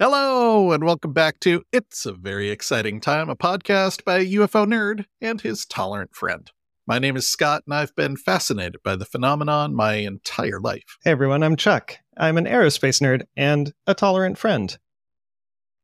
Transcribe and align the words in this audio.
Hello, 0.00 0.72
and 0.72 0.82
welcome 0.82 1.12
back 1.12 1.38
to 1.38 1.62
It's 1.70 2.04
a 2.04 2.12
Very 2.12 2.50
Exciting 2.50 3.00
Time, 3.00 3.30
a 3.30 3.36
podcast 3.36 4.02
by 4.02 4.18
a 4.18 4.26
UFO 4.32 4.66
nerd 4.66 5.04
and 5.20 5.40
his 5.40 5.64
tolerant 5.64 6.16
friend. 6.16 6.50
My 6.84 6.98
name 6.98 7.16
is 7.16 7.28
Scott, 7.28 7.62
and 7.64 7.76
I've 7.76 7.94
been 7.94 8.16
fascinated 8.16 8.78
by 8.82 8.96
the 8.96 9.04
phenomenon 9.04 9.72
my 9.72 9.94
entire 9.94 10.58
life. 10.58 10.98
Hey 11.04 11.12
everyone, 11.12 11.44
I'm 11.44 11.54
Chuck. 11.54 11.98
I'm 12.16 12.36
an 12.36 12.46
aerospace 12.46 13.00
nerd 13.00 13.26
and 13.36 13.72
a 13.86 13.94
tolerant 13.94 14.36
friend. 14.36 14.76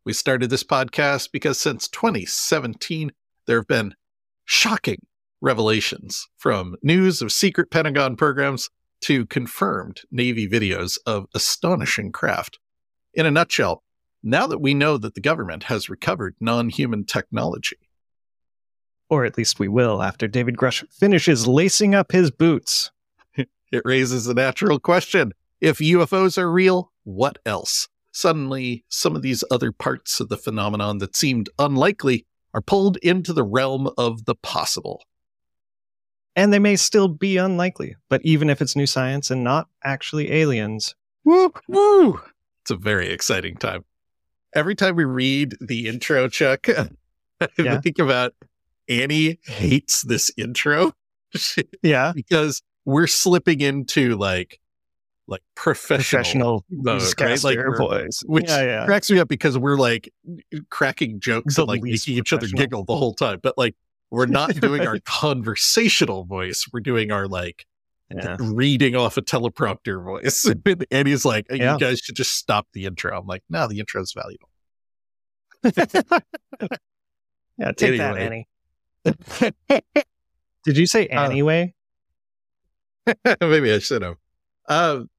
We 0.04 0.12
started 0.12 0.50
this 0.50 0.64
podcast 0.64 1.30
because 1.32 1.60
since 1.60 1.86
2017, 1.86 3.12
there 3.46 3.60
have 3.60 3.68
been 3.68 3.94
shocking 4.44 5.06
revelations 5.40 6.26
from 6.36 6.74
news 6.82 7.22
of 7.22 7.30
secret 7.30 7.70
Pentagon 7.70 8.16
programs 8.16 8.70
to 9.02 9.24
confirmed 9.26 10.00
Navy 10.10 10.48
videos 10.48 10.98
of 11.06 11.26
astonishing 11.32 12.10
craft. 12.10 12.58
In 13.14 13.24
a 13.24 13.30
nutshell, 13.30 13.84
now 14.22 14.46
that 14.46 14.60
we 14.60 14.74
know 14.74 14.98
that 14.98 15.14
the 15.14 15.20
government 15.20 15.64
has 15.64 15.88
recovered 15.88 16.36
non 16.40 16.68
human 16.68 17.04
technology, 17.04 17.76
Or 19.08 19.24
at 19.24 19.36
least 19.36 19.58
we 19.58 19.68
will 19.68 20.02
after 20.02 20.28
David 20.28 20.56
Grusch 20.56 20.84
finishes 20.92 21.46
lacing 21.46 21.94
up 21.94 22.12
his 22.12 22.30
boots. 22.30 22.90
it 23.36 23.82
raises 23.84 24.26
a 24.26 24.34
natural 24.34 24.78
question. 24.78 25.32
If 25.60 25.78
UFOs 25.78 26.38
are 26.38 26.50
real, 26.50 26.92
what 27.04 27.38
else? 27.44 27.88
Suddenly, 28.12 28.84
some 28.88 29.14
of 29.14 29.22
these 29.22 29.44
other 29.50 29.72
parts 29.72 30.20
of 30.20 30.28
the 30.28 30.36
phenomenon 30.36 30.98
that 30.98 31.16
seemed 31.16 31.48
unlikely 31.58 32.26
are 32.52 32.60
pulled 32.60 32.96
into 32.98 33.32
the 33.32 33.44
realm 33.44 33.88
of 33.96 34.24
the 34.24 34.34
possible. 34.34 35.04
And 36.36 36.52
they 36.52 36.58
may 36.58 36.76
still 36.76 37.08
be 37.08 37.36
unlikely, 37.36 37.96
but 38.08 38.20
even 38.24 38.50
if 38.50 38.62
it's 38.62 38.76
new 38.76 38.86
science 38.86 39.30
and 39.30 39.44
not 39.44 39.68
actually 39.84 40.32
aliens, 40.32 40.94
Woo! 41.24 41.52
Woo! 41.68 42.20
It's 42.62 42.70
a 42.70 42.76
very 42.76 43.10
exciting 43.10 43.56
time. 43.56 43.84
Every 44.54 44.74
time 44.74 44.96
we 44.96 45.04
read 45.04 45.56
the 45.60 45.88
intro, 45.88 46.28
Chuck, 46.28 46.68
I 47.40 47.48
Yeah. 47.58 47.80
think 47.80 47.98
about 47.98 48.34
Annie 48.88 49.38
hates 49.44 50.02
this 50.02 50.30
intro 50.36 50.92
yeah, 51.82 52.12
because 52.14 52.60
we're 52.84 53.06
slipping 53.06 53.60
into 53.60 54.16
like 54.16 54.58
like 55.28 55.42
professional, 55.54 56.64
professional 56.64 56.64
mode, 56.70 57.20
right? 57.20 57.44
Like 57.44 57.58
voice. 57.76 58.22
which 58.26 58.48
yeah, 58.48 58.62
yeah. 58.62 58.86
cracks 58.86 59.08
me 59.10 59.20
up 59.20 59.28
because 59.28 59.56
we're 59.56 59.76
like 59.76 60.12
cracking 60.70 61.20
jokes 61.20 61.54
The 61.54 61.62
and 61.62 61.68
like 61.68 61.82
making 61.82 62.14
each 62.16 62.32
other 62.32 62.48
giggle 62.48 62.84
the 62.84 62.96
whole 62.96 63.14
time. 63.14 63.38
But 63.40 63.56
like 63.56 63.76
we're 64.10 64.26
not 64.26 64.54
doing 64.60 64.84
our 64.84 64.98
conversational 65.04 66.24
voice. 66.24 66.66
We're 66.72 66.80
doing 66.80 67.12
our 67.12 67.28
like 67.28 67.64
yeah. 68.14 68.36
reading 68.40 68.96
off 68.96 69.16
a 69.16 69.22
teleprompter 69.22 70.02
voice. 70.04 70.46
And 70.90 71.06
he's 71.08 71.24
like, 71.24 71.46
Yeah. 71.50 71.74
you 71.74 71.78
guys 71.78 71.98
should 72.00 72.16
just 72.16 72.32
stop 72.32 72.66
the 72.72 72.84
intro. 72.86 73.18
I'm 73.18 73.26
like, 73.26 73.42
no, 73.48 73.68
the 73.68 73.78
intro 73.78 74.02
is 74.02 74.12
valuable. 74.12 74.48
Yeah, 77.58 77.72
take 77.76 77.98
that, 77.98 78.16
Annie. 78.16 78.48
Did 80.64 80.76
you 80.76 80.86
say 80.86 81.08
Uh, 81.08 81.24
anyway? 81.24 81.74
Maybe 83.40 83.72
I 83.72 83.78
should 83.78 84.02
have. 84.02 84.16
Um, 84.68 85.10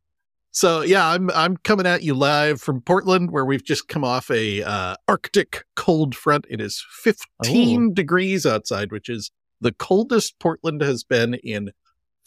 so 0.52 0.82
yeah, 0.82 1.06
I'm 1.08 1.30
I'm 1.32 1.58
coming 1.58 1.86
at 1.86 2.04
you 2.04 2.14
live 2.14 2.62
from 2.62 2.82
Portland, 2.82 3.32
where 3.32 3.46
we've 3.46 3.64
just 3.64 3.88
come 3.88 4.04
off 4.04 4.30
a 4.32 4.64
uh, 4.64 4.96
Arctic 5.08 5.64
cold 5.76 6.16
front. 6.16 6.46
It 6.50 6.60
is 6.62 6.84
15 7.04 7.94
degrees 7.94 8.46
outside, 8.46 8.92
which 8.92 9.08
is 9.10 9.32
the 9.62 9.72
coldest 9.72 10.40
Portland 10.40 10.82
has 10.82 11.04
been 11.04 11.36
in 11.36 11.72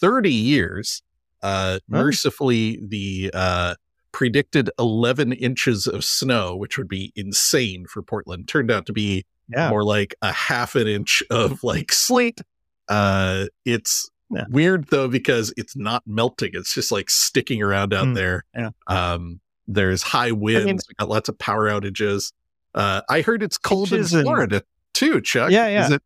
30 0.01 0.33
years. 0.33 1.03
Uh, 1.43 1.79
Mercifully, 1.89 2.79
the 2.83 3.31
uh, 3.35 3.75
predicted 4.13 4.71
11 4.79 5.33
inches 5.33 5.87
of 5.87 6.05
snow, 6.05 6.57
which 6.57 6.79
would 6.79 6.89
be 6.89 7.13
insane 7.17 7.87
for 7.87 8.03
Portland, 8.03 8.49
turned 8.49 8.71
out 8.71 8.87
to 8.87 8.93
be 8.93 9.25
Yeah. 9.49 9.69
more 9.71 9.85
like 9.85 10.15
a 10.23 10.33
half 10.33 10.75
an 10.75 10.87
inch 10.89 11.23
of 11.31 11.63
like 11.63 11.93
sleet. 11.93 12.41
Uh, 12.89 13.47
it's 13.65 14.09
Yeah. 14.31 14.45
weird 14.49 14.87
though 14.89 15.09
because 15.09 15.53
it's 15.57 15.77
not 15.77 16.03
melting; 16.07 16.51
it's 16.55 16.73
just 16.75 16.91
like 16.91 17.11
sticking 17.11 17.63
around 17.63 17.93
out 17.93 18.07
Mm, 18.07 18.15
there. 18.15 18.45
yeah. 18.55 18.71
Um, 18.87 19.41
there's 19.69 20.03
high 20.03 20.33
winds. 20.33 20.87
we 20.89 20.95
got 20.99 21.09
lots 21.09 21.29
of 21.29 21.39
power 21.39 21.69
outages. 21.69 22.33
Uh, 22.75 23.03
I 23.09 23.21
heard 23.21 23.43
it's 23.43 23.59
cold 23.59 23.93
in 23.93 24.01
and- 24.01 24.09
Florida 24.09 24.63
too, 24.95 25.21
Chuck. 25.21 25.51
Yeah, 25.51 25.69
yeah. 25.69 25.87
Is 25.87 25.93
it? 25.93 26.03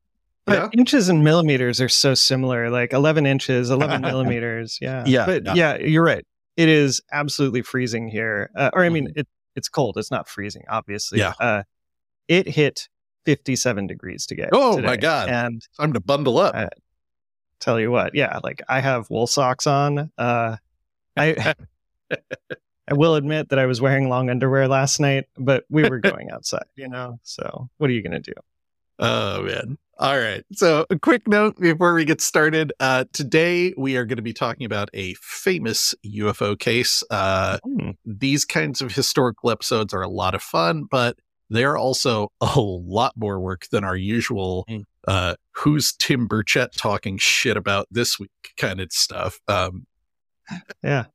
But 0.49 0.55
Yeah. 0.55 0.69
inches 0.81 1.09
and 1.09 1.23
millimeters 1.25 1.81
are 1.81 1.89
so 1.89 2.15
similar, 2.15 2.71
like 2.71 2.93
11 2.93 3.27
inches, 3.27 3.71
11 3.71 4.01
millimeters. 4.03 4.79
Yeah. 4.81 5.05
Yeah, 5.07 5.27
But 5.27 5.45
yeah. 5.47 5.55
yeah. 5.55 5.77
you're 5.87 6.05
right. 6.05 6.25
It 6.57 6.69
is 6.69 7.01
absolutely 7.13 7.63
freezing 7.63 8.09
here. 8.09 8.51
Uh, 8.57 8.71
or, 8.73 8.85
I 8.85 8.89
mean, 8.89 9.13
it, 9.15 9.29
it's 9.55 9.69
cold. 9.69 9.97
It's 9.97 10.11
not 10.11 10.29
freezing, 10.29 10.65
obviously. 10.69 11.21
Mm-hmm. 11.21 11.43
Yeah. 11.43 11.47
Uh, 11.49 11.63
it 12.27 12.49
hit 12.49 12.89
57 13.27 13.87
degrees 13.87 14.27
to 14.27 14.35
get. 14.35 14.49
Oh, 14.53 14.77
today. 14.77 14.87
my 14.87 14.97
God. 14.97 15.29
And 15.29 15.63
Time 15.79 15.93
to 15.93 16.01
bundle 16.01 16.39
up. 16.39 16.55
Uh, 16.57 16.69
tell 17.61 17.79
you 17.79 17.91
what, 17.91 18.15
yeah, 18.15 18.39
like 18.43 18.63
I 18.69 18.81
have 18.81 19.09
wool 19.11 19.27
socks 19.27 19.67
on. 19.67 20.11
Uh, 20.19 20.57
I. 21.17 21.55
I 22.91 22.95
will 22.95 23.17
admit 23.17 23.51
that 23.51 23.59
I 23.59 23.67
was 23.67 23.83
wearing 23.83 24.09
long 24.09 24.31
underwear 24.31 24.67
last 24.67 24.99
night, 24.99 25.27
but 25.37 25.65
we 25.69 25.87
were 25.87 25.99
going 26.01 26.31
outside, 26.31 26.65
you 26.75 26.89
know. 26.89 27.21
So 27.23 27.69
what 27.77 27.91
are 27.91 27.93
you 27.93 28.01
going 28.03 28.13
to 28.23 28.33
do? 28.33 28.33
Oh 28.99 29.43
man. 29.43 29.79
All 30.01 30.19
right. 30.19 30.45
So 30.53 30.87
a 30.91 30.99
quick 30.99 31.27
note 31.27 31.59
before 31.59 31.95
we 31.95 32.05
get 32.05 32.21
started. 32.21 32.73
Uh, 32.79 33.05
today 33.13 33.75
we 33.77 33.97
are 33.97 34.05
going 34.05 34.17
to 34.17 34.23
be 34.23 34.33
talking 34.33 34.65
about 34.65 34.89
a 34.95 35.15
famous 35.15 35.95
UFO 36.07 36.59
case. 36.59 37.03
Uh, 37.11 37.59
Hmm. 37.65 37.91
these 38.05 38.45
kinds 38.45 38.81
of 38.81 38.93
historical 38.95 39.51
episodes 39.51 39.93
are 39.93 40.03
a 40.03 40.09
lot 40.09 40.35
of 40.35 40.43
fun, 40.43 40.85
but 40.89 41.19
they're 41.51 41.77
also 41.77 42.31
a 42.41 42.61
lot 42.61 43.13
more 43.17 43.41
work 43.41 43.67
than 43.71 43.83
our 43.85 43.97
usual 43.97 44.65
Mm. 44.69 44.85
uh, 45.09 45.35
who's 45.53 45.93
Tim 45.95 46.29
Burchett 46.29 46.73
talking 46.77 47.19
shit 47.19 47.57
about 47.57 47.87
this 47.91 48.19
week 48.21 48.31
kind 48.57 48.81
of 48.81 48.93
stuff. 48.93 49.41
Um, 49.49 49.87
Yeah. 50.83 51.07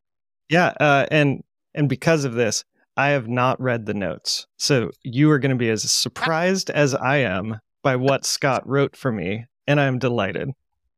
Yeah. 0.50 0.74
Uh, 0.80 1.06
and 1.10 1.44
and 1.74 1.88
because 1.90 2.24
of 2.26 2.34
this, 2.34 2.64
I 2.98 3.10
have 3.10 3.28
not 3.28 3.60
read 3.62 3.86
the 3.88 3.94
notes. 3.96 4.46
So 4.58 4.92
you 5.04 5.32
are 5.32 5.40
going 5.40 5.50
to 5.52 5.56
be 5.58 5.70
as 5.70 5.90
surprised 5.90 6.70
as 6.70 6.94
I 6.94 7.18
am 7.18 7.60
by 7.84 7.96
what 7.98 8.26
Scott 8.26 8.68
wrote 8.68 8.96
for 8.96 9.12
me, 9.12 9.46
and 9.68 9.80
I'm 9.80 10.00
delighted. 10.00 10.50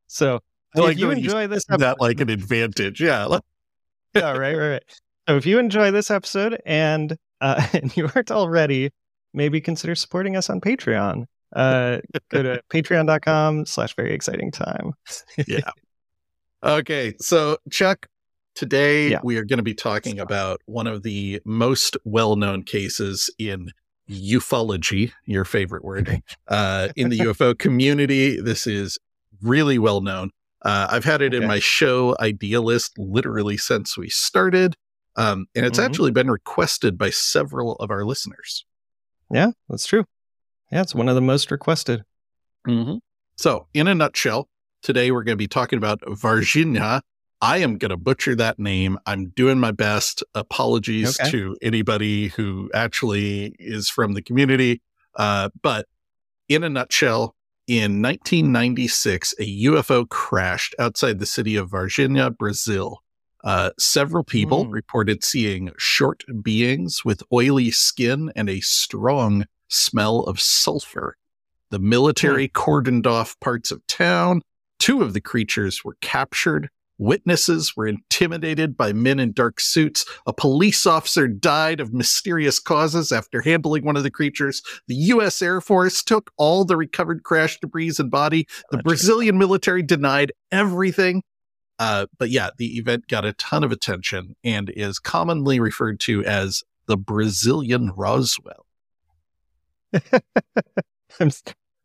So 0.08 0.40
I 0.76 0.80
like 0.80 0.94
if 0.94 1.00
you 1.00 1.08
way 1.10 1.16
you 1.16 1.20
enjoy 1.20 1.48
this 1.48 1.66
that 1.66 1.82
episode, 1.82 1.96
like 2.00 2.20
an 2.22 2.30
advantage. 2.30 3.02
Yeah. 3.02 3.40
yeah, 4.16 4.32
right, 4.32 4.56
right, 4.56 4.70
right. 4.70 4.84
So 5.28 5.36
if 5.36 5.46
you 5.46 5.60
enjoy 5.60 5.92
this 5.92 6.12
episode 6.12 6.62
and 6.66 7.18
uh, 7.42 7.66
and 7.74 7.96
you 7.98 8.10
aren't 8.16 8.32
already, 8.32 8.92
maybe 9.34 9.60
consider 9.60 9.96
supporting 9.96 10.38
us 10.38 10.50
on 10.50 10.62
Patreon. 10.62 11.26
Uh, 11.56 12.00
go 12.30 12.44
to 12.44 12.62
patreon.com 12.70 13.66
slash 13.66 13.96
very 13.96 14.14
exciting 14.14 14.52
time. 14.52 14.94
yeah. 15.48 15.70
Okay, 16.64 17.14
so 17.20 17.58
Chuck, 17.72 18.08
today 18.56 19.10
Yeah. 19.10 19.20
we 19.24 19.38
are 19.38 19.46
going 19.46 19.58
to 19.58 19.64
be 19.64 19.76
talking 19.76 20.20
about 20.20 20.62
one 20.66 20.88
of 20.88 21.04
the 21.04 21.42
most 21.46 21.96
well-known 22.04 22.64
cases 22.64 23.30
in 23.38 23.70
ufology, 24.10 25.12
your 25.26 25.46
favorite 25.46 25.84
word, 25.84 26.22
uh, 26.48 26.90
in 26.96 27.10
the 27.10 27.20
UFO 27.28 27.58
community. 27.58 28.40
This 28.40 28.68
is 28.68 28.98
really 29.42 29.78
well 29.80 30.02
known. 30.02 30.32
Uh, 30.64 30.88
I've 30.90 31.06
had 31.06 31.22
it 31.22 31.34
in 31.34 31.46
my 31.46 31.60
show 31.60 32.16
idea 32.20 32.60
list 32.62 32.98
literally 32.98 33.58
since 33.58 33.98
we 33.98 34.10
started, 34.10 34.76
um, 35.16 35.46
and 35.56 35.66
it's 35.66 35.80
Mhm. 35.80 35.86
actually 35.86 36.12
been 36.12 36.30
requested 36.32 36.98
by 36.98 37.10
several 37.12 37.74
of 37.76 37.92
our 37.92 38.04
listeners. 38.04 38.66
Yeah, 39.32 39.52
that's 39.70 39.86
true. 39.86 40.06
Yeah, 40.72 40.82
it's 40.82 40.96
one 40.96 41.08
of 41.10 41.16
the 41.16 41.22
most 41.22 41.52
requested. 41.52 42.04
Mm-hmm. 42.68 42.96
So, 43.38 43.68
in 43.74 43.88
a 43.88 43.94
nutshell, 43.94 44.50
today 44.82 45.12
we're 45.12 45.24
going 45.24 45.34
to 45.34 45.42
be 45.42 45.48
talking 45.48 45.78
about 45.78 46.02
Varginha. 46.02 47.02
I 47.46 47.58
am 47.60 47.78
going 47.78 47.90
to 47.92 47.98
butcher 47.98 48.36
that 48.36 48.58
name. 48.58 48.98
I'm 49.06 49.28
doing 49.30 49.60
my 49.60 49.72
best. 49.72 50.24
Apologies 50.34 51.20
Okay. 51.20 51.30
to 51.32 51.56
anybody 51.62 52.30
who 52.30 52.72
actually 52.74 53.56
is 53.60 53.88
from 53.88 54.14
the 54.14 54.22
community. 54.24 54.82
Uh, 55.16 55.50
but 55.62 55.88
in 56.50 56.64
a 56.64 56.70
nutshell, 56.70 57.36
in 57.68 58.02
1996, 58.02 59.36
a 59.40 59.44
UFO 59.66 60.10
crashed 60.10 60.74
outside 60.80 61.20
the 61.20 61.26
city 61.26 61.56
of 61.56 61.70
Varginha, 61.70 62.36
Brazil. 62.36 63.00
Uh, 63.44 63.70
several 63.78 64.24
people 64.24 64.66
Hmm. 64.66 64.72
reported 64.72 65.24
seeing 65.24 65.72
short 65.78 66.24
beings 66.42 67.06
with 67.06 67.22
oily 67.32 67.70
skin 67.70 68.32
and 68.36 68.50
a 68.50 68.60
strong 68.62 69.46
smell 69.68 70.22
of 70.22 70.40
sulfur. 70.42 71.16
The 71.70 71.78
military 71.80 72.48
cordoned 72.48 73.06
off 73.06 73.40
parts 73.40 73.70
of 73.70 73.86
town. 73.86 74.42
Two 74.80 75.04
of 75.04 75.14
the 75.14 75.22
creatures 75.22 75.84
were 75.84 75.98
captured. 76.02 76.70
Witnesses 76.98 77.76
were 77.76 77.88
intimidated 77.88 78.78
by 78.78 78.94
men 78.94 79.20
in 79.20 79.34
dark 79.34 79.60
suits. 79.60 80.06
A 80.26 80.34
police 80.34 80.86
officer 80.86 81.28
died 81.28 81.80
of 81.80 81.94
mysterious 81.94 82.60
causes 82.60 83.12
after 83.12 83.42
handling 83.42 83.84
one 83.84 83.98
of 83.98 84.04
the 84.04 84.12
creatures. 84.12 84.62
The 84.88 84.96
U.S. 84.96 85.42
Air 85.42 85.60
Force 85.60 86.04
took 86.04 86.32
all 86.38 86.64
the 86.64 86.78
recovered 86.78 87.24
crash 87.24 87.60
debris 87.60 87.94
and 88.00 88.10
body. 88.10 88.48
The 88.72 88.78
Brazilian 88.78 89.38
military 89.38 89.84
denied 89.84 90.32
everything. 90.52 91.24
Uh, 91.78 92.06
but 92.18 92.30
yeah, 92.30 92.52
the 92.58 92.78
event 92.78 93.08
got 93.08 93.26
a 93.26 93.34
ton 93.34 93.64
of 93.64 93.72
attention 93.72 94.36
and 94.44 94.70
is 94.70 95.00
commonly 95.00 95.60
referred 95.60 96.00
to 96.02 96.24
as 96.24 96.64
the 96.88 96.98
Brazilian 96.98 97.92
Roswell. 97.96 98.66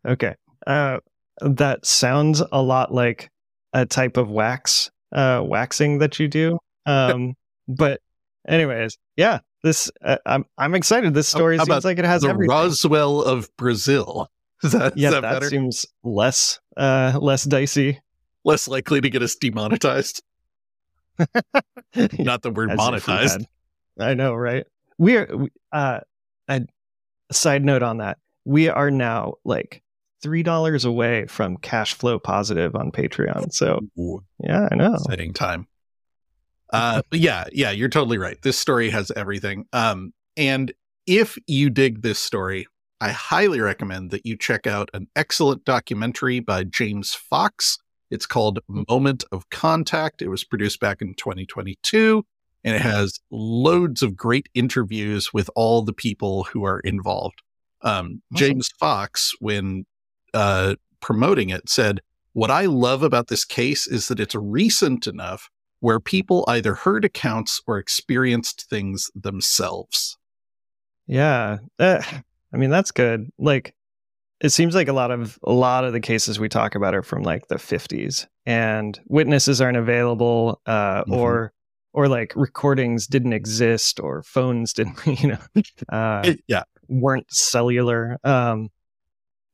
okay. 0.07 0.35
Uh, 0.67 0.99
that 1.41 1.87
sounds 1.87 2.43
a 2.53 2.63
lot 2.63 2.93
like 2.93 3.31
a 3.73 3.87
type 3.87 4.17
of 4.17 4.29
wax, 4.29 4.91
uh, 5.13 5.43
waxing 5.45 5.99
that 5.99 6.19
you 6.19 6.29
do. 6.29 6.59
Um, 6.87 7.35
but 7.69 8.01
anyways, 8.49 8.97
yeah, 9.17 9.41
this 9.63 9.91
uh, 10.05 10.17
I'm 10.27 10.45
I'm 10.59 10.75
excited. 10.75 11.15
This 11.15 11.29
story 11.29 11.57
How 11.59 11.65
seems 11.65 11.85
like 11.85 11.99
it 11.99 12.05
has 12.05 12.23
the 12.23 12.29
everything. 12.29 12.51
Roswell 12.51 13.23
of 13.23 13.49
Brazil. 13.57 14.29
Is 14.63 14.73
that, 14.73 14.93
is 14.95 15.03
yeah, 15.03 15.11
that 15.13 15.23
that, 15.23 15.33
better? 15.33 15.49
seems 15.49 15.87
less 16.05 16.61
uh 16.77 17.19
less 17.19 17.45
dicey. 17.45 17.99
Less 18.45 18.69
likely 18.69 19.01
to 19.01 19.09
get 19.09 19.23
us 19.23 19.35
demonetized. 19.35 20.23
Not 22.19 22.43
the 22.43 22.51
we're 22.51 22.69
As 22.71 22.79
monetized. 22.79 23.45
I 23.99 24.13
know, 24.15 24.35
right? 24.35 24.67
We 24.99 25.17
are. 25.17 25.29
we- 25.35 25.51
Uh, 25.73 26.01
a 26.49 26.67
side 27.33 27.65
note 27.65 27.83
on 27.83 27.99
that: 27.99 28.19
we 28.45 28.69
are 28.69 28.91
now 28.91 29.35
like 29.45 29.83
three 30.23 30.43
dollars 30.43 30.85
away 30.85 31.27
from 31.27 31.57
cash 31.57 31.95
flow 31.95 32.19
positive 32.19 32.75
on 32.75 32.93
Patreon. 32.93 33.53
So 33.53 33.81
Ooh, 33.99 34.23
yeah, 34.43 34.69
I 34.71 34.75
know. 34.75 34.95
exciting 34.95 35.33
time. 35.33 35.67
Uh, 36.73 37.03
yeah, 37.11 37.45
yeah, 37.53 37.71
you're 37.71 37.89
totally 37.89 38.19
right. 38.19 38.41
This 38.43 38.59
story 38.59 38.91
has 38.91 39.11
everything. 39.17 39.67
Um, 39.73 40.13
and 40.37 40.73
if 41.07 41.37
you 41.47 41.69
dig 41.71 42.03
this 42.03 42.19
story, 42.19 42.67
I 43.01 43.11
highly 43.11 43.61
recommend 43.61 44.11
that 44.11 44.25
you 44.25 44.37
check 44.37 44.67
out 44.67 44.91
an 44.95 45.09
excellent 45.17 45.65
documentary 45.65 46.41
by 46.41 46.65
James 46.65 47.15
Fox. 47.15 47.79
It's 48.11 48.27
called 48.27 48.61
Moment 48.69 49.25
of 49.33 49.49
Contact. 49.51 50.23
It 50.23 50.29
was 50.29 50.45
produced 50.45 50.81
back 50.81 51.01
in 51.01 51.15
2022, 51.15 52.25
and 52.63 52.77
it 52.77 52.83
has 52.83 53.19
loads 53.31 54.03
of 54.03 54.17
great 54.17 54.49
interviews 54.55 55.33
with 55.33 55.49
all 55.57 55.83
the 55.83 55.93
people 55.93 56.45
who 56.45 56.65
are 56.65 56.81
involved. 56.81 57.43
Um. 57.83 58.23
James 58.35 58.69
Fox, 58.79 59.33
when 59.41 59.87
uh, 60.35 60.75
promoting 61.01 61.51
it, 61.51 61.69
said, 61.69 62.01
What 62.33 62.51
I 62.51 62.67
love 62.67 63.03
about 63.03 63.29
this 63.29 63.45
case 63.45 63.87
is 63.87 64.09
that 64.09 64.21
it's 64.21 64.35
recent 64.35 65.07
enough 65.07 65.51
where 65.81 66.01
people 66.01 66.45
either 66.49 66.75
heard 66.75 67.05
accounts 67.05 67.61
or 67.67 67.79
experienced 67.79 68.67
things 68.69 69.11
themselves. 69.15 70.19
Yeah, 71.07 71.59
uh, 71.79 72.03
I 72.53 72.57
mean 72.57 72.71
that's 72.71 72.91
good. 72.91 73.31
Like, 73.39 73.75
it 74.41 74.51
seems 74.51 74.75
like 74.75 74.89
a 74.89 74.93
lot 74.93 75.11
of 75.11 75.39
a 75.43 75.53
lot 75.53 75.85
of 75.85 75.93
the 75.93 76.01
cases 76.01 76.39
we 76.39 76.49
talk 76.49 76.75
about 76.75 76.95
are 76.95 77.03
from 77.03 77.23
like 77.23 77.49
the 77.49 77.57
50s, 77.57 78.27
and 78.47 78.99
witnesses 79.09 79.61
aren't 79.61 79.77
available, 79.77 80.61
uh, 80.67 81.05
Mhm. 81.05 81.13
or 81.17 81.53
or 81.93 82.07
like 82.09 82.33
recordings 82.37 83.07
didn't 83.09 83.33
exist, 83.33 83.99
or 83.99 84.23
phones 84.23 84.73
didn't, 84.73 84.97
you 85.23 85.29
know, 85.31 85.39
uh, 85.89 86.23
It- 86.25 86.45
yeah. 86.47 86.63
weren't 86.89 87.33
cellular. 87.33 88.19
Um, 88.25 88.69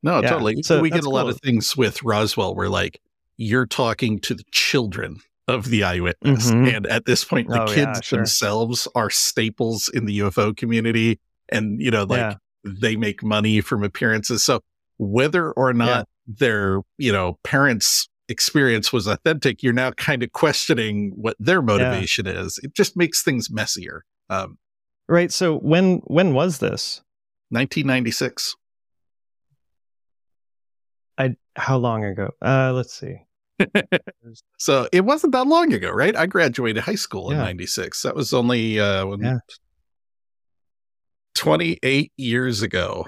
No, 0.03 0.21
Yeah, 0.21 0.29
totally. 0.31 0.61
so 0.63 0.79
we 0.81 0.89
get 0.89 1.03
a 1.05 1.09
lot 1.09 1.27
of 1.27 1.39
things 1.41 1.75
with 1.75 2.03
Roswell 2.03 2.55
where 2.55 2.69
like 2.69 2.99
you're 3.37 3.65
talking 3.65 4.19
to 4.21 4.33
the 4.35 4.43
children 4.51 5.17
of 5.47 5.65
the 5.69 5.83
eyewitness. 5.83 6.51
Mhm. 6.51 6.75
And 6.75 6.87
at 6.87 7.05
this 7.05 7.23
point, 7.23 7.49
the 7.49 7.61
Oh, 7.63 7.69
yeah, 7.69 7.75
kids 7.93 8.05
sure. 8.05 8.17
themselves 8.19 8.87
are 8.95 9.09
staples 9.09 9.89
in 9.93 10.05
the 10.05 10.13
UFO 10.19 10.53
community. 10.55 11.19
And, 11.49 11.81
you 11.81 11.89
know, 11.91 12.03
like 12.03 12.19
Yeah. 12.19 12.33
they 12.65 12.95
make 12.95 13.23
money 13.23 13.61
from 13.61 13.83
appearances. 13.83 14.43
So 14.43 14.59
whether 14.97 15.51
or 15.53 15.73
not 15.73 16.07
their, 16.27 16.81
you 16.97 17.11
know, 17.11 17.37
parents' 17.43 18.09
experience 18.27 18.91
was 18.91 19.07
authentic, 19.07 19.63
you're 19.63 19.71
now 19.71 19.91
kind 19.91 20.21
of 20.21 20.33
questioning 20.33 21.13
what 21.15 21.37
their 21.39 21.61
motivation 21.61 22.27
is. 22.27 22.59
It 22.61 22.73
just 22.75 22.97
makes 22.97 23.23
things 23.23 23.49
messier. 23.49 24.03
Um, 24.29 24.57
right. 25.07 25.31
So 25.31 25.57
when 25.59 25.99
when 26.05 26.33
was 26.33 26.57
this? 26.57 27.01
1996. 27.51 28.55
How 31.57 31.77
long 31.77 32.05
ago? 32.05 32.29
Uh, 32.41 32.71
let's 32.73 32.93
see. 32.93 33.15
So 34.59 34.87
it 34.91 35.01
wasn't 35.05 35.31
that 35.33 35.47
long 35.47 35.73
ago, 35.73 35.89
right? 35.89 36.15
I 36.15 36.25
graduated 36.27 36.83
high 36.83 36.95
school 36.95 37.31
in 37.31 37.37
96. 37.37 38.03
That 38.03 38.15
was 38.15 38.33
only 38.33 38.79
uh, 38.79 39.05
when, 39.05 39.21
Yeah. 39.21 39.37
28 41.35 42.11
years 42.17 42.61
ago. 42.61 43.07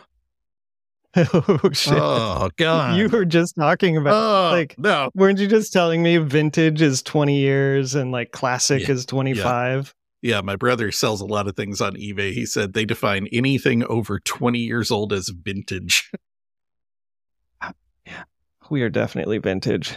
oh 1.16 1.60
shit! 1.74 1.94
Oh, 1.98 2.50
God. 2.58 2.98
you 2.98 3.10
were 3.10 3.26
just 3.26 3.56
talking 3.56 3.98
about. 3.98 4.14
oh, 4.14 4.56
like- 4.56 4.76
no. 4.78 5.10
Weren't 5.16 5.40
you 5.40 5.48
just 5.48 5.74
telling 5.74 6.04
me 6.04 6.18
vintage 6.18 6.82
is 6.82 7.02
20 7.02 7.36
years 7.38 7.96
and 7.96 8.12
like 8.12 8.32
classic 8.32 8.84
Yeah, 8.88 8.92
is 8.94 9.06
25? 9.08 9.94
Yeah, 10.22 10.42
my 10.42 10.56
brother 10.56 10.92
sells 10.92 11.22
a 11.22 11.26
lot 11.26 11.48
of 11.48 11.56
things 11.56 11.82
on 11.82 11.96
eBay. 11.96 12.34
He 12.34 12.46
said 12.46 12.74
they 12.74 12.86
define 12.86 13.28
anything 13.32 13.84
over 13.86 14.20
20 14.20 14.60
years 14.60 14.92
old 14.92 15.14
as 15.14 15.30
vintage. 15.30 16.12
We 18.70 18.82
are 18.84 18.90
definitely 18.90 19.38
vintage. 19.40 19.96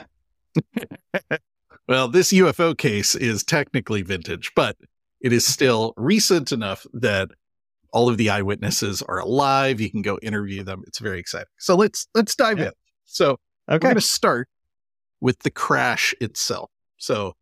well, 1.89 2.09
this 2.09 2.33
UFO 2.33 2.77
case 2.77 3.15
is 3.15 3.45
technically 3.45 4.03
vintage, 4.03 4.53
but 4.55 4.77
it 5.21 5.33
is 5.33 5.47
still 5.47 5.95
recent 5.97 6.53
enough 6.53 6.87
that 6.93 7.29
all 7.93 8.09
of 8.09 8.17
the 8.17 8.31
eyewitnesses 8.31 9.03
are 9.03 9.19
alive. 9.19 9.81
You 9.81 9.91
can 9.91 10.03
go 10.03 10.19
interview 10.23 10.63
them. 10.63 10.83
It's 10.87 10.99
very 10.99 11.19
exciting. 11.21 11.49
So 11.59 11.77
let's 11.77 12.07
let's 12.15 12.35
dive 12.35 12.59
Yeah. 12.59 12.67
in. 12.67 12.73
So 13.05 13.39
We're 13.69 13.79
going 13.79 13.95
to 13.95 14.01
start 14.01 14.49
with 15.21 15.39
the 15.41 15.51
crash 15.51 16.15
itself. 16.21 16.71
So, 16.97 17.35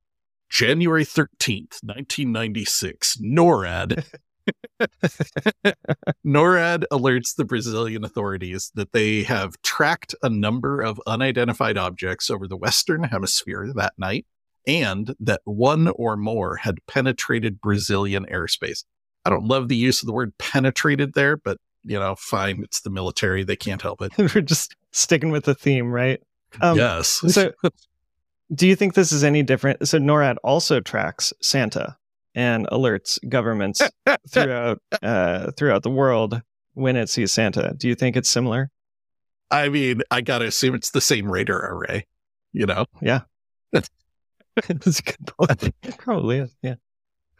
January 0.48 1.04
13th, 1.04 1.78
1996, 1.82 3.18
NORAD. 3.22 4.04
NORAD 6.24 6.84
alerts 6.92 7.36
the 7.36 7.44
Brazilian 7.44 8.04
authorities 8.04 8.70
that 8.74 8.92
they 8.92 9.22
have 9.24 9.60
tracked 9.62 10.14
a 10.22 10.28
number 10.28 10.80
of 10.80 11.00
unidentified 11.06 11.76
objects 11.76 12.30
over 12.30 12.46
the 12.46 12.56
Western 12.56 13.04
Hemisphere 13.04 13.72
that 13.74 13.94
night 13.98 14.26
and 14.66 15.14
that 15.20 15.40
one 15.44 15.88
or 15.88 16.16
more 16.16 16.56
had 16.56 16.78
penetrated 16.86 17.60
Brazilian 17.60 18.26
airspace. 18.26 18.84
I 19.24 19.30
don't 19.30 19.46
love 19.46 19.68
the 19.68 19.76
use 19.76 20.02
of 20.02 20.06
the 20.06 20.12
word 20.12 20.36
penetrated 20.38 21.14
there, 21.14 21.36
but 21.36 21.58
you 21.82 21.98
know, 21.98 22.14
fine. 22.16 22.62
It's 22.62 22.80
the 22.82 22.90
military. 22.90 23.42
They 23.42 23.56
can't 23.56 23.80
help 23.80 24.02
it. 24.02 24.12
We're 24.18 24.42
just 24.42 24.76
sticking 24.92 25.30
with 25.30 25.44
the 25.44 25.54
theme, 25.54 25.90
right? 25.90 26.20
Um, 26.60 26.76
yes. 26.76 27.22
So, 27.28 27.52
do 28.54 28.66
you 28.66 28.76
think 28.76 28.94
this 28.94 29.12
is 29.12 29.24
any 29.24 29.42
different? 29.42 29.86
So, 29.88 29.98
NORAD 29.98 30.36
also 30.44 30.80
tracks 30.80 31.32
Santa 31.40 31.96
and 32.34 32.66
alerts 32.68 33.18
governments 33.28 33.80
throughout 34.28 34.80
uh, 35.02 35.50
throughout 35.52 35.82
the 35.82 35.90
world 35.90 36.40
when 36.74 36.96
it 36.96 37.08
sees 37.08 37.32
Santa. 37.32 37.74
Do 37.76 37.88
you 37.88 37.94
think 37.94 38.16
it's 38.16 38.28
similar? 38.28 38.70
I 39.50 39.68
mean, 39.68 40.02
I 40.10 40.20
gotta 40.20 40.46
assume 40.46 40.74
it's 40.74 40.90
the 40.92 41.00
same 41.00 41.30
radar 41.30 41.74
array. 41.74 42.06
You 42.52 42.66
know, 42.66 42.86
Yeah. 43.02 43.20
That's 43.72 44.98
a 44.98 45.02
good 45.02 45.26
point. 45.38 45.74
Probably 45.98 46.38
is. 46.38 46.54
Yeah. 46.62 46.74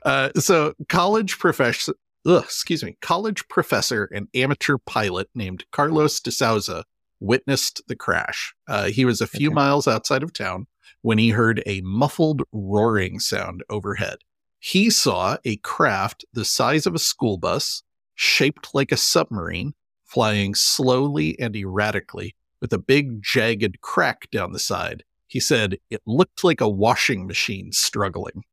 uh, 0.05 0.31
so 0.37 0.75
college 0.88 1.38
professor, 1.38 1.95
excuse 2.26 2.83
me, 2.85 2.97
college 3.03 3.47
professor 3.49 4.09
and 4.15 4.29
amateur 4.35 4.79
pilot 4.87 5.29
named 5.35 5.65
Carlos 5.73 6.21
de 6.21 6.31
Souza 6.31 6.85
witnessed 7.19 7.83
the 7.88 7.97
crash. 7.97 8.55
Uh, 8.69 8.87
he 8.87 9.05
was 9.05 9.21
a 9.21 9.26
few 9.26 9.49
Okay. 9.49 9.55
miles 9.55 9.87
outside 9.87 10.23
of 10.23 10.33
town 10.33 10.67
when 11.03 11.19
he 11.19 11.31
heard 11.31 11.62
a 11.67 11.81
muffled 11.83 12.43
roaring 12.53 13.19
sound 13.21 13.62
overhead. 13.69 14.19
He 14.61 14.90
saw 14.90 15.38
a 15.45 15.57
craft 15.57 16.25
the 16.33 16.45
size 16.45 16.87
of 16.87 16.95
a 16.95 16.99
school 16.99 17.38
bus, 17.38 17.83
shaped 18.14 18.75
like 18.75 18.93
a 18.93 18.97
submarine, 18.97 19.75
flying 20.05 20.55
slowly 20.55 21.38
and 21.40 21.57
erratically 21.57 22.37
with 22.61 22.73
a 22.73 22.79
big 22.79 23.23
jagged 23.23 23.81
crack 23.81 24.31
down 24.31 24.52
the 24.52 24.59
side. 24.59 25.02
He 25.26 25.40
said 25.40 25.79
it 25.88 26.02
looked 26.07 26.45
like 26.45 26.61
a 26.61 26.69
washing 26.69 27.26
machine 27.26 27.73
struggling. 27.73 28.45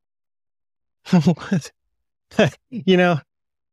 What? 1.11 1.71
you 2.69 2.97
know, 2.97 3.19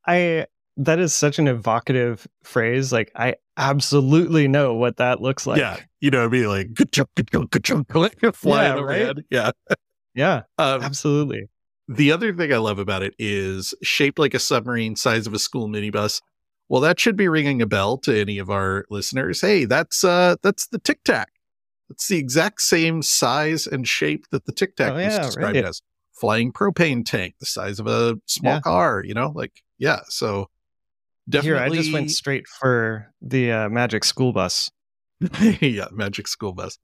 I 0.06 0.46
that 0.76 0.98
is 0.98 1.14
such 1.14 1.38
an 1.38 1.48
evocative 1.48 2.26
phrase. 2.42 2.92
Like 2.92 3.12
I 3.14 3.36
absolutely 3.56 4.48
know 4.48 4.74
what 4.74 4.96
that 4.98 5.20
looks 5.20 5.46
like. 5.46 5.58
yeah, 5.60 5.78
you 6.00 6.10
know, 6.10 6.28
be 6.28 6.46
like 6.46 6.74
good 6.74 6.92
chunk, 6.92 7.08
good 7.16 7.30
chunk, 7.30 7.50
good 7.50 7.64
chunk, 7.64 7.88
flying 8.34 8.76
Yeah, 8.76 8.82
right? 8.82 9.02
overhead. 9.02 9.24
Yeah. 9.30 9.50
Yeah, 10.14 10.42
Um, 10.58 10.82
absolutely. 10.82 11.48
The 11.88 12.12
other 12.12 12.32
thing 12.34 12.52
I 12.52 12.56
love 12.58 12.78
about 12.78 13.02
it 13.02 13.14
is 13.18 13.74
shaped 13.82 14.18
like 14.18 14.34
a 14.34 14.38
submarine, 14.38 14.96
size 14.96 15.26
of 15.26 15.34
a 15.34 15.38
school 15.38 15.68
minibus. 15.68 16.20
Well, 16.68 16.80
that 16.80 16.98
should 16.98 17.16
be 17.16 17.28
ringing 17.28 17.60
a 17.60 17.66
bell 17.66 17.98
to 17.98 18.18
any 18.18 18.38
of 18.38 18.48
our 18.50 18.86
listeners. 18.90 19.40
Hey, 19.40 19.64
that's 19.66 20.02
uh, 20.02 20.36
that's 20.42 20.66
the 20.68 20.78
Tic 20.78 21.04
Tac. 21.04 21.28
It's 21.90 22.08
the 22.08 22.16
exact 22.16 22.62
same 22.62 23.02
size 23.02 23.66
and 23.66 23.86
shape 23.86 24.24
that 24.30 24.46
the 24.46 24.52
Tic 24.52 24.74
Tac 24.76 24.92
Oh, 24.92 24.96
was 24.96 25.18
described 25.18 25.56
right. 25.56 25.64
as. 25.64 25.82
Flying 26.18 26.52
propane 26.52 27.04
tank, 27.04 27.34
the 27.40 27.44
size 27.46 27.80
of 27.80 27.86
a 27.88 28.14
small 28.26 28.54
Yeah. 28.54 28.60
car. 28.60 29.02
You 29.04 29.14
know, 29.14 29.32
like 29.34 29.62
yeah. 29.78 30.00
So 30.08 30.48
definitely, 31.28 31.58
Here, 31.58 31.64
I 31.72 31.76
just 31.76 31.92
went 31.92 32.10
straight 32.12 32.46
for 32.46 33.12
the 33.20 33.50
uh, 33.52 33.68
magic 33.68 34.04
school 34.04 34.32
bus. 34.32 34.70
yeah, 35.60 35.86
magic 35.92 36.28
school 36.28 36.52
bus. 36.52 36.78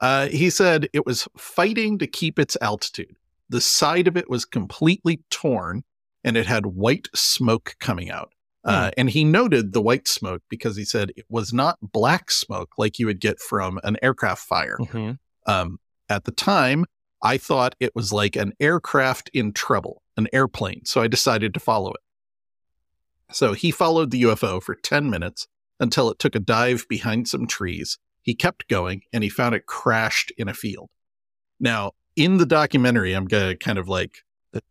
Uh, 0.00 0.28
he 0.28 0.48
said 0.48 0.88
it 0.92 1.04
was 1.04 1.26
fighting 1.36 1.98
to 1.98 2.06
keep 2.06 2.38
its 2.38 2.56
altitude. 2.62 3.16
The 3.48 3.60
side 3.60 4.08
of 4.08 4.16
it 4.16 4.28
was 4.28 4.44
completely 4.44 5.22
torn, 5.30 5.84
and 6.24 6.36
it 6.36 6.46
had 6.46 6.66
white 6.66 7.08
smoke 7.14 7.76
coming 7.80 8.10
out. 8.10 8.32
Hmm. 8.64 8.70
Uh, 8.70 8.90
and 8.96 9.10
he 9.10 9.24
noted 9.24 9.72
the 9.72 9.80
white 9.80 10.08
smoke 10.08 10.42
because 10.48 10.76
he 10.76 10.84
said 10.84 11.12
it 11.16 11.26
was 11.28 11.52
not 11.52 11.78
black 11.80 12.30
smoke 12.30 12.72
like 12.76 12.98
you 12.98 13.06
would 13.06 13.20
get 13.20 13.40
from 13.40 13.80
an 13.84 13.96
aircraft 14.02 14.42
fire. 14.42 14.76
Mhm. 14.78 15.18
Um, 15.46 15.78
at 16.08 16.24
the 16.24 16.32
time, 16.32 16.84
I 17.22 17.38
thought 17.38 17.74
it 17.80 17.94
was 17.94 18.12
like 18.12 18.36
an 18.36 18.52
aircraft 18.60 19.30
in 19.32 19.52
trouble, 19.52 20.02
an 20.16 20.28
airplane. 20.32 20.84
So 20.84 21.00
I 21.00 21.08
decided 21.08 21.54
to 21.54 21.60
follow 21.60 21.92
it. 21.92 22.00
So 23.32 23.52
he 23.52 23.70
followed 23.70 24.10
the 24.10 24.22
UFO 24.22 24.62
for 24.62 24.74
10 24.74 25.10
minutes 25.10 25.46
until 25.80 26.10
it 26.10 26.18
took 26.18 26.34
a 26.34 26.40
dive 26.40 26.86
behind 26.88 27.28
some 27.28 27.46
trees. 27.46 27.98
He 28.22 28.34
kept 28.34 28.68
going 28.68 29.02
and 29.12 29.22
he 29.22 29.30
found 29.30 29.54
it 29.54 29.66
crashed 29.66 30.32
in 30.36 30.48
a 30.48 30.54
field. 30.54 30.90
Now, 31.60 31.92
in 32.18 32.38
the 32.38 32.46
documentary, 32.46 33.12
I'm 33.14 33.26
going 33.26 33.50
to 33.50 33.56
kind 33.56 33.78
of 33.78 33.88
like 33.88 34.18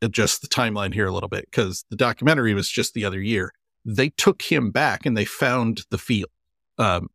adjust 0.01 0.41
the 0.41 0.47
timeline 0.47 0.93
here 0.93 1.07
a 1.07 1.11
little 1.11 1.29
bit 1.29 1.45
because 1.49 1.85
the 1.89 1.95
documentary 1.95 2.53
was 2.53 2.69
just 2.69 2.93
the 2.93 3.05
other 3.05 3.21
year. 3.21 3.53
They 3.85 4.09
took 4.09 4.41
him 4.41 4.69
back 4.71 5.05
and 5.05 5.15
they 5.15 5.23
found 5.25 5.83
the 5.89 5.97
field. 5.97 6.29
Um, 6.77 7.07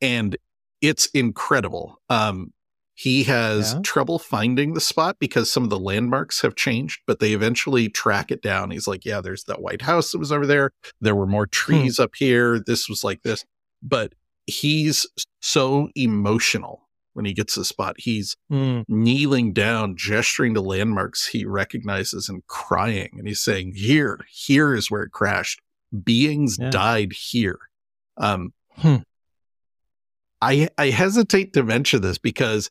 and 0.00 0.36
it's 0.80 1.06
incredible. 1.06 2.00
Um, 2.08 2.52
he 2.94 3.24
has 3.24 3.72
Yeah. 3.72 3.80
trouble 3.82 4.20
finding 4.20 4.74
the 4.74 4.80
spot 4.80 5.16
because 5.18 5.50
some 5.50 5.64
of 5.64 5.70
the 5.70 5.78
landmarks 5.78 6.42
have 6.42 6.54
changed, 6.54 7.00
but 7.06 7.18
they 7.18 7.32
eventually 7.32 7.88
track 7.88 8.30
it 8.30 8.40
down. 8.42 8.70
He's 8.70 8.86
like, 8.86 9.04
Yeah, 9.04 9.20
there's 9.20 9.44
that 9.44 9.60
White 9.60 9.82
House 9.82 10.12
that 10.12 10.18
was 10.18 10.30
over 10.30 10.46
there. 10.46 10.70
There 11.00 11.16
were 11.16 11.26
more 11.26 11.46
trees 11.48 11.98
up 11.98 12.14
here. 12.14 12.60
This 12.64 12.88
was 12.88 13.02
like 13.02 13.22
this. 13.22 13.44
But 13.82 14.14
he's 14.46 15.06
so 15.40 15.88
emotional 15.96 16.83
when 17.14 17.24
he 17.24 17.32
gets 17.32 17.54
the 17.54 17.64
spot. 17.64 17.96
He's 17.98 18.36
Mm. 18.52 18.84
kneeling 18.88 19.52
down, 19.52 19.96
gesturing 19.96 20.54
to 20.54 20.60
landmarks 20.60 21.26
he 21.28 21.44
recognizes 21.44 22.28
and 22.28 22.46
crying. 22.46 23.10
And 23.18 23.26
he's 23.26 23.40
saying, 23.40 23.72
Here, 23.76 24.20
here 24.30 24.74
is 24.74 24.90
where 24.90 25.02
it 25.02 25.12
crashed. 25.12 25.60
Beings 26.04 26.58
Yeah. 26.60 26.70
died 26.70 27.12
here. 27.12 27.58
Um, 28.16 28.52
Hmm. 28.76 28.96
I, 30.42 30.68
I 30.76 30.90
hesitate 30.90 31.52
to 31.54 31.62
mention 31.62 32.02
this 32.02 32.18
because 32.18 32.68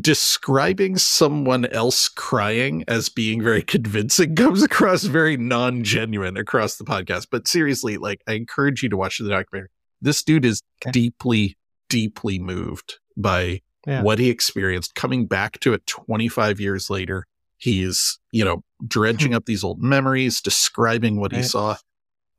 describing 0.00 0.96
someone 0.98 1.64
else 1.66 2.08
crying 2.08 2.84
as 2.88 3.08
being 3.08 3.42
very 3.42 3.62
convincing 3.76 4.34
comes 4.34 4.62
across 4.62 5.04
very 5.04 5.36
non 5.36 5.84
genuine 5.84 6.36
across 6.36 6.76
the 6.76 6.84
podcast. 6.84 7.26
But 7.30 7.46
seriously, 7.48 7.96
like, 7.96 8.22
I 8.26 8.32
encourage 8.32 8.82
you 8.82 8.88
to 8.88 8.96
watch 8.96 9.18
the 9.18 9.28
documentary. 9.28 9.68
This 10.00 10.22
dude 10.22 10.44
is 10.44 10.62
Okay. 10.82 10.90
deeply, 10.92 11.56
deeply 11.88 12.38
moved 12.38 12.98
by 13.16 13.60
Yeah. 13.86 14.02
what 14.02 14.18
he 14.18 14.30
experienced 14.30 14.94
coming 14.94 15.26
back 15.26 15.60
to 15.60 15.72
it 15.72 15.86
25 15.86 16.58
years 16.60 16.90
later. 16.90 17.26
He's, 17.56 18.18
you 18.32 18.44
know, 18.44 18.64
dredging 18.86 19.32
up 19.34 19.46
these 19.46 19.62
old 19.64 19.80
memories, 19.82 20.40
describing 20.40 21.18
what 21.20 21.32
he 21.32 21.38
Hmm. 21.38 21.44
Saw. 21.44 21.76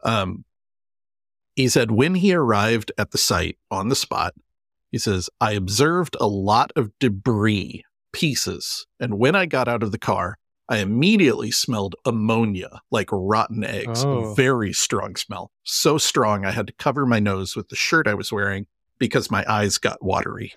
Um, 0.03 0.45
he 1.55 1.67
said, 1.69 1.89
when 1.91 2.15
he 2.15 2.33
arrived 2.33 2.91
at 2.97 3.11
the 3.11 3.17
site 3.17 3.57
on 3.71 3.89
the 3.89 3.95
spot, 3.95 4.33
he 4.91 4.97
says, 4.99 5.29
I 5.41 5.53
observed 5.53 6.15
a 6.19 6.27
lot 6.27 6.71
of 6.75 6.91
debris, 6.99 7.83
pieces, 8.13 8.85
and 8.99 9.17
when 9.17 9.35
I 9.35 9.45
got 9.47 9.67
out 9.67 9.83
of 9.83 9.91
the 9.91 9.97
car, 9.97 10.37
I 10.69 10.77
immediately 10.79 11.49
smelled 11.49 11.95
ammonia, 12.05 12.81
like 12.91 13.09
rotten 13.11 13.63
eggs. 13.63 14.03
Oh. 14.03 14.33
Very 14.33 14.73
strong 14.73 15.15
smell. 15.15 15.49
So 15.63 15.97
strong, 15.97 16.45
I 16.45 16.51
had 16.51 16.67
to 16.67 16.73
cover 16.73 17.05
my 17.05 17.19
nose 17.19 17.55
with 17.55 17.69
the 17.69 17.75
shirt 17.75 18.05
I 18.07 18.13
was 18.13 18.31
wearing 18.31 18.67
because 18.99 19.31
my 19.31 19.45
eyes 19.47 19.77
got 19.77 20.03
watery. 20.03 20.53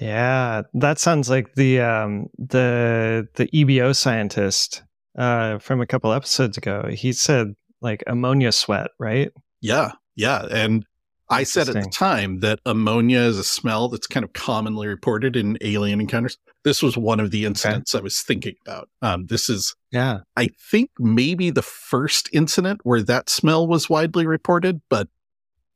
Yeah, 0.00 0.62
that 0.74 0.98
sounds 0.98 1.28
like 1.28 1.54
the 1.54 1.80
um 1.80 2.26
the 2.38 3.26
the 3.34 3.46
EBO 3.48 3.94
scientist 3.94 4.82
uh 5.16 5.58
from 5.58 5.80
a 5.80 5.86
couple 5.86 6.12
episodes 6.12 6.56
ago. 6.56 6.88
He 6.92 7.12
said 7.12 7.54
like 7.80 8.02
ammonia 8.06 8.52
sweat, 8.52 8.90
right? 8.98 9.30
Yeah, 9.60 9.92
yeah. 10.16 10.46
And 10.50 10.84
I 11.30 11.42
said 11.42 11.68
at 11.68 11.74
the 11.74 11.90
time 11.92 12.40
that 12.40 12.58
ammonia 12.64 13.18
is 13.20 13.38
a 13.38 13.44
smell 13.44 13.88
that's 13.88 14.06
kind 14.06 14.24
of 14.24 14.32
commonly 14.32 14.86
reported 14.86 15.36
in 15.36 15.58
alien 15.60 16.00
encounters. 16.00 16.38
This 16.64 16.82
was 16.82 16.96
one 16.96 17.20
of 17.20 17.30
the 17.30 17.44
incidents 17.44 17.94
I 17.94 18.00
was 18.00 18.22
thinking 18.22 18.54
about. 18.66 18.88
Um, 19.02 19.26
this 19.26 19.50
is, 19.50 19.76
Yeah. 19.92 20.20
I 20.36 20.48
think, 20.70 20.90
maybe 20.98 21.50
the 21.50 21.60
first 21.62 22.30
incident 22.32 22.80
where 22.82 23.02
that 23.02 23.28
smell 23.28 23.66
was 23.68 23.90
widely 23.90 24.26
reported, 24.26 24.80
but 24.88 25.08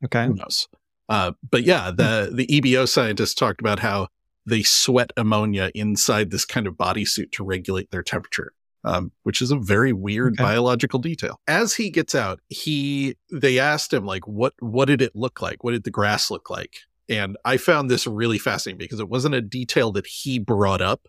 Okay. 0.04 0.26
who 0.26 0.34
knows? 0.34 0.68
Uh, 1.12 1.32
but 1.50 1.62
yeah, 1.64 1.90
the 1.90 2.30
the 2.32 2.46
EBO 2.46 2.88
scientists 2.88 3.34
talked 3.34 3.60
about 3.60 3.78
how 3.78 4.08
they 4.46 4.62
sweat 4.62 5.12
ammonia 5.16 5.70
inside 5.74 6.30
this 6.30 6.44
kind 6.44 6.66
of 6.66 6.74
bodysuit 6.74 7.30
to 7.32 7.44
regulate 7.44 7.90
their 7.90 8.02
temperature, 8.02 8.52
um, 8.84 9.12
which 9.22 9.42
is 9.42 9.50
a 9.50 9.58
very 9.58 9.92
weird 9.92 10.32
Okay. 10.34 10.42
biological 10.42 10.98
detail. 10.98 11.38
As 11.46 11.74
he 11.74 11.90
gets 11.90 12.14
out, 12.14 12.40
he 12.48 13.14
they 13.30 13.58
asked 13.58 13.92
him 13.92 14.06
like, 14.06 14.26
"What 14.26 14.54
what 14.60 14.86
did 14.86 15.02
it 15.02 15.14
look 15.14 15.42
like? 15.42 15.62
What 15.62 15.72
did 15.72 15.84
the 15.84 15.90
grass 15.90 16.30
look 16.30 16.48
like?" 16.48 16.78
And 17.08 17.36
I 17.44 17.58
found 17.58 17.90
this 17.90 18.06
really 18.06 18.38
fascinating 18.38 18.78
because 18.78 19.00
it 19.00 19.08
wasn't 19.08 19.34
a 19.34 19.42
detail 19.42 19.92
that 19.92 20.06
he 20.06 20.38
brought 20.38 20.80
up. 20.80 21.08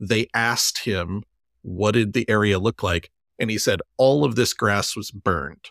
They 0.00 0.26
asked 0.34 0.78
him, 0.78 1.22
"What 1.62 1.92
did 1.92 2.12
the 2.12 2.28
area 2.28 2.58
look 2.58 2.82
like?" 2.82 3.10
And 3.38 3.50
he 3.50 3.58
said, 3.58 3.80
"All 3.98 4.24
of 4.24 4.34
this 4.34 4.52
grass 4.52 4.96
was 4.96 5.12
burned." 5.12 5.66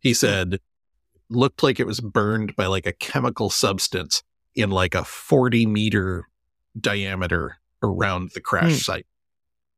He 0.00 0.12
said, 0.12 0.58
looked 1.30 1.62
like 1.62 1.80
it 1.80 1.86
was 1.86 2.00
burned 2.00 2.54
by 2.56 2.66
like 2.66 2.86
a 2.86 2.92
chemical 2.92 3.50
substance 3.50 4.22
in 4.54 4.70
like 4.70 4.94
a 4.94 5.04
40 5.04 5.66
meter 5.66 6.28
diameter 6.78 7.56
around 7.82 8.30
the 8.34 8.40
crash 8.40 8.72
Hmm. 8.72 8.78
site, 8.78 9.06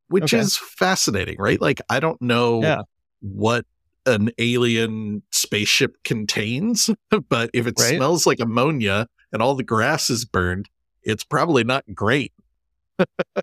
which 0.09 0.33
Okay. 0.35 0.43
is 0.43 0.57
fascinating, 0.57 1.37
right? 1.39 1.61
Like, 1.61 1.81
I 1.89 2.01
don't 2.01 2.21
know 2.21 2.63
Yeah. 2.63 2.83
what 3.21 3.65
an 4.07 4.31
alien 4.39 5.23
spaceship 5.33 5.97
contains, 6.05 6.91
but 7.29 7.51
if 7.53 7.67
it 7.67 7.79
Right. 7.79 7.97
smells 7.97 8.27
like 8.27 8.41
ammonia 8.41 9.07
and 9.33 9.43
all 9.43 9.55
the 9.55 9.63
grass 9.65 10.11
is 10.11 10.25
burned, 10.25 10.69
it's 11.03 11.25
probably 11.25 11.65
not 11.65 11.85
great. 11.95 12.33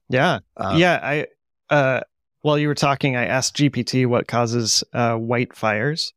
Yeah. 0.10 0.40
Uh, 0.58 0.76
yeah, 0.78 1.00
I 1.02 1.28
uh 1.74 2.02
while 2.42 2.60
you 2.60 2.68
were 2.68 2.76
talking, 2.76 3.16
I 3.16 3.26
asked 3.26 3.56
GPT 3.58 4.06
what 4.06 4.28
causes 4.28 4.84
uh 4.94 5.16
white 5.16 5.56
fires 5.56 6.14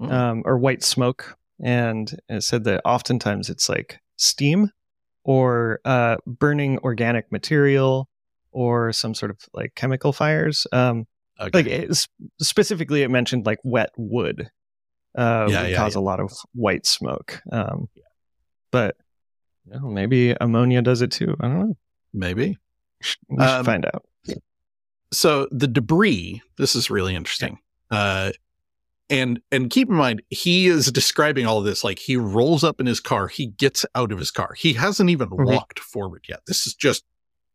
Mm. 0.00 0.12
um 0.12 0.42
or 0.44 0.56
white 0.58 0.82
smoke. 0.84 1.36
And 1.60 2.08
it 2.28 2.42
said 2.44 2.62
that 2.64 2.82
oftentimes 2.84 3.50
it's 3.50 3.68
like 3.68 3.98
steam 4.16 4.70
or 5.24 5.80
uh 5.84 6.16
burning 6.26 6.78
organic 6.80 7.32
material 7.32 8.08
or 8.52 8.92
some 8.92 9.14
sort 9.14 9.30
of 9.30 9.38
like 9.52 9.74
chemical 9.74 10.12
fires. 10.12 10.66
Um 10.72 11.06
okay. 11.40 11.50
like 11.52 11.66
it, 11.66 12.06
specifically 12.40 13.02
it 13.02 13.10
mentioned 13.10 13.44
like 13.44 13.58
wet 13.64 13.90
wood 13.96 14.50
uh 15.18 15.48
Yeah, 15.50 15.62
would 15.62 15.70
yeah, 15.72 15.76
cause 15.76 15.96
a 15.96 16.00
lot 16.00 16.20
of 16.20 16.30
white 16.54 16.86
smoke. 16.86 17.40
Um 17.50 17.88
but 18.70 18.96
you 19.66 19.72
know, 19.80 19.88
maybe 19.88 20.34
ammonia 20.40 20.80
does 20.80 21.02
it 21.02 21.10
too. 21.10 21.36
I 21.40 21.48
don't 21.48 21.58
know. 21.60 21.76
Maybe. 22.14 22.56
We 23.28 23.44
Um, 23.44 23.64
find 23.64 23.84
out. 23.84 24.04
so 25.12 25.48
the 25.50 25.66
debris 25.66 26.40
this 26.56 26.76
is 26.76 26.88
really 26.88 27.14
interesting. 27.16 27.58
Uh 27.90 28.30
and 29.10 29.40
and 29.50 29.70
keep 29.70 29.88
in 29.88 29.94
mind 29.94 30.22
he 30.30 30.66
is 30.66 30.90
describing 30.92 31.46
all 31.46 31.58
of 31.58 31.64
this 31.64 31.82
like 31.84 31.98
he 31.98 32.16
rolls 32.16 32.62
up 32.64 32.80
in 32.80 32.86
his 32.86 33.00
car 33.00 33.28
he 33.28 33.46
gets 33.46 33.84
out 33.94 34.12
of 34.12 34.18
his 34.18 34.30
car. 34.30 34.54
He 34.56 34.74
hasn't 34.74 35.10
even 35.10 35.28
Mhm. 35.30 35.46
walked 35.46 35.78
forward 35.78 36.24
yet. 36.28 36.40
This 36.46 36.66
is 36.66 36.74
just 36.74 37.04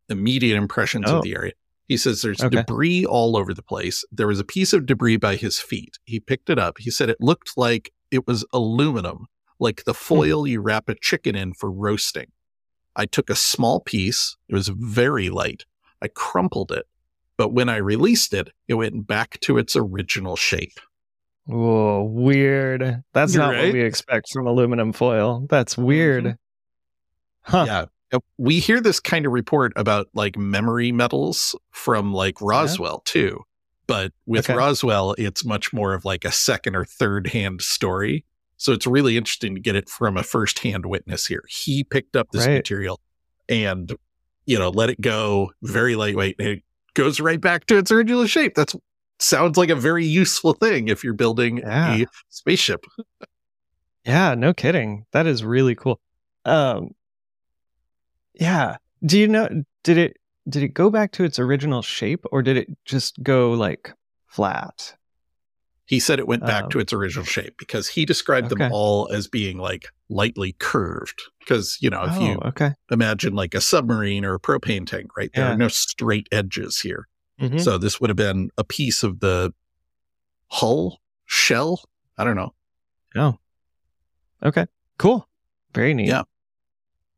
immediate 0.08 0.56
impressions 0.56 1.06
Oh. 1.08 1.18
of 1.18 1.22
the 1.22 1.34
area. 1.34 1.52
He 1.86 1.96
says 1.96 2.22
there's 2.22 2.40
Okay. 2.42 2.56
debris 2.56 3.04
all 3.04 3.36
over 3.36 3.52
the 3.54 3.62
place. 3.62 4.04
There 4.10 4.26
was 4.26 4.40
a 4.40 4.44
piece 4.44 4.72
of 4.72 4.86
debris 4.86 5.16
by 5.18 5.36
his 5.36 5.58
feet. 5.60 5.98
He 6.04 6.18
picked 6.20 6.48
it 6.50 6.58
up. 6.58 6.78
He 6.78 6.90
said 6.90 7.08
it 7.10 7.18
looked 7.20 7.52
like 7.56 7.92
it 8.10 8.26
was 8.26 8.44
aluminum 8.52 9.26
like 9.60 9.84
the 9.84 9.94
foil 9.94 10.46
you 10.46 10.60
wrap 10.60 10.88
a 10.88 10.94
chicken 10.94 11.34
in 11.36 11.54
for 11.54 11.70
roasting. 11.70 12.32
I 12.96 13.06
took 13.06 13.28
a 13.30 13.36
small 13.36 13.80
piece. 13.80 14.36
It 14.48 14.54
was 14.54 14.68
very 14.68 15.28
light. 15.30 15.64
I 16.02 16.08
crumpled 16.08 16.70
it. 16.72 16.86
But 17.36 17.48
when 17.52 17.68
I 17.68 17.76
released 17.76 18.32
it, 18.34 18.50
it 18.68 18.74
went 18.74 19.06
back 19.06 19.40
to 19.40 19.58
its 19.58 19.74
original 19.76 20.36
shape. 20.36 20.78
Whoa, 21.46 22.02
weird. 22.04 23.02
That's 23.12 23.34
You're 23.34 23.42
not 23.44 23.50
right. 23.52 23.64
what 23.66 23.72
we 23.74 23.82
expect 23.82 24.30
from 24.32 24.46
aluminum 24.46 24.92
foil. 24.92 25.46
That's 25.50 25.76
weird. 25.76 26.24
Mhm. 26.24 26.38
Huh. 27.42 27.64
Yeah. 27.66 27.84
We 28.38 28.60
hear 28.60 28.80
this 28.80 29.00
kind 29.00 29.26
of 29.26 29.32
report 29.32 29.72
about 29.76 30.06
like 30.14 30.38
memory 30.38 30.92
metals 30.92 31.54
from 31.72 32.12
like 32.14 32.40
Roswell 32.40 33.00
too. 33.04 33.40
But 33.86 34.12
with 34.24 34.48
Okay. 34.48 34.56
Roswell, 34.56 35.14
it's 35.18 35.44
much 35.44 35.72
more 35.72 35.94
of 35.94 36.04
like 36.04 36.24
a 36.24 36.32
second 36.32 36.76
or 36.76 36.84
third 36.84 37.26
hand 37.28 37.60
story. 37.60 38.24
So 38.56 38.72
it's 38.72 38.86
really 38.86 39.16
interesting 39.16 39.54
to 39.56 39.60
get 39.60 39.74
it 39.74 39.88
from 39.90 40.16
a 40.16 40.22
first 40.22 40.60
hand 40.60 40.86
witness 40.86 41.26
here. 41.26 41.42
He 41.48 41.82
picked 41.84 42.16
up 42.16 42.28
this 42.30 42.46
Right. 42.46 42.54
material 42.54 43.00
and, 43.48 43.92
you 44.46 44.58
know, 44.58 44.70
let 44.70 44.88
it 44.90 45.00
go 45.00 45.50
very 45.62 45.96
lightweight. 45.96 46.36
and 46.38 46.48
It 46.48 46.62
goes 46.94 47.20
right 47.20 47.40
back 47.40 47.66
to 47.66 47.76
its 47.76 47.90
original 47.90 48.26
shape. 48.26 48.54
That's 48.54 48.74
sounds 49.18 49.56
like 49.56 49.70
a 49.70 49.76
very 49.76 50.04
useful 50.04 50.52
thing 50.54 50.88
if 50.88 51.02
you're 51.04 51.12
building 51.14 51.58
Yeah. 51.58 51.94
a 51.96 52.06
spaceship. 52.28 52.84
Yeah, 54.06 54.34
no 54.34 54.52
kidding. 54.52 55.06
That 55.12 55.26
is 55.26 55.42
really 55.44 55.74
cool. 55.74 55.98
Um 56.44 56.90
Yeah. 58.34 58.76
Do 59.04 59.18
you 59.18 59.26
know 59.28 59.48
did 59.82 59.96
it 59.96 60.18
did 60.46 60.62
it 60.62 60.74
go 60.74 60.90
back 60.90 61.12
to 61.12 61.24
its 61.24 61.38
original 61.38 61.80
shape 61.80 62.24
or 62.30 62.42
did 62.42 62.58
it 62.58 62.68
just 62.84 63.22
go 63.22 63.52
like 63.52 63.94
flat? 64.26 64.94
He 65.86 66.00
said 66.00 66.18
it 66.18 66.26
went 66.28 66.44
back 66.44 66.64
Um, 66.64 66.70
to 66.70 66.80
its 66.80 66.92
original 66.92 67.24
shape 67.24 67.54
because 67.58 67.88
he 67.88 68.04
described 68.04 68.52
okay. 68.52 68.64
them 68.64 68.72
all 68.72 69.10
as 69.12 69.26
being 69.28 69.56
like 69.58 69.88
lightly 70.10 70.52
curved. 70.58 71.22
Because, 71.40 71.76
you 71.80 71.88
know, 71.90 72.02
if 72.04 72.12
oh, 72.16 72.20
you 72.26 72.38
okay. 72.44 72.72
imagine 72.90 73.34
like 73.34 73.54
a 73.54 73.60
submarine 73.60 74.24
or 74.24 74.34
a 74.34 74.40
propane 74.40 74.86
tank, 74.86 75.16
right? 75.16 75.30
There 75.34 75.44
Yeah. 75.44 75.52
are 75.52 75.58
no 75.58 75.68
straight 75.68 76.26
edges 76.32 76.80
here. 76.80 77.06
Mhm. 77.40 77.60
So 77.60 77.78
this 77.78 78.00
would 78.00 78.10
have 78.10 78.16
been 78.16 78.50
a 78.56 78.64
piece 78.64 79.02
of 79.02 79.20
the 79.20 79.52
hull, 80.50 81.00
shell. 81.24 81.82
I 82.16 82.24
don't 82.24 82.36
know. 82.36 82.54
Oh, 83.16 83.38
okay. 84.44 84.66
Cool. 84.98 85.28
Very 85.74 85.94
neat. 85.94 86.08
Yeah. 86.08 86.22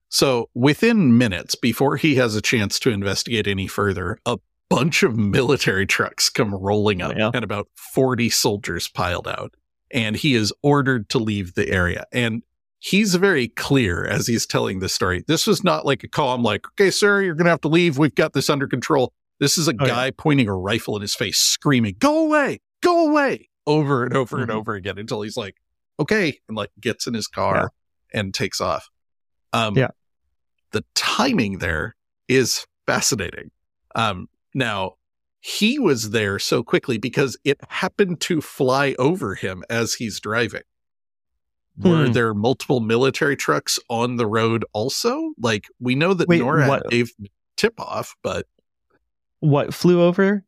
So 0.08 0.48
within 0.54 1.18
minutes, 1.18 1.54
before 1.54 1.96
he 1.96 2.14
has 2.16 2.34
a 2.36 2.40
chance 2.42 2.78
to 2.80 2.90
investigate 2.90 3.46
any 3.46 3.66
further, 3.66 4.18
a 4.24 4.38
bunch 4.68 5.02
of 5.02 5.16
military 5.16 5.86
trucks 5.86 6.28
come 6.30 6.54
rolling 6.54 7.02
up 7.02 7.16
Yeah. 7.16 7.30
and 7.34 7.44
about 7.44 7.68
40 7.74 8.30
soldiers 8.30 8.88
piled 8.88 9.28
out. 9.28 9.54
And 9.90 10.16
he 10.16 10.34
is 10.34 10.52
ordered 10.62 11.08
to 11.10 11.18
leave 11.18 11.54
the 11.54 11.68
area. 11.70 12.04
And 12.12 12.42
he's 12.78 13.14
very 13.16 13.48
clear 13.48 14.04
as 14.06 14.26
he's 14.26 14.46
telling 14.46 14.78
this 14.80 14.94
story. 14.94 15.24
This 15.26 15.46
was 15.46 15.62
not 15.62 15.84
like 15.86 16.02
a 16.04 16.08
call. 16.08 16.34
I'm 16.34 16.42
like, 16.42 16.66
okay, 16.72 16.90
sir, 16.90 17.22
you're 17.22 17.34
going 17.34 17.44
to 17.44 17.50
have 17.50 17.60
to 17.62 17.68
leave. 17.68 17.98
We've 17.98 18.14
got 18.14 18.32
this 18.32 18.48
under 18.50 18.66
control. 18.66 19.12
This 19.38 19.58
is 19.58 19.68
a 19.68 19.72
Oh, 19.72 19.84
yeah. 19.84 19.88
guy 19.88 20.10
pointing 20.10 20.48
a 20.48 20.54
rifle 20.56 20.96
in 20.96 21.02
his 21.02 21.14
face, 21.14 21.38
screaming, 21.38 21.96
go 21.98 22.24
away, 22.26 22.60
go 22.82 23.08
away, 23.08 23.48
over 23.66 24.04
and 24.04 24.16
over 24.16 24.40
and 24.40 24.50
Mhm. 24.50 24.54
over 24.54 24.74
again 24.74 24.98
until 24.98 25.22
he's 25.22 25.36
like, 25.36 25.56
okay, 26.00 26.38
and 26.48 26.56
like 26.56 26.70
gets 26.80 27.06
in 27.06 27.14
his 27.14 27.26
car 27.26 27.70
and 28.12 28.32
takes 28.32 28.60
off. 28.60 28.88
Um, 29.52 29.76
Yeah. 29.76 29.88
The 30.72 30.84
timing 30.94 31.58
there 31.58 31.96
is 32.28 32.66
fascinating. 32.86 33.50
Um, 33.94 34.28
now, 34.54 34.96
he 35.40 35.78
was 35.78 36.10
there 36.10 36.38
so 36.38 36.62
quickly 36.62 36.98
because 36.98 37.36
it 37.44 37.58
happened 37.68 38.20
to 38.22 38.40
fly 38.40 38.94
over 38.98 39.34
him 39.34 39.62
as 39.70 39.94
he's 39.94 40.18
driving. 40.20 40.62
Were 41.78 42.06
Hmm. 42.06 42.12
there 42.12 42.34
multiple 42.34 42.80
military 42.80 43.36
trucks 43.36 43.78
on 43.88 44.16
the 44.16 44.26
road 44.26 44.64
also? 44.72 45.32
Like, 45.38 45.66
we 45.78 45.94
know 45.94 46.14
that 46.14 46.26
Wait, 46.28 46.40
NORAD 46.40 46.68
what? 46.68 46.90
gave 46.90 47.12
tip 47.56 47.78
off, 47.78 48.14
but 48.22 48.46
What 49.40 49.74
flew 49.74 50.02
over? 50.02 50.44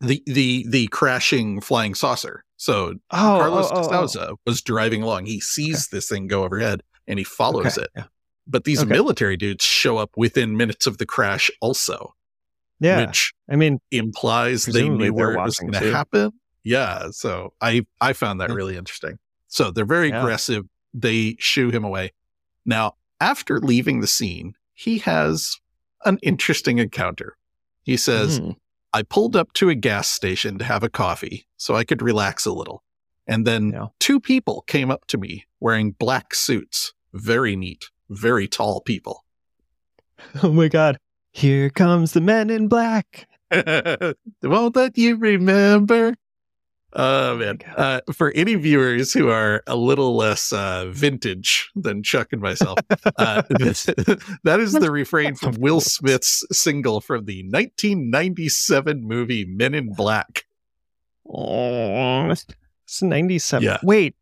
the, 0.00 0.20
the, 0.26 0.66
the 0.68 0.88
crashing 0.88 1.60
flying 1.60 1.94
saucer. 1.94 2.44
So 2.56 2.94
Oh, 3.12 3.16
Carlos 3.16 3.68
oh, 3.70 3.88
oh, 3.92 4.06
de 4.08 4.30
oh. 4.30 4.36
Was 4.46 4.60
driving 4.60 5.02
along. 5.02 5.26
He 5.26 5.38
sees 5.40 5.88
this 5.88 6.08
thing 6.08 6.26
go 6.26 6.42
overhead 6.42 6.82
and 7.06 7.20
he 7.20 7.24
follows 7.24 7.78
Okay, 7.78 7.84
it. 7.84 7.90
Yeah. 7.96 8.04
But 8.48 8.64
these 8.64 8.80
Okay. 8.82 8.90
military 8.90 9.36
dudes 9.36 9.64
show 9.64 9.98
up 9.98 10.10
within 10.16 10.56
minutes 10.56 10.88
of 10.88 10.98
the 10.98 11.06
crash 11.06 11.52
also, 11.60 12.14
Yeah. 12.80 13.06
which 13.06 13.32
I 13.48 13.54
mean, 13.54 13.78
implies 13.92 14.64
they 14.64 14.88
knew 14.88 15.12
where 15.14 15.34
it 15.34 15.38
was 15.40 15.58
going 15.58 15.72
to 15.74 15.78
too. 15.78 15.92
happen. 15.92 16.32
Yeah. 16.64 17.10
So 17.12 17.52
I, 17.60 17.86
I 18.00 18.12
found 18.12 18.40
that 18.40 18.50
really 18.50 18.76
interesting. 18.76 19.18
So 19.46 19.70
they're 19.70 19.84
very 19.84 20.08
Yeah. 20.08 20.18
aggressive. 20.20 20.64
They 20.92 21.36
shoo 21.38 21.70
him 21.70 21.84
away. 21.84 22.12
Now, 22.66 22.94
after 23.20 23.60
leaving 23.60 24.00
the 24.00 24.08
scene, 24.08 24.54
he 24.74 24.98
has 24.98 25.60
an 26.04 26.18
interesting 26.22 26.78
encounter. 26.78 27.36
He 27.82 27.96
says, 27.96 28.40
mhm. 28.40 28.56
I 28.92 29.02
pulled 29.02 29.36
up 29.36 29.52
to 29.54 29.68
a 29.70 29.74
gas 29.74 30.08
station 30.10 30.58
to 30.58 30.64
have 30.64 30.82
a 30.82 30.88
coffee 30.90 31.46
so 31.56 31.74
I 31.74 31.84
could 31.84 32.02
relax 32.02 32.44
a 32.46 32.52
little. 32.52 32.82
And 33.26 33.46
then 33.46 33.70
Yeah. 33.70 33.86
two 33.98 34.20
people 34.20 34.62
came 34.66 34.90
up 34.90 35.06
to 35.08 35.18
me 35.18 35.46
wearing 35.60 35.92
black 35.92 36.34
suits. 36.34 36.92
Very 37.12 37.56
neat, 37.56 37.86
very 38.10 38.48
tall 38.48 38.80
people. 38.80 39.24
oh 40.42 40.52
my 40.52 40.68
God. 40.68 40.98
Here 41.32 41.70
comes 41.70 42.12
the 42.12 42.20
men 42.20 42.50
in 42.50 42.68
black. 42.68 43.26
won't 44.42 44.76
let 44.76 44.96
you 44.98 45.16
remember. 45.16 46.14
Oh 46.94 47.36
man! 47.36 47.58
Uh, 47.74 48.00
for 48.12 48.32
any 48.32 48.54
viewers 48.54 49.14
who 49.14 49.30
are 49.30 49.62
a 49.66 49.76
little 49.76 50.14
less 50.14 50.52
uh, 50.52 50.86
vintage 50.90 51.70
than 51.74 52.02
Chuck 52.02 52.28
and 52.32 52.42
myself, 52.42 52.78
uh, 53.16 53.42
that 53.48 54.58
is 54.60 54.72
the 54.72 54.90
refrain 54.92 55.34
from 55.34 55.54
Will 55.54 55.80
Smith's 55.80 56.44
single 56.52 57.00
from 57.00 57.24
the 57.24 57.44
1997 57.44 59.02
movie 59.04 59.46
Men 59.46 59.74
in 59.74 59.94
Black. 59.94 60.44
Oh, 61.26 62.28
it's 62.28 62.46
97. 63.00 63.64
Yeah. 63.64 63.78
Wait, 63.82 64.14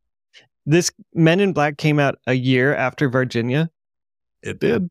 this 0.64 0.92
Men 1.12 1.40
in 1.40 1.53
Black 1.53 1.77
came 1.77 1.99
out 1.99 2.18
a 2.29 2.35
year 2.35 2.73
after 2.73 3.11
Varginha? 3.11 3.68
It 4.42 4.61
did. 4.61 4.88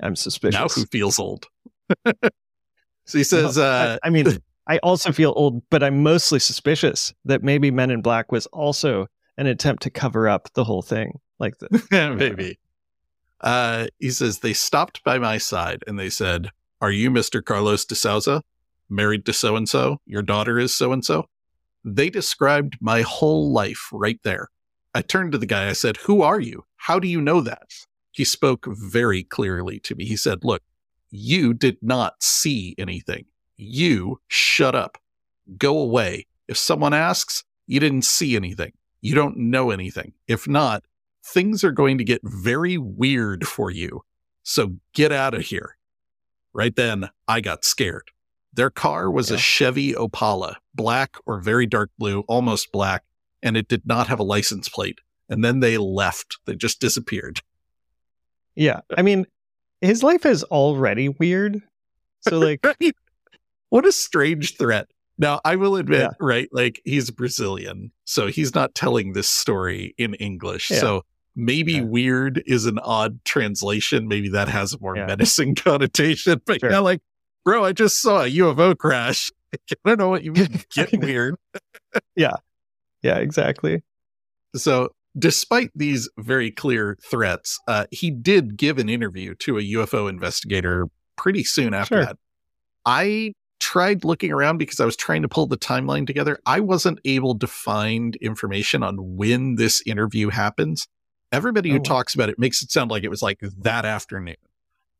I'm 0.00 0.16
suspicious. 0.16 0.54
Now 0.54 0.68
who 0.68 0.84
feels 0.84 1.18
old? 1.18 1.46
so 2.06 3.18
he 3.18 3.24
says, 3.24 3.56
uh, 3.56 3.96
I, 4.02 4.08
I 4.08 4.10
mean, 4.10 4.38
I 4.68 4.78
also 4.78 5.12
feel 5.12 5.32
old, 5.34 5.62
but 5.70 5.82
I'm 5.82 6.02
mostly 6.02 6.38
suspicious 6.38 7.14
that 7.24 7.42
maybe 7.42 7.70
Men 7.70 7.90
in 7.90 8.02
Black 8.02 8.30
was 8.30 8.46
also 8.46 9.06
an 9.38 9.46
attempt 9.46 9.82
to 9.84 9.90
cover 9.90 10.28
up 10.28 10.52
the 10.52 10.64
whole 10.64 10.82
thing. 10.82 11.18
Like 11.38 11.54
maybe. 11.90 12.58
Uh, 13.40 13.86
he 13.98 14.10
says, 14.10 14.40
they 14.40 14.52
stopped 14.52 15.02
by 15.04 15.18
my 15.18 15.38
side 15.38 15.82
and 15.86 15.98
they 15.98 16.10
said, 16.10 16.50
Are 16.80 16.90
you 16.90 17.10
Mr. 17.10 17.42
Carlos 17.42 17.84
de 17.84 17.94
Souza? 17.94 18.42
Married 18.90 19.24
to 19.26 19.32
so 19.32 19.56
and 19.56 19.68
so? 19.68 20.00
Your 20.06 20.22
daughter 20.22 20.58
is 20.58 20.76
so 20.76 20.92
and 20.92 21.04
so? 21.04 21.28
They 21.84 22.10
described 22.10 22.76
my 22.80 23.02
whole 23.02 23.52
life 23.52 23.88
right 23.92 24.20
there. 24.22 24.48
I 24.94 25.02
turned 25.02 25.32
to 25.32 25.38
the 25.38 25.46
guy. 25.46 25.68
I 25.68 25.74
said, 25.74 25.96
Who 25.98 26.22
are 26.22 26.40
you? 26.40 26.64
How 26.76 26.98
do 26.98 27.08
you 27.08 27.20
know 27.20 27.40
that? 27.42 27.72
He 28.10 28.24
spoke 28.24 28.66
very 28.66 29.22
clearly 29.22 29.78
to 29.80 29.94
me. 29.94 30.04
He 30.04 30.16
said, 30.16 30.44
Look, 30.44 30.62
you 31.10 31.54
did 31.54 31.78
not 31.80 32.22
see 32.22 32.74
anything. 32.76 33.26
You 33.58 34.20
shut 34.28 34.74
up. 34.74 34.96
Go 35.58 35.78
away. 35.78 36.26
If 36.46 36.56
someone 36.56 36.94
asks, 36.94 37.44
you 37.66 37.80
didn't 37.80 38.02
see 38.06 38.36
anything. 38.36 38.72
You 39.02 39.14
don't 39.14 39.36
know 39.36 39.70
anything. 39.70 40.14
If 40.26 40.48
not, 40.48 40.84
things 41.24 41.62
are 41.64 41.72
going 41.72 41.98
to 41.98 42.04
get 42.04 42.20
very 42.24 42.78
weird 42.78 43.46
for 43.46 43.70
you. 43.70 44.02
So 44.44 44.76
get 44.94 45.12
out 45.12 45.34
of 45.34 45.42
here. 45.42 45.76
Right 46.54 46.74
then, 46.74 47.10
I 47.28 47.40
got 47.40 47.64
scared. 47.64 48.10
Their 48.54 48.70
car 48.70 49.10
was 49.10 49.28
Yeah. 49.30 49.36
a 49.36 49.38
Chevy 49.38 49.92
Opala, 49.92 50.54
black 50.74 51.16
or 51.26 51.40
very 51.40 51.66
dark 51.66 51.90
blue, 51.98 52.20
almost 52.28 52.72
black, 52.72 53.04
and 53.42 53.56
it 53.56 53.68
did 53.68 53.86
not 53.86 54.06
have 54.08 54.18
a 54.18 54.24
license 54.24 54.68
plate. 54.68 55.00
And 55.28 55.44
then 55.44 55.60
they 55.60 55.76
left. 55.76 56.38
They 56.46 56.56
just 56.56 56.80
disappeared. 56.80 57.42
yeah. 58.56 58.80
I 58.96 59.02
mean, 59.02 59.26
his 59.80 60.02
life 60.02 60.24
is 60.26 60.42
already 60.44 61.08
weird. 61.10 61.62
So, 62.20 62.38
like? 62.38 62.64
What 63.70 63.86
a 63.86 63.92
strange 63.92 64.56
threat. 64.56 64.86
Now, 65.18 65.40
I 65.44 65.56
will 65.56 65.76
admit, 65.76 66.00
Yeah. 66.00 66.10
right? 66.20 66.48
Like, 66.52 66.80
he's 66.84 67.10
Brazilian, 67.10 67.90
so 68.04 68.28
he's 68.28 68.54
not 68.54 68.74
telling 68.74 69.12
this 69.12 69.28
story 69.28 69.94
in 69.98 70.14
English. 70.14 70.70
Yeah. 70.70 70.78
So 70.78 71.04
maybe 71.34 71.74
Yeah. 71.74 71.82
weird 71.82 72.42
is 72.46 72.66
an 72.66 72.78
odd 72.78 73.24
translation. 73.24 74.06
Maybe 74.08 74.28
that 74.30 74.48
has 74.48 74.74
a 74.74 74.78
more 74.80 74.94
menacing 74.94 75.54
connotation. 75.56 76.40
But 76.46 76.60
Sure. 76.60 76.70
yeah, 76.70 76.78
like, 76.78 77.00
bro, 77.44 77.64
I 77.64 77.72
just 77.72 78.00
saw 78.00 78.22
a 78.22 78.28
UFO 78.28 78.74
crash. 78.78 79.30
I 79.52 79.58
don't 79.84 79.98
know 79.98 80.08
what 80.08 80.22
you 80.22 80.32
mean, 80.32 80.60
get 80.74 80.92
weird. 80.98 81.34
Yeah. 82.14 82.36
Yeah, 83.02 83.16
exactly. 83.18 83.82
So, 84.54 84.90
despite 85.18 85.70
these 85.74 86.08
very 86.18 86.50
clear 86.52 86.96
threats, 87.02 87.58
uh, 87.66 87.86
he 87.90 88.10
did 88.10 88.56
give 88.56 88.78
an 88.78 88.88
interview 88.88 89.34
to 89.36 89.58
a 89.58 89.62
UFO 89.62 90.08
investigator 90.08 90.86
pretty 91.16 91.42
soon 91.44 91.74
after 91.74 91.96
Sure. 91.96 92.04
that. 92.06 92.16
I 92.86 93.32
tried 93.60 94.04
looking 94.04 94.32
around 94.32 94.58
because 94.58 94.80
I 94.80 94.84
was 94.84 94.96
trying 94.96 95.22
to 95.22 95.28
pull 95.28 95.46
the 95.46 95.56
timeline 95.58 96.06
together. 96.06 96.38
I 96.46 96.60
wasn't 96.60 97.00
able 97.04 97.38
to 97.38 97.46
find 97.46 98.16
information 98.16 98.82
on 98.82 99.16
when 99.16 99.56
this 99.56 99.82
interview 99.86 100.28
happens. 100.30 100.86
Everybody 101.32 101.70
who 101.70 101.76
Oh, 101.76 101.78
wow. 101.78 101.82
talks 101.84 102.14
about 102.14 102.28
it 102.28 102.38
makes 102.38 102.62
it 102.62 102.70
sound 102.70 102.90
like 102.90 103.04
it 103.04 103.10
was 103.10 103.22
like 103.22 103.40
that 103.40 103.84
afternoon. 103.84 104.36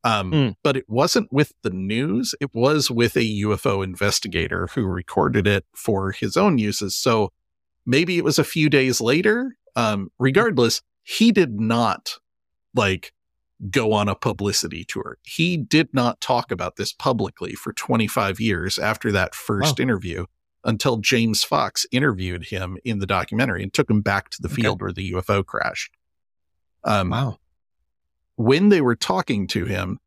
Um, 0.03 0.31
Mm. 0.31 0.55
But 0.63 0.77
it 0.77 0.89
wasn't 0.89 1.31
with 1.31 1.53
the 1.61 1.71
news. 1.71 2.35
It 2.39 2.53
was 2.53 2.89
with 2.91 3.15
a 3.17 3.41
UFO 3.43 3.83
investigator 3.83 4.67
who 4.73 4.85
recorded 4.85 5.45
it 5.47 5.65
for 5.75 6.11
his 6.11 6.37
own 6.37 6.57
uses. 6.57 6.95
So 6.95 7.31
maybe 7.85 8.17
it 8.17 8.23
was 8.23 8.39
a 8.39 8.43
few 8.43 8.69
days 8.69 9.01
later. 9.01 9.55
Um, 9.75 10.11
regardless, 10.19 10.81
he 11.03 11.31
did 11.31 11.59
not 11.59 12.17
like 12.75 13.11
go 13.69 13.91
on 13.93 14.07
a 14.07 14.15
publicity 14.15 14.85
tour. 14.85 15.17
He 15.23 15.57
did 15.57 15.93
not 15.93 16.21
talk 16.21 16.51
about 16.51 16.77
this 16.77 16.93
publicly 16.93 17.53
for 17.55 17.73
25 17.73 18.39
years 18.39 18.79
after 18.79 19.11
that 19.11 19.35
first 19.35 19.79
interview 19.79 20.25
until 20.63 20.97
James 20.97 21.43
Fox 21.43 21.85
interviewed 21.91 22.45
him 22.45 22.77
in 22.85 22.99
the 22.99 23.05
documentary 23.05 23.63
and 23.63 23.73
took 23.73 23.89
him 23.89 24.01
back 24.01 24.29
to 24.29 24.41
the 24.41 24.47
Okay. 24.49 24.61
field 24.61 24.81
where 24.81 24.93
the 24.93 25.11
UFO 25.13 25.45
crashed. 25.45 25.91
Um, 26.83 27.09
Wow. 27.09 27.39
when 28.35 28.69
they 28.69 28.81
were 28.81 28.95
talking 28.95 29.47
to 29.47 29.65
him, 29.65 29.99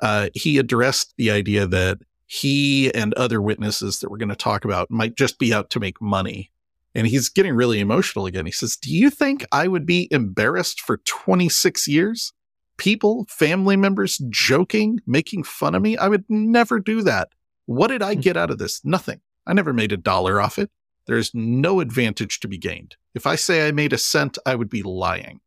uh, 0.00 0.28
he 0.34 0.58
addressed 0.58 1.14
the 1.16 1.30
idea 1.30 1.66
that 1.66 1.98
he 2.26 2.94
and 2.94 3.12
other 3.14 3.42
witnesses 3.42 3.98
that 4.00 4.10
we're 4.10 4.16
going 4.18 4.28
to 4.28 4.36
talk 4.36 4.64
about 4.64 4.90
might 4.90 5.16
just 5.16 5.38
be 5.38 5.52
out 5.52 5.70
to 5.70 5.80
make 5.80 6.00
money. 6.00 6.50
And 6.94 7.06
he's 7.06 7.28
getting 7.28 7.54
really 7.54 7.80
emotional 7.80 8.26
again. 8.26 8.46
He 8.46 8.52
says, 8.52 8.76
Do 8.76 8.92
you 8.94 9.10
think 9.10 9.44
I 9.52 9.66
would 9.68 9.84
be 9.86 10.08
embarrassed 10.12 10.80
for 10.80 10.98
26 10.98 11.86
years? 11.88 12.32
People, 12.80 13.26
family 13.28 13.76
members 13.76 14.16
joking, 14.30 15.00
making 15.06 15.42
fun 15.44 15.74
of 15.74 15.82
me? 15.82 15.98
I 15.98 16.08
would 16.08 16.24
never 16.30 16.80
do 16.80 17.02
that. 17.02 17.28
What 17.66 17.88
did 17.88 18.00
I 18.02 18.14
Hmm. 18.14 18.20
get 18.20 18.36
out 18.38 18.50
of 18.50 18.56
this? 18.56 18.82
Nothing. 18.84 19.20
I 19.46 19.52
never 19.52 19.74
made 19.74 19.92
a 19.92 19.96
dollar 19.98 20.40
off 20.40 20.58
it. 20.58 20.70
there's 21.06 21.34
no 21.34 21.80
advantage 21.80 22.38
to 22.40 22.46
be 22.46 22.56
gained. 22.58 22.94
If 23.14 23.26
I 23.26 23.34
say 23.34 23.66
I 23.66 23.72
made 23.72 23.92
a 23.92 23.98
cent, 23.98 24.38
I 24.46 24.54
would 24.54 24.68
be 24.70 24.82
lying. 24.82 25.40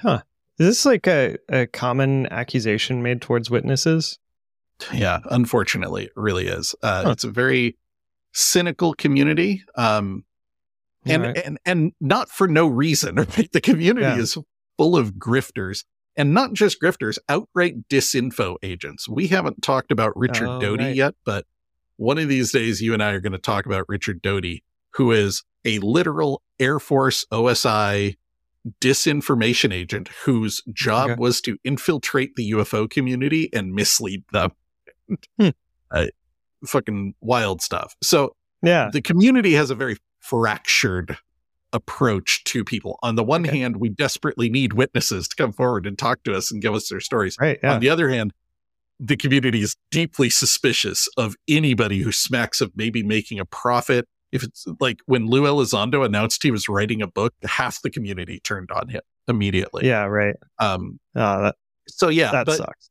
Huh. 0.00 0.22
Is 0.58 0.66
this 0.66 0.84
like 0.84 1.06
a, 1.06 1.36
a 1.48 1.66
common 1.66 2.26
accusation 2.30 3.02
made 3.02 3.22
towards 3.22 3.50
witnesses? 3.50 4.18
Yeah, 4.92 5.20
unfortunately, 5.30 6.04
it 6.06 6.12
really 6.16 6.48
is. 6.48 6.74
Uh, 6.82 7.04
Huh. 7.04 7.10
It's 7.12 7.24
a 7.24 7.30
very 7.30 7.78
cynical 8.32 8.92
community, 8.94 9.62
um, 9.74 10.24
and, 11.06 11.22
Right. 11.22 11.36
and 11.38 11.58
and 11.64 11.92
not 12.00 12.28
for 12.28 12.46
no 12.46 12.66
reason. 12.66 13.14
Right? 13.38 13.50
The 13.52 13.60
community 13.62 14.06
Yeah. 14.06 14.18
is 14.18 14.36
full 14.76 14.96
of 14.96 15.12
grifters, 15.14 15.84
and 16.16 16.32
not 16.34 16.52
just 16.52 16.80
grifters, 16.80 17.18
outright 17.28 17.88
disinfo 17.88 18.56
agents. 18.62 19.08
We 19.08 19.26
haven't 19.28 19.62
talked 19.62 19.90
about 19.92 20.16
Richard 20.16 20.48
Oh, 20.48 20.60
Doty 20.60 20.84
right. 20.84 20.94
yet, 20.96 21.14
but 21.24 21.44
one 21.96 22.18
of 22.18 22.28
these 22.28 22.52
days, 22.52 22.80
you 22.80 22.92
and 22.94 23.02
I 23.02 23.10
are 23.12 23.20
going 23.20 23.32
to 23.32 23.38
talk 23.38 23.66
about 23.66 23.84
Richard 23.88 24.20
Doty, 24.22 24.62
who 24.94 25.12
is 25.12 25.42
a 25.64 25.78
literal 25.80 26.42
Air 26.60 26.78
Force 26.78 27.24
OSI 27.32 28.16
disinformation 28.80 29.72
agent 29.72 30.08
whose 30.24 30.62
job 30.72 31.10
Okay. 31.10 31.18
was 31.20 31.40
to 31.42 31.56
infiltrate 31.64 32.34
the 32.36 32.50
UFO 32.52 32.88
community 32.90 33.48
and 33.52 33.72
mislead 33.72 34.24
them. 34.32 34.52
Hmm. 35.38 35.48
Uh, 35.88 36.06
fucking 36.66 37.14
wild 37.20 37.62
stuff. 37.62 37.94
So 38.02 38.34
Yeah. 38.60 38.90
the 38.92 39.00
community 39.00 39.52
has 39.52 39.70
a 39.70 39.76
very 39.76 39.96
fractured 40.18 41.16
approach 41.76 42.42
to 42.44 42.64
people. 42.64 42.98
On 43.02 43.14
the 43.14 43.22
one 43.22 43.46
Okay. 43.46 43.58
hand, 43.60 43.76
we 43.76 43.88
desperately 43.88 44.48
need 44.50 44.72
witnesses 44.72 45.28
to 45.28 45.36
come 45.36 45.52
forward 45.52 45.86
and 45.86 45.96
talk 45.96 46.22
to 46.24 46.34
us 46.34 46.50
and 46.50 46.60
give 46.60 46.74
us 46.74 46.88
their 46.88 46.98
stories. 47.00 47.36
Right. 47.40 47.58
Yeah. 47.62 47.74
On 47.74 47.80
the 47.80 47.88
other 47.88 48.08
hand, 48.08 48.32
the 48.98 49.16
community 49.16 49.60
is 49.60 49.76
deeply 49.90 50.30
suspicious 50.30 51.06
of 51.16 51.36
anybody 51.48 51.98
who 52.00 52.10
smacks 52.10 52.60
of 52.60 52.72
maybe 52.74 53.02
making 53.02 53.38
a 53.38 53.44
profit. 53.44 54.08
If 54.32 54.42
it's 54.42 54.64
like 54.80 54.98
when 55.06 55.26
Lou 55.26 55.42
Elizondo 55.42 56.04
announced 56.04 56.42
he 56.42 56.50
was 56.50 56.68
writing 56.68 57.00
a 57.02 57.06
book, 57.06 57.34
half 57.44 57.80
the 57.82 57.90
community 57.90 58.40
turned 58.40 58.70
on 58.72 58.88
him 58.88 59.02
immediately. 59.28 59.86
yeah. 59.86 60.04
Right. 60.04 60.34
Um, 60.58 60.98
Oh, 61.14 61.42
that, 61.42 61.56
so 61.88 62.08
yeah, 62.08 62.32
that 62.32 62.46
but 62.46 62.56
sucks. 62.56 62.90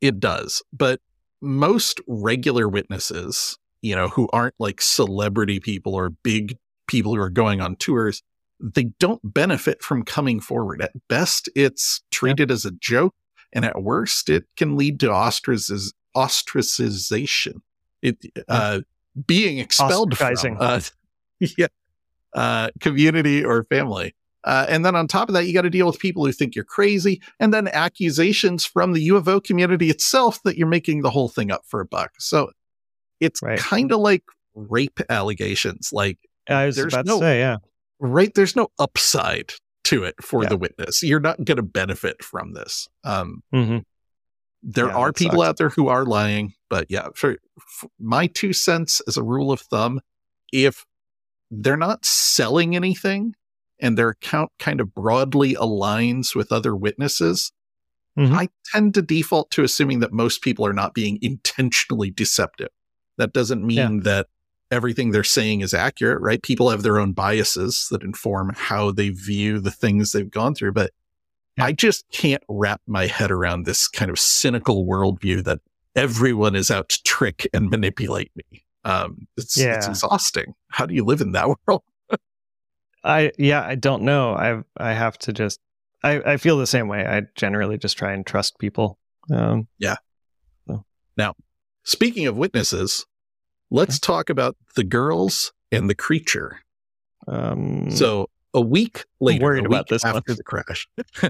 it 0.00 0.20
does. 0.20 0.62
But 0.72 1.00
most 1.40 2.00
regular 2.08 2.68
witnesses, 2.68 3.56
you 3.82 3.94
know, 3.94 4.08
who 4.08 4.28
aren't 4.32 4.54
like 4.58 4.80
celebrity 4.80 5.60
people 5.60 5.94
or 5.94 6.10
big 6.10 6.56
people 6.86 7.14
who 7.14 7.20
are 7.20 7.30
going 7.30 7.60
on 7.60 7.76
tours, 7.76 8.22
they 8.60 8.84
don't 8.98 9.20
benefit 9.22 9.82
from 9.82 10.02
coming 10.04 10.40
forward. 10.40 10.80
At 10.82 10.92
best, 11.08 11.48
it's 11.54 12.02
treated 12.10 12.50
as 12.50 12.64
a 12.64 12.70
joke. 12.70 13.14
And 13.52 13.64
at 13.64 13.82
worst, 13.82 14.28
it 14.28 14.44
can 14.56 14.76
lead 14.76 15.00
to 15.00 15.08
ostraciz- 15.08 15.92
ostracization. 16.16 17.60
It, 18.02 18.18
uh, 18.48 18.80
being 19.26 19.58
expelled 19.58 20.16
from 20.16 20.36
uh, 20.60 20.80
yeah, 21.40 21.66
uh, 22.34 22.70
community 22.80 23.44
or 23.44 23.64
family. 23.64 24.14
Uh, 24.44 24.64
and 24.68 24.84
then 24.84 24.94
on 24.94 25.08
top 25.08 25.28
of 25.28 25.34
that, 25.34 25.46
you 25.46 25.52
got 25.54 25.62
to 25.62 25.70
deal 25.70 25.86
with 25.86 25.98
people 25.98 26.24
who 26.24 26.30
think 26.30 26.54
you're 26.54 26.64
crazy, 26.64 27.20
and 27.40 27.52
then 27.52 27.66
accusations 27.68 28.64
from 28.64 28.92
the 28.92 29.08
UFO 29.08 29.42
community 29.42 29.90
itself 29.90 30.40
that 30.44 30.56
you're 30.56 30.68
making 30.68 31.02
the 31.02 31.10
whole 31.10 31.28
thing 31.28 31.50
up 31.50 31.62
for 31.66 31.80
a 31.80 31.86
buck. 31.86 32.12
So 32.18 32.50
it's 33.18 33.42
Right. 33.42 33.58
kind 33.58 33.90
of 33.90 33.98
like 33.98 34.22
rape 34.54 35.00
allegations. 35.08 35.90
Like, 35.92 36.18
I 36.48 36.66
was 36.66 36.76
there's 36.76 36.92
about 36.94 37.06
no- 37.06 37.18
to 37.20 37.24
say, 37.24 37.38
yeah. 37.38 37.56
right? 37.98 38.32
There's 38.34 38.56
no 38.56 38.68
upside 38.78 39.52
to 39.84 40.04
it 40.04 40.14
for 40.22 40.42
Yeah. 40.42 40.48
the 40.50 40.56
witness. 40.56 41.02
You're 41.02 41.20
not 41.20 41.44
going 41.44 41.56
to 41.56 41.62
benefit 41.62 42.22
from 42.24 42.52
this. 42.54 42.88
Um, 43.04 43.42
hmm 43.52 43.78
there 44.68 44.88
Yeah, 44.88 44.94
are 44.96 45.12
people 45.12 45.38
sucks. 45.40 45.48
out 45.48 45.56
there 45.58 45.68
who 45.68 45.86
are 45.88 46.04
lying, 46.04 46.54
but 46.68 46.86
yeah, 46.88 47.08
for, 47.14 47.36
for 47.68 47.88
my 48.00 48.26
two 48.26 48.52
cents 48.52 49.00
as 49.06 49.16
a 49.16 49.22
rule 49.22 49.52
of 49.52 49.60
thumb, 49.60 50.00
if 50.52 50.84
they're 51.52 51.76
not 51.76 52.04
selling 52.04 52.74
anything 52.74 53.34
and 53.78 53.96
their 53.96 54.08
account 54.08 54.50
kind 54.58 54.80
of 54.80 54.92
broadly 54.92 55.54
aligns 55.54 56.34
with 56.34 56.50
other 56.50 56.74
witnesses, 56.74 57.52
Mhm. 58.18 58.32
I 58.32 58.48
tend 58.72 58.94
to 58.94 59.02
default 59.02 59.50
to 59.52 59.62
assuming 59.62 60.00
that 60.00 60.12
most 60.12 60.42
people 60.42 60.66
are 60.66 60.72
not 60.72 60.94
being 60.94 61.18
intentionally 61.22 62.10
deceptive. 62.10 62.70
That 63.18 63.32
doesn't 63.34 63.64
mean 63.64 64.00
that 64.00 64.26
everything 64.70 65.10
they're 65.10 65.24
saying 65.24 65.60
is 65.60 65.72
accurate, 65.74 66.20
right? 66.20 66.42
People 66.42 66.70
have 66.70 66.82
their 66.82 66.98
own 66.98 67.12
biases 67.12 67.88
that 67.90 68.02
inform 68.02 68.52
how 68.56 68.90
they 68.90 69.10
view 69.10 69.60
the 69.60 69.70
things 69.70 70.12
they've 70.12 70.30
gone 70.30 70.54
through, 70.54 70.72
but 70.72 70.90
Yeah. 71.56 71.66
I 71.66 71.72
just 71.72 72.04
can't 72.12 72.42
wrap 72.48 72.80
my 72.86 73.06
head 73.06 73.30
around 73.30 73.64
this 73.64 73.88
kind 73.88 74.10
of 74.10 74.18
cynical 74.18 74.84
worldview 74.86 75.44
that 75.44 75.60
everyone 75.94 76.54
is 76.56 76.70
out 76.70 76.88
to 76.90 77.02
trick 77.04 77.48
and 77.54 77.70
manipulate 77.70 78.30
me. 78.36 78.64
Um, 78.84 79.26
it's, 79.36 79.58
it's 79.58 79.86
exhausting. 79.88 80.54
How 80.68 80.84
do 80.86 80.94
you 80.94 81.04
live 81.04 81.20
in 81.20 81.32
that 81.32 81.48
world? 81.66 81.82
I 83.04 83.30
yeah, 83.38 83.64
I 83.64 83.76
don't 83.76 84.02
know. 84.02 84.34
I 84.34 84.62
I 84.76 84.92
have 84.92 85.16
to 85.18 85.32
just 85.32 85.60
I 86.02 86.20
I 86.32 86.36
feel 86.38 86.58
the 86.58 86.66
same 86.66 86.88
way. 86.88 87.06
I 87.06 87.22
generally 87.36 87.78
just 87.78 87.96
try 87.96 88.12
and 88.12 88.26
trust 88.26 88.58
people. 88.58 88.98
Um 89.30 89.68
yeah. 89.78 89.96
So. 90.66 90.84
Now, 91.16 91.34
Speaking 91.84 92.26
of 92.26 92.36
witnesses, 92.36 93.06
let's 93.70 93.98
talk 93.98 94.30
about 94.30 94.56
the 94.74 94.84
girls 94.84 95.52
and 95.72 95.90
the 95.90 95.94
creature. 95.94 96.60
um 97.26 97.90
So 97.90 98.28
a 98.54 98.60
week 98.60 99.04
later, 99.20 99.44
worried 99.44 99.64
a 99.64 99.66
about 99.66 99.84
week 99.84 99.88
this 99.88 100.04
one. 100.04 100.16
after 100.16 100.34
the 100.34 100.42
crash, 100.42 100.88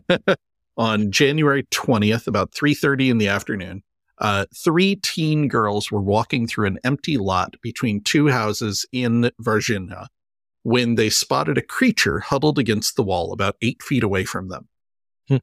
on 0.76 1.10
January 1.10 1.64
20th, 1.64 2.26
about 2.26 2.52
3.30 2.52 3.10
in 3.10 3.18
the 3.18 3.28
afternoon, 3.28 3.82
uh, 4.18 4.46
three 4.54 4.96
teen 4.96 5.48
girls 5.48 5.90
were 5.90 6.00
walking 6.00 6.46
through 6.46 6.66
an 6.66 6.78
empty 6.84 7.18
lot 7.18 7.54
between 7.62 8.00
two 8.00 8.28
houses 8.28 8.86
in 8.92 9.30
Varginha 9.42 10.06
when 10.62 10.94
they 10.94 11.10
spotted 11.10 11.58
a 11.58 11.62
creature 11.62 12.20
huddled 12.20 12.58
against 12.58 12.96
the 12.96 13.02
wall 13.02 13.32
about 13.32 13.56
eight 13.62 13.82
feet 13.82 14.02
away 14.02 14.24
from 14.24 14.48
them. 14.48 14.68
Hmm. 15.28 15.36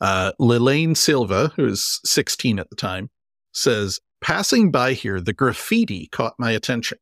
Uh, 0.00 0.32
Lelaine 0.38 0.94
Silva, 0.94 1.52
who 1.56 1.64
was 1.64 2.00
16 2.04 2.58
at 2.58 2.70
the 2.70 2.76
time, 2.76 3.10
says, 3.52 4.00
Passing 4.20 4.70
by 4.70 4.92
here, 4.94 5.20
the 5.20 5.32
graffiti 5.32 6.08
caught 6.08 6.34
my 6.38 6.50
attention. 6.52 6.98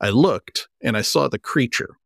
I 0.00 0.10
looked 0.10 0.68
and 0.82 0.96
I 0.96 1.02
saw 1.02 1.28
the 1.28 1.38
creature. 1.38 1.96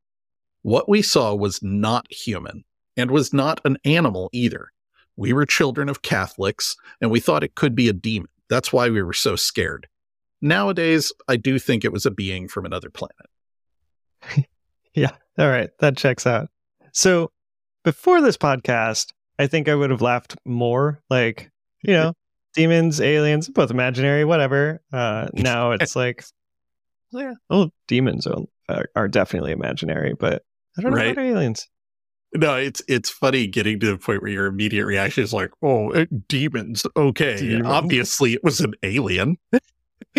What 0.63 0.89
we 0.89 1.03
saw 1.03 1.35
was 1.35 1.63
not 1.63 2.13
human 2.13 2.65
and 2.97 3.11
was 3.11 3.33
not 3.33 3.61
an 3.65 3.79
animal 3.85 4.29
either. 4.33 4.69
We 5.17 5.33
were 5.33 5.47
children 5.47 5.89
of 5.89 6.03
Catholics 6.03 6.77
and 7.01 7.11
we 7.11 7.21
thought 7.21 7.45
it 7.45 7.55
could 7.55 7.75
be 7.75 7.89
a 7.89 7.93
demon. 7.93 8.29
That's 8.49 8.73
why 8.73 8.91
we 8.91 9.03
were 9.03 9.13
so 9.13 9.37
scared. 9.37 9.89
Nowadays, 10.43 11.13
I 11.29 11.37
do 11.37 11.59
think 11.59 11.85
it 11.85 11.93
was 11.93 12.07
a 12.07 12.11
being 12.11 12.49
from 12.49 12.65
another 12.67 12.91
planet. 12.91 13.27
Yeah. 14.95 15.13
All 15.39 15.49
right. 15.49 15.71
That 15.79 15.97
checks 15.97 16.27
out. 16.27 16.49
So 16.93 17.31
before 17.85 18.21
this 18.21 18.37
podcast, 18.37 19.13
I 19.39 19.47
think 19.47 19.69
I 19.69 19.75
would 19.75 19.91
have 19.91 20.03
laughed 20.03 20.37
more. 20.45 21.01
Like, 21.09 21.51
you 21.83 21.95
know, 21.95 22.13
demons, 22.55 23.01
aliens, 23.01 23.49
both 23.49 23.71
imaginary, 23.71 24.25
whatever. 24.25 24.83
Uh, 24.93 25.29
now 25.35 25.73
it's 25.73 25.97
like, 25.97 26.25
yeah, 27.13 27.35
well, 27.49 27.73
demons 27.89 28.27
are, 28.27 28.43
are, 28.69 28.87
are 28.97 29.09
definitely 29.09 29.53
imaginary, 29.53 30.15
but 30.19 30.43
I 30.79 30.83
don't 30.83 30.93
know 30.93 30.97
Right. 30.99 31.13
about 31.13 31.25
aliens. 31.25 31.69
No, 32.33 32.55
it's 32.55 32.81
it's 32.87 33.11
funny 33.11 33.49
getting 33.49 33.81
to 33.81 33.87
the 33.89 33.99
point 33.99 34.23
where 34.23 34.31
your 34.31 34.47
immediate 34.47 34.87
reaction 34.87 35.25
is 35.25 35.33
like, 35.33 35.51
"Oh, 35.63 35.93
uh, 35.93 36.07
demons." 36.29 36.87
Okay, 36.97 37.41
Demons. 37.41 37.67
obviously 37.67 38.35
it 38.35 38.45
was 38.45 38.61
an 38.61 38.75
alien. 38.85 39.37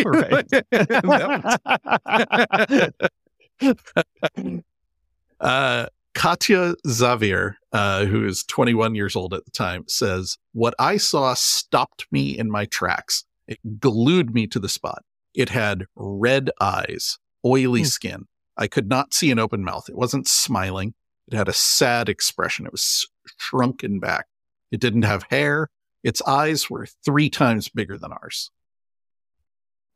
Right. 0.06 0.46
Uh, 5.40 5.88
Katya 6.14 6.76
Xavier, 6.88 7.58
uh, 7.72 8.06
who 8.06 8.26
is 8.26 8.44
21 8.44 8.96
years 8.96 9.16
old 9.16 9.34
at 9.34 9.46
the 9.46 9.52
time, 9.52 9.86
says, 9.88 10.38
What 10.54 10.74
I 10.78 10.98
saw 10.98 11.34
stopped 11.34 12.06
me 12.12 12.38
in 12.38 12.52
my 12.52 12.66
tracks. 12.66 13.24
It 13.48 13.60
glued 13.80 14.34
me 14.34 14.48
to 14.48 14.60
the 14.60 14.70
spot. 14.70 15.04
It 15.34 15.50
had 15.50 15.86
red 15.96 16.50
eyes, 16.60 17.18
oily 17.46 17.82
Hmm. 17.82 17.86
skin. 17.86 18.28
I 18.58 18.68
could 18.68 18.90
not 18.90 19.14
see 19.14 19.32
an 19.32 19.40
open 19.40 19.64
mouth. 19.64 19.88
It 19.90 19.96
wasn't 19.96 20.28
smiling. 20.28 20.94
It 21.28 21.36
had 21.36 21.48
a 21.48 21.54
sad 21.54 22.10
expression. 22.10 22.66
It 22.66 22.72
was 22.74 23.08
shrunken 23.38 24.00
back. 24.00 24.28
It 24.72 24.82
didn't 24.82 25.04
have 25.04 25.24
hair. 25.30 25.70
Its 26.04 26.22
eyes 26.24 26.70
were 26.70 26.88
three 27.06 27.30
times 27.30 27.70
bigger 27.70 27.98
than 27.98 28.12
ours. 28.12 28.52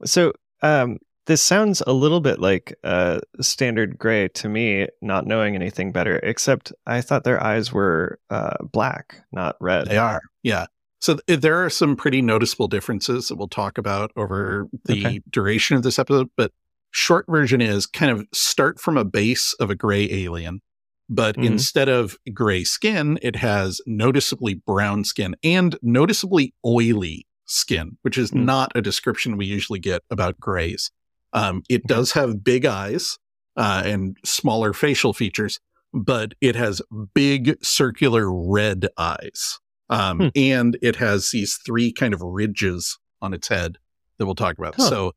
So, 0.05 0.33
um, 0.61 0.99
this 1.25 1.41
sounds 1.41 1.81
a 1.87 1.93
little 1.93 2.21
bit 2.21 2.39
like 2.39 2.75
uh, 2.83 3.19
standard 3.41 3.97
gray 3.97 4.27
to 4.29 4.47
me, 4.49 4.87
not 5.01 5.25
knowing 5.25 5.55
anything 5.55 5.91
better. 5.91 6.19
Except 6.23 6.71
I 6.85 7.01
thought 7.01 7.23
their 7.23 7.41
eyes 7.43 7.71
were 7.73 8.19
uh, 8.29 8.55
black, 8.71 9.21
not 9.31 9.55
red. 9.59 9.87
They 9.87 9.97
are. 9.97 10.21
Yeah. 10.43 10.67
So 10.99 11.17
th- 11.27 11.39
there 11.41 11.63
are 11.63 11.69
some 11.69 11.95
pretty 11.95 12.21
noticeable 12.21 12.67
differences 12.67 13.27
that 13.27 13.35
we'll 13.35 13.47
talk 13.47 13.77
about 13.77 14.11
over 14.15 14.67
the 14.85 15.05
Okay. 15.05 15.21
duration 15.29 15.75
of 15.77 15.83
this 15.83 15.99
episode. 15.99 16.29
But 16.37 16.51
short 16.91 17.25
version 17.27 17.61
is 17.61 17.85
kind 17.85 18.11
of 18.11 18.25
start 18.33 18.79
from 18.79 18.97
a 18.97 19.03
base 19.05 19.53
of 19.59 19.69
a 19.69 19.75
gray 19.75 20.09
alien, 20.11 20.61
but 21.09 21.35
Mhm. 21.35 21.45
instead 21.45 21.89
of 21.89 22.17
gray 22.33 22.63
skin, 22.63 23.19
it 23.21 23.35
has 23.37 23.81
noticeably 23.85 24.53
brown 24.55 25.03
skin 25.03 25.35
and 25.43 25.77
noticeably 25.81 26.53
oily 26.65 27.27
skin, 27.45 27.97
which 28.01 28.17
is 28.17 28.29
Hmm. 28.31 28.45
not 28.45 28.71
a 28.75 28.81
description 28.81 29.37
we 29.37 29.45
usually 29.45 29.79
get 29.79 30.01
about 30.09 30.39
grays. 30.39 30.89
Um, 31.35 31.61
it 31.69 31.85
does 31.85 32.13
have 32.13 32.43
big 32.43 32.65
eyes. 32.65 33.17
uh, 33.57 33.83
and 33.85 34.17
smaller 34.25 34.73
facial 34.73 35.13
features, 35.13 35.61
but 35.93 36.33
it 36.41 36.57
has 36.57 36.81
big 37.13 37.55
circular 37.63 38.29
red 38.29 38.87
eyes. 38.97 39.59
Um, 39.89 40.19
Hmm. 40.19 40.27
And 40.35 40.77
it 40.81 40.97
has 40.97 41.29
these 41.31 41.57
three 41.65 41.93
kind 41.93 42.13
of 42.13 42.19
ridges 42.21 42.99
on 43.21 43.33
its 43.33 43.47
head 43.47 43.77
that 44.17 44.25
we'll 44.25 44.35
talk 44.35 44.57
about. 44.57 44.75
Huh. 44.75 44.89
So 44.89 45.11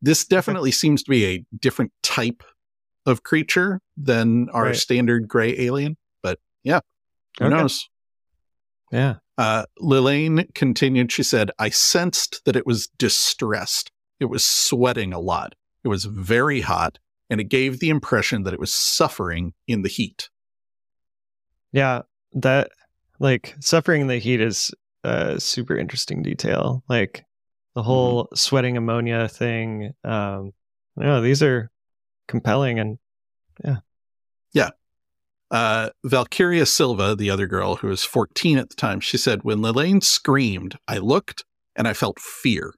this 0.00 0.24
definitely 0.24 0.70
seems 0.70 1.02
to 1.02 1.10
be 1.10 1.24
a 1.24 1.44
different 1.58 1.90
type 2.04 2.44
of 3.06 3.24
creature 3.24 3.80
than 3.96 4.48
our 4.50 4.66
Right. 4.66 4.76
standard 4.76 5.26
gray 5.26 5.58
alien. 5.58 5.96
But 6.22 6.38
yeah, 6.62 6.78
who 7.40 7.46
Okay. 7.46 7.56
knows? 7.56 7.88
Yeah. 8.92 9.16
Uh, 9.36 9.64
Lillian 9.80 10.46
continued. 10.54 11.10
She 11.10 11.24
said, 11.24 11.50
I 11.58 11.70
sensed 11.70 12.42
that 12.44 12.54
it 12.54 12.66
was 12.66 12.86
distressed. 12.98 13.90
It 14.20 14.26
was 14.26 14.44
sweating 14.44 15.12
a 15.12 15.18
lot. 15.18 15.56
It 15.84 15.88
was 15.88 16.04
very 16.04 16.60
hot, 16.60 16.98
and 17.28 17.40
it 17.40 17.44
gave 17.44 17.78
the 17.78 17.90
impression 17.90 18.42
that 18.42 18.54
it 18.54 18.60
was 18.60 18.72
suffering 18.72 19.54
in 19.66 19.82
the 19.82 19.88
heat. 19.88 20.28
Yeah. 21.72 22.02
That 22.32 22.70
like 23.18 23.56
suffering 23.60 24.02
in 24.02 24.06
the 24.06 24.18
heat 24.18 24.40
is 24.40 24.72
a 25.04 25.40
super 25.40 25.76
interesting 25.76 26.22
detail. 26.22 26.82
Like 26.88 27.24
the 27.74 27.82
whole 27.82 28.28
sweating 28.34 28.76
ammonia 28.76 29.28
thing. 29.28 29.92
Um, 30.04 30.52
no, 30.96 31.20
these 31.20 31.42
are 31.42 31.70
compelling 32.28 32.78
and 32.78 32.98
yeah. 33.64 33.76
Yeah. 34.52 34.70
Uh, 35.50 35.90
Valkyria 36.04 36.66
Silva, 36.66 37.16
the 37.16 37.30
other 37.30 37.46
girl 37.46 37.76
who 37.76 37.88
was 37.88 38.04
14 38.04 38.58
at 38.58 38.70
the 38.70 38.76
time, 38.76 39.00
she 39.00 39.16
said, 39.16 39.42
When 39.42 39.62
Lillian 39.62 40.00
screamed, 40.00 40.78
I 40.86 40.98
looked 40.98 41.44
and 41.74 41.88
I 41.88 41.92
felt 41.92 42.20
fear. 42.20 42.74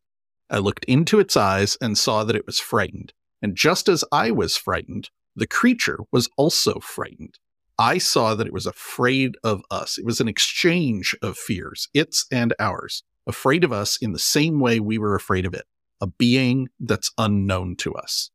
I 0.53 0.59
looked 0.59 0.85
into 0.85 1.19
its 1.19 1.37
eyes 1.37 1.77
and 1.81 1.97
saw 1.99 2.23
that 2.25 2.37
it 2.37 2.47
was 2.47 2.61
frightened. 2.61 3.13
And 3.41 3.57
just 3.57 3.89
as 3.89 4.05
I 4.13 4.31
was 4.31 4.57
frightened, 4.57 5.11
the 5.35 5.47
creature 5.49 5.99
was 6.13 6.29
also 6.37 6.79
frightened. 6.79 7.39
I 7.79 7.99
saw 7.99 8.35
that 8.35 8.47
it 8.47 8.53
was 8.53 8.67
afraid 8.67 9.37
of 9.43 9.63
us. 9.71 9.99
It 9.99 10.05
was 10.05 10.21
an 10.21 10.29
exchange 10.29 11.17
of 11.23 11.37
fears, 11.39 11.89
its 11.95 12.27
and 12.31 12.55
ours, 12.61 13.03
afraid 13.27 13.65
of 13.65 13.73
us 13.73 13.97
in 14.01 14.13
the 14.13 14.19
same 14.19 14.61
way 14.61 14.79
we 14.79 14.99
were 14.99 15.15
afraid 15.17 15.47
of 15.47 15.55
it, 15.55 15.65
a 16.01 16.07
being 16.07 16.69
that's 16.79 17.11
unknown 17.19 17.75
to 17.77 17.95
us. 17.95 18.31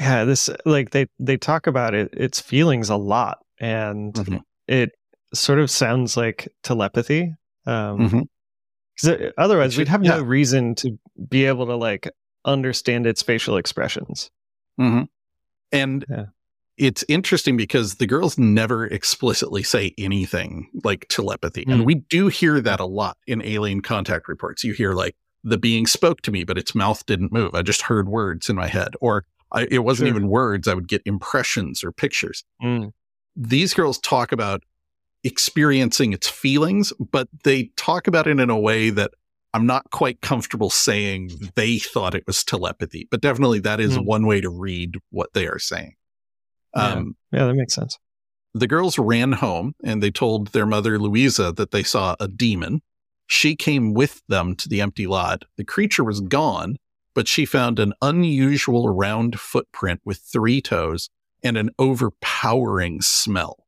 yeah, 0.00 0.24
this 0.24 0.48
like 0.64 0.90
they 0.90 1.06
they 1.20 1.36
talk 1.36 1.66
about 1.68 1.94
it 1.94 2.12
its 2.14 2.40
feelings 2.40 2.88
a 2.88 2.96
lot 2.96 3.38
and 3.60 4.14
Mhm. 4.14 4.40
it 4.66 4.90
sort 5.32 5.60
of 5.60 5.70
sounds 5.70 6.16
like 6.16 6.48
telepathy. 6.64 7.32
Um 7.66 7.98
Mhm. 8.08 8.22
'Cause 9.00 9.32
otherwise 9.38 9.72
Which 9.76 9.78
we'd 9.78 9.88
have 9.88 10.02
no 10.02 10.22
reason 10.22 10.74
to 10.76 10.98
be 11.28 11.44
able 11.46 11.66
to 11.66 11.76
like 11.76 12.08
understand 12.44 13.06
its 13.06 13.22
facial 13.22 13.56
expressions. 13.56 14.30
hmm 14.78 15.02
And 15.72 16.04
Yeah. 16.08 16.26
it's 16.76 17.04
interesting 17.08 17.56
because 17.56 17.96
the 17.96 18.06
girls 18.06 18.36
never 18.38 18.86
explicitly 18.86 19.62
say 19.62 19.94
anything 19.98 20.68
like 20.84 21.06
telepathy. 21.08 21.64
And 21.66 21.82
Mm. 21.82 21.86
we 21.86 21.94
do 21.96 22.28
hear 22.28 22.60
that 22.60 22.80
a 22.80 22.84
lot 22.84 23.16
in 23.26 23.42
alien 23.42 23.80
contact 23.80 24.28
reports. 24.28 24.62
You 24.64 24.72
hear 24.74 24.92
like 24.92 25.16
the 25.42 25.58
being 25.58 25.86
spoke 25.86 26.20
to 26.22 26.30
me, 26.30 26.44
but 26.44 26.56
its 26.58 26.74
mouth 26.74 27.04
didn't 27.06 27.32
move. 27.32 27.54
I 27.54 27.62
just 27.62 27.82
heard 27.82 28.08
words 28.08 28.48
in 28.48 28.56
my 28.56 28.66
head. 28.68 28.94
Or 29.00 29.24
I, 29.52 29.66
it 29.70 29.80
wasn't 29.80 30.08
Sure. 30.08 30.16
even 30.16 30.28
words. 30.28 30.66
I 30.68 30.74
would 30.74 30.88
get 30.88 31.02
impressions 31.04 31.84
or 31.84 31.92
pictures. 31.92 32.44
Mm. 32.62 32.92
These 33.36 33.74
girls 33.74 33.98
talk 33.98 34.32
about 34.32 34.62
experiencing 35.24 36.12
its 36.12 36.28
feelings, 36.28 36.92
but 37.10 37.28
they 37.44 37.70
talk 37.76 38.06
about 38.06 38.26
it 38.26 38.38
in 38.38 38.50
a 38.50 38.58
way 38.58 38.90
that 38.90 39.10
I'm 39.52 39.66
not 39.66 39.90
quite 39.90 40.20
comfortable 40.20 40.68
saying 40.70 41.30
they 41.54 41.78
thought 41.78 42.14
it 42.14 42.26
was 42.26 42.44
telepathy, 42.44 43.08
but 43.10 43.20
definitely 43.20 43.60
that 43.60 43.80
is 43.80 43.96
Hmm. 43.96 44.04
one 44.04 44.26
way 44.26 44.40
to 44.40 44.50
read 44.50 44.96
what 45.10 45.32
they 45.32 45.46
are 45.46 45.58
saying. 45.58 45.94
Yeah. 46.76 46.92
Um, 46.92 47.16
Yeah, 47.32 47.46
that 47.46 47.54
makes 47.54 47.74
sense. 47.74 47.98
the 48.52 48.66
girls 48.66 48.98
ran 48.98 49.32
home 49.32 49.74
and 49.82 50.02
they 50.02 50.10
told 50.10 50.48
their 50.48 50.66
mother, 50.66 50.98
Louisa, 50.98 51.52
that 51.52 51.70
they 51.70 51.82
saw 51.82 52.14
a 52.20 52.28
demon. 52.28 52.82
She 53.26 53.56
came 53.56 53.94
with 53.94 54.22
them 54.28 54.54
to 54.56 54.68
the 54.68 54.80
empty 54.80 55.06
lot. 55.06 55.44
The 55.56 55.64
creature 55.64 56.04
was 56.04 56.20
gone, 56.20 56.76
but 57.14 57.26
she 57.28 57.46
found 57.46 57.78
an 57.78 57.94
unusual 58.02 58.88
round 58.90 59.38
footprint 59.40 60.00
with 60.04 60.18
three 60.18 60.60
toes 60.60 61.08
and 61.42 61.56
an 61.56 61.70
overpowering 61.78 63.00
smell. 63.02 63.66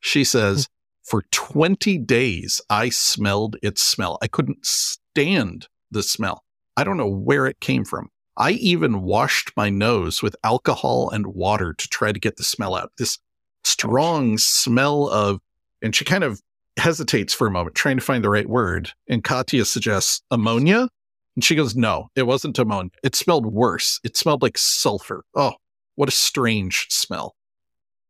She 0.00 0.24
says, 0.24 0.68
For 1.04 1.22
20 1.30 1.98
days, 1.98 2.60
I 2.70 2.88
smelled 2.88 3.56
its 3.62 3.82
smell. 3.82 4.18
I 4.22 4.26
couldn't 4.26 4.64
stand 4.64 5.68
the 5.90 6.02
smell. 6.02 6.44
I 6.76 6.84
don't 6.84 6.96
know 6.96 7.08
where 7.08 7.46
it 7.46 7.60
came 7.60 7.84
from. 7.84 8.08
I 8.36 8.52
even 8.52 9.02
washed 9.02 9.52
my 9.56 9.70
nose 9.70 10.22
with 10.22 10.34
alcohol 10.42 11.10
and 11.10 11.26
water 11.28 11.74
to 11.74 11.88
try 11.88 12.10
to 12.10 12.18
get 12.18 12.36
the 12.36 12.42
smell 12.42 12.74
out. 12.74 12.90
This 12.98 13.18
strong 13.62 14.38
smell 14.38 15.08
of, 15.08 15.40
and 15.82 15.94
she 15.94 16.04
kind 16.04 16.24
of 16.24 16.40
hesitates 16.76 17.32
for 17.32 17.46
a 17.46 17.50
moment, 17.50 17.76
trying 17.76 17.96
to 17.96 18.04
find 18.04 18.24
the 18.24 18.30
right 18.30 18.48
word. 18.48 18.90
And 19.08 19.22
Katya 19.22 19.66
suggests 19.66 20.22
ammonia. 20.30 20.88
And 21.36 21.44
she 21.44 21.54
goes, 21.54 21.76
No, 21.76 22.08
it 22.16 22.24
wasn't 22.24 22.58
ammonia. 22.58 22.90
It 23.02 23.14
smelled 23.14 23.46
worse. 23.46 24.00
It 24.02 24.16
smelled 24.16 24.42
like 24.42 24.58
sulfur. 24.58 25.24
Oh, 25.34 25.52
what 25.94 26.08
a 26.08 26.12
strange 26.12 26.86
smell. 26.90 27.36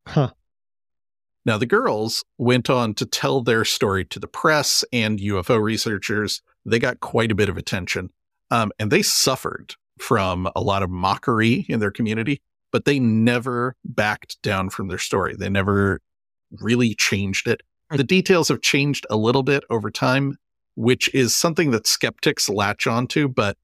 Huh. 0.06 0.30
Now, 1.46 1.58
the 1.58 1.66
girls 1.66 2.24
went 2.38 2.70
on 2.70 2.94
to 2.94 3.06
tell 3.06 3.42
their 3.42 3.64
story 3.64 4.04
to 4.06 4.18
the 4.18 4.26
press 4.26 4.84
and 4.92 5.18
UFO 5.18 5.60
researchers. 5.62 6.40
They 6.64 6.78
got 6.78 7.00
quite 7.00 7.30
a 7.30 7.34
bit 7.34 7.48
of 7.50 7.58
attention. 7.58 8.10
Um, 8.50 8.72
and 8.78 8.90
they 8.90 9.02
suffered 9.02 9.74
from 9.98 10.48
a 10.56 10.60
lot 10.60 10.82
of 10.82 10.90
mockery 10.90 11.66
in 11.68 11.80
their 11.80 11.90
community, 11.90 12.40
but 12.72 12.84
they 12.84 12.98
never 12.98 13.76
backed 13.84 14.40
down 14.42 14.70
from 14.70 14.88
their 14.88 14.98
story. 14.98 15.34
They 15.36 15.48
never 15.48 16.00
really 16.60 16.94
changed 16.94 17.46
it. 17.46 17.62
The 17.90 18.04
details 18.04 18.48
have 18.48 18.62
changed 18.62 19.06
a 19.10 19.16
little 19.16 19.42
bit 19.42 19.64
over 19.70 19.90
time, 19.90 20.38
which 20.76 21.12
is 21.14 21.34
something 21.34 21.70
that 21.72 21.86
skeptics 21.86 22.48
latch 22.48 22.86
onto. 22.86 23.28
But 23.28 23.56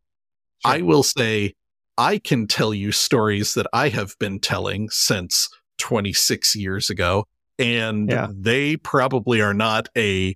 I 0.65 0.83
will 0.83 1.03
say, 1.03 1.55
I 1.97 2.19
can 2.19 2.47
tell 2.47 2.73
you 2.73 2.93
stories 2.93 3.55
that 3.55 3.67
I 3.73 3.89
have 3.89 4.17
been 4.19 4.39
telling 4.39 4.89
since 4.91 5.49
26 5.79 6.55
years 6.57 6.91
ago, 6.91 7.27
and 7.61 8.11
Yeah. 8.11 8.29
they 8.31 8.77
probably 8.77 9.41
are 9.41 9.55
not 9.55 9.89
a 9.97 10.35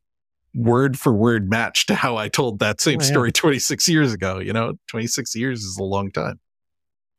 word 0.55 0.99
for 0.99 1.13
word 1.13 1.51
match 1.51 1.87
to 1.87 1.95
how 1.97 2.17
I 2.17 2.29
told 2.29 2.61
that 2.61 2.81
same 2.81 3.01
Oh, 3.01 3.05
yeah. 3.05 3.11
story 3.11 3.33
26 3.33 3.89
years 3.89 4.13
ago. 4.13 4.39
You 4.39 4.53
know, 4.53 4.75
26 4.89 5.35
years 5.35 5.65
is 5.65 5.77
a 5.79 5.83
long 5.83 6.11
time. 6.13 6.39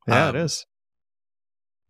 Yeah, 0.07 0.27
Um, 0.29 0.35
it 0.35 0.39
is. 0.41 0.65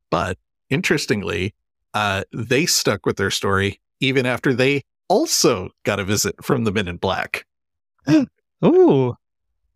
But 0.10 0.38
interestingly, 0.70 1.54
uh, 1.94 2.24
they 2.34 2.66
stuck 2.66 3.06
with 3.06 3.18
their 3.18 3.32
story 3.32 3.80
even 4.00 4.26
after 4.26 4.54
they 4.54 4.84
also 5.08 5.70
got 5.84 6.00
a 6.00 6.04
visit 6.04 6.36
from 6.44 6.64
the 6.64 6.72
men 6.72 6.88
in 6.88 6.98
black. 6.98 7.46
Ooh. 8.66 9.16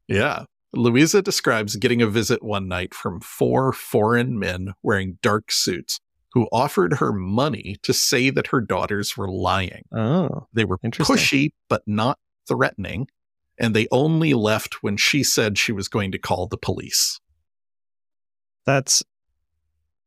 Yeah. 0.08 0.46
Louisa 0.74 1.22
describes 1.22 1.76
getting 1.76 2.02
a 2.02 2.08
visit 2.08 2.44
one 2.44 2.68
night 2.68 2.94
from 2.94 3.20
four 3.22 3.74
foreign 3.74 4.38
men 4.38 4.74
wearing 4.84 5.18
dark 5.22 5.52
suits 5.52 6.00
who 6.34 6.48
offered 6.52 6.94
her 6.94 7.12
money 7.12 7.78
to 7.84 7.94
say 7.94 8.30
that 8.30 8.48
her 8.48 8.62
daughters 8.62 9.18
were 9.18 9.30
lying. 9.30 9.84
Oh. 9.96 10.48
They 10.54 10.66
were 10.66 10.78
pushy, 10.78 11.52
but 11.70 11.82
not 11.88 12.20
threatening. 12.48 13.08
And 13.60 13.76
they 13.76 13.88
only 13.92 14.34
left 14.34 14.84
when 14.84 14.96
she 14.96 15.24
said 15.24 15.58
she 15.58 15.72
was 15.72 15.88
going 15.88 16.12
to 16.12 16.18
call 16.18 16.48
the 16.48 16.58
police. 16.58 17.20
That's 18.66 19.04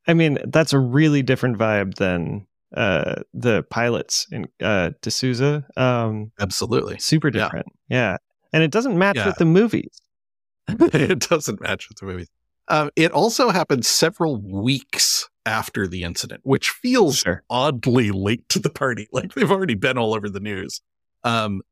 I 0.07 0.15
mean, 0.15 0.39
that's 0.47 0.73
a 0.73 0.79
really 0.79 1.23
different 1.23 1.59
vibe 1.59 1.95
than 1.95 2.47
uh 2.77 3.17
the 3.35 3.63
pilots 3.65 4.27
in 4.33 4.47
uh 4.63 4.91
de 5.03 5.11
Souza. 5.11 5.67
Um 5.77 6.33
Absolutely. 6.41 6.99
super 6.99 7.29
Yeah. 7.29 7.45
different. 7.45 7.67
Yeah. 7.89 8.17
And 8.53 8.63
it 8.63 8.71
doesn't 8.71 8.97
match 8.97 9.17
Yeah. 9.17 9.27
with 9.27 9.37
the 9.37 9.45
movies. 9.45 10.01
it 10.69 11.29
doesn't 11.29 11.61
match 11.61 11.89
with 11.89 11.99
the 11.99 12.07
movies. 12.07 12.29
Um, 12.69 12.91
it 12.97 13.11
also 13.11 13.51
happened 13.51 13.85
several 13.85 14.37
weeks 14.41 15.29
after 15.47 15.87
the 15.87 16.03
incident, 16.05 16.41
which 16.45 16.71
feels 16.71 17.19
Sure. 17.19 17.43
oddly 17.51 18.11
late 18.11 18.49
to 18.51 18.59
the 18.59 18.71
party. 18.71 19.09
Like 19.13 19.35
they've 19.35 19.51
already 19.51 19.75
been 19.75 19.99
all 19.99 20.15
over 20.15 20.29
the 20.29 20.41
news. 20.41 20.81
Um, 21.25 21.63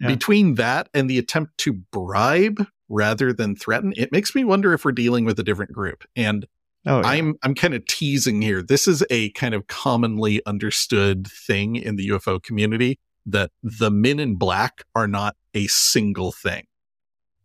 Yeah. 0.00 0.08
Between 0.08 0.54
that 0.56 0.88
and 0.92 1.08
the 1.08 1.18
attempt 1.18 1.56
to 1.58 1.72
bribe 1.72 2.66
rather 2.88 3.32
than 3.32 3.56
threaten, 3.56 3.92
it 3.96 4.12
makes 4.12 4.34
me 4.34 4.44
wonder 4.44 4.72
if 4.74 4.84
we're 4.84 4.92
dealing 4.92 5.24
with 5.24 5.38
a 5.40 5.42
different 5.42 5.72
group. 5.72 6.04
And 6.14 6.46
Oh, 6.88 7.00
yeah. 7.00 7.06
I'm 7.08 7.34
I'm 7.42 7.54
kind 7.56 7.74
of 7.74 7.84
teasing 7.86 8.42
here. 8.42 8.62
This 8.62 8.86
is 8.86 9.02
a 9.10 9.30
kind 9.30 9.54
of 9.54 9.66
commonly 9.66 10.40
understood 10.46 11.26
thing 11.26 11.74
in 11.74 11.96
the 11.96 12.08
UFO 12.10 12.40
community 12.40 13.00
that 13.24 13.50
the 13.62 13.90
men 13.90 14.20
in 14.20 14.36
black 14.36 14.84
are 14.94 15.08
not 15.08 15.34
a 15.52 15.66
single 15.66 16.30
thing. 16.30 16.66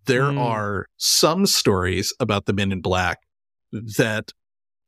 There 0.05 0.23
Mm. 0.29 0.37
are 0.39 0.87
some 0.97 1.47
stories 1.47 2.13
about 2.19 2.45
the 2.45 2.53
men 2.53 2.71
in 2.71 2.81
black 2.81 3.19
that 3.71 4.31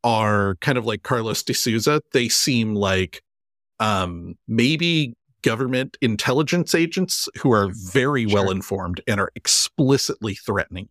are 0.03 0.55
kind 0.61 0.77
of 0.77 0.85
like 0.85 1.03
Carlos 1.03 1.43
de 1.43 1.53
Souza. 1.53 2.01
They 2.11 2.29
seem 2.29 2.75
like 2.75 3.21
um, 3.79 4.35
maybe 4.47 5.15
government 5.41 5.97
intelligence 6.01 6.73
agents 6.73 7.27
who 7.39 7.51
are 7.51 7.69
very 7.73 8.27
Sure. 8.27 8.33
well 8.41 8.51
informed 8.51 9.01
and 9.07 9.19
are 9.19 9.31
explicitly 9.35 10.35
threatening. 10.35 10.89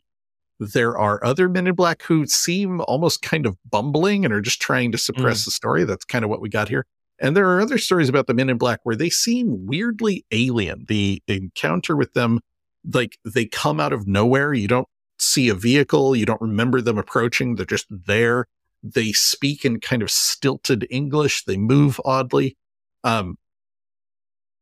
There 0.61 0.97
are 0.97 1.25
other 1.25 1.49
men 1.49 1.67
in 1.67 1.75
black 1.75 2.03
who 2.03 2.27
seem 2.27 2.81
almost 2.83 3.23
kind 3.23 3.47
of 3.47 3.57
bumbling 3.69 4.25
and 4.25 4.33
are 4.33 4.41
just 4.41 4.61
trying 4.61 4.93
to 4.93 4.99
suppress 4.99 5.45
the 5.45 5.51
story. 5.51 5.85
That's 5.85 6.05
kind 6.05 6.25
of 6.25 6.31
what 6.31 6.41
we 6.41 6.49
got 6.49 6.69
here. 6.69 6.87
And 7.19 7.37
there 7.37 7.49
are 7.51 7.61
other 7.61 7.79
stories 7.79 8.09
about 8.09 8.27
the 8.27 8.35
men 8.35 8.51
in 8.51 8.59
black 8.59 8.81
where 8.85 8.97
they 8.97 9.11
seem 9.11 9.67
weirdly 9.67 10.25
alien. 10.31 10.85
The 10.89 11.23
encounter 11.27 11.97
with 11.97 12.13
them, 12.15 12.41
like 12.93 13.19
they 13.25 13.47
come 13.47 13.81
out 13.81 13.93
of 13.93 14.07
nowhere. 14.07 14.53
You 14.55 14.69
don't 14.69 14.89
see 15.19 15.49
a 15.49 15.55
vehicle. 15.55 16.15
You 16.15 16.27
don't 16.27 16.41
remember 16.41 16.81
them 16.81 16.99
approaching. 16.99 17.57
They're 17.57 17.67
just 17.67 17.87
there. 17.91 18.47
They 18.83 19.13
speak 19.13 19.65
in 19.65 19.81
kind 19.81 20.03
of 20.03 20.11
stilted 20.11 20.87
English. 20.91 21.45
They 21.45 21.57
move 21.57 22.01
oddly. 22.05 22.57
Um, 23.05 23.39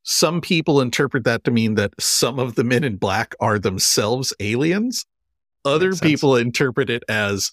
some 0.03 0.41
people 0.41 0.81
interpret 0.81 1.25
that 1.25 1.45
to 1.45 1.51
mean 1.51 1.75
that 1.75 1.93
some 2.01 2.39
of 2.39 2.55
the 2.55 2.65
men 2.65 2.85
in 2.85 2.97
black 2.97 3.35
are 3.41 3.59
themselves 3.59 4.33
aliens. 4.41 5.07
Other 5.65 5.95
people 5.95 6.37
interpret 6.37 6.89
it 6.89 7.05
as 7.09 7.53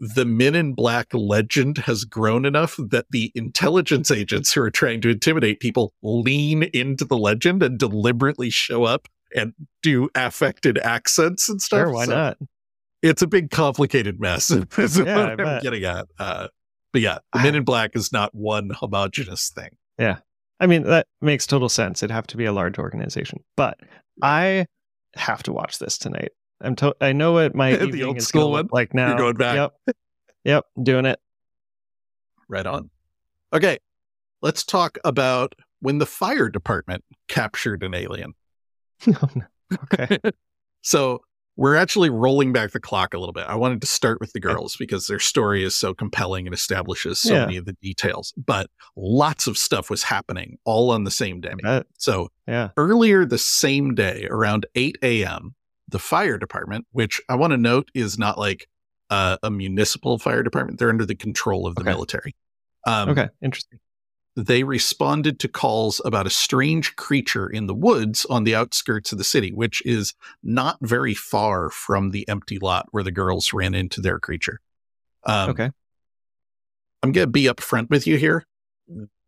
the 0.00 0.24
men 0.24 0.54
in 0.54 0.74
black 0.74 1.08
legend 1.12 1.78
has 1.78 2.04
grown 2.04 2.44
enough 2.44 2.76
that 2.78 3.06
the 3.10 3.32
intelligence 3.34 4.10
agents 4.10 4.52
who 4.52 4.62
are 4.62 4.70
trying 4.70 5.00
to 5.00 5.10
intimidate 5.10 5.60
people 5.60 5.92
lean 6.02 6.64
into 6.64 7.04
the 7.04 7.16
legend 7.16 7.62
and 7.62 7.78
deliberately 7.78 8.50
show 8.50 8.84
up 8.84 9.08
and 9.34 9.54
do 9.82 10.08
affected 10.14 10.78
accents 10.78 11.48
and 11.48 11.60
stuff. 11.60 11.80
Sure, 11.80 11.92
why 11.92 12.04
So 12.04 12.14
not? 12.14 12.38
It's 13.02 13.22
a 13.22 13.26
big, 13.26 13.50
complicated 13.50 14.20
mess. 14.20 14.50
is 14.78 14.98
Yeah, 14.98 15.16
what 15.36 15.40
I'm 15.46 15.62
getting 15.62 15.84
at. 15.84 16.06
Uh, 16.18 16.48
but 16.92 17.02
yeah, 17.02 17.18
the 17.32 17.40
men 17.40 17.54
in 17.54 17.64
black 17.64 17.94
is 17.94 18.12
not 18.12 18.34
one 18.34 18.70
homogenous 18.70 19.50
thing. 19.50 19.70
Yeah. 19.98 20.18
I 20.60 20.66
mean, 20.66 20.82
that 20.84 21.06
makes 21.20 21.46
total 21.46 21.68
sense. 21.68 22.02
It'd 22.02 22.10
have 22.12 22.26
to 22.28 22.36
be 22.36 22.44
a 22.44 22.52
large 22.52 22.78
organization. 22.78 23.44
But 23.56 23.78
I 24.22 24.66
have 25.14 25.42
to 25.44 25.52
watch 25.52 25.78
this 25.78 25.96
tonight. 25.98 26.30
I'm 26.60 26.74
to- 26.76 26.96
I 27.00 27.12
know 27.12 27.32
what 27.32 27.54
my 27.54 27.70
The 27.76 27.84
evening 27.84 28.04
old 28.04 28.16
is 28.18 28.26
school 28.26 28.50
one? 28.52 28.68
like 28.72 28.92
now. 28.94 29.08
You're 29.10 29.18
going 29.18 29.36
back. 29.36 29.54
Yep. 29.86 29.96
Yep. 30.44 30.66
Doing 30.82 31.04
it. 31.06 31.20
Right 32.48 32.66
on. 32.66 32.90
Okay, 33.52 33.78
let's 34.42 34.64
talk 34.64 34.98
about 35.04 35.54
when 35.80 35.98
the 35.98 36.06
fire 36.06 36.48
department 36.48 37.04
captured 37.28 37.82
an 37.82 37.94
alien. 37.94 38.34
Oh, 39.06 39.28
okay. 39.84 40.18
So 40.82 41.20
we're 41.58 41.74
actually 41.76 42.08
rolling 42.08 42.52
back 42.52 42.70
the 42.70 42.78
clock 42.80 43.12
a 43.12 43.18
little 43.18 43.32
bit. 43.32 43.44
I 43.48 43.56
wanted 43.56 43.80
to 43.80 43.86
start 43.88 44.20
with 44.20 44.32
the 44.32 44.38
girls 44.40 44.76
because 44.78 45.08
their 45.08 45.18
story 45.18 45.64
is 45.64 45.76
so 45.76 45.92
compelling 45.92 46.46
and 46.46 46.54
establishes 46.54 47.20
so 47.20 47.34
Yeah. 47.34 47.40
many 47.40 47.56
of 47.56 47.64
the 47.66 47.72
details. 47.82 48.32
But 48.36 48.70
lots 48.96 49.46
of 49.48 49.58
stuff 49.58 49.90
was 49.90 50.04
happening 50.04 50.58
all 50.64 50.90
on 50.92 51.02
the 51.02 51.10
same 51.10 51.40
day. 51.40 51.52
So 51.98 52.28
yeah. 52.46 52.70
earlier 52.76 53.24
the 53.26 53.38
same 53.38 53.94
day, 53.96 54.26
around 54.30 54.66
8 54.76 54.98
a.m., 55.02 55.56
the 55.88 55.98
fire 55.98 56.38
department, 56.38 56.86
which 56.92 57.20
I 57.28 57.34
want 57.34 57.50
to 57.52 57.56
note 57.56 57.90
is 57.92 58.18
not 58.18 58.38
like 58.38 58.68
uh, 59.10 59.38
a 59.42 59.50
municipal 59.50 60.18
fire 60.18 60.42
department, 60.44 60.78
they're 60.78 60.90
under 60.90 61.06
the 61.06 61.16
control 61.16 61.66
of 61.66 61.74
the 61.74 61.80
Okay. 61.80 61.90
military. 61.90 62.36
Um, 62.86 63.08
Okay. 63.08 63.28
Interesting. 63.42 63.80
They 64.38 64.62
responded 64.62 65.40
to 65.40 65.48
calls 65.48 66.00
about 66.04 66.28
a 66.28 66.30
strange 66.30 66.94
creature 66.94 67.48
in 67.48 67.66
the 67.66 67.74
woods 67.74 68.24
on 68.26 68.44
the 68.44 68.54
outskirts 68.54 69.10
of 69.10 69.18
the 69.18 69.24
city, 69.24 69.52
which 69.52 69.84
is 69.84 70.14
not 70.44 70.78
very 70.80 71.12
far 71.12 71.70
from 71.70 72.10
the 72.10 72.28
empty 72.28 72.60
lot 72.60 72.86
where 72.92 73.02
the 73.02 73.10
girls 73.10 73.52
ran 73.52 73.74
into 73.74 74.00
their 74.00 74.20
creature. 74.20 74.60
Um, 75.24 75.50
okay. 75.50 75.70
I'm 77.02 77.10
going 77.10 77.26
to 77.26 77.32
be 77.32 77.46
upfront 77.46 77.90
with 77.90 78.06
you 78.06 78.16
here. 78.16 78.46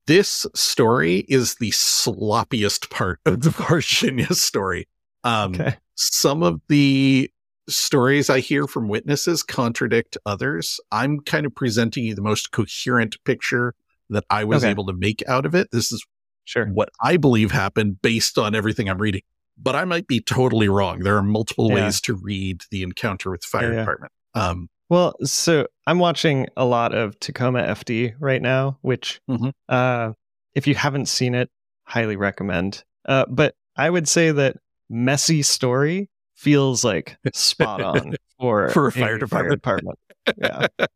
This 0.07 0.47
story 0.55 1.25
is 1.29 1.57
the 1.57 1.73
sloppiest 1.73 2.89
part 2.91 3.19
of 3.27 3.41
the 3.41 3.51
Varginha 3.51 4.33
story. 4.37 4.87
Um, 5.25 5.55
Okay. 5.55 5.77
Some 5.97 6.45
of 6.45 6.61
the 6.69 7.29
stories 7.69 8.31
I 8.31 8.39
hear 8.39 8.69
from 8.69 8.87
witnesses 8.87 9.43
contradict 9.43 10.17
others. 10.25 10.79
I'm 10.93 11.19
kind 11.19 11.47
of 11.47 11.55
presenting 11.57 12.05
you 12.05 12.15
the 12.15 12.23
most 12.23 12.53
coherent 12.53 13.17
picture 13.25 13.75
that 14.11 14.25
I 14.31 14.45
was 14.45 14.63
Okay. 14.65 14.71
able 14.71 14.87
to 14.87 14.93
make 14.93 15.23
out 15.29 15.47
of 15.47 15.55
it. 15.55 15.69
This 15.73 15.91
is 15.93 16.05
Sure. 16.45 16.67
what 16.67 16.89
I 17.01 17.17
believe 17.17 17.51
happened 17.53 18.03
based 18.03 18.37
on 18.39 18.55
everything 18.55 18.89
I'm 18.89 18.99
reading. 18.99 19.23
But 19.57 19.77
I 19.77 19.85
might 19.85 20.07
be 20.07 20.21
totally 20.21 20.69
wrong. 20.69 21.01
There 21.01 21.17
are 21.17 21.23
multiple 21.23 21.69
Yeah. 21.69 21.75
ways 21.85 22.01
to 22.03 22.15
read 22.15 22.63
the 22.71 22.83
encounter 22.83 23.31
with 23.31 23.43
the 23.43 23.47
fire 23.47 23.73
Yeah, 23.73 23.81
department. 23.81 24.13
Um, 24.35 24.69
Well, 24.89 25.15
so 25.23 25.67
I'm 25.87 25.99
watching 26.01 26.49
a 26.57 26.65
lot 26.65 26.93
of 26.95 27.19
Tacoma 27.21 27.61
FD 27.63 28.15
right 28.19 28.43
now, 28.43 28.79
which, 28.83 29.21
Mhm. 29.31 29.53
uh, 29.69 30.13
if 30.55 30.67
you 30.67 30.75
haven't 30.75 31.07
seen 31.07 31.35
it, 31.37 31.49
highly 31.85 32.17
recommend. 32.17 32.83
Uh, 33.07 33.25
but 33.29 33.55
I 33.77 33.89
would 33.91 34.09
say 34.09 34.33
that 34.33 34.57
messy 34.89 35.43
story 35.43 36.09
feels 36.35 36.83
like 36.83 37.17
spot 37.33 37.81
on 37.83 38.15
for 38.41 38.71
For 38.71 38.89
a 38.89 38.93
fire 38.93 39.11
any 39.11 39.19
department. 39.21 39.63
department. 39.63 39.99
Yeah. 40.39 40.67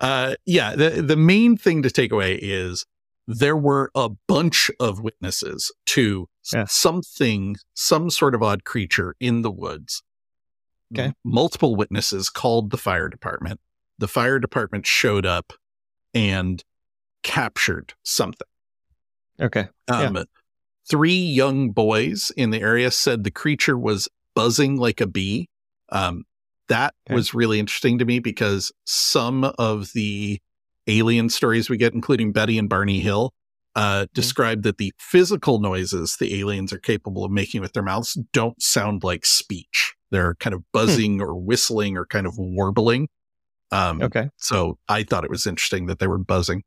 uh, 0.00 0.34
yeah, 0.46 0.74
the, 0.74 1.02
the 1.02 1.16
main 1.16 1.56
thing 1.56 1.82
to 1.82 1.90
take 1.90 2.12
away 2.12 2.34
is 2.36 2.86
there 3.26 3.56
were 3.56 3.90
a 3.94 4.08
bunch 4.26 4.70
of 4.80 5.00
witnesses 5.00 5.70
to 5.86 6.26
Yeah. 6.52 6.64
something, 6.68 7.56
some 7.74 8.10
sort 8.10 8.34
of 8.34 8.42
odd 8.42 8.64
creature 8.64 9.14
in 9.20 9.42
the 9.42 9.50
woods. 9.50 10.02
Okay. 10.92 11.12
Multiple 11.24 11.76
witnesses 11.76 12.28
called 12.28 12.70
the 12.70 12.76
fire 12.76 13.08
department. 13.08 13.60
The 13.98 14.08
fire 14.08 14.38
department 14.40 14.86
showed 14.86 15.24
up 15.26 15.52
and 16.14 16.64
captured 17.22 17.94
something. 18.02 18.48
Okay. 19.40 19.68
Yeah. 19.88 20.00
Um, 20.06 20.24
Three 20.88 21.12
young 21.14 21.70
boys 21.70 22.32
in 22.36 22.50
the 22.50 22.60
area 22.60 22.90
said 22.90 23.22
the 23.22 23.30
creature 23.30 23.78
was 23.78 24.08
buzzing 24.34 24.76
like 24.76 25.00
a 25.00 25.06
bee. 25.06 25.48
Um, 25.90 26.24
that 26.70 26.94
Okay. 27.06 27.14
was 27.14 27.34
really 27.34 27.58
interesting 27.60 27.98
to 27.98 28.04
me 28.06 28.18
because 28.18 28.72
some 28.86 29.44
of 29.58 29.92
the 29.92 30.40
alien 30.86 31.28
stories 31.28 31.68
we 31.68 31.76
get, 31.76 31.92
including 31.92 32.32
Betty 32.32 32.56
and 32.58 32.68
Barney 32.68 33.00
Hill, 33.00 33.32
uh, 33.76 34.06
describe 34.14 34.62
that 34.62 34.78
the 34.78 34.92
physical 34.98 35.60
noises 35.60 36.16
the 36.18 36.40
aliens 36.40 36.72
are 36.72 36.78
capable 36.78 37.24
of 37.24 37.30
making 37.30 37.60
with 37.60 37.72
their 37.74 37.82
mouths 37.82 38.14
don't 38.32 38.60
sound 38.60 39.04
like 39.04 39.24
speech. 39.26 39.94
They're 40.10 40.34
kind 40.36 40.54
of 40.54 40.64
buzzing 40.72 41.20
or 41.20 41.34
whistling 41.36 41.96
or 41.96 42.06
kind 42.06 42.26
of 42.26 42.34
warbling. 42.38 43.08
Um, 43.70 44.02
Okay. 44.02 44.30
So 44.38 44.78
I 44.88 45.04
thought 45.04 45.24
it 45.24 45.30
was 45.30 45.46
interesting 45.46 45.86
that 45.86 45.98
they 46.00 46.08
were 46.08 46.18
buzzing. 46.18 46.64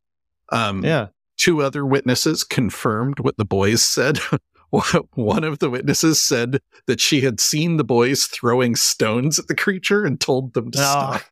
Um, 0.52 0.84
Yeah. 0.86 1.08
two 1.38 1.62
other 1.62 1.86
witnesses 1.86 2.44
confirmed 2.46 3.20
what 3.20 3.36
the 3.38 3.46
boys 3.46 3.82
said. 3.82 4.20
One 5.14 5.44
of 5.44 5.60
the 5.60 5.70
witnesses 5.70 6.20
said 6.20 6.60
that 6.88 7.00
she 7.00 7.22
had 7.22 7.40
seen 7.40 7.78
the 7.78 7.84
boys 7.84 8.26
throwing 8.26 8.76
stones 8.76 9.38
at 9.40 9.48
the 9.48 9.56
creature 9.56 10.04
and 10.06 10.20
told 10.20 10.54
them 10.54 10.72
to 10.72 10.80
Ah, 10.82 11.18
stop. 11.18 11.32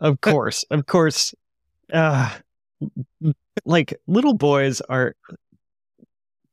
of 0.00 0.20
course. 0.20 0.64
Of 0.70 0.86
course. 0.86 1.34
Uh, 1.92 2.30
like 3.64 3.94
little 4.06 4.34
boys 4.34 4.80
are 4.82 5.14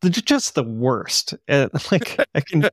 just 0.04 0.56
the 0.56 0.64
worst. 0.64 1.34
Uh, 1.48 1.70
like 1.92 2.20
I 2.36 2.42
can 2.42 2.70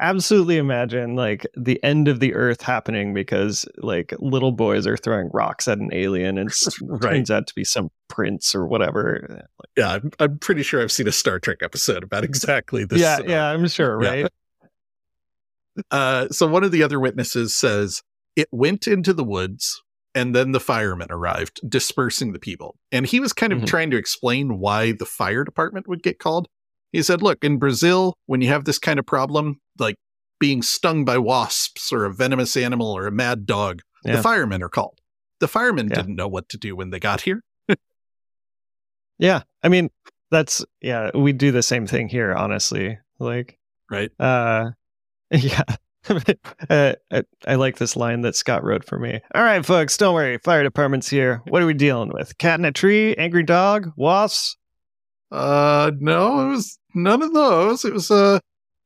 absolutely 0.00 0.56
imagine 0.56 1.14
like 1.14 1.46
the 1.56 1.82
end 1.84 2.08
of 2.08 2.20
the 2.20 2.34
earth 2.34 2.62
happening 2.62 3.12
because 3.14 3.66
like 3.78 4.12
little 4.18 4.52
boys 4.52 4.86
are 4.86 4.96
throwing 4.96 5.28
rocks 5.32 5.68
at 5.68 5.78
an 5.78 5.90
alien 5.92 6.38
and 6.38 6.50
Right. 6.82 7.02
turns 7.12 7.30
out 7.30 7.46
to 7.46 7.54
be 7.54 7.64
some 7.64 7.90
prince 8.08 8.54
or 8.54 8.66
whatever. 8.66 9.46
Yeah, 9.76 9.90
I'm, 9.94 10.10
I'm 10.18 10.38
pretty 10.38 10.62
sure 10.62 10.82
I've 10.82 10.90
seen 10.92 11.06
a 11.08 11.12
Star 11.12 11.38
Trek 11.38 11.58
episode 11.62 12.02
about 12.02 12.24
exactly 12.24 12.84
this. 12.84 13.00
yeah, 13.00 13.16
scenario. 13.16 13.34
yeah, 13.36 13.46
I'm 13.50 13.68
sure, 13.68 14.02
Yeah. 14.02 14.10
right? 14.10 14.26
Uh, 15.90 16.28
so 16.30 16.46
one 16.46 16.64
of 16.64 16.72
the 16.72 16.82
other 16.82 16.98
witnesses 17.00 17.56
says 17.56 18.02
it 18.36 18.48
went 18.50 18.86
into 18.86 19.12
the 19.12 19.24
woods 19.24 19.82
and 20.14 20.34
then 20.34 20.52
the 20.52 20.60
firemen 20.60 21.06
arrived, 21.10 21.60
dispersing 21.68 22.32
the 22.32 22.38
people. 22.40 22.76
And 22.90 23.06
he 23.06 23.20
was 23.20 23.32
kind 23.32 23.52
of 23.52 23.60
Mhm. 23.60 23.66
trying 23.66 23.90
to 23.92 23.96
explain 23.96 24.58
why 24.58 24.92
the 24.92 25.06
fire 25.06 25.44
department 25.44 25.86
would 25.88 26.02
get 26.02 26.18
called. 26.18 26.48
He 26.92 27.02
said, 27.02 27.22
look, 27.22 27.44
in 27.44 27.58
Brazil, 27.58 28.14
when 28.26 28.40
you 28.40 28.48
have 28.48 28.64
this 28.64 28.80
kind 28.80 28.98
of 28.98 29.06
problem, 29.06 29.60
like 29.80 29.96
being 30.38 30.62
stung 30.62 31.04
by 31.04 31.18
wasps 31.18 31.92
or 31.92 32.04
a 32.04 32.12
venomous 32.14 32.56
animal 32.56 32.86
or 32.92 33.06
a 33.06 33.12
mad 33.12 33.46
dog, 33.46 33.80
Yeah. 34.04 34.16
the 34.16 34.22
firemen 34.22 34.62
are 34.62 34.68
called. 34.68 35.00
The 35.40 35.48
firemen 35.48 35.88
Yeah. 35.88 35.96
didn't 35.96 36.16
know 36.16 36.28
what 36.28 36.48
to 36.50 36.56
do 36.58 36.76
when 36.76 36.90
they 36.90 37.00
got 37.00 37.22
here. 37.22 37.42
Yeah. 39.18 39.42
I 39.62 39.68
mean, 39.68 39.90
that's 40.30 40.64
yeah, 40.80 41.10
we 41.14 41.32
do 41.32 41.52
the 41.52 41.62
same 41.62 41.86
thing 41.86 42.08
here, 42.08 42.32
honestly. 42.34 42.98
Like 43.18 43.58
Right. 43.90 44.10
Uh, 44.18 44.70
yeah. 45.30 45.62
uh, 46.70 46.94
I, 47.10 47.22
I 47.46 47.54
like 47.56 47.76
this 47.76 47.94
line 47.96 48.22
that 48.22 48.34
Scott 48.34 48.64
wrote 48.64 48.84
for 48.84 48.98
me. 48.98 49.20
All 49.34 49.42
right, 49.42 49.64
folks, 49.64 49.96
don't 49.98 50.14
worry. 50.14 50.38
Fire 50.38 50.62
department's 50.62 51.10
here. 51.10 51.42
What 51.48 51.60
are 51.62 51.66
we 51.66 51.74
dealing 51.74 52.10
with? 52.12 52.38
Cat 52.38 52.58
in 52.58 52.64
a 52.64 52.72
tree? 52.72 53.14
Angry 53.16 53.42
dog? 53.42 53.92
Wasps? 53.96 54.56
Uh, 55.30 55.90
no, 56.00 56.46
it 56.46 56.50
was 56.52 56.78
none 56.94 57.20
of 57.22 57.34
those. 57.34 57.84
It 57.84 57.92
was 57.92 58.10
uh, 58.10 58.40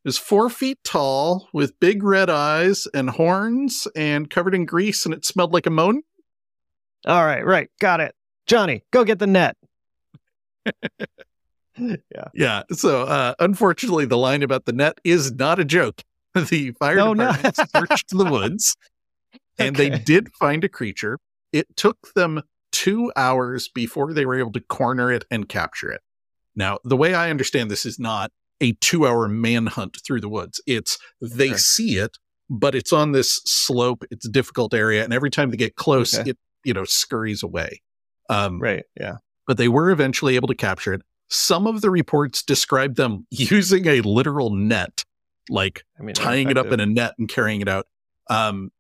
it 0.05 0.09
was 0.09 0.19
four 0.19 0.51
feet 0.51 0.79
tall 0.85 1.49
with 1.53 1.81
big 1.81 2.03
red 2.03 2.29
eyes 2.29 2.87
and 2.93 3.11
horns 3.11 3.89
and 3.97 4.29
covered 4.29 4.55
in 4.55 4.67
grease, 4.67 5.05
and 5.07 5.15
it 5.15 5.25
smelled 5.25 5.53
like 5.53 5.67
ammonia. 5.67 6.03
All 7.07 7.25
right, 7.25 7.45
right. 7.45 7.71
Got 7.81 8.01
it. 8.01 8.15
Johnny, 8.47 8.83
go 8.91 9.05
get 9.05 9.19
the 9.19 9.27
net. 9.27 9.57
yeah. 11.79 12.29
Yeah. 12.35 12.63
So, 12.73 13.03
uh, 13.03 13.35
unfortunately, 13.39 14.05
the 14.07 14.19
line 14.19 14.43
about 14.43 14.65
the 14.65 14.73
net 14.73 14.99
is 15.05 15.33
not 15.33 15.59
a 15.59 15.65
joke. 15.65 16.03
The 16.35 16.73
fire 16.73 16.97
No, 16.97 17.13
no. 17.15 17.31
searched 17.77 18.09
the 18.11 18.25
woods 18.29 18.75
And 19.57 19.77
they 19.77 19.89
did 19.89 20.33
find 20.33 20.65
a 20.65 20.69
creature. 20.69 21.21
It 21.53 21.77
took 21.77 22.13
them 22.15 22.43
two 22.73 23.13
hours 23.15 23.69
before 23.69 24.13
they 24.13 24.27
were 24.27 24.37
able 24.37 24.51
to 24.51 24.61
corner 24.61 25.13
it 25.13 25.25
and 25.31 25.49
capture 25.49 25.93
it. 25.93 26.01
Now, 26.57 26.79
the 26.83 26.97
way 26.97 27.15
I 27.15 27.31
understand 27.31 27.71
this 27.71 27.87
is 27.87 28.01
not 28.01 28.33
a 28.61 28.73
two 28.81 29.07
hour 29.07 29.29
manhunt 29.29 29.99
through 30.07 30.21
the 30.21 30.29
woods. 30.29 30.61
It's 30.67 30.99
they 31.21 31.49
Sure. 31.49 31.59
see 31.59 31.97
it, 31.99 32.19
but 32.49 32.75
it's 32.75 32.93
on 32.93 33.13
this 33.13 33.41
slope. 33.45 34.05
It's 34.11 34.27
a 34.27 34.31
difficult 34.31 34.75
area. 34.75 35.03
And 35.05 35.13
every 35.13 35.31
time 35.31 35.51
they 35.51 35.57
get 35.57 35.77
close, 35.77 36.15
Okay. 36.19 36.31
it, 36.31 36.39
you 36.65 36.73
know, 36.75 36.85
scurries 36.85 37.43
away. 37.43 37.83
Um, 38.31 38.61
Right. 38.61 38.85
Yeah. 38.99 39.17
but 39.47 39.57
they 39.59 39.69
were 39.69 39.91
eventually 39.91 40.37
able 40.37 40.49
to 40.49 40.55
capture 40.55 40.93
it. 40.95 41.03
Some 41.29 41.67
of 41.67 41.81
the 41.81 41.91
reports 41.91 42.43
describe 42.43 42.95
them 42.97 43.27
using 43.31 43.87
a 43.87 44.01
literal 44.03 44.51
net, 44.55 45.05
like 45.51 45.83
I 45.99 46.03
mean, 46.03 46.15
tying 46.15 46.49
it 46.51 46.57
up 46.57 46.67
in 46.67 46.81
a 46.81 46.87
net 46.87 47.15
and 47.19 47.29
carrying 47.29 47.61
it 47.61 47.69
out. 47.69 47.87
Um, 48.31 48.71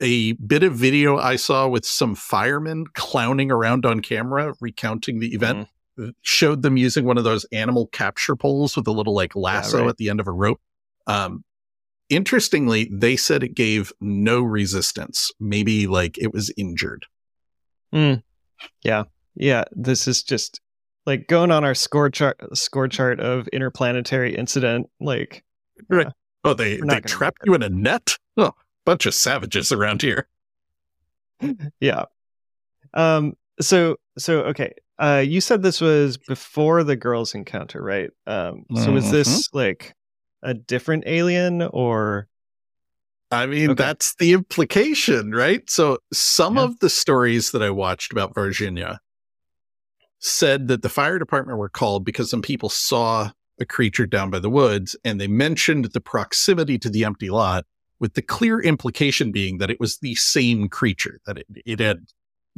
a 0.00 0.32
bit 0.32 0.62
of 0.64 0.74
video 0.74 1.16
I 1.16 1.36
saw 1.36 1.68
with 1.68 1.86
some 1.86 2.14
firemen 2.16 2.86
clowning 2.94 3.50
around 3.52 3.86
on 3.86 4.00
camera 4.00 4.52
recounting 4.60 5.20
the 5.20 5.32
event 5.32 5.68
showed 6.22 6.62
them 6.62 6.76
using 6.76 7.04
one 7.04 7.18
of 7.18 7.24
those 7.24 7.44
animal 7.52 7.86
capture 7.88 8.36
poles 8.36 8.76
with 8.76 8.86
a 8.86 8.92
little 8.92 9.14
like 9.14 9.36
lasso 9.36 9.80
right. 9.80 9.88
at 9.88 9.96
the 9.96 10.08
end 10.08 10.20
of 10.20 10.26
a 10.26 10.32
rope. 10.32 10.60
Um, 11.06 11.44
interestingly, 12.08 12.88
they 12.92 13.16
said 13.16 13.42
it 13.42 13.54
gave 13.54 13.92
no 14.00 14.42
resistance. 14.42 15.30
Maybe 15.40 15.86
like 15.86 16.18
it 16.18 16.32
was 16.32 16.52
injured. 16.56 17.06
Mm. 17.92 18.22
Yeah. 18.82 19.04
Yeah. 19.34 19.64
This 19.72 20.06
is 20.08 20.22
just 20.22 20.60
like 21.06 21.26
going 21.28 21.50
on 21.50 21.64
our 21.64 21.74
score 21.74 22.10
chart 22.10 22.38
score 22.56 22.88
chart 22.88 23.20
of 23.20 23.48
interplanetary 23.48 24.34
incident. 24.34 24.88
Like, 25.00 25.44
Oh, 26.44 26.54
they 26.54 26.78
they 26.78 27.00
trapped 27.00 27.42
you 27.44 27.54
in 27.54 27.62
a 27.62 27.68
net? 27.68 28.16
Oh, 28.36 28.52
bunch 28.84 29.06
of 29.06 29.14
savages 29.14 29.72
around 29.72 30.02
here. 30.02 30.28
yeah. 31.80 32.04
Um. 32.94 33.34
So 33.60 33.96
so 34.18 34.40
okay. 34.44 34.74
Uh, 34.98 35.22
you 35.26 35.40
said 35.40 35.62
this 35.62 35.80
was 35.80 36.16
before 36.16 36.84
the 36.84 36.96
girls' 36.96 37.34
encounter, 37.34 37.82
right? 37.82 38.10
Um. 38.26 38.64
So 38.76 38.94
is 38.96 39.10
this 39.10 39.48
like 39.52 39.94
a 40.42 40.54
different 40.54 41.04
alien 41.06 41.62
or? 41.62 42.28
I 43.30 43.46
mean, 43.46 43.70
Okay. 43.70 43.82
that's 43.82 44.14
the 44.16 44.34
implication, 44.34 45.32
right? 45.32 45.68
So 45.70 45.98
some 46.12 46.56
Yeah. 46.58 46.64
of 46.64 46.78
the 46.80 46.90
stories 46.90 47.50
that 47.52 47.62
I 47.62 47.70
watched 47.70 48.12
about 48.12 48.34
Varginha 48.34 48.98
said 50.18 50.68
that 50.68 50.82
the 50.82 50.88
fire 50.90 51.18
department 51.18 51.58
were 51.58 51.70
called 51.70 52.04
because 52.04 52.30
some 52.30 52.42
people 52.42 52.68
saw 52.68 53.30
a 53.58 53.64
creature 53.64 54.06
down 54.06 54.30
by 54.30 54.38
the 54.38 54.50
woods 54.50 54.94
and 55.04 55.20
they 55.20 55.26
mentioned 55.28 55.86
the 55.86 56.00
proximity 56.00 56.78
to 56.78 56.90
the 56.90 57.04
empty 57.04 57.30
lot 57.30 57.64
with 58.00 58.14
the 58.14 58.22
clear 58.22 58.60
implication 58.60 59.32
being 59.32 59.58
that 59.58 59.70
it 59.70 59.80
was 59.80 59.98
the 59.98 60.14
same 60.14 60.68
creature, 60.68 61.20
that 61.26 61.38
it, 61.38 61.46
it 61.64 61.80
had 61.80 62.04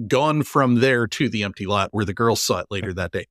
gone 0.08 0.42
from 0.42 0.76
there 0.76 1.06
to 1.06 1.28
the 1.28 1.42
empty 1.42 1.66
lot 1.66 1.88
where 1.92 2.04
the 2.04 2.14
girls 2.14 2.42
saw 2.42 2.58
it 2.58 2.66
later 2.70 2.92
that 2.94 3.12
day. 3.12 3.26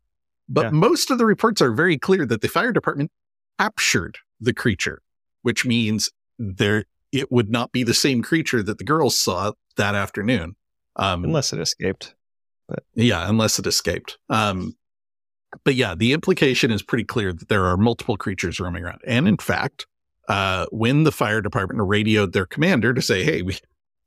But 0.50 0.66
Yeah. 0.66 0.70
most 0.72 1.12
of 1.12 1.18
the 1.18 1.26
reports 1.26 1.62
are 1.62 1.72
very 1.74 1.98
clear 1.98 2.26
that 2.26 2.42
the 2.42 2.48
fire 2.48 2.72
department 2.72 3.12
captured 3.60 4.18
the 4.40 4.54
creature, 4.54 5.02
which 5.42 5.66
means 5.66 6.10
there 6.40 6.86
it 7.12 7.32
would 7.32 7.50
not 7.50 7.72
be 7.72 7.84
the 7.84 7.94
same 7.94 8.24
creature 8.24 8.64
that 8.64 8.80
the 8.80 8.84
girls 8.84 9.16
saw 9.18 9.52
that 9.78 9.94
afternoon. 9.94 10.56
Um, 10.96 11.24
Unless 11.24 11.54
it 11.54 11.60
escaped. 11.60 12.16
yeah, 12.96 13.30
unless 13.30 13.60
it 13.60 13.68
escaped. 13.68 14.18
Um, 14.30 14.76
but 15.64 15.76
yeah, 15.76 15.94
the 15.96 16.12
implication 16.14 16.72
is 16.72 16.82
pretty 16.82 17.04
clear 17.04 17.32
that 17.32 17.50
there 17.50 17.66
are 17.66 17.78
multiple 17.78 18.18
creatures 18.18 18.60
roaming 18.60 18.84
around. 18.84 19.02
And 19.06 19.28
in 19.28 19.38
fact, 19.38 19.86
uh, 20.28 20.66
when 20.72 21.04
the 21.04 21.12
fire 21.12 21.42
department 21.42 21.88
radioed 21.88 22.34
their 22.34 22.48
commander 22.48 22.94
to 22.94 23.02
say, 23.02 23.24
hey, 23.24 23.44
we 23.44 23.58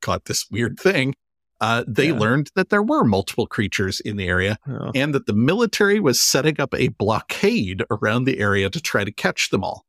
caught 0.02 0.24
this 0.24 0.50
weird 0.50 0.78
thing, 0.80 1.14
uh, 1.60 1.84
they 1.86 2.08
Yeah. 2.08 2.18
learned 2.18 2.50
that 2.54 2.68
there 2.70 2.82
were 2.82 3.04
multiple 3.04 3.46
creatures 3.46 4.00
in 4.00 4.16
the 4.16 4.26
area 4.28 4.58
Oh, 4.68 4.90
and 4.94 5.14
that 5.14 5.26
the 5.26 5.32
military 5.32 6.00
was 6.00 6.20
setting 6.20 6.60
up 6.60 6.74
a 6.74 6.88
blockade 6.88 7.82
around 7.90 8.24
the 8.24 8.38
area 8.38 8.68
to 8.70 8.80
try 8.80 9.04
to 9.04 9.12
catch 9.12 9.50
them 9.50 9.64
all. 9.64 9.86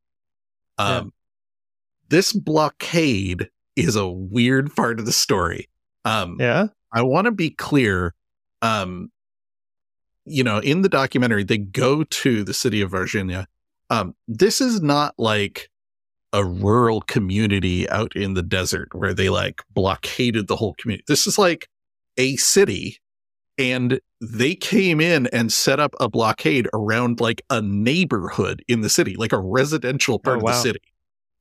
Um, 0.78 0.88
Yeah. 1.05 1.09
This 2.09 2.32
blockade 2.34 3.49
is 3.76 3.95
a 3.97 4.07
weird 4.07 4.74
part 4.76 4.99
of 4.99 5.05
the 5.05 5.11
story. 5.11 5.68
Um, 6.05 6.38
yeah. 6.39 6.68
I 6.93 7.01
want 7.01 7.26
to 7.26 7.32
be 7.32 7.49
clear. 7.49 8.13
Um, 8.61 9.11
you 10.26 10.43
know, 10.43 10.59
in 10.59 10.82
the 10.84 10.89
documentary, 10.89 11.43
they 11.43 11.57
go 11.57 12.03
to 12.03 12.43
the 12.43 12.53
city 12.53 12.82
of 12.82 12.91
Varginha. 12.91 13.45
Um, 13.89 14.15
this 14.28 14.61
is 14.61 14.82
not 14.82 15.15
like 15.18 15.70
a 16.34 16.43
rural 16.45 17.01
community 17.01 17.89
out 17.89 18.15
in 18.15 18.34
the 18.34 18.43
desert 18.43 18.89
where 18.93 19.13
they 19.13 19.30
like 19.30 19.61
blockaded 19.73 20.47
the 20.47 20.55
whole 20.55 20.73
community. 20.75 21.03
This 21.07 21.25
is 21.25 21.38
like 21.38 21.69
a 22.17 22.36
city 22.36 22.99
and 23.57 23.99
they 24.21 24.55
came 24.55 24.99
in 24.99 25.28
and 25.28 25.51
set 25.51 25.80
up 25.80 25.95
a 25.99 26.09
blockade 26.09 26.67
around 26.73 27.19
like 27.19 27.41
a 27.49 27.61
neighborhood 27.61 28.63
in 28.67 28.82
the 28.82 28.89
city, 28.89 29.15
like 29.15 29.32
a 29.32 29.39
residential 29.39 30.19
part 30.19 30.38
Oh, 30.38 30.39
of 30.39 30.45
the 30.45 30.53
city. 30.61 30.82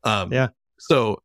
Um, 0.05 0.33
Yeah. 0.33 0.49
So, 0.79 1.23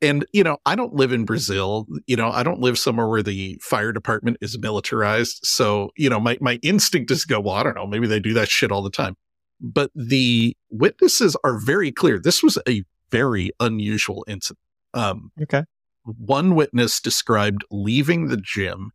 and 0.00 0.26
you 0.32 0.42
know, 0.42 0.58
I 0.66 0.74
don't 0.74 0.94
live 0.94 1.12
in 1.12 1.24
Brazil. 1.24 1.86
You 2.06 2.16
know, 2.16 2.30
I 2.30 2.42
don't 2.42 2.60
live 2.60 2.76
somewhere 2.78 3.08
where 3.08 3.22
the 3.22 3.58
fire 3.62 3.92
department 3.92 4.36
is 4.40 4.58
militarized. 4.58 5.40
So, 5.44 5.90
you 5.96 6.10
know, 6.10 6.18
my 6.18 6.36
my 6.40 6.58
instinct 6.62 7.10
is 7.12 7.22
to 7.22 7.28
go, 7.28 7.40
well, 7.40 7.54
I 7.54 7.62
don't 7.62 7.76
know, 7.76 7.86
maybe 7.86 8.08
they 8.08 8.18
do 8.20 8.34
that 8.34 8.48
shit 8.48 8.72
all 8.72 8.82
the 8.82 8.90
time. 8.90 9.16
But 9.62 9.90
the 9.94 10.56
witnesses 10.70 11.36
are 11.44 11.56
very 11.58 11.92
clear. 11.92 12.18
This 12.18 12.42
was 12.42 12.58
a 12.68 12.82
very 13.10 13.52
unusual 13.60 14.24
incident. 14.26 14.58
Um, 14.92 15.30
Okay. 15.40 15.64
one 16.04 16.54
witness 16.56 17.00
described 17.00 17.64
leaving 17.70 18.26
the 18.26 18.36
gym 18.36 18.90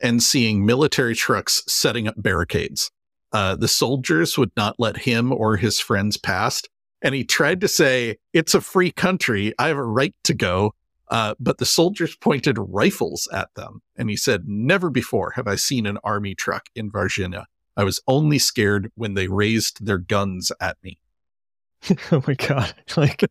and 0.00 0.22
seeing 0.22 0.64
military 0.64 1.14
trucks 1.16 1.62
setting 1.66 2.06
up 2.06 2.14
barricades. 2.16 2.90
Uh, 3.32 3.56
the 3.56 3.66
soldiers 3.68 4.38
would 4.38 4.52
not 4.56 4.76
let 4.78 4.98
him 4.98 5.32
or 5.32 5.56
his 5.56 5.80
friends 5.80 6.16
pass. 6.16 6.62
And 7.02 7.14
he 7.14 7.24
tried 7.24 7.60
to 7.62 7.68
say, 7.68 8.16
It's 8.32 8.54
a 8.54 8.60
free 8.60 8.92
country. 8.92 9.52
I 9.58 9.68
have 9.68 9.76
a 9.76 9.82
right 9.82 10.14
to 10.24 10.34
go. 10.34 10.74
Uh, 11.10 11.34
but 11.38 11.58
the 11.58 11.66
soldiers 11.66 12.16
pointed 12.16 12.56
rifles 12.58 13.28
at 13.32 13.48
them. 13.56 13.82
And 13.96 14.08
he 14.08 14.16
said, 14.16 14.44
Never 14.46 14.88
before 14.90 15.32
have 15.32 15.46
I 15.48 15.56
seen 15.56 15.86
an 15.86 15.98
army 16.04 16.34
truck 16.34 16.66
in 16.74 16.90
Varginha. 16.90 17.44
I 17.76 17.84
was 17.84 18.00
only 18.06 18.38
scared 18.38 18.90
when 18.94 19.14
they 19.14 19.28
raised 19.28 19.84
their 19.84 19.98
guns 19.98 20.52
at 20.60 20.76
me. 20.82 20.98
oh 22.12 22.22
my 22.26 22.34
god. 22.34 22.74
Like, 22.96 23.24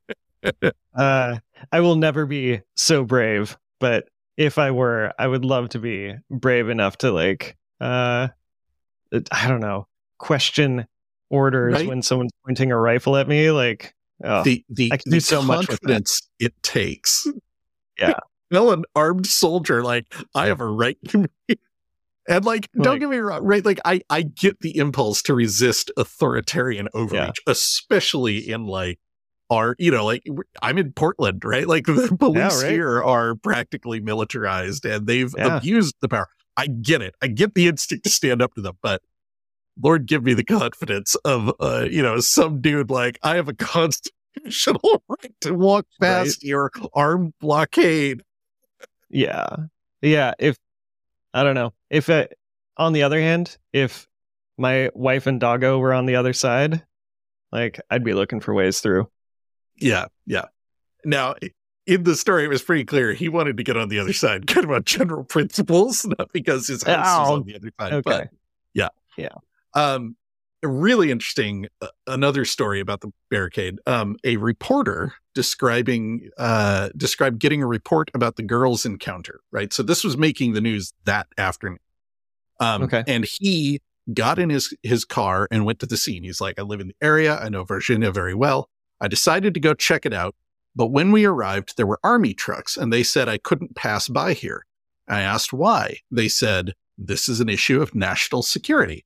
uh, 0.94 1.38
I 1.72 1.80
will 1.80 1.96
never 1.96 2.26
be 2.26 2.62
so 2.76 3.06
brave, 3.06 3.58
but 3.80 4.10
if 4.36 4.58
I 4.58 4.72
were, 4.72 5.14
I 5.18 5.28
would 5.28 5.46
love 5.46 5.70
to 5.70 5.80
be 5.80 6.16
brave 6.30 6.68
enough 6.68 6.98
to 6.98 7.12
like, 7.12 7.56
uh, 7.80 8.28
I 9.32 9.48
don't 9.48 9.62
know, 9.62 9.88
question 10.18 10.86
orders 11.30 11.74
Right. 11.74 11.88
when 11.88 12.02
someone's 12.02 12.32
pointing 12.46 12.72
a 12.72 12.78
rifle 12.78 13.16
at 13.16 13.28
me. 13.28 13.52
Like, 13.52 13.96
oh, 14.24 14.44
the 14.44 14.66
the, 14.70 14.92
I 14.92 14.98
can 14.98 15.12
the 15.12 15.18
do 15.18 15.22
so 15.22 15.42
much 15.42 15.68
confidence 15.68 16.28
it 16.40 16.54
takes. 16.62 17.28
Yeah. 17.98 18.14
Tell 18.52 18.72
an 18.72 18.84
armed 18.96 19.26
soldier 19.26 19.82
like 19.82 20.14
I 20.36 20.48
have 20.48 20.62
a 20.62 20.68
right 20.68 20.98
to 21.10 21.28
be. 21.48 21.58
And 22.28 22.46
like, 22.46 22.70
don't 22.82 23.00
get 23.00 23.10
me 23.10 23.18
wrong, 23.18 23.44
right? 23.44 23.66
Like, 23.66 23.80
I 23.84 24.02
I 24.10 24.22
get 24.22 24.60
the 24.62 24.78
impulse 24.78 25.22
to 25.24 25.34
resist 25.34 25.92
authoritarian 25.98 26.88
overreach, 26.94 27.40
especially 27.48 28.50
in 28.50 28.66
like 28.66 28.98
our, 29.50 29.76
you 29.78 29.92
know, 29.92 30.06
like 30.06 30.24
I'm 30.62 30.78
in 30.78 30.94
Portland, 30.94 31.44
right? 31.44 31.68
Like 31.68 31.86
the 31.88 32.16
police 32.18 32.64
right. 32.64 32.72
here 32.72 33.04
are 33.04 33.36
practically 33.36 34.00
militarized 34.00 34.86
and 34.86 35.06
they've 35.06 35.34
Yeah. 35.38 35.58
abused 35.58 35.96
the 36.02 36.08
power. 36.08 36.28
I 36.56 36.68
get 36.68 37.02
it. 37.02 37.14
I 37.22 37.28
get 37.28 37.56
the 37.56 37.68
instinct 37.68 38.06
to 38.06 38.10
stand 38.10 38.42
up 38.42 38.54
to 38.56 38.62
them, 38.62 38.78
but 38.82 39.02
Lord, 39.82 40.06
give 40.06 40.24
me 40.24 40.34
the 40.36 40.44
confidence 40.44 41.16
of, 41.26 41.52
uh, 41.60 41.88
you 41.90 42.02
know, 42.04 42.20
some 42.20 42.62
dude 42.62 42.90
like 42.92 43.20
I 43.24 43.36
have 43.36 43.50
a 43.50 43.54
constitutional 44.36 45.04
right 45.10 45.34
to 45.42 45.54
walk 45.54 45.88
Right. 46.00 46.08
past 46.08 46.44
your 46.44 46.72
armed 46.94 47.34
blockade. 47.42 48.24
yeah, 49.10 49.48
yeah. 50.02 50.34
If 50.40 50.58
I 51.34 51.44
don't 51.44 51.56
know, 51.56 51.74
if 51.94 52.10
on 52.78 52.94
the 52.94 53.04
other 53.04 53.22
hand, 53.22 53.58
if 53.72 54.08
my 54.58 54.90
wife 54.96 55.28
and 55.28 55.40
doggo 55.40 55.78
were 55.78 55.94
on 55.94 56.06
the 56.06 56.16
other 56.16 56.34
side, 56.34 56.84
like 57.52 57.80
I'd 57.90 58.04
be 58.04 58.14
looking 58.14 58.40
for 58.40 58.54
ways 58.54 58.80
through. 58.80 59.10
Yeah, 59.78 60.06
yeah. 60.26 60.46
Now, 61.06 61.36
in 61.86 62.04
the 62.04 62.16
story, 62.16 62.46
it 62.46 62.50
was 62.50 62.64
pretty 62.64 62.84
clear 62.84 63.14
he 63.14 63.30
wanted 63.30 63.58
to 63.58 63.64
get 63.64 63.78
on 63.78 63.90
the 63.90 64.00
other 64.00 64.14
side, 64.14 64.48
kind 64.48 64.66
of 64.66 64.72
on 64.72 64.84
general 64.84 65.24
principles, 65.24 66.06
not 66.18 66.32
because 66.34 66.68
his 66.68 66.84
house 66.84 67.06
is 67.06 67.30
Ow. 67.30 67.34
on 67.36 67.44
the 67.46 67.56
other 67.56 67.72
side. 67.80 67.94
Okay. 67.94 68.02
But 68.04 68.30
yeah, 68.74 68.90
Yeah. 69.16 69.36
Um, 69.76 70.16
really 70.64 71.12
interesting. 71.12 71.68
Uh, 71.82 71.88
another 72.08 72.46
story 72.46 72.80
about 72.80 73.02
the 73.02 73.12
barricade. 73.30 73.80
Um, 73.86 74.18
a 74.24 74.38
reporter 74.38 75.14
describing 75.36 76.30
uh 76.38 76.90
described 76.96 77.40
getting 77.40 77.64
a 77.64 77.68
report 77.68 78.10
about 78.14 78.36
the 78.36 78.44
girls' 78.44 78.86
encounter. 78.86 79.42
Right, 79.52 79.74
so 79.74 79.84
this 79.84 80.04
was 80.04 80.18
making 80.18 80.54
the 80.54 80.62
news 80.62 80.94
that 81.06 81.28
afternoon. 81.38 81.80
Um, 82.60 82.84
Okay. 82.84 83.04
and 83.08 83.26
he 83.40 83.80
got 84.14 84.38
in 84.40 84.50
his 84.50 84.76
his 84.84 85.06
car 85.06 85.48
and 85.52 85.66
went 85.66 85.80
to 85.80 85.86
the 85.86 85.98
scene. 85.98 86.24
He's 86.24 86.42
like, 86.42 86.60
I 86.60 86.64
live 86.64 86.80
in 86.82 86.88
the 86.90 86.96
area. 87.02 87.38
I 87.38 87.50
know 87.50 87.64
Varginha 87.66 88.14
very 88.14 88.34
well. 88.34 88.70
I 89.02 89.08
decided 89.08 89.54
to 89.54 89.60
go 89.60 89.74
check 89.74 90.06
it 90.06 90.14
out. 90.14 90.36
But 90.76 90.88
when 90.88 91.12
we 91.12 91.26
arrived, 91.26 91.78
there 91.78 91.86
were 91.88 92.00
army 92.04 92.34
trucks 92.34 92.78
and 92.78 92.92
they 92.92 93.04
said 93.04 93.30
I 93.30 93.38
couldn't 93.38 93.76
pass 93.76 94.08
by 94.08 94.34
here. 94.34 94.66
I 95.08 95.22
asked 95.22 95.54
why. 95.54 95.98
They 96.10 96.28
said, 96.28 96.74
this 96.98 97.28
is 97.30 97.40
an 97.40 97.50
issue 97.50 97.82
of 97.82 97.94
national 97.94 98.42
security. 98.44 99.06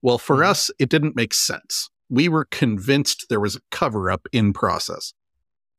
Well, 0.00 0.18
for 0.18 0.38
Mhm. 0.38 0.46
us, 0.46 0.70
it 0.78 0.88
didn't 0.88 1.16
make 1.16 1.34
sense. 1.34 1.90
We 2.08 2.28
were 2.28 2.46
convinced 2.46 3.26
there 3.28 3.40
was 3.40 3.56
a 3.56 3.60
cover 3.70 4.10
up 4.10 4.26
in 4.32 4.52
process. 4.52 5.12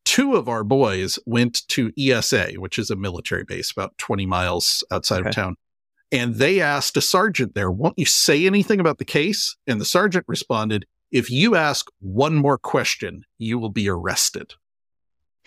Two 0.05 0.35
of 0.35 0.47
our 0.49 0.63
boys 0.63 1.17
went 1.25 1.67
to 1.69 1.91
ESA, 1.97 2.53
which 2.57 2.77
is 2.77 2.89
a 2.89 2.95
military 2.95 3.43
base 3.43 3.71
about 3.71 3.97
20 3.97 4.25
miles 4.25 4.83
outside 4.91 5.21
Okay. 5.21 5.29
of 5.29 5.35
town. 5.35 5.55
And 6.13 6.35
they 6.35 6.61
asked 6.61 6.95
a 6.95 7.01
sergeant 7.01 7.55
there, 7.55 7.69
won't 7.71 7.97
you 7.99 8.05
say 8.05 8.45
anything 8.45 8.79
about 8.79 8.99
the 8.99 9.05
case? 9.05 9.57
And 9.67 9.81
the 9.81 9.85
sergeant 9.85 10.23
responded, 10.29 10.85
if 11.11 11.29
you 11.29 11.55
ask 11.55 11.87
one 11.99 12.35
more 12.35 12.57
question, 12.57 13.23
you 13.37 13.59
will 13.59 13.69
be 13.71 13.89
arrested. 13.89 14.53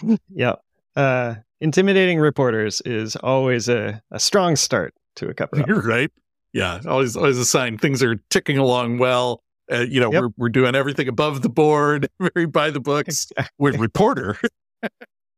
Yeah. 0.28 0.56
Uh, 0.94 1.36
intimidating 1.60 2.18
reporters 2.18 2.82
is 2.84 3.16
always 3.16 3.68
a, 3.68 4.02
a 4.10 4.18
strong 4.20 4.56
start 4.56 4.92
to 5.16 5.28
a 5.28 5.34
cover 5.34 5.60
up. 5.60 5.66
You're 5.68 5.80
right. 5.82 6.10
Yeah, 6.52 6.80
always 6.86 7.16
always 7.16 7.38
a 7.38 7.44
sign 7.44 7.76
things 7.78 8.02
are 8.02 8.16
ticking 8.30 8.58
along 8.58 8.98
well. 8.98 9.42
Uh, 9.70 9.80
you 9.80 10.00
know, 10.00 10.10
Yep. 10.12 10.20
we're 10.22 10.28
we're 10.36 10.48
doing 10.48 10.74
everything 10.74 11.08
above 11.08 11.42
the 11.42 11.48
board, 11.50 12.08
very 12.34 12.46
by 12.46 12.70
the 12.70 12.80
books. 12.80 13.30
We're 13.58 13.76
reporter. 13.76 14.38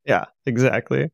Yeah, 0.05 0.27
exactly. 0.47 1.11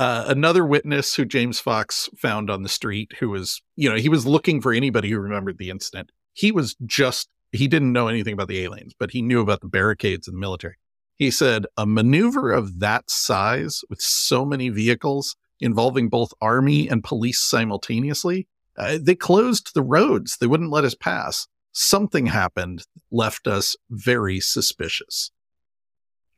Uh, 0.00 0.24
another 0.28 0.64
witness 0.64 1.14
who 1.14 1.26
James 1.26 1.60
Fox 1.60 2.08
found 2.16 2.48
on 2.48 2.62
the 2.62 2.70
street, 2.70 3.12
who 3.20 3.28
was, 3.28 3.60
you 3.76 3.86
know, 3.86 3.96
he 3.96 4.08
was 4.08 4.24
looking 4.24 4.62
for 4.62 4.72
anybody 4.72 5.10
who 5.10 5.18
remembered 5.20 5.58
the 5.58 5.68
incident. 5.68 6.10
He 6.32 6.50
was 6.50 6.74
just 6.86 7.28
he 7.52 7.68
didn't 7.68 7.92
know 7.92 8.08
anything 8.08 8.32
about 8.32 8.48
the 8.48 8.62
aliens, 8.62 8.94
but 8.98 9.10
he 9.10 9.20
knew 9.20 9.42
about 9.42 9.60
the 9.60 9.68
barricades 9.68 10.26
and 10.26 10.34
the 10.34 10.40
military. 10.40 10.76
He 11.16 11.30
said 11.30 11.66
a 11.76 11.84
maneuver 11.84 12.50
of 12.50 12.80
that 12.80 13.10
size 13.10 13.82
with 13.90 14.00
so 14.00 14.46
many 14.46 14.70
vehicles 14.70 15.36
involving 15.60 16.08
both 16.08 16.32
army 16.40 16.88
and 16.88 17.04
police 17.04 17.42
simultaneously, 17.42 18.48
uh, 18.78 18.96
they 18.98 19.14
closed 19.14 19.74
the 19.74 19.82
roads. 19.82 20.38
They 20.38 20.46
wouldn't 20.46 20.70
let 20.70 20.84
us 20.84 20.94
pass. 20.94 21.46
Something 21.72 22.24
happened, 22.24 22.86
left 23.10 23.46
us 23.46 23.76
very 23.90 24.40
suspicious. 24.40 25.30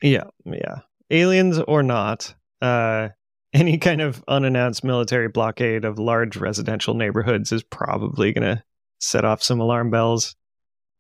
Yeah, 0.03 0.25
yeah. 0.45 0.81
Aliens 1.11 1.61
or 1.61 1.85
not, 1.85 2.35
uh, 2.61 3.11
any 3.55 3.79
kind 3.79 4.01
of 4.01 4.25
unannounced 4.29 4.85
military 4.85 5.29
blockade 5.29 5.85
of 5.85 5.99
large 5.99 6.37
residential 6.37 6.95
neighborhoods 6.95 7.53
is 7.53 7.63
probably 7.63 8.33
going 8.33 8.57
to 8.57 8.63
set 8.99 9.25
off 9.25 9.43
some 9.43 9.61
alarm 9.61 9.91
bells. 9.91 10.35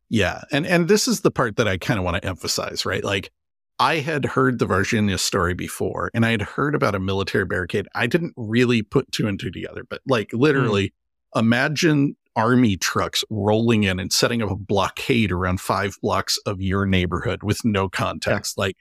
Yeah, 0.09 0.42
and 0.53 0.66
and 0.66 0.88
this 0.88 1.09
is 1.09 1.22
the 1.22 1.30
part 1.30 1.57
that 1.57 1.66
I 1.66 1.78
kind 1.78 1.98
of 1.98 2.05
want 2.05 2.22
to 2.22 2.28
emphasize, 2.28 2.84
right? 2.84 3.03
Like 3.03 3.30
I 3.78 3.96
had 3.96 4.26
heard 4.26 4.59
the 4.59 4.66
Varginha 4.66 5.18
story 5.18 5.55
before, 5.55 6.11
and 6.12 6.26
I 6.26 6.30
had 6.32 6.42
heard 6.42 6.74
about 6.74 6.94
a 6.94 7.00
military 7.00 7.46
barricade. 7.46 7.86
I 7.94 8.07
didn't 8.07 8.34
really 8.36 8.82
put 8.82 9.11
two 9.11 9.26
and 9.26 9.40
two 9.40 9.50
together, 9.50 9.84
but 9.88 10.03
like 10.07 10.32
hmm. 10.32 10.38
literally, 10.38 10.92
imagine 11.34 12.16
army 12.36 12.76
trucks 12.76 13.24
rolling 13.30 13.84
in 13.84 13.98
and 13.98 14.12
setting 14.12 14.42
up 14.42 14.50
a 14.50 14.57
blockade 14.57 15.32
around 15.32 15.61
five 15.61 15.96
blocks 16.03 16.38
of 16.46 16.61
your 16.61 16.86
neighborhood 16.86 17.42
with 17.42 17.64
no 17.64 17.88
context. 17.88 18.59
Like 18.59 18.76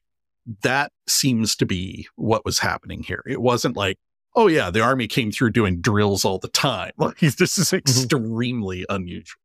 that 0.63 0.91
seems 1.07 1.55
to 1.57 1.65
be 1.65 2.07
what 2.15 2.43
was 2.45 2.59
happening 2.59 3.03
here. 3.03 3.23
It 3.27 3.41
wasn't 3.41 3.75
like, 3.77 3.97
oh 4.35 4.47
yeah, 4.47 4.69
the 4.69 4.81
army 4.81 5.07
came 5.07 5.31
through 5.31 5.51
doing 5.51 5.81
drills 5.81 6.25
all 6.25 6.39
the 6.39 6.47
time. 6.47 6.91
Like 6.97 7.19
this 7.19 7.57
is 7.57 7.73
extremely 7.73 8.85
unusual. 8.89 9.39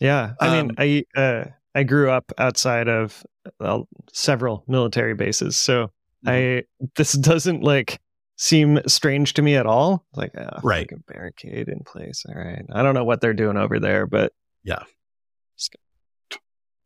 Yeah, 0.00 0.32
I 0.40 0.50
mean, 0.50 0.70
Um, 0.70 0.76
I 0.78 1.04
uh, 1.14 1.44
I 1.74 1.82
grew 1.82 2.10
up 2.10 2.32
outside 2.38 2.88
of 2.88 3.22
well, 3.58 3.88
several 4.12 4.64
military 4.66 5.14
bases, 5.14 5.56
so 5.56 5.90
I 6.26 6.64
this 6.96 7.12
doesn't 7.12 7.62
like 7.62 8.00
seem 8.36 8.80
strange 8.86 9.34
to 9.34 9.42
me 9.42 9.56
at 9.56 9.66
all. 9.66 10.06
Like, 10.14 10.34
uh, 10.36 10.60
Right. 10.62 10.88
barricade 11.06 11.68
in 11.68 11.80
place. 11.80 12.24
All 12.26 12.34
right, 12.34 12.64
I 12.72 12.82
don't 12.82 12.94
know 12.94 13.04
what 13.04 13.20
they're 13.20 13.34
doing 13.34 13.58
over 13.58 13.78
there, 13.78 14.06
but 14.06 14.32
Yeah. 14.64 14.82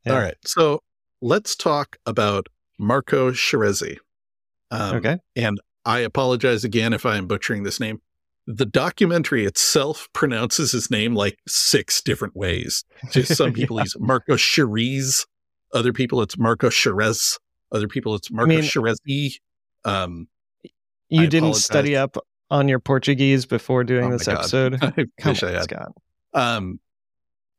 Yeah. 0.04 0.12
All 0.12 0.18
right. 0.18 0.36
So 0.44 0.82
let's 1.22 1.56
talk 1.56 1.96
about 2.06 2.48
Marco 2.78 3.30
Scherezi. 3.32 3.98
Um, 4.70 4.96
okay. 4.96 5.18
And 5.36 5.60
I 5.84 6.00
apologize 6.00 6.64
again 6.64 6.92
if 6.92 7.04
I 7.06 7.16
am 7.16 7.26
butchering 7.26 7.62
this 7.62 7.78
name. 7.80 8.00
The 8.46 8.66
documentary 8.66 9.46
itself 9.46 10.08
pronounces 10.12 10.72
his 10.72 10.90
name 10.90 11.14
like 11.14 11.38
six 11.48 12.02
different 12.02 12.36
ways. 12.36 12.84
To 13.12 13.24
some 13.34 13.52
people, 13.52 13.78
he's 13.78 13.96
Marco 13.98 14.34
Scherez. 14.34 15.26
Other 15.72 15.92
people, 15.92 16.20
it's 16.22 16.36
Marco 16.38 16.68
Scherez. 16.68 17.38
Other 17.72 17.88
people, 17.88 18.14
it's 18.14 18.30
Marco 18.30 18.48
mean- 18.48 18.62
Scherezi. 18.62 19.36
Um, 19.84 20.28
You 21.08 21.22
I 21.22 21.26
didn't 21.26 21.36
apologize. 21.44 21.64
study 21.64 21.96
up 21.96 22.16
on 22.50 22.68
your 22.68 22.78
Portuguese 22.80 23.46
before 23.46 23.82
doing 23.84 24.12
Oh 24.12 24.18
this 24.18 24.28
episode. 24.28 24.74
I 24.82 24.90
Come 25.18 25.30
wish 25.32 25.42
I 25.42 25.50
had. 25.52 25.62
Scott. 25.64 25.92
Um, 26.34 26.80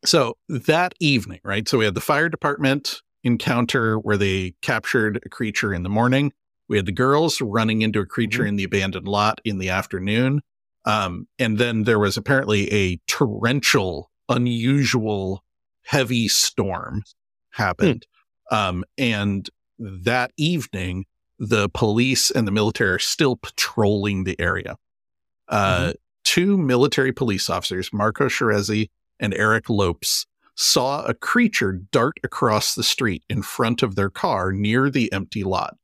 so 0.03 0.37
that 0.49 0.93
evening, 0.99 1.39
right? 1.43 1.67
So 1.67 1.77
we 1.79 1.85
had 1.85 1.95
the 1.95 2.01
fire 2.01 2.29
department 2.29 3.01
encounter 3.25 3.97
where 3.99 4.17
they 4.17 4.53
captured 4.61 5.19
a 5.25 5.29
creature 5.29 5.73
in 5.73 5.83
the 5.83 5.89
morning. 5.89 6.31
We 6.69 6.77
had 6.77 6.85
the 6.85 6.91
girls 6.91 7.41
running 7.41 7.81
into 7.81 7.99
a 7.99 8.05
creature 8.05 8.43
Mhm. 8.43 8.47
in 8.49 8.55
the 8.55 8.63
abandoned 8.63 9.07
lot 9.07 9.41
in 9.43 9.57
the 9.57 9.69
afternoon. 9.69 10.41
Um, 10.85 11.27
and 11.39 11.57
then 11.57 11.83
there 11.83 11.99
was 11.99 12.15
apparently 12.15 12.71
a 12.71 12.97
torrential, 13.07 14.11
unusual, 14.29 15.43
heavy 15.83 16.27
storm 16.27 17.03
happened. 17.51 18.05
Um, 18.51 18.83
and 18.97 19.49
that 19.79 20.31
evening, 20.37 21.05
the 21.39 21.67
police 21.69 22.31
and 22.31 22.47
the 22.47 22.51
military 22.51 22.91
are 22.91 22.99
still 22.99 23.35
patrolling 23.35 24.23
the 24.23 24.39
area. 24.39 24.77
Uh, 25.47 25.93
Two 26.23 26.57
military 26.57 27.11
police 27.11 27.51
officers, 27.51 27.91
Marco 27.93 28.25
Scherezi 28.27 28.89
and 29.19 29.31
Eric 29.35 29.69
Lopes, 29.69 30.25
saw 30.55 31.03
a 31.05 31.13
creature 31.13 31.73
dart 31.91 32.17
across 32.23 32.75
the 32.75 32.83
street 32.83 33.23
in 33.29 33.41
front 33.41 33.83
of 33.83 33.95
their 33.95 34.09
car 34.09 34.51
near 34.51 34.89
the 34.89 35.11
empty 35.11 35.43
lot. 35.43 35.75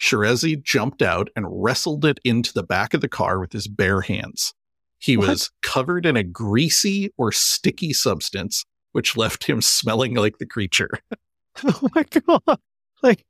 Shirezi 0.00 0.62
jumped 0.62 1.02
out 1.02 1.28
and 1.36 1.46
wrestled 1.48 2.04
it 2.04 2.18
into 2.24 2.52
the 2.52 2.62
back 2.62 2.94
of 2.94 3.00
the 3.00 3.08
car 3.08 3.38
with 3.38 3.52
his 3.52 3.68
bare 3.68 4.00
hands. 4.00 4.52
He 4.98 5.16
What? 5.16 5.28
was 5.28 5.50
covered 5.62 6.06
in 6.06 6.16
a 6.16 6.22
greasy 6.24 7.10
or 7.16 7.30
sticky 7.32 7.92
substance, 7.92 8.64
which 8.92 9.16
left 9.16 9.44
him 9.44 9.60
smelling 9.60 10.14
like 10.14 10.38
the 10.38 10.46
creature. 10.46 10.90
Oh 11.62 11.88
my 11.94 12.02
god! 12.04 12.58
Like, 13.02 13.24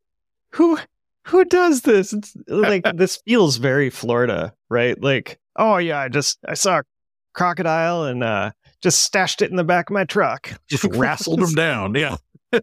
who 0.53 0.79
who 1.27 1.45
does 1.45 1.83
this? 1.83 2.13
It's 2.15 2.35
like 2.47 2.85
this 2.95 3.17
feels 3.27 3.57
very 3.59 3.91
Florida, 3.91 4.55
right? 4.71 4.99
Like, 5.03 5.39
oh 5.57 5.77
yeah, 5.77 5.99
I 6.01 6.09
just 6.09 6.39
I 6.49 6.55
saw 6.55 6.79
a 6.79 6.83
crocodile 7.35 8.05
and 8.05 8.25
uh 8.25 8.53
just 8.85 9.01
stashed 9.01 9.43
it 9.43 9.51
in 9.51 9.57
the 9.57 9.65
back 9.65 9.91
of 9.91 9.95
my 9.95 10.05
truck. 10.05 10.53
Just 10.69 10.85
wrestled 10.85 11.41
them 11.41 11.55
down. 11.55 11.95
Yeah. 11.97 12.17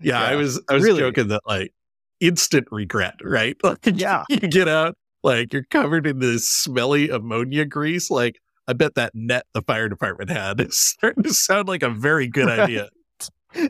Yeah, 0.00 0.20
I 0.20 0.34
was 0.34 0.60
I 0.68 0.74
was 0.74 0.82
really. 0.84 1.00
joking 1.00 1.28
that 1.28 1.42
like 1.46 1.72
instant 2.20 2.66
regret, 2.70 3.14
right? 3.22 3.56
Like 3.64 3.78
Yeah. 3.86 4.24
you 4.28 4.38
get 4.38 4.66
out, 4.68 4.96
like 5.22 5.52
you're 5.52 5.64
covered 5.70 6.06
in 6.06 6.18
this 6.18 6.48
smelly 6.48 7.08
ammonia 7.08 7.64
grease. 7.64 8.10
Like 8.10 8.40
I 8.66 8.72
bet 8.72 8.94
that 8.96 9.12
net 9.14 9.46
the 9.54 9.62
fire 9.62 9.88
department 9.88 10.30
had 10.30 10.60
is 10.60 10.76
starting 10.78 11.22
to 11.24 11.32
sound 11.32 11.68
like 11.68 11.82
a 11.82 11.90
very 11.90 12.26
good 12.28 12.46
Right. 12.46 12.58
idea. 12.60 12.88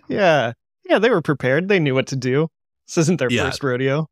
yeah, 0.09 0.53
yeah, 0.89 0.99
they 0.99 1.11
were 1.11 1.23
prepared. 1.23 1.69
They 1.69 1.79
knew 1.79 1.95
what 1.95 2.07
to 2.09 2.17
do. 2.17 2.49
This 2.87 2.99
isn't 2.99 3.19
their 3.19 3.31
Yeah. 3.31 3.45
first 3.45 3.63
rodeo. 3.63 4.09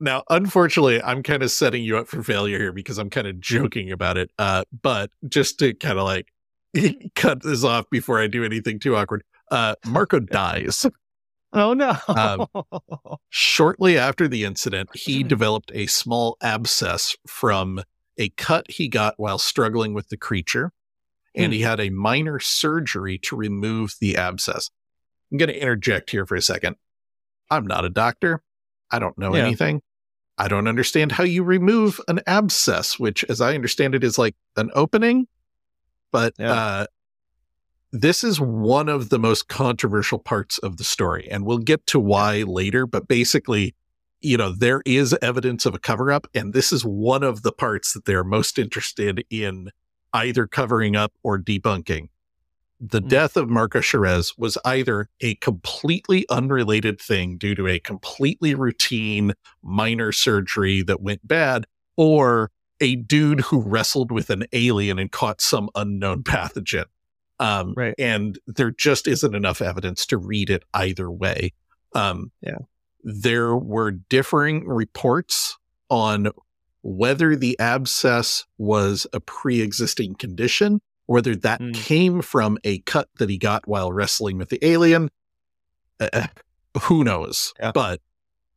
Now, 0.00 0.22
unfortunately, 0.30 1.02
I'm 1.02 1.22
kind 1.22 1.42
of 1.42 1.50
setting 1.50 1.82
you 1.82 1.98
up 1.98 2.06
for 2.08 2.22
failure 2.22 2.56
here 2.58 2.72
because 2.72 2.98
I'm 2.98 3.10
kind 3.10 3.26
of 3.26 3.40
joking 3.40 3.90
about 3.90 4.16
it. 4.16 4.30
Uh, 4.38 4.64
but 4.82 5.10
just 5.28 5.58
to 5.58 5.74
kind 5.74 5.98
of 5.98 6.04
like 6.04 6.28
cut 7.14 7.42
this 7.42 7.64
off 7.64 7.86
before 7.90 8.20
I 8.20 8.26
do 8.26 8.44
anything 8.44 8.78
too 8.78 8.96
awkward, 8.96 9.22
uh, 9.50 9.74
Marco 9.86 10.18
dies. 10.20 10.86
Oh 11.52 11.72
no! 11.72 11.96
Um, 12.08 12.46
Shortly 13.30 13.96
after 13.96 14.28
the 14.28 14.44
incident, 14.44 14.90
he 14.94 15.22
developed 15.22 15.70
a 15.74 15.86
small 15.86 16.36
abscess 16.42 17.16
from 17.26 17.82
a 18.18 18.28
cut 18.30 18.70
he 18.70 18.88
got 18.88 19.14
while 19.16 19.38
struggling 19.38 19.94
with 19.94 20.08
the 20.10 20.16
creature, 20.18 20.72
and 21.34 21.52
he 21.52 21.62
had 21.62 21.80
a 21.80 21.88
minor 21.88 22.38
surgery 22.38 23.18
to 23.24 23.36
remove 23.36 23.94
the 24.00 24.16
abscess. 24.16 24.70
I'm 25.32 25.38
going 25.38 25.48
to 25.48 25.58
interject 25.58 26.10
here 26.10 26.26
for 26.26 26.34
a 26.34 26.42
second. 26.42 26.76
I'm 27.50 27.66
not 27.66 27.84
a 27.84 27.90
doctor. 27.90 28.42
I 28.90 28.98
don't 28.98 29.16
know 29.16 29.34
Yeah. 29.34 29.46
anything. 29.46 29.80
I 30.36 30.48
don't 30.48 30.68
understand 30.68 31.12
how 31.12 31.24
you 31.24 31.42
remove 31.44 32.00
an 32.08 32.20
abscess, 32.26 32.98
which, 32.98 33.24
as 33.24 33.40
I 33.40 33.54
understand 33.54 33.94
it, 33.94 34.04
is 34.04 34.18
like 34.18 34.36
an 34.56 34.70
opening. 34.74 35.26
But 36.12 36.34
Yeah. 36.38 36.52
uh, 36.52 36.86
this 37.92 38.22
is 38.22 38.40
one 38.40 38.88
of 38.88 39.08
the 39.08 39.18
most 39.18 39.48
controversial 39.48 40.18
parts 40.18 40.58
of 40.58 40.76
the 40.76 40.84
story, 40.84 41.28
and 41.30 41.44
we'll 41.46 41.58
get 41.58 41.86
to 41.88 41.98
why 42.00 42.42
later. 42.42 42.86
But 42.86 43.08
basically, 43.08 43.74
you 44.20 44.36
know, 44.36 44.52
there 44.52 44.82
is 44.84 45.16
evidence 45.22 45.64
of 45.64 45.74
a 45.74 45.78
cover 45.78 46.10
up, 46.12 46.26
and 46.34 46.52
this 46.52 46.72
is 46.72 46.84
one 46.84 47.22
of 47.22 47.42
the 47.42 47.52
parts 47.52 47.92
that 47.94 48.04
they're 48.04 48.24
most 48.24 48.58
interested 48.58 49.24
in 49.30 49.70
either 50.12 50.46
covering 50.46 50.96
up 50.96 51.12
or 51.22 51.38
debunking. 51.38 52.08
the 52.80 53.02
Mm. 53.02 53.08
death 53.08 53.36
of 53.36 53.50
Marco 53.50 53.80
Jerez 53.80 54.34
was 54.38 54.56
either 54.64 55.08
a 55.20 55.34
completely 55.36 56.24
unrelated 56.30 57.00
thing 57.00 57.36
due 57.36 57.56
to 57.56 57.66
a 57.66 57.80
completely 57.80 58.54
routine 58.54 59.34
minor 59.64 60.12
surgery 60.12 60.82
that 60.82 61.00
went 61.02 61.26
bad, 61.26 61.66
or 61.96 62.52
a 62.80 62.96
dude 62.96 63.40
who 63.40 63.60
wrestled 63.60 64.10
with 64.12 64.30
an 64.30 64.44
alien 64.52 64.98
and 64.98 65.10
caught 65.10 65.40
some 65.40 65.68
unknown 65.74 66.22
pathogen. 66.24 66.84
Um, 67.40 67.74
Right. 67.76 67.94
And 67.98 68.38
there 68.46 68.70
just 68.70 69.06
isn't 69.06 69.34
enough 69.34 69.62
evidence 69.62 70.06
to 70.06 70.18
read 70.18 70.50
it 70.50 70.64
either 70.74 71.10
way. 71.10 71.52
Um, 71.94 72.32
Yeah. 72.40 72.58
There 73.04 73.54
were 73.56 73.92
differing 73.92 74.66
reports 74.66 75.56
on 75.88 76.28
whether 76.82 77.36
the 77.36 77.58
abscess 77.60 78.44
was 78.58 79.06
a 79.12 79.20
pre 79.20 79.60
existing 79.60 80.16
condition, 80.16 80.80
whether 81.06 81.34
that 81.36 81.60
Mm. 81.60 81.74
came 81.74 82.22
from 82.22 82.58
a 82.64 82.78
cut 82.80 83.08
that 83.18 83.30
he 83.30 83.38
got 83.38 83.66
while 83.68 83.92
wrestling 83.92 84.36
with 84.38 84.48
the 84.48 84.58
alien. 84.64 85.10
Uh, 86.00 86.26
who 86.82 87.02
knows? 87.04 87.54
Yeah. 87.58 87.72
But 87.72 88.00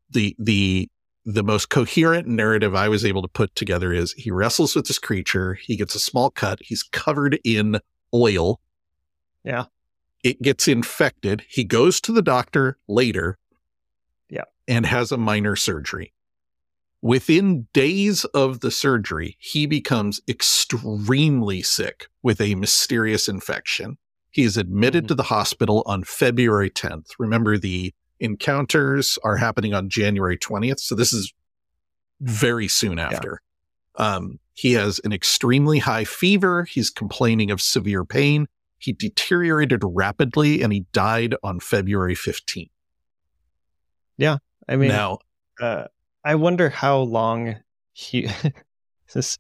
the, 0.10 0.36
the, 0.40 0.90
the 1.26 1.44
most 1.44 1.70
coherent 1.70 2.28
narrative 2.28 2.74
I 2.76 2.90
was 2.90 3.06
able 3.06 3.22
to 3.22 3.28
put 3.28 3.56
together 3.56 3.94
is 3.94 4.14
he 4.14 4.32
wrestles 4.32 4.76
with 4.76 4.88
this 4.88 5.00
creature. 5.00 5.54
He 5.56 5.76
gets 5.78 5.94
a 5.96 6.00
small 6.00 6.32
cut. 6.32 6.60
He's 6.62 6.84
covered 6.84 7.40
in 7.44 7.80
oil. 8.14 8.60
Yeah. 9.44 9.66
It 10.24 10.42
gets 10.42 10.68
infected. 10.68 11.44
He 11.50 11.64
goes 11.64 12.02
to 12.02 12.12
the 12.12 12.22
doctor 12.22 12.78
later. 12.88 13.38
Yeah. 14.30 14.44
And 14.68 14.86
has 14.86 15.12
a 15.12 15.18
minor 15.18 15.56
surgery. 15.56 16.14
Within 17.04 17.68
days 17.74 18.26
of 18.26 18.60
the 18.60 18.70
surgery, 18.70 19.36
he 19.40 19.66
becomes 19.66 20.22
extremely 20.28 21.64
sick 21.64 22.08
with 22.22 22.40
a 22.40 22.54
mysterious 22.56 23.28
infection. 23.28 23.98
He 24.30 24.44
is 24.44 24.56
admitted 24.58 25.06
Mhm. 25.06 25.08
to 25.10 25.16
the 25.16 25.24
hospital 25.24 25.84
on 25.88 26.04
February 26.04 26.70
10th. 26.70 27.08
Remember, 27.18 27.58
the 27.58 27.94
encounters 28.22 29.18
are 29.24 29.36
happening 29.36 29.74
on 29.74 29.90
January 29.90 30.38
20th. 30.38 30.80
So 30.80 30.96
this 30.96 31.12
is 31.12 31.34
very 32.22 32.68
soon 32.68 33.00
after. 33.00 33.42
Um, 33.96 34.40
he 34.54 34.74
has 34.74 35.02
an 35.04 35.12
extremely 35.12 35.80
high 35.80 36.06
fever. 36.06 36.64
He's 36.64 36.90
complaining 36.90 37.52
of 37.52 37.60
severe 37.60 38.06
pain. 38.06 38.48
He 38.78 38.94
deteriorated 38.94 39.82
rapidly 39.84 40.62
and 40.62 40.72
he 40.72 40.86
died 40.94 41.36
on 41.44 41.60
February 41.60 42.16
15th. 42.16 42.70
Yeah. 44.18 44.38
I 44.70 44.76
mean, 44.76 44.90
now, 44.90 45.20
uh, 45.60 45.86
I 46.24 46.36
wonder 46.36 46.70
how 46.70 47.00
long 47.00 47.58
he 47.94 48.28
this 49.14 49.38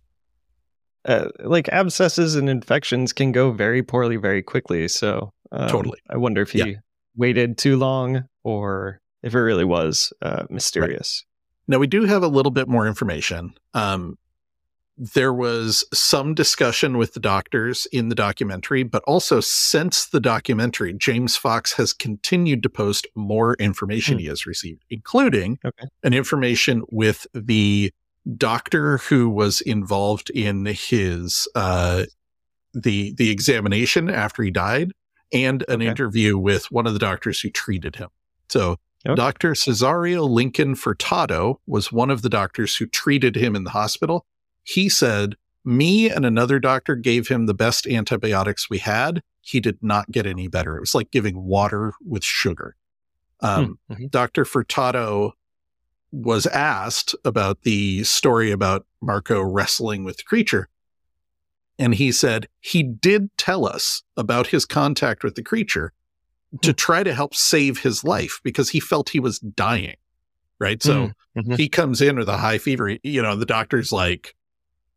uh, 1.05 1.29
like 1.39 1.69
abscesses 1.69 2.35
and 2.35 2.49
infections 2.49 3.13
can 3.13 3.31
go 3.31 3.51
very 3.51 3.83
poorly 3.83 4.17
very 4.17 4.41
quickly. 4.43 4.87
So 4.87 5.31
um, 5.51 5.69
Totally. 5.69 5.99
I 6.09 6.17
wonder 6.17 6.41
if 6.41 6.51
he 6.51 6.59
Yeah. 6.59 6.73
waited 7.15 7.57
too 7.57 7.77
long 7.77 8.25
or 8.43 9.01
if 9.23 9.33
it 9.35 9.39
really 9.39 9.65
was 9.65 10.11
uh, 10.21 10.45
mysterious. 10.49 11.23
Now 11.67 11.77
we 11.77 11.87
do 11.87 12.05
have 12.05 12.23
a 12.23 12.27
little 12.27 12.51
bit 12.51 12.67
more 12.67 12.87
information. 12.87 13.53
Um, 13.73 14.17
there 14.97 15.33
was 15.33 15.83
some 15.93 16.33
discussion 16.35 16.97
with 16.97 17.13
the 17.13 17.19
doctors 17.19 17.87
in 17.91 18.09
the 18.09 18.15
documentary, 18.15 18.83
but 18.83 19.01
also 19.07 19.39
since 19.39 20.05
the 20.07 20.19
documentary, 20.19 20.93
James 20.93 21.35
Fox 21.35 21.73
has 21.73 21.93
continued 21.93 22.61
to 22.63 22.69
post 22.69 23.07
more 23.15 23.55
information 23.55 24.15
Hmm. 24.15 24.19
he 24.21 24.25
has 24.27 24.45
received, 24.45 24.83
including 24.89 25.57
Okay. 25.65 25.87
an 26.03 26.13
information 26.13 26.83
with 26.91 27.25
the 27.33 27.91
doctor 28.37 28.97
who 28.97 29.29
was 29.29 29.61
involved 29.61 30.29
in 30.31 30.65
his 30.67 31.47
uh, 31.55 32.03
the 32.73 33.13
the 33.17 33.29
examination 33.31 34.09
after 34.09 34.43
he 34.43 34.51
died, 34.51 34.91
and 35.33 35.63
an 35.67 35.81
Okay. 35.81 35.87
interview 35.89 36.37
with 36.37 36.65
one 36.71 36.85
of 36.85 36.93
the 36.93 36.99
doctors 36.99 37.39
who 37.41 37.49
treated 37.49 37.95
him. 37.95 38.09
So 38.51 38.77
Okay. 39.03 39.15
Dr. 39.15 39.53
Cesario 39.53 40.29
Lincoln 40.29 40.75
Furtado 40.75 41.55
was 41.65 41.91
one 41.91 42.11
of 42.11 42.21
the 42.21 42.29
doctors 42.29 42.75
who 42.75 42.85
treated 42.85 43.35
him 43.35 43.55
in 43.55 43.63
the 43.63 43.71
hospital. 43.71 44.27
He 44.63 44.89
said, 44.89 45.37
Me 45.65 46.07
and 46.07 46.23
another 46.23 46.59
doctor 46.59 46.95
gave 46.95 47.27
him 47.27 47.47
the 47.47 47.55
best 47.55 47.87
antibiotics 47.87 48.69
we 48.69 48.77
had. 48.77 49.23
He 49.41 49.59
did 49.59 49.79
not 49.81 50.11
get 50.11 50.27
any 50.27 50.47
better. 50.47 50.77
It 50.77 50.81
was 50.81 50.93
like 50.93 51.09
giving 51.09 51.43
water 51.45 51.93
with 52.05 52.23
sugar. 52.23 52.75
Um, 53.39 53.79
Mhm. 53.89 54.11
Dr. 54.11 54.45
Furtado 54.45 55.31
was 56.11 56.45
asked 56.45 57.15
about 57.25 57.63
the 57.63 58.03
story 58.03 58.51
about 58.51 58.85
Marco 59.01 59.41
wrestling 59.41 60.03
with 60.03 60.17
the 60.17 60.23
creature. 60.23 60.69
And 61.79 61.95
he 61.95 62.11
said 62.11 62.47
he 62.59 62.83
did 62.83 63.35
tell 63.37 63.65
us 63.65 64.03
about 64.15 64.47
his 64.47 64.65
contact 64.67 65.23
with 65.23 65.33
the 65.33 65.41
creature 65.43 65.91
to 66.61 66.73
try 66.73 67.03
to 67.03 67.13
help 67.13 67.33
save 67.33 67.79
his 67.79 68.03
life 68.03 68.39
because 68.43 68.69
he 68.69 68.79
felt 68.79 69.09
he 69.09 69.19
was 69.19 69.39
dying. 69.39 69.95
Right. 70.59 70.83
So 70.83 71.11
Mhm. 71.35 71.57
he 71.57 71.67
comes 71.69 72.01
in 72.01 72.17
with 72.17 72.29
a 72.29 72.37
high 72.37 72.57
fever. 72.59 72.97
You 73.03 73.21
know, 73.21 73.35
the 73.35 73.45
doctor's 73.45 73.91
like, 73.91 74.35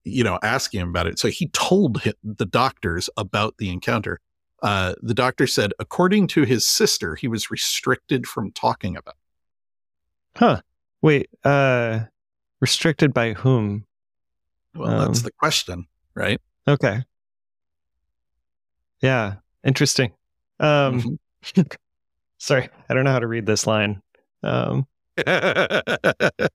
you 0.05 0.23
know, 0.25 0.39
asking 0.43 0.81
him 0.81 0.89
about 0.91 1.07
it. 1.07 1.19
So 1.19 1.29
he 1.29 1.47
told 1.49 2.03
hi- 2.03 2.13
the 2.23 2.45
doctors 2.45 3.09
about 3.17 3.57
the 3.59 3.71
encounter. 3.71 4.21
Uh, 4.63 4.95
the 5.01 5.15
doctor 5.15 5.47
said, 5.47 5.73
according 5.79 6.27
to 6.29 6.43
his 6.43 6.67
sister, 6.67 7.15
he 7.15 7.29
was 7.29 7.51
restricted 7.51 8.27
from 8.27 8.51
talking 8.53 8.97
about. 8.97 9.15
it. 9.15 10.39
Huh. 10.39 10.61
Wait, 11.01 11.31
uh 11.45 12.01
restricted 12.61 13.15
by 13.15 13.33
whom? 13.35 13.87
Well, 14.75 15.07
that's 15.07 15.21
Um, 15.21 15.25
the 15.25 15.33
question, 15.33 15.87
right? 16.15 16.41
Okay. 16.67 17.05
Yeah, 19.01 19.37
interesting. 19.65 20.13
Um 20.61 21.01
Mhm. 21.01 21.19
sorry, 22.39 22.69
I 22.89 22.95
don't 22.95 23.05
know 23.05 23.13
how 23.13 23.19
to 23.21 23.27
read 23.27 23.47
this 23.47 23.67
line. 23.67 24.01
Um 24.43 24.87
it 25.17 26.49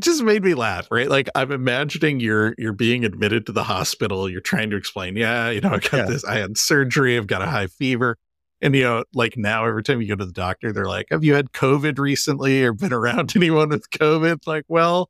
just 0.00 0.22
made 0.22 0.42
me 0.42 0.54
laugh, 0.54 0.88
right? 0.90 1.08
Like 1.08 1.28
I'm 1.34 1.52
imagining 1.52 2.20
you're 2.20 2.54
you're 2.58 2.72
being 2.72 3.04
admitted 3.04 3.46
to 3.46 3.52
the 3.52 3.64
hospital. 3.64 4.28
You're 4.28 4.40
trying 4.40 4.70
to 4.70 4.76
explain, 4.76 5.16
yeah, 5.16 5.50
you 5.50 5.60
know, 5.60 5.70
I 5.70 5.78
got 5.78 5.92
Yeah. 5.92 6.04
this. 6.06 6.24
I 6.24 6.36
had 6.38 6.58
surgery. 6.58 7.16
I've 7.16 7.26
got 7.26 7.40
a 7.42 7.46
high 7.46 7.68
fever, 7.68 8.16
and 8.60 8.74
you 8.74 8.82
know, 8.82 9.04
like 9.14 9.36
now 9.36 9.64
every 9.66 9.82
time 9.82 10.02
you 10.02 10.08
go 10.08 10.16
to 10.16 10.26
the 10.26 10.32
doctor, 10.32 10.72
they're 10.72 10.86
like, 10.86 11.06
"Have 11.10 11.24
you 11.24 11.34
had 11.34 11.52
COVID 11.52 11.98
recently, 11.98 12.64
or 12.64 12.72
been 12.72 12.92
around 12.92 13.32
anyone 13.36 13.70
with 13.70 13.88
COVID?" 13.90 14.46
Like, 14.46 14.64
well, 14.68 15.08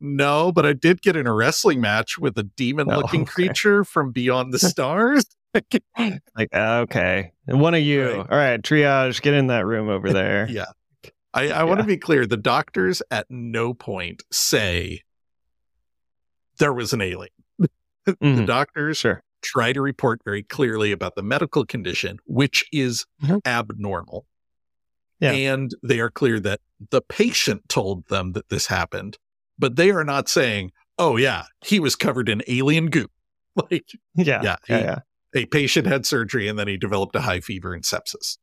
no, 0.00 0.50
but 0.52 0.66
I 0.66 0.72
did 0.72 1.00
get 1.00 1.14
in 1.16 1.26
a 1.28 1.32
wrestling 1.32 1.80
match 1.80 2.18
with 2.18 2.36
a 2.36 2.42
demon-looking 2.42 3.20
Oh, 3.20 3.22
okay. 3.22 3.32
creature 3.32 3.84
from 3.84 4.10
beyond 4.10 4.52
the 4.52 4.58
stars. 4.58 5.24
like 6.36 6.48
okay. 6.54 7.32
One 7.46 7.74
of 7.74 7.82
you. 7.82 8.06
Right. 8.08 8.16
All 8.18 8.38
right, 8.38 8.60
triage, 8.62 9.20
get 9.22 9.34
in 9.34 9.48
that 9.48 9.66
room 9.66 9.88
over 9.88 10.12
there. 10.12 10.46
yeah. 10.50 10.66
I, 11.34 11.48
I 11.48 11.64
want 11.64 11.80
to 11.80 11.86
be 11.86 11.96
clear. 11.96 12.26
The 12.26 12.36
doctors 12.36 13.02
at 13.10 13.26
no 13.30 13.72
point 13.74 14.22
say 14.30 15.00
there 16.58 16.72
was 16.72 16.92
an 16.92 17.00
alien. 17.00 17.32
The 18.04 18.14
Mhm, 18.16 18.46
doctors 18.46 18.98
Sure. 18.98 19.22
try 19.42 19.72
to 19.72 19.80
report 19.80 20.20
very 20.24 20.42
clearly 20.42 20.90
about 20.90 21.14
the 21.14 21.22
medical 21.22 21.64
condition, 21.64 22.18
which 22.26 22.64
is 22.72 23.06
Mhm. 23.22 23.40
abnormal. 23.46 24.26
Yeah. 25.20 25.30
And 25.32 25.70
they 25.84 26.00
are 26.00 26.10
clear 26.10 26.40
that 26.40 26.60
the 26.90 27.00
patient 27.00 27.68
told 27.68 28.08
them 28.08 28.32
that 28.32 28.48
this 28.48 28.66
happened, 28.66 29.18
but 29.58 29.76
they 29.76 29.90
are 29.92 30.02
not 30.04 30.28
saying, 30.28 30.72
oh, 30.98 31.16
yeah, 31.16 31.44
he 31.64 31.78
was 31.78 31.94
covered 31.94 32.28
in 32.28 32.42
alien 32.48 32.90
goop. 32.90 33.10
Like 33.54 33.84
Yeah. 34.14 34.40
Yeah, 34.42 34.56
Yeah. 34.68 34.78
yeah. 34.80 34.98
A 35.34 35.46
patient 35.46 35.86
had 35.86 36.04
surgery 36.06 36.48
and 36.48 36.58
then 36.58 36.68
he 36.68 36.76
developed 36.76 37.16
a 37.16 37.20
high 37.20 37.40
fever 37.40 37.74
and 37.74 37.84
sepsis. 37.84 38.38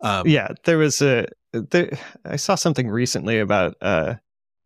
Um, 0.00 0.26
yeah 0.26 0.48
there 0.64 0.76
was 0.76 1.00
a 1.00 1.26
there, 1.52 1.96
i 2.26 2.36
saw 2.36 2.56
something 2.56 2.88
recently 2.88 3.38
about 3.38 3.74
uh 3.80 4.14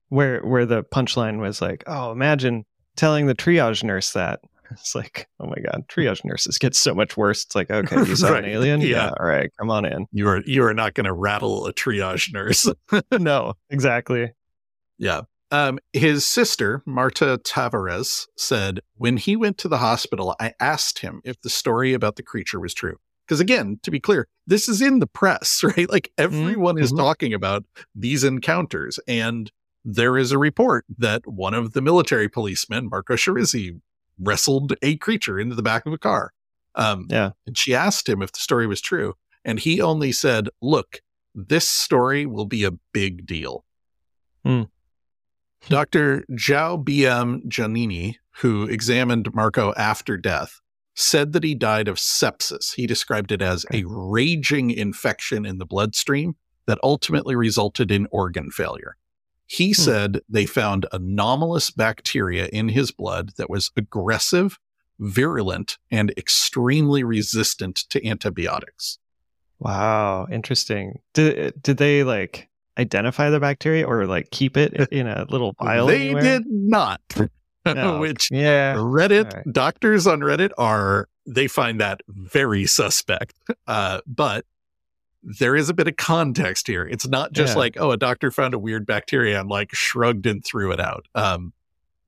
where 0.09 0.41
where 0.41 0.67
the 0.67 0.83
punchline 0.83 1.39
was 1.39 1.61
like 1.63 1.85
oh 1.87 2.11
imagine 2.11 2.65
telling 2.97 3.27
the 3.27 3.35
triage 3.35 3.85
nurse 3.85 4.13
that 4.15 4.41
it's 4.73 4.95
like 4.95 5.29
oh 5.39 5.47
my 5.47 5.57
god 5.65 5.85
triage 5.87 6.25
nurses 6.25 6.59
get 6.59 6.75
so 6.75 6.95
much 6.95 7.17
worse 7.17 7.45
it's 7.45 7.55
like 7.55 7.71
okay 7.71 7.97
you 7.99 8.17
saw 8.17 8.31
Right, 8.31 8.43
an 8.45 8.51
alien 8.51 8.81
yeah. 8.81 9.13
all 9.21 9.27
right 9.27 9.51
come 9.61 9.71
on 9.71 9.85
in 9.85 10.07
You 10.13 10.29
are 10.29 10.43
you 10.45 10.65
are 10.65 10.75
not 10.75 10.95
going 10.95 11.07
to 11.07 11.13
rattle 11.13 11.67
a 11.67 11.73
triage 11.73 12.33
nurse. 12.33 12.69
no 13.13 13.55
exactly 13.71 14.33
Yeah. 14.99 15.23
Um, 15.51 15.79
his 15.93 16.27
sister, 16.27 16.83
Marta 16.85 17.41
Tavares, 17.43 18.27
said, 18.37 18.81
when 18.97 19.17
he 19.17 19.35
went 19.37 19.57
to 19.59 19.69
the 19.69 19.79
hospital, 19.79 20.37
I 20.39 20.53
asked 20.61 20.99
him 20.99 21.21
if 21.25 21.41
the 21.41 21.49
story 21.51 21.95
about 21.95 22.17
the 22.17 22.23
creature 22.23 22.61
was 22.61 22.75
true. 22.75 22.97
Because 23.27 23.41
again, 23.41 23.79
to 23.83 23.91
be 23.91 24.01
clear, 24.01 24.27
this 24.47 24.69
is 24.69 24.81
in 24.83 24.99
the 25.01 25.07
press, 25.07 25.63
right? 25.65 25.89
Like 25.89 26.11
everyone 26.19 26.79
is 26.79 26.93
Mhm. 26.93 26.99
talking 26.99 27.33
about 27.35 27.65
these 27.95 28.25
encounters. 28.25 28.99
And 29.09 29.51
there 29.85 30.19
is 30.19 30.33
a 30.33 30.39
report 30.39 30.85
that 30.99 31.27
one 31.27 31.55
of 31.55 31.73
the 31.73 31.81
military 31.81 32.29
policemen, 32.29 32.89
Marco 32.91 33.15
Chirizzi, 33.17 33.81
wrestled 34.19 34.75
a 34.83 34.97
creature 34.97 35.39
into 35.39 35.55
the 35.55 35.63
back 35.63 35.87
of 35.87 35.93
a 35.93 35.99
car. 35.99 36.33
Um, 36.75 37.07
Yeah. 37.09 37.31
And 37.47 37.57
she 37.57 37.75
asked 37.75 38.09
him 38.09 38.21
if 38.21 38.33
the 38.33 38.41
story 38.41 38.67
was 38.67 38.81
true. 38.81 39.15
And 39.45 39.61
he 39.61 39.81
only 39.81 40.13
said, 40.13 40.49
look, 40.61 41.01
this 41.35 41.69
story 41.69 42.27
will 42.27 42.45
be 42.47 42.65
a 42.65 42.73
big 42.93 43.25
deal. 43.25 43.65
Hmm. 44.45 44.65
Dr. 45.69 46.25
Zhao 46.33 46.83
B.M. 46.83 47.43
Giannini, 47.49 48.17
who 48.39 48.65
examined 48.65 49.35
Marco 49.35 49.75
after 49.77 50.17
death, 50.17 50.61
said 50.95 51.33
that 51.33 51.45
he 51.45 51.55
died 51.55 51.89
of 51.89 51.97
sepsis. 51.97 52.75
He 52.75 52.87
described 52.87 53.33
it 53.33 53.43
as 53.43 53.65
a 53.73 53.85
raging 53.87 54.71
infection 54.71 55.47
in 55.47 55.59
the 55.59 55.67
bloodstream 55.67 56.37
that 56.67 56.79
ultimately 56.83 57.37
resulted 57.37 57.91
in 57.91 58.09
organ 58.11 58.51
failure. 58.51 58.97
He 59.47 59.69
hmm. 59.69 59.83
said 59.83 60.21
they 60.29 60.47
found 60.47 60.87
anomalous 60.93 61.71
bacteria 61.71 62.47
in 62.47 62.69
his 62.69 62.91
blood 62.91 63.33
that 63.39 63.51
was 63.51 63.71
aggressive, 63.77 64.59
virulent, 64.99 65.79
and 65.91 66.13
extremely 66.17 67.03
resistant 67.03 67.77
to 67.91 68.07
antibiotics. 68.07 68.99
Wow, 69.59 70.29
interesting. 70.31 71.01
Did 71.15 71.61
did 71.63 71.79
they 71.79 72.05
like 72.05 72.48
identify 72.79 73.31
the 73.31 73.41
bacteria 73.41 73.87
or 73.87 74.07
like 74.07 74.31
keep 74.31 74.57
it 74.57 74.75
in 74.93 75.07
a 75.07 75.27
little 75.29 75.55
vial? 75.61 75.87
They 75.87 76.11
anywhere? 76.11 76.23
did 76.23 76.43
not. 76.47 77.01
No. 77.67 77.99
Which 78.01 78.31
yeah, 78.31 78.75
Reddit 78.75 79.33
right. 79.33 79.53
doctors 79.53 80.07
on 80.07 80.21
Reddit 80.21 80.51
are 80.57 81.09
they 81.27 81.47
find 81.47 81.81
that 81.81 82.01
very 82.09 82.67
suspect. 82.67 83.35
Uh, 83.67 84.01
but 84.07 84.45
there 85.23 85.57
is 85.57 85.69
a 85.69 85.75
bit 85.75 85.89
of 85.89 85.97
context 85.97 86.67
here. 86.67 86.87
It's 86.87 87.07
not 87.07 87.33
just 87.33 87.55
yeah. 87.55 87.59
like, 87.59 87.77
oh, 87.79 87.91
a 87.91 87.97
doctor 87.97 88.31
found 88.31 88.55
a 88.55 88.59
weird 88.59 88.87
bacteria 88.87 89.41
and 89.41 89.49
like 89.49 89.75
shrugged 89.75 90.27
and 90.27 90.45
threw 90.45 90.73
it 90.73 90.81
out. 90.81 91.07
Um, 91.15 91.53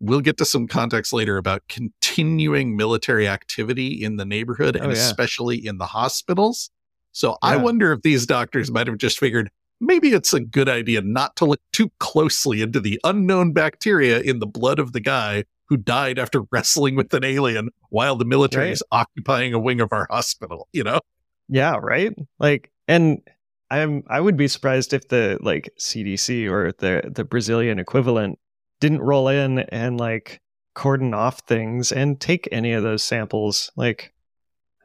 we'll 0.01 0.21
get 0.21 0.39
to 0.39 0.45
some 0.45 0.66
context 0.66 1.12
later 1.12 1.37
about 1.37 1.62
continuing 1.68 2.77
military 2.77 3.29
activity 3.29 4.03
in 4.03 4.16
the 4.16 4.25
neighborhood 4.25 4.77
and 4.77 4.87
oh, 4.87 4.89
yeah. 4.89 4.95
especially 4.95 5.64
in 5.64 5.79
the 5.79 5.87
hospitals. 5.87 6.71
So 7.12 7.31
yeah. 7.31 7.37
I 7.43 7.57
wonder 7.57 7.93
if 7.93 8.03
these 8.03 8.27
doctors 8.27 8.71
might 8.71 8.87
have 8.87 8.99
just 8.99 9.18
figured 9.18 9.51
maybe 9.81 10.09
it's 10.11 10.35
a 10.35 10.41
good 10.41 10.68
idea 10.68 11.01
not 11.01 11.37
to 11.37 11.45
look 11.45 11.61
too 11.72 11.91
closely 11.99 12.62
into 12.62 12.81
the 12.81 13.01
unknown 13.05 13.53
bacteria 13.53 14.20
in 14.20 14.39
the 14.39 14.47
blood 14.47 14.78
of 14.78 14.93
the 14.93 15.01
guy 15.01 15.45
who 15.66 15.76
died 15.76 16.18
after 16.18 16.43
wrestling 16.53 16.97
with 16.97 17.12
an 17.14 17.24
alien 17.24 17.70
while 17.89 18.16
the 18.16 18.24
military 18.24 18.66
right. 18.66 18.72
is 18.72 18.83
occupying 18.93 19.55
a 19.55 19.59
wing 19.59 19.81
of 19.81 19.93
our 19.93 20.07
hospital, 20.11 20.68
you 20.72 20.85
know? 20.85 21.01
Yeah, 21.49 21.76
right? 21.81 22.14
Like 22.39 22.70
and 22.87 23.20
I'm 23.70 24.03
I 24.09 24.20
would 24.20 24.37
be 24.37 24.49
surprised 24.49 24.93
if 24.93 25.09
the 25.09 25.39
like 25.41 25.70
CDC 25.78 26.51
or 26.51 26.72
the 26.78 27.11
the 27.12 27.24
Brazilian 27.24 27.78
equivalent 27.78 28.39
didn't 28.81 29.01
roll 29.01 29.28
in 29.28 29.61
and 29.61 29.99
like 29.99 30.41
cordon 30.74 31.14
off 31.14 31.41
things 31.41 31.93
and 31.93 32.20
take 32.20 32.49
any 32.53 32.72
of 32.72 32.83
those 32.83 33.03
samples. 33.03 33.70
Like 33.76 34.12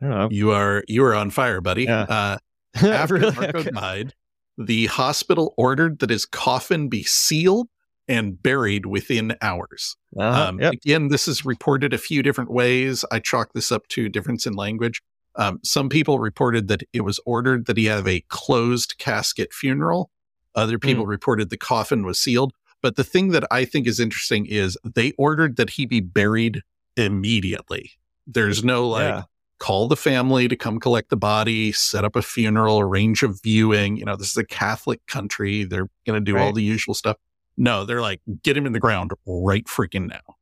I 0.01 0.05
don't 0.05 0.17
know. 0.17 0.29
You 0.31 0.51
are 0.51 0.83
you 0.87 1.03
are 1.03 1.15
on 1.15 1.29
fire, 1.29 1.61
buddy. 1.61 1.83
Yeah. 1.83 2.01
Uh, 2.01 2.37
after 2.85 3.15
really? 3.15 3.35
Marco 3.35 3.59
okay. 3.59 3.71
died, 3.71 4.13
the 4.57 4.85
hospital 4.87 5.53
ordered 5.57 5.99
that 5.99 6.09
his 6.09 6.25
coffin 6.25 6.87
be 6.87 7.03
sealed 7.03 7.67
and 8.07 8.41
buried 8.41 8.85
within 8.85 9.35
hours. 9.41 9.95
Uh-huh. 10.17 10.49
Um, 10.49 10.59
yep. 10.59 10.73
Again, 10.73 11.07
this 11.07 11.27
is 11.27 11.45
reported 11.45 11.93
a 11.93 11.97
few 11.97 12.21
different 12.21 12.51
ways. 12.51 13.03
I 13.11 13.19
chalk 13.19 13.53
this 13.53 13.71
up 13.71 13.87
to 13.89 14.09
difference 14.09 14.45
in 14.45 14.53
language. 14.53 15.01
Um, 15.35 15.59
some 15.63 15.89
people 15.89 16.19
reported 16.19 16.67
that 16.69 16.83
it 16.93 17.01
was 17.01 17.19
ordered 17.25 17.65
that 17.65 17.77
he 17.77 17.85
have 17.85 18.07
a 18.07 18.23
closed 18.29 18.97
casket 18.97 19.53
funeral. 19.53 20.09
Other 20.53 20.79
people 20.79 21.05
mm. 21.05 21.09
reported 21.09 21.49
the 21.49 21.57
coffin 21.57 22.05
was 22.05 22.19
sealed. 22.19 22.53
But 22.81 22.95
the 22.95 23.03
thing 23.03 23.29
that 23.29 23.43
I 23.51 23.65
think 23.65 23.87
is 23.87 23.99
interesting 23.99 24.45
is 24.45 24.77
they 24.85 25.11
ordered 25.17 25.57
that 25.57 25.71
he 25.71 25.85
be 25.85 25.99
buried 25.99 26.61
immediately. 26.95 27.91
There's 28.27 28.63
no 28.63 28.87
like, 28.87 29.03
yeah. 29.03 29.23
Call 29.65 29.87
the 29.87 29.95
family 29.95 30.47
to 30.47 30.55
come 30.55 30.79
collect 30.79 31.09
the 31.09 31.17
body, 31.17 31.71
set 31.71 32.05
up 32.05 32.15
a 32.15 32.21
funeral, 32.21 32.79
arrange 32.79 33.23
a 33.23 33.29
viewing. 33.29 33.97
You 33.97 34.05
know, 34.05 34.15
this 34.15 34.29
is 34.29 34.37
a 34.37 34.45
Catholic 34.45 35.05
country. 35.07 35.63
They're 35.63 35.89
going 36.05 36.19
to 36.19 36.31
do 36.31 36.35
right. 36.35 36.43
all 36.43 36.53
the 36.53 36.63
usual 36.63 36.93
stuff. 36.93 37.17
No, 37.57 37.85
they're 37.85 38.01
like, 38.01 38.21
get 38.43 38.57
him 38.57 38.65
in 38.65 38.73
the 38.73 38.79
ground 38.79 39.11
right 39.25 39.65
freaking 39.65 40.07
now. 40.07 40.35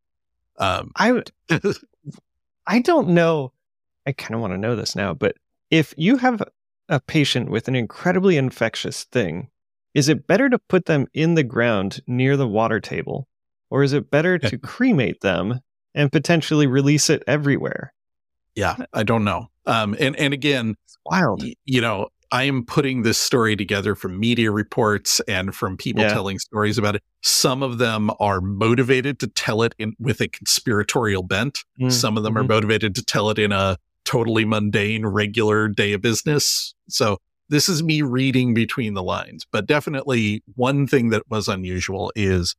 Um, 0.57 0.91
I, 0.95 1.21
I 2.67 2.80
don't 2.80 3.09
know 3.09 3.53
I 4.05 4.11
kind 4.11 4.36
of 4.36 4.41
want 4.41 4.53
to 4.53 4.57
know 4.57 4.76
this 4.76 4.95
now, 4.95 5.13
but 5.13 5.36
if 5.69 5.93
you 5.97 6.17
have 6.17 6.43
a 6.89 6.99
patient 6.99 7.49
with 7.49 7.67
an 7.67 7.76
incredibly 7.76 8.38
infectious 8.38 9.05
thing, 9.05 9.49
is 9.93 10.09
it 10.09 10.28
better 10.28 10.49
to 10.49 10.59
put 10.59 10.86
them 10.86 11.07
in 11.13 11.36
the 11.36 11.43
ground 11.43 12.01
near 12.07 12.36
the 12.36 12.47
water 12.47 12.80
table? 12.80 13.28
Or 13.69 13.84
is 13.84 13.93
it 13.93 14.11
better 14.11 14.38
to 14.38 14.57
cremate 14.57 15.21
them 15.21 15.61
and 15.95 16.11
potentially 16.11 16.67
release 16.67 17.09
it 17.09 17.24
everywhere? 17.26 17.93
Yeah, 18.56 18.76
I 18.93 19.04
don't 19.04 19.24
know. 19.24 19.47
Um, 19.66 19.95
and, 19.99 20.16
and 20.18 20.34
again, 20.34 20.76
it's 20.86 20.97
wild. 21.06 21.43
You 21.66 21.82
know, 21.82 22.10
I 22.32 22.43
am 22.43 22.66
putting 22.66 23.04
this 23.04 23.18
story 23.18 23.56
together 23.56 23.93
from 23.93 24.20
media 24.20 24.51
reports 24.51 25.22
and 25.28 25.54
from 25.54 25.78
people 25.78 26.01
yeah. 26.01 26.10
telling 26.10 26.39
stories 26.39 26.80
about 26.80 26.95
it. 26.95 27.04
Some 27.22 27.62
of 27.62 27.78
them 27.78 28.10
are 28.20 28.41
motivated 28.41 29.20
to 29.20 29.28
tell 29.28 29.62
it 29.62 29.76
in 29.78 29.95
with 29.99 30.20
a 30.20 30.28
conspiratorial 30.28 31.24
bent. 31.24 31.60
Mm-hmm. 31.80 31.89
Some 31.91 32.18
of 32.18 32.24
them 32.24 32.36
are 32.36 32.41
mm-hmm. 32.41 32.54
motivated 32.54 32.95
to 32.95 33.04
tell 33.04 33.30
it 33.30 33.38
in 33.38 33.51
a 33.51 33.78
totally 34.04 34.45
mundane, 34.45 35.06
regular 35.06 35.68
day 35.68 35.93
of 35.93 36.01
business. 36.01 36.74
So 36.89 37.20
this 37.49 37.70
is 37.70 37.84
me 37.84 38.01
reading 38.01 38.56
between 38.56 38.95
the 38.95 39.04
lines, 39.04 39.45
but 39.51 39.68
definitely 39.68 40.43
one 40.56 40.88
thing 40.88 41.10
that 41.10 41.30
was 41.30 41.47
unusual 41.47 42.12
is 42.16 42.56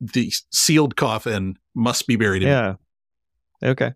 the 0.00 0.32
sealed 0.50 0.96
coffin 0.96 1.58
must 1.74 2.06
be 2.06 2.16
buried. 2.16 2.42
In 2.42 2.48
yeah. 2.48 2.74
Okay. 3.62 3.92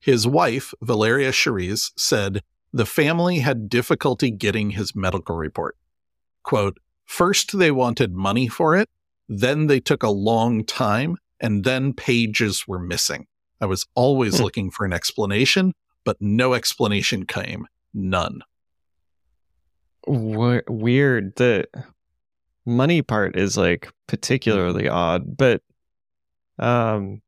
His 0.00 0.26
wife, 0.26 0.72
Valeria 0.80 1.30
Cheriz, 1.30 1.92
said 1.96 2.42
the 2.72 2.86
family 2.86 3.40
had 3.40 3.68
difficulty 3.68 4.30
getting 4.30 4.70
his 4.70 4.94
medical 4.94 5.36
report. 5.36 5.76
Quote, 6.42 6.78
first 7.04 7.58
they 7.58 7.70
wanted 7.70 8.12
money 8.12 8.48
for 8.48 8.76
it, 8.76 8.88
then 9.28 9.66
they 9.66 9.80
took 9.80 10.02
a 10.02 10.10
long 10.10 10.64
time, 10.64 11.16
and 11.38 11.64
then 11.64 11.92
pages 11.92 12.66
were 12.66 12.78
missing. 12.78 13.26
I 13.60 13.66
was 13.66 13.86
always 13.94 14.38
hmm. 14.38 14.44
looking 14.44 14.70
for 14.70 14.86
an 14.86 14.92
explanation, 14.92 15.74
but 16.04 16.16
no 16.20 16.54
explanation 16.54 17.26
came. 17.26 17.66
None. 17.92 18.40
W- 20.06 20.62
weird. 20.68 21.36
The 21.36 21.66
money 22.64 23.02
part 23.02 23.36
is 23.36 23.56
like 23.56 23.92
particularly 24.06 24.88
odd, 24.88 25.36
but 25.36 25.62
um, 26.58 27.20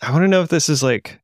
I 0.00 0.10
want 0.10 0.24
to 0.24 0.28
know 0.28 0.42
if 0.42 0.48
this 0.48 0.68
is 0.68 0.82
like 0.82 1.21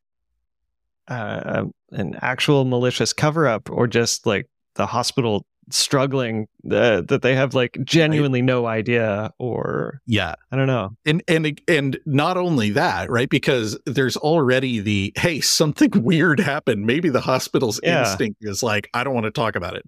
uh, 1.09 1.65
an 1.93 2.17
actual 2.21 2.65
malicious 2.65 3.13
cover 3.13 3.47
up 3.47 3.71
or 3.71 3.87
just 3.87 4.27
like 4.27 4.47
the 4.75 4.87
hospital 4.87 5.45
struggling 5.71 6.47
uh, 6.71 7.03
that 7.03 7.21
they 7.21 7.35
have 7.35 7.53
like 7.55 7.77
genuinely 7.85 8.41
no 8.41 8.67
idea 8.67 9.31
or 9.39 10.01
yeah. 10.07 10.35
I 10.51 10.57
don't 10.57 10.67
know. 10.67 10.91
And 11.05 11.23
and 11.29 11.61
and 11.69 11.99
not 12.07 12.37
only 12.37 12.71
that 12.71 13.11
right 13.11 13.29
because 13.29 13.79
there's 13.85 14.17
already 14.17 14.81
the 14.81 15.13
hey 15.17 15.41
something 15.41 15.91
weird 15.95 16.41
happened. 16.41 16.87
Maybe 16.87 17.09
the 17.11 17.21
hospital's 17.21 17.81
yeah. 17.83 18.01
instinct 18.01 18.39
is 18.43 18.63
like 18.63 18.89
i 18.95 19.05
don't 19.05 19.15
want 19.15 19.25
to 19.25 19.31
talk 19.31 19.57
about 19.57 19.75
it 19.75 19.85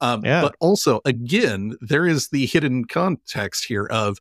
um, 0.00 0.24
yeah. 0.24 0.40
but 0.40 0.54
also 0.60 1.00
again 1.04 1.76
there 1.80 2.06
is 2.06 2.28
the 2.28 2.46
hidden 2.46 2.84
context 2.84 3.64
here 3.66 3.86
of 3.86 4.18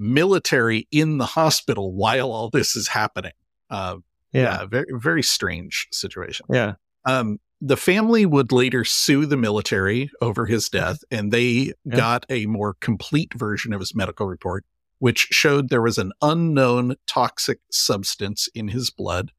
military 0.00 0.88
in 0.90 1.18
the 1.18 1.26
hospital 1.26 1.92
while 1.92 2.32
all 2.32 2.50
this 2.50 2.74
is 2.74 2.88
happening. 2.88 3.32
Uh, 3.68 3.96
yeah. 4.32 4.42
yeah 4.42 4.66
very 4.66 4.86
very 4.92 5.22
strange 5.22 5.88
situation 5.90 6.46
yeah 6.50 6.74
um 7.04 7.38
the 7.60 7.76
family 7.76 8.24
would 8.24 8.52
later 8.52 8.84
sue 8.84 9.26
the 9.26 9.36
military 9.36 10.10
over 10.22 10.46
his 10.46 10.68
death, 10.68 11.04
and 11.10 11.30
they 11.30 11.74
yeah. 11.84 11.96
got 11.96 12.24
a 12.30 12.46
more 12.46 12.74
complete 12.80 13.34
version 13.34 13.72
of 13.72 13.80
his 13.80 13.94
medical 13.94 14.26
report, 14.26 14.64
which 14.98 15.28
showed 15.30 15.68
there 15.68 15.82
was 15.82 15.98
an 15.98 16.12
unknown 16.22 16.96
toxic 17.06 17.58
substance 17.70 18.48
in 18.54 18.68
his 18.68 18.90
blood 18.90 19.32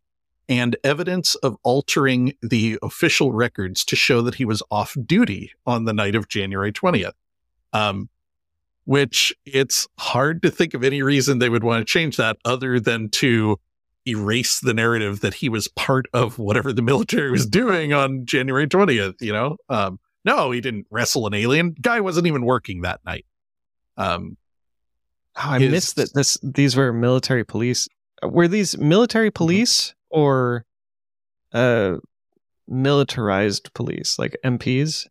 and 0.48 0.76
evidence 0.84 1.36
of 1.36 1.56
altering 1.64 2.34
the 2.42 2.78
official 2.84 3.32
records 3.32 3.84
to 3.86 3.96
show 3.96 4.22
that 4.22 4.36
he 4.36 4.46
was 4.46 4.62
off 4.70 4.96
duty 5.06 5.52
on 5.66 5.86
the 5.86 5.94
night 5.94 6.14
of 6.14 6.28
January 6.28 6.72
20th. 6.72 7.14
Um, 7.74 8.10
which 8.86 9.34
it's 9.46 9.88
hard 10.00 10.42
to 10.42 10.50
think 10.50 10.74
of 10.74 10.84
any 10.84 11.02
reason 11.02 11.38
they 11.38 11.50
would 11.50 11.64
want 11.64 11.80
to 11.80 11.92
change 11.92 12.18
that 12.18 12.36
other 12.44 12.80
than 12.80 13.08
to 13.10 13.58
erase 14.08 14.60
the 14.60 14.74
narrative 14.74 15.22
that 15.22 15.36
he 15.36 15.50
was 15.50 15.68
part 15.68 16.08
of 16.14 16.40
whatever 16.40 16.74
the 16.74 16.82
military 16.82 17.32
was 17.32 17.46
doing 17.46 17.94
on 17.94 18.26
January 18.26 18.68
20th, 18.68 19.22
you 19.22 19.32
know? 19.32 19.58
Um, 19.70 20.00
no, 20.24 20.52
he 20.52 20.62
didn't 20.62 20.88
wrestle 20.90 21.28
an 21.28 21.34
alien. 21.34 21.76
Guy 21.82 22.00
wasn't 22.00 22.28
even 22.28 22.46
working 22.46 22.82
that 22.82 23.02
night. 23.06 23.26
Um, 23.98 24.38
oh, 25.38 25.50
I 25.50 25.60
his, 25.60 25.72
missed 25.72 25.96
that 25.98 26.14
this 26.14 26.38
these 26.44 26.76
were 26.76 26.94
military 26.94 27.44
police. 27.44 27.88
Were 28.24 28.48
these 28.48 28.78
military 28.78 29.30
mm-hmm. 29.30 29.44
police 29.44 29.96
or 30.10 30.66
uh 31.54 31.98
militarized 32.68 33.74
police 33.74 34.18
like 34.20 34.38
MPs? 34.46 35.08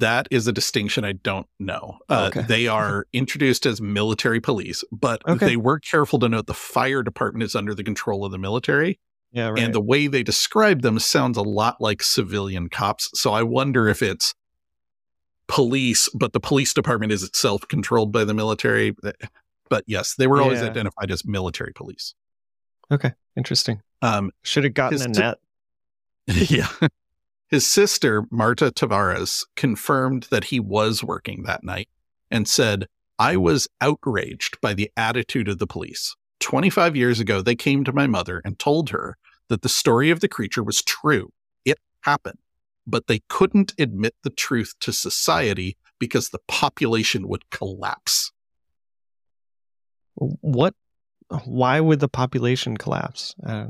That 0.00 0.28
is 0.30 0.46
a 0.46 0.52
distinction 0.52 1.04
I 1.04 1.12
don't 1.12 1.46
know. 1.58 1.98
Uh, 2.08 2.30
okay. 2.30 2.42
They 2.42 2.68
are 2.68 3.06
introduced 3.12 3.66
as 3.66 3.80
military 3.80 4.40
police, 4.40 4.84
but 4.92 5.26
okay. 5.28 5.46
they 5.46 5.56
were 5.56 5.78
careful 5.78 6.18
to 6.20 6.28
note 6.28 6.46
the 6.46 6.54
fire 6.54 7.02
department 7.02 7.42
is 7.42 7.54
under 7.54 7.74
the 7.74 7.84
control 7.84 8.24
of 8.24 8.32
the 8.32 8.38
military. 8.38 9.00
Yeah, 9.32 9.48
right. 9.48 9.58
And 9.58 9.74
the 9.74 9.80
way 9.80 10.06
they 10.06 10.22
describe 10.22 10.82
them 10.82 10.98
sounds 10.98 11.36
a 11.36 11.42
lot 11.42 11.80
like 11.80 12.02
civilian 12.02 12.68
cops. 12.68 13.10
So 13.14 13.32
I 13.32 13.42
wonder 13.42 13.88
if 13.88 14.00
it's 14.00 14.34
police, 15.48 16.08
but 16.14 16.32
the 16.32 16.40
police 16.40 16.72
department 16.72 17.10
is 17.10 17.22
itself 17.22 17.66
controlled 17.68 18.12
by 18.12 18.24
the 18.24 18.34
military. 18.34 18.94
But 19.68 19.84
yes, 19.86 20.14
they 20.14 20.26
were 20.26 20.40
always 20.40 20.60
yeah. 20.60 20.66
identified 20.66 21.10
as 21.10 21.24
military 21.24 21.72
police. 21.72 22.14
Okay, 22.92 23.12
interesting. 23.36 23.82
Um, 24.02 24.30
Should 24.42 24.64
have 24.64 24.74
gotten 24.74 25.02
a 25.02 25.08
net 25.08 25.38
yeah. 26.26 26.68
His 27.48 27.66
sister, 27.66 28.24
Marta 28.30 28.70
Tavares, 28.70 29.44
confirmed 29.54 30.28
that 30.30 30.44
he 30.44 30.58
was 30.60 31.04
working 31.04 31.42
that 31.44 31.62
night 31.62 31.88
and 32.30 32.48
said, 32.48 32.86
I 33.18 33.36
was 33.36 33.68
outraged 33.80 34.60
by 34.60 34.74
the 34.74 34.90
attitude 34.96 35.48
of 35.48 35.58
the 35.58 35.66
police. 35.66 36.16
25 36.40 36.96
years 36.96 37.20
ago, 37.20 37.42
they 37.42 37.54
came 37.54 37.84
to 37.84 37.92
my 37.92 38.06
mother 38.06 38.40
and 38.44 38.58
told 38.58 38.90
her 38.90 39.16
that 39.48 39.62
the 39.62 39.68
story 39.68 40.10
of 40.10 40.20
the 40.20 40.28
creature 40.28 40.62
was 40.62 40.82
true. 40.82 41.30
It 41.64 41.78
happened. 42.02 42.38
But 42.86 43.06
they 43.06 43.20
couldn't 43.28 43.72
admit 43.78 44.14
the 44.22 44.30
truth 44.30 44.74
to 44.80 44.92
society 44.92 45.76
because 45.98 46.30
the 46.30 46.40
population 46.48 47.28
would 47.28 47.48
collapse. 47.50 48.32
What? 50.16 50.74
Why 51.44 51.80
would 51.80 52.00
the 52.00 52.08
population 52.08 52.76
collapse? 52.76 53.34
Uh, 53.44 53.68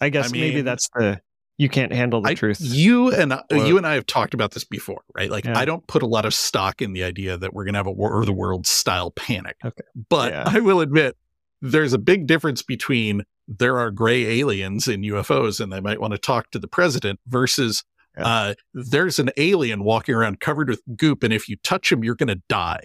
I 0.00 0.08
guess 0.10 0.28
I 0.28 0.32
mean, 0.32 0.40
maybe 0.42 0.60
that's 0.60 0.88
the 0.94 1.20
you 1.56 1.68
can't 1.68 1.92
handle 1.92 2.20
the 2.20 2.30
I, 2.30 2.34
truth. 2.34 2.58
You 2.60 3.12
and 3.12 3.32
or, 3.32 3.56
you 3.56 3.76
and 3.76 3.86
I 3.86 3.94
have 3.94 4.06
talked 4.06 4.34
about 4.34 4.52
this 4.52 4.64
before, 4.64 5.02
right? 5.14 5.30
Like 5.30 5.44
yeah. 5.44 5.58
I 5.58 5.64
don't 5.64 5.86
put 5.86 6.02
a 6.02 6.06
lot 6.06 6.24
of 6.24 6.34
stock 6.34 6.82
in 6.82 6.92
the 6.92 7.04
idea 7.04 7.36
that 7.36 7.54
we're 7.54 7.64
going 7.64 7.74
to 7.74 7.78
have 7.78 7.86
a 7.86 7.92
war 7.92 8.20
of 8.20 8.26
the 8.26 8.32
world 8.32 8.66
style 8.66 9.10
panic. 9.12 9.56
Okay. 9.64 9.84
But 10.08 10.32
yeah. 10.32 10.44
I 10.46 10.60
will 10.60 10.80
admit 10.80 11.16
there's 11.62 11.92
a 11.92 11.98
big 11.98 12.26
difference 12.26 12.62
between 12.62 13.22
there 13.46 13.78
are 13.78 13.90
gray 13.90 14.40
aliens 14.40 14.88
in 14.88 15.02
UFOs 15.02 15.60
and 15.60 15.72
they 15.72 15.80
might 15.80 16.00
want 16.00 16.12
to 16.12 16.18
talk 16.18 16.50
to 16.50 16.58
the 16.58 16.66
president 16.66 17.20
versus 17.26 17.84
yeah. 18.18 18.26
uh, 18.26 18.54
there's 18.72 19.18
an 19.18 19.30
alien 19.36 19.84
walking 19.84 20.14
around 20.14 20.40
covered 20.40 20.68
with 20.68 20.82
goop 20.96 21.22
and 21.22 21.32
if 21.32 21.48
you 21.48 21.56
touch 21.56 21.92
him 21.92 22.02
you're 22.02 22.16
going 22.16 22.28
to 22.28 22.42
die. 22.48 22.80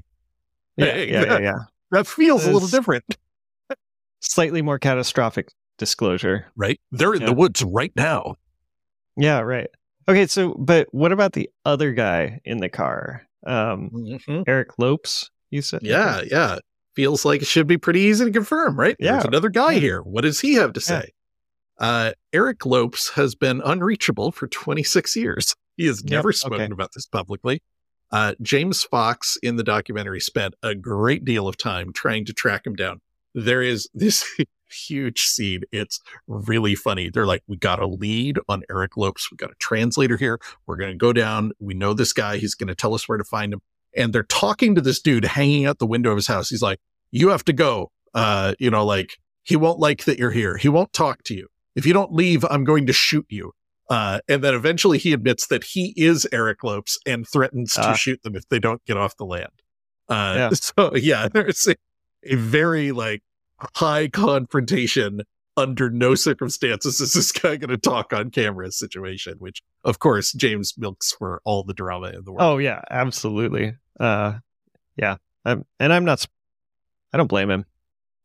Yeah, 0.78 0.96
yeah, 0.96 1.24
yeah, 1.24 1.40
yeah. 1.40 1.60
That 1.92 2.06
feels 2.06 2.46
a 2.46 2.52
little 2.52 2.68
different. 2.68 3.04
Slightly 4.20 4.62
more 4.62 4.78
catastrophic 4.78 5.52
disclosure. 5.80 6.46
Right? 6.56 6.80
They're 6.92 7.16
in 7.16 7.26
the 7.26 7.34
woods 7.34 7.64
right 7.64 7.92
now. 7.96 8.36
Yeah, 9.20 9.40
right. 9.42 9.68
Okay, 10.08 10.26
so 10.28 10.56
but 10.58 10.88
what 10.92 11.12
about 11.12 11.34
the 11.34 11.50
other 11.66 11.92
guy 11.92 12.40
in 12.46 12.58
the 12.58 12.70
car? 12.70 13.28
Um 13.46 13.90
mm-hmm. 13.94 14.42
Eric 14.48 14.80
Lopes, 14.80 15.30
you 15.52 15.62
said? 15.62 15.82
Yeah, 15.84 16.22
yeah. 16.26 16.58
Feels 16.96 17.26
like 17.26 17.42
it 17.42 17.48
should 17.48 17.68
be 17.68 17.78
pretty 17.78 18.02
easy 18.02 18.26
to 18.26 18.32
confirm, 18.32 18.80
right? 18.80 18.96
Yeah. 19.00 19.14
There's 19.14 19.26
another 19.26 19.50
guy 19.50 19.74
yeah. 19.74 19.80
here. 19.80 20.02
What 20.02 20.22
does 20.22 20.40
he 20.40 20.54
have 20.54 20.74
to 20.74 20.82
say? 20.82 21.12
Yeah. 21.80 21.88
Uh 21.88 22.12
Eric 22.34 22.66
Lopes 22.66 23.10
has 23.10 23.36
been 23.36 23.62
unreachable 23.64 24.32
for 24.32 24.48
26 24.48 25.16
years. 25.16 25.56
He 25.78 25.86
has 25.86 26.04
never 26.04 26.30
yep, 26.30 26.36
spoken 26.36 26.62
okay. 26.62 26.74
about 26.74 26.92
this 26.94 27.06
publicly. 27.06 27.62
Uh, 28.12 28.34
James 28.42 28.84
Fox 28.84 29.38
in 29.44 29.56
the 29.56 29.64
documentary 29.64 30.20
spent 30.20 30.56
a 30.64 30.74
great 30.76 31.24
deal 31.26 31.48
of 31.48 31.58
time 31.58 31.94
trying 31.94 32.26
to 32.26 32.34
track 32.34 32.66
him 32.66 32.76
down. 32.76 33.02
There 33.36 33.62
is 33.62 33.88
this 33.94 34.26
huge 34.72 35.22
scene. 35.22 35.62
It's 35.72 36.00
really 36.28 36.76
funny. 36.76 37.10
They're 37.10 37.26
like, 37.26 37.44
we 37.48 37.58
got 37.58 37.80
a 37.80 37.88
lead 37.88 38.40
on 38.48 38.64
Eric 38.70 38.98
Lopes. 38.98 39.30
We 39.32 39.38
got 39.38 39.52
a 39.52 39.56
translator 39.60 40.18
here. 40.18 40.40
We're 40.66 40.78
going 40.78 40.92
to 40.92 40.98
go 40.98 41.14
down. 41.14 41.52
We 41.60 41.74
know 41.74 41.94
this 41.94 42.14
guy. 42.14 42.38
He's 42.38 42.56
going 42.56 42.68
to 42.68 42.76
tell 42.76 42.94
us 42.94 43.08
where 43.08 43.18
to 43.18 43.24
find 43.24 43.54
him. 43.54 43.62
And 43.96 44.14
they're 44.14 44.24
talking 44.24 44.76
to 44.76 44.82
this 44.82 45.02
dude 45.02 45.26
hanging 45.26 45.66
out 45.66 45.80
the 45.80 45.88
window 45.88 46.12
of 46.12 46.16
his 46.16 46.28
house. 46.28 46.50
He's 46.50 46.62
like, 46.62 46.80
you 47.12 47.30
have 47.30 47.44
to 47.46 47.54
go. 47.54 47.92
Uh, 48.14 48.54
you 48.60 48.70
know, 48.70 48.86
like 48.86 49.18
he 49.44 49.56
won't 49.56 49.80
like 49.80 50.06
that 50.06 50.20
you're 50.20 50.32
here. 50.32 50.58
He 50.58 50.70
won't 50.70 50.94
talk 50.94 51.24
to 51.24 51.36
you. 51.36 51.48
If 51.76 51.86
you 51.86 51.94
don't 51.94 52.14
leave, 52.14 52.46
I'm 52.50 52.64
going 52.64 52.86
to 52.88 52.94
shoot 52.94 53.26
you. 53.30 53.54
Uh, 53.90 54.20
and 54.28 54.44
then 54.44 54.54
eventually 54.54 55.00
he 55.00 55.14
admits 55.14 55.48
that 55.48 55.64
he 55.64 55.94
is 55.98 56.28
Eric 56.32 56.64
Lopes 56.64 57.00
and 57.08 57.28
threatens 57.28 57.76
uh, 57.78 57.82
to 57.82 57.88
ah. 57.90 57.94
shoot 57.94 58.22
them 58.22 58.36
if 58.36 58.48
they 58.50 58.60
don't 58.60 58.84
get 58.86 58.98
off 58.98 59.18
the 59.18 59.26
land. 59.26 59.64
Uh, 60.08 60.34
yeah. 60.38 60.50
so 60.54 60.96
yeah, 60.96 61.28
there's 61.34 61.68
a, 61.68 61.76
a 62.24 62.36
very 62.36 62.92
like 62.92 63.24
high 63.76 64.08
confrontation 64.08 65.22
under 65.58 65.90
no 65.90 66.16
circumstances 66.16 67.02
is 67.02 67.14
this 67.14 67.32
guy 67.32 67.58
going 67.58 67.70
to 67.70 67.78
talk 67.78 68.14
on 68.14 68.32
camera 68.32 68.72
situation, 68.72 69.36
which 69.40 69.62
of 69.84 70.00
course 70.00 70.32
James 70.32 70.74
milks 70.78 71.12
for 71.12 71.42
all 71.44 71.64
the 71.64 71.74
drama 71.74 72.08
in 72.08 72.24
the 72.24 72.32
world. 72.32 72.42
Oh 72.42 72.58
yeah, 72.58 72.82
absolutely. 72.90 73.76
Uh, 74.00 74.40
yeah. 74.96 75.18
I'm, 75.46 75.66
and 75.80 75.92
I'm 75.92 76.06
not, 76.06 76.26
I 77.14 77.18
don't 77.18 77.28
blame 77.28 77.50
him. 77.50 77.66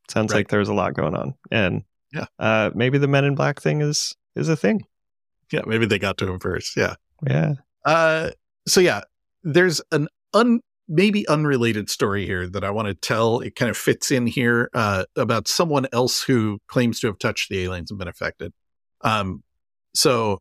Sounds 0.09 0.32
right. 0.32 0.41
like 0.41 0.49
there's 0.49 0.68
a 0.68 0.74
lot 0.74 0.95
going 0.95 1.16
on 1.16 1.35
and 1.51 1.82
yeah, 2.12 2.26
uh, 2.39 2.70
maybe 2.74 2.99
the 2.99 3.09
men 3.09 3.24
in 3.24 3.35
black 3.35 3.61
thing 3.61 3.80
is, 3.80 4.14
is 4.37 4.49
a 4.49 4.57
thing. 4.57 4.85
Yeah. 5.51 5.62
Maybe 5.66 5.87
they 5.87 5.99
got 5.99 6.18
to 6.18 6.30
him 6.30 6.39
first. 6.39 6.76
Yeah. 6.76 6.95
Yeah. 7.26 7.55
Uh, 7.85 8.30
so 8.66 8.80
yeah, 8.80 9.03
there's 9.43 9.80
an 9.91 10.09
un, 10.32 10.61
maybe 10.89 11.26
unrelated 11.28 11.89
story 11.89 12.26
here 12.26 12.49
that 12.49 12.64
I 12.64 12.70
want 12.70 12.89
to 12.89 12.95
tell. 12.95 13.41
It 13.41 13.57
kind 13.57 13.70
of 13.70 13.76
fits 13.76 14.11
in 14.11 14.26
here 14.26 14.70
uh, 14.74 15.05
about 15.16 15.49
someone 15.49 15.87
else 15.93 16.22
who 16.22 16.59
claims 16.68 17.01
to 17.01 17.07
have 17.07 17.18
touched 17.18 17.49
the 17.49 17.62
aliens 17.62 17.91
and 17.91 17.99
been 17.99 18.09
affected. 18.09 18.53
Um, 19.01 19.43
so, 19.95 20.41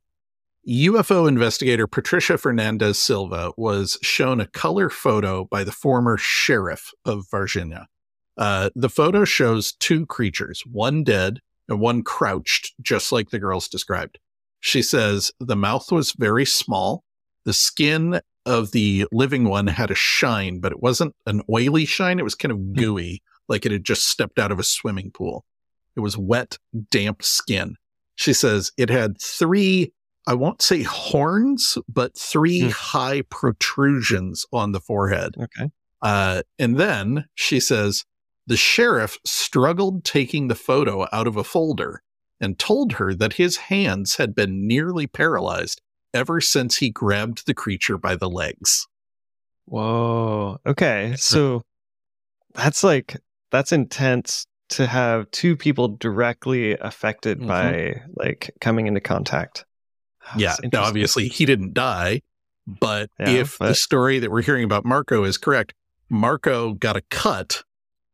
UFO 0.68 1.28
investigator 1.28 1.88
Patricia 1.88 2.38
Fernandez 2.38 2.98
Silva 2.98 3.52
was 3.58 3.98
shown 4.02 4.40
a 4.40 4.48
color 4.48 4.90
photo 4.90 5.46
by 5.46 5.64
the 5.66 5.74
former 5.74 6.18
sheriff 6.18 6.92
of 7.04 7.26
Varginha. 7.32 7.86
Uh, 8.38 8.70
the 8.74 8.90
photo 8.90 9.26
shows 9.26 9.74
two 9.74 10.06
creatures, 10.06 10.64
one 10.66 11.04
dead 11.04 11.40
and 11.68 11.80
one 11.80 12.02
crouched, 12.02 12.74
just 12.82 13.12
like 13.12 13.30
the 13.30 13.40
girls 13.40 13.68
described. 13.68 14.20
She 14.60 14.82
says 14.82 15.32
the 15.40 15.56
mouth 15.56 15.92
was 15.92 16.14
very 16.14 16.46
small. 16.46 17.04
The 17.46 17.54
skin 17.54 18.22
of 18.46 18.72
the 18.72 19.06
living 19.12 19.46
one 19.46 19.68
had 19.68 19.92
a 19.92 19.96
shine, 19.96 20.60
but 20.60 20.72
it 20.72 20.82
wasn't 20.82 21.16
an 21.26 21.42
oily 21.52 21.86
shine. 21.86 22.20
It 22.20 22.24
was 22.24 22.36
kind 22.36 22.52
of 22.52 22.58
hmm. 22.58 22.74
gooey, 22.74 23.22
like 23.48 23.66
it 23.66 23.72
had 23.72 23.84
just 23.84 24.08
stepped 24.08 24.40
out 24.40 24.52
of 24.52 24.60
a 24.60 24.64
swimming 24.64 25.12
pool. 25.12 25.46
It 25.96 26.00
was 26.00 26.18
wet, 26.18 26.58
damp 26.92 27.24
skin. 27.24 27.76
She 28.16 28.34
says 28.34 28.72
it 28.78 28.90
had 28.90 29.22
three, 29.22 29.92
I 30.28 30.34
won't 30.34 30.62
say 30.62 30.84
horns, 30.84 31.78
but 31.88 32.18
three 32.18 32.62
mm. 32.62 32.72
high 32.72 33.24
protrusions 33.30 34.46
on 34.52 34.72
the 34.72 34.80
forehead. 34.80 35.36
Okay. 35.40 35.70
Uh, 36.02 36.44
and 36.60 36.78
then 36.78 37.26
she 37.36 37.60
says 37.60 38.06
the 38.46 38.58
sheriff 38.58 39.18
struggled 39.26 40.04
taking 40.04 40.48
the 40.48 40.56
photo 40.56 41.08
out 41.12 41.28
of 41.28 41.38
a 41.38 41.44
folder 41.44 42.02
and 42.42 42.60
told 42.60 42.94
her 42.94 43.14
that 43.14 43.34
his 43.34 43.58
hands 43.58 44.18
had 44.18 44.36
been 44.36 44.68
nearly 44.68 45.08
paralyzed 45.08 45.82
ever 46.14 46.42
since 46.42 46.78
he 46.78 46.90
grabbed 46.90 47.46
the 47.46 47.54
creature 47.54 47.98
by 47.98 48.16
the 48.16 48.30
legs. 48.30 48.88
Whoa. 49.66 50.60
Okay. 50.66 51.16
So 51.18 51.64
that's 52.54 52.84
like, 52.84 53.18
that's 53.52 53.72
intense 53.72 54.46
to 54.70 54.88
have 54.88 55.30
two 55.32 55.56
people 55.56 55.88
directly 55.88 56.78
affected 56.78 57.40
mm-hmm. 57.40 57.48
by 57.48 58.02
like 58.16 58.52
coming 58.62 58.88
into 58.88 59.02
contact. 59.02 59.66
yeah. 60.38 60.56
Now, 60.72 60.84
obviously, 60.84 61.28
he 61.28 61.46
didn't 61.46 61.74
die, 61.74 62.22
but 62.66 63.10
yeah, 63.20 63.30
if 63.30 63.60
but... 63.60 63.70
the 63.70 63.76
story 63.76 64.20
that 64.20 64.32
we're 64.32 64.42
hearing 64.42 64.64
about 64.64 64.86
Marco 64.86 65.24
is 65.24 65.38
correct, 65.38 65.74
Marco 66.10 66.74
got 66.74 66.96
a 66.96 67.02
cut 67.10 67.64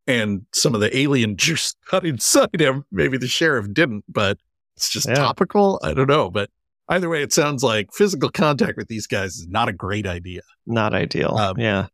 and 0.07 0.45
some 0.53 0.73
of 0.73 0.81
the 0.81 0.95
alien 0.97 1.37
juice 1.37 1.75
got 1.89 2.05
inside 2.05 2.59
him. 2.59 2.85
Maybe 2.91 3.17
the 3.17 3.27
sheriff 3.27 3.71
didn't, 3.71 4.05
but 4.09 4.37
it's 4.75 4.89
just 4.89 5.07
yeah. 5.07 5.15
topical. 5.15 5.79
I 5.83 5.93
don't 5.93 6.07
know. 6.07 6.29
But 6.29 6.49
either 6.89 7.09
way, 7.09 7.21
it 7.21 7.31
sounds 7.31 7.63
like 7.63 7.93
physical 7.93 8.29
contact 8.29 8.77
with 8.77 8.87
these 8.87 9.07
guys 9.07 9.35
is 9.35 9.47
not 9.47 9.69
a 9.69 9.73
great 9.73 10.05
idea. 10.05 10.41
Not 10.65 10.93
ideal. 10.93 11.35
Um, 11.37 11.57
yeah. 11.57 11.87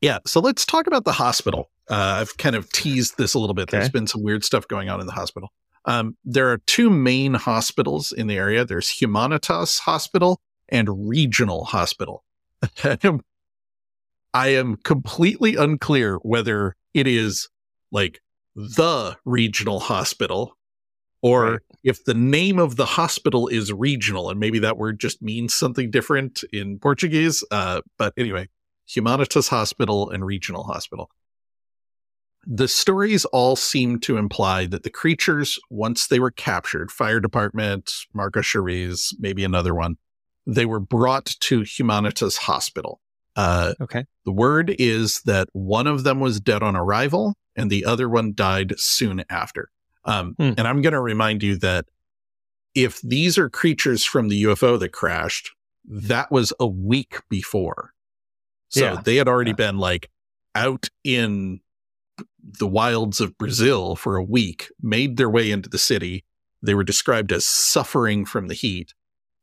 Yeah. 0.00 0.18
So 0.26 0.40
let's 0.40 0.64
talk 0.64 0.86
about 0.86 1.04
the 1.04 1.12
hospital. 1.12 1.70
Uh, 1.88 2.18
I've 2.20 2.36
kind 2.36 2.56
of 2.56 2.70
teased 2.72 3.16
this 3.18 3.34
a 3.34 3.38
little 3.38 3.54
bit. 3.54 3.68
Okay. 3.68 3.78
There's 3.78 3.90
been 3.90 4.06
some 4.06 4.22
weird 4.22 4.44
stuff 4.44 4.68
going 4.68 4.88
on 4.88 5.00
in 5.00 5.06
the 5.06 5.12
hospital. 5.12 5.52
Um, 5.84 6.16
there 6.24 6.50
are 6.52 6.58
two 6.58 6.90
main 6.90 7.34
hospitals 7.34 8.12
in 8.12 8.26
the 8.26 8.36
area. 8.36 8.64
There's 8.64 8.90
Humanitas 8.90 9.78
Hospital 9.80 10.40
and 10.68 11.08
Regional 11.08 11.64
Hospital. 11.64 12.24
I 14.34 14.48
am 14.48 14.76
completely 14.76 15.56
unclear 15.56 16.16
whether 16.16 16.76
it 16.92 17.06
is 17.06 17.48
like 17.90 18.20
the 18.54 19.16
regional 19.24 19.80
hospital 19.80 20.56
or 21.22 21.52
right. 21.52 21.60
If 21.84 22.04
the 22.04 22.14
name 22.14 22.58
of 22.58 22.76
the 22.76 22.84
hospital 22.84 23.48
is 23.48 23.72
regional 23.72 24.30
and 24.30 24.40
maybe 24.40 24.58
that 24.58 24.78
word 24.78 24.98
just 24.98 25.22
means 25.22 25.54
something 25.54 25.90
different 25.90 26.42
in 26.52 26.78
Portuguese. 26.78 27.44
Uh, 27.50 27.82
but 27.96 28.12
anyway, 28.16 28.48
Humanitas 28.88 29.48
Hospital 29.48 30.10
and 30.10 30.24
Regional 30.24 30.64
Hospital. 30.64 31.10
The 32.46 32.68
stories 32.68 33.24
all 33.26 33.56
seem 33.56 34.00
to 34.00 34.16
imply 34.16 34.66
that 34.66 34.82
the 34.82 34.90
creatures, 34.90 35.58
once 35.70 36.06
they 36.06 36.18
were 36.18 36.30
captured, 36.30 36.90
fire 36.90 37.20
department, 37.20 37.92
Marco 38.14 38.40
Cheriz, 38.40 39.14
maybe 39.18 39.44
another 39.44 39.74
one, 39.74 39.98
they 40.46 40.64
were 40.64 40.80
brought 40.80 41.26
to 41.40 41.60
Humanitas 41.60 42.38
Hospital. 42.38 43.00
Uh, 43.36 43.74
okay. 43.80 44.04
The 44.24 44.32
word 44.32 44.74
is 44.78 45.20
that 45.22 45.48
one 45.52 45.86
of 45.86 46.04
them 46.04 46.20
was 46.20 46.40
dead 46.40 46.62
on 46.62 46.74
arrival 46.74 47.34
and 47.54 47.70
the 47.70 47.84
other 47.84 48.08
one 48.08 48.32
died 48.34 48.74
soon 48.78 49.24
after. 49.28 49.70
Um, 50.08 50.34
hmm. 50.38 50.52
And 50.56 50.60
I'm 50.66 50.82
going 50.82 50.94
to 50.94 51.00
remind 51.00 51.42
you 51.42 51.56
that 51.58 51.84
if 52.74 53.00
these 53.02 53.38
are 53.38 53.50
creatures 53.50 54.04
from 54.04 54.28
the 54.28 54.44
UFO 54.44 54.78
that 54.78 54.90
crashed, 54.90 55.52
that 55.84 56.30
was 56.32 56.52
a 56.58 56.66
week 56.66 57.20
before. 57.28 57.92
So 58.68 58.80
yeah. 58.80 59.00
they 59.04 59.16
had 59.16 59.28
already 59.28 59.50
yeah. 59.50 59.56
been 59.56 59.78
like 59.78 60.10
out 60.54 60.88
in 61.04 61.60
the 62.42 62.66
wilds 62.66 63.20
of 63.20 63.36
Brazil 63.38 63.96
for 63.96 64.16
a 64.16 64.22
week, 64.22 64.70
made 64.82 65.16
their 65.16 65.30
way 65.30 65.50
into 65.50 65.68
the 65.68 65.78
city. 65.78 66.24
They 66.62 66.74
were 66.74 66.84
described 66.84 67.32
as 67.32 67.46
suffering 67.46 68.24
from 68.24 68.48
the 68.48 68.54
heat. 68.54 68.94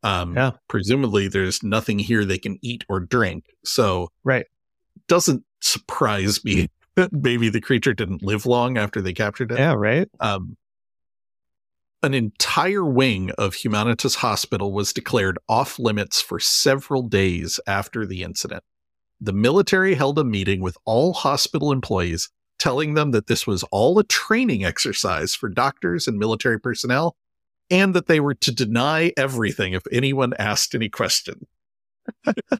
Um, 0.03 0.35
Yeah. 0.35 0.51
Presumably, 0.67 1.27
there's 1.27 1.63
nothing 1.63 1.99
here 1.99 2.25
they 2.25 2.37
can 2.37 2.57
eat 2.61 2.83
or 2.89 2.99
drink. 2.99 3.45
So, 3.63 4.09
Right. 4.23 4.45
doesn't 5.07 5.43
surprise 5.61 6.43
me 6.43 6.61
that 6.61 6.71
maybe 7.11 7.49
the 7.49 7.61
creature 7.61 7.93
didn't 7.93 8.23
live 8.23 8.45
long 8.45 8.77
after 8.77 9.01
they 9.01 9.13
captured 9.13 9.51
it. 9.51 9.59
Yeah, 9.59 9.73
right? 9.73 10.09
Um, 10.19 10.57
an 12.03 12.13
entire 12.13 12.85
wing 12.85 13.31
of 13.37 13.55
Humanitas 13.55 14.17
Hospital 14.17 14.71
was 14.71 14.93
declared 14.93 15.39
off 15.49 15.79
limits 15.79 16.21
for 16.21 16.39
several 16.39 17.01
days 17.01 17.59
after 17.65 18.05
the 18.05 18.21
incident. 18.21 18.63
The 19.19 19.33
military 19.33 19.95
held 19.95 20.19
a 20.19 20.23
meeting 20.23 20.61
with 20.61 20.77
all 20.85 21.13
hospital 21.13 21.71
employees, 21.71 22.29
telling 22.59 22.93
them 22.93 23.11
that 23.11 23.27
this 23.27 23.47
was 23.47 23.63
all 23.71 23.97
a 23.97 24.03
training 24.03 24.63
exercise 24.63 25.33
for 25.33 25.49
doctors 25.49 26.07
and 26.07 26.19
military 26.19 26.59
personnel, 26.59 27.15
and 27.71 27.93
that 27.95 28.07
they 28.07 28.19
were 28.19 28.35
to 28.35 28.53
deny 28.53 29.11
everything 29.17 29.73
if 29.73 29.83
anyone 29.91 30.33
asked 30.37 30.75
any 30.75 30.89
question. 30.89 31.47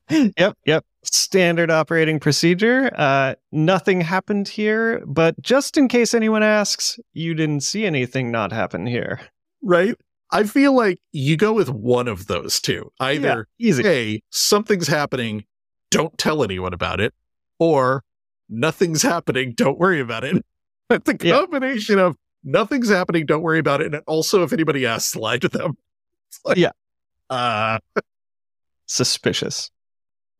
Yep, 0.09 0.57
yep. 0.65 0.85
Standard 1.03 1.69
operating 1.71 2.19
procedure. 2.19 2.89
Uh, 2.95 3.35
nothing 3.51 4.01
happened 4.01 4.47
here, 4.47 5.03
but 5.05 5.39
just 5.41 5.77
in 5.77 5.87
case 5.87 6.13
anyone 6.13 6.43
asks, 6.43 6.99
you 7.13 7.33
didn't 7.33 7.61
see 7.61 7.85
anything 7.85 8.31
not 8.31 8.51
happen 8.51 8.85
here. 8.87 9.19
Right? 9.61 9.95
I 10.31 10.43
feel 10.43 10.73
like 10.75 10.99
you 11.11 11.37
go 11.37 11.53
with 11.53 11.69
one 11.69 12.07
of 12.07 12.27
those 12.27 12.59
two. 12.59 12.91
Either 12.99 13.47
Yeah, 13.57 13.67
easy. 13.69 13.83
hey, 13.83 14.21
something's 14.31 14.87
happening, 14.87 15.45
don't 15.91 16.17
tell 16.17 16.43
anyone 16.43 16.73
about 16.73 16.99
it, 16.99 17.13
or 17.59 18.03
nothing's 18.49 19.01
happening, 19.03 19.53
don't 19.55 19.77
worry 19.79 19.99
about 19.99 20.23
it. 20.23 20.43
The 20.89 21.17
Yeah. 21.21 21.39
combination 21.39 21.97
of 21.97 22.15
nothing's 22.43 22.89
happening, 22.89 23.25
don't 23.25 23.41
worry 23.41 23.57
about 23.59 23.81
it, 23.81 23.93
and 23.93 24.03
also 24.07 24.43
if 24.43 24.53
anybody 24.53 24.85
asks, 24.85 25.15
lie 25.15 25.37
to 25.39 25.47
them. 25.49 25.77
Like, 26.45 26.57
Yeah. 26.57 26.71
Uh, 27.29 27.79
Suspicious. 28.85 29.71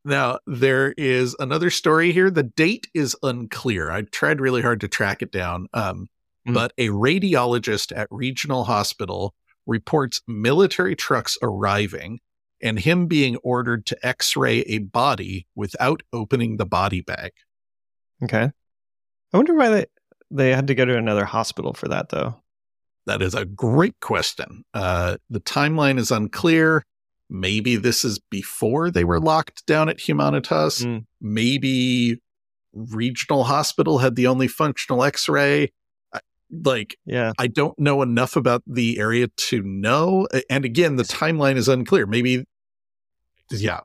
now, 0.03 0.39
there 0.45 0.93
is 0.97 1.35
another 1.39 1.69
story 1.69 2.11
here. 2.11 2.29
The 2.29 2.43
date 2.43 2.87
is 2.93 3.15
unclear. 3.23 3.89
I 3.89 4.03
tried 4.03 4.39
really 4.39 4.61
hard 4.61 4.81
to 4.81 4.87
track 4.87 5.21
it 5.21 5.31
down. 5.31 5.67
Um, 5.73 6.07
Mm. 6.47 6.53
But 6.53 6.73
a 6.77 6.89
radiologist 6.89 7.95
at 7.95 8.07
Regional 8.11 8.65
Hospital 8.65 9.33
reports 9.65 10.21
military 10.27 10.95
trucks 10.95 11.37
arriving 11.41 12.19
and 12.61 12.79
him 12.79 13.07
being 13.07 13.35
ordered 13.37 13.85
to 13.87 14.05
x 14.05 14.35
ray 14.37 14.59
a 14.61 14.79
body 14.79 15.47
without 15.55 16.03
opening 16.13 16.57
the 16.57 16.65
body 16.65 17.01
bag. 17.01 17.31
Okay. 18.23 18.51
I 19.33 19.37
wonder 19.37 19.55
why 19.55 19.69
they 19.69 19.85
they 20.31 20.49
had 20.51 20.67
to 20.67 20.75
go 20.75 20.85
to 20.85 20.97
another 20.97 21.25
hospital 21.25 21.73
for 21.73 21.87
that 21.87 22.09
though. 22.09 22.41
That 23.05 23.21
is 23.21 23.35
a 23.35 23.45
great 23.45 23.99
question. 23.99 24.63
Uh, 24.73 25.17
the 25.29 25.39
timeline 25.39 25.99
is 25.99 26.11
unclear. 26.11 26.83
Maybe 27.29 27.75
this 27.75 28.05
is 28.05 28.19
before 28.29 28.91
they 28.91 29.03
were 29.03 29.19
locked 29.19 29.65
down 29.65 29.89
at 29.89 29.97
Humanitas. 29.97 30.85
Mm. 30.85 31.05
Maybe 31.21 32.21
Regional 32.73 33.43
Hospital 33.45 33.99
had 33.99 34.15
the 34.15 34.27
only 34.27 34.47
functional 34.47 35.03
x 35.03 35.27
ray. 35.29 35.71
Like, 36.51 36.97
Yeah. 37.05 37.33
I 37.39 37.47
don't 37.47 37.77
know 37.79 38.01
enough 38.03 38.35
about 38.35 38.61
the 38.67 38.99
area 38.99 39.27
to 39.27 39.61
know. 39.63 40.27
And 40.49 40.63
again, 40.63 40.95
the 40.95 41.03
timeline 41.03 41.55
is 41.55 41.67
unclear. 41.67 42.05
Maybe, 42.05 42.45
yeah, 43.49 43.79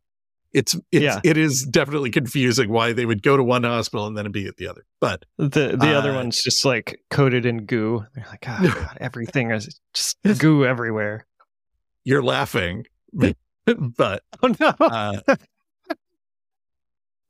it's, 0.53 0.75
it's 0.93 1.03
Yeah. 1.03 1.21
it 1.25 1.39
is 1.39 1.63
definitely 1.65 2.11
confusing 2.11 2.69
why 2.69 2.93
they 2.93 3.07
would 3.07 3.23
go 3.23 3.37
to 3.39 3.43
one 3.43 3.63
hospital 3.65 4.07
and 4.07 4.17
then 4.17 4.31
be 4.31 4.47
at 4.47 4.57
the 4.59 4.67
other. 4.67 4.85
But 5.01 5.25
The 5.39 5.77
the 5.81 5.95
other 5.97 6.13
Uh, 6.13 6.17
one's 6.17 6.43
just 6.43 6.65
like 6.67 7.01
coated 7.11 7.47
in 7.47 7.65
goo. 7.65 8.05
They're 8.15 8.27
like, 8.29 8.45
oh, 8.47 8.59
God, 8.75 8.99
everything 9.01 9.51
is 9.53 9.81
just 9.95 10.19
goo 10.39 10.65
everywhere. 10.67 11.27
you're 12.05 12.23
laughing, 12.23 12.87
but 13.97 14.23
Oh 14.43 14.55
no. 14.59 14.75
uh, 14.81 15.21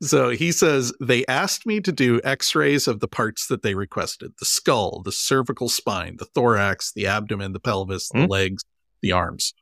so 0.01 0.29
he 0.29 0.51
says 0.51 0.91
they 0.99 1.25
asked 1.27 1.65
me 1.67 1.79
to 1.81 1.91
do 1.91 2.19
X-rays 2.23 2.87
of 2.87 2.99
the 3.01 3.07
parts 3.07 3.47
that 3.47 3.61
they 3.61 3.75
requested: 3.75 4.31
the 4.39 4.45
skull, 4.45 5.01
the 5.03 5.11
cervical 5.11 5.69
spine, 5.69 6.15
the 6.17 6.25
thorax, 6.25 6.91
the 6.93 7.05
abdomen, 7.05 7.53
the 7.53 7.59
pelvis, 7.59 8.09
the 8.09 8.21
Hmm. 8.23 8.25
legs, 8.31 8.63
the 9.01 9.11
arms. 9.11 9.53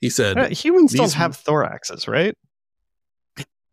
He 0.00 0.10
said, 0.10 0.36
Uh, 0.36 0.48
humans 0.48 0.92
don't 0.94 1.12
have 1.12 1.36
thoraxes, 1.36 2.08
right? 2.08 2.34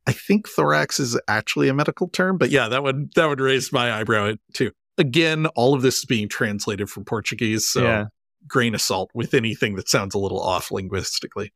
I 0.06 0.12
think 0.12 0.48
thorax 0.48 1.00
is 1.00 1.20
actually 1.28 1.70
a 1.70 1.74
medical 1.74 2.08
term, 2.08 2.38
but 2.38 2.50
yeah, 2.52 2.68
that 2.68 2.84
would 2.84 3.14
that 3.16 3.26
would 3.28 3.40
raise 3.40 3.72
my 3.72 3.92
eyebrow 4.00 4.34
too. 4.54 4.72
Again, 4.98 5.46
all 5.48 5.74
of 5.74 5.82
this 5.82 6.00
is 6.00 6.06
being 6.06 6.28
translated 6.28 6.90
from 6.90 7.06
Portuguese, 7.06 7.68
so 7.68 7.84
Yeah. 7.84 8.06
grain 8.48 8.76
of 8.76 8.82
salt 8.82 9.10
with 9.14 9.34
anything 9.34 9.76
that 9.76 9.88
sounds 9.90 10.14
a 10.14 10.20
little 10.20 10.40
off 10.42 10.72
linguistically. 10.72 11.52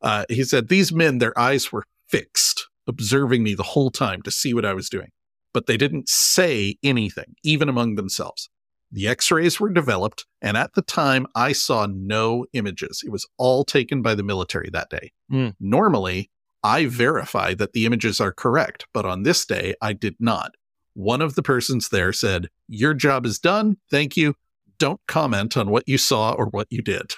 Uh, 0.00 0.24
he 0.28 0.44
said 0.44 0.68
these 0.68 0.92
men, 0.92 1.18
their 1.18 1.38
eyes 1.38 1.72
were 1.72 1.84
fixed, 2.08 2.68
observing 2.86 3.42
me 3.42 3.54
the 3.54 3.62
whole 3.62 3.90
time 3.90 4.22
to 4.22 4.30
see 4.30 4.54
what 4.54 4.64
I 4.64 4.74
was 4.74 4.88
doing, 4.88 5.10
but 5.52 5.66
they 5.66 5.76
didn't 5.76 6.08
say 6.08 6.76
anything, 6.82 7.34
even 7.42 7.68
among 7.68 7.94
themselves. 7.94 8.48
The 8.90 9.06
X-rays 9.06 9.60
were 9.60 9.68
developed, 9.68 10.24
and 10.40 10.56
at 10.56 10.72
the 10.74 10.82
time, 10.82 11.26
I 11.34 11.52
saw 11.52 11.86
no 11.86 12.46
images. 12.54 13.02
It 13.04 13.10
was 13.10 13.26
all 13.36 13.64
taken 13.64 14.00
by 14.00 14.14
the 14.14 14.22
military 14.22 14.70
that 14.72 14.88
day. 14.88 15.12
Hmm. 15.28 15.48
Normally, 15.60 16.30
I 16.64 16.86
verify 16.86 17.54
that 17.54 17.72
the 17.72 17.84
images 17.84 18.20
are 18.20 18.32
correct, 18.32 18.86
but 18.94 19.04
on 19.04 19.22
this 19.22 19.44
day, 19.44 19.74
I 19.82 19.92
did 19.92 20.16
not. 20.18 20.52
One 20.94 21.20
of 21.20 21.34
the 21.34 21.42
persons 21.42 21.90
there 21.90 22.12
said, 22.12 22.48
Your 22.66 22.94
job 22.94 23.26
is 23.26 23.38
done. 23.38 23.76
Thank 23.90 24.16
you. 24.16 24.34
Don't 24.78 25.00
comment 25.06 25.56
on 25.56 25.70
what 25.70 25.86
you 25.86 25.98
saw 25.98 26.32
or 26.32 26.46
what 26.46 26.66
you 26.70 26.82
did. 26.82 27.12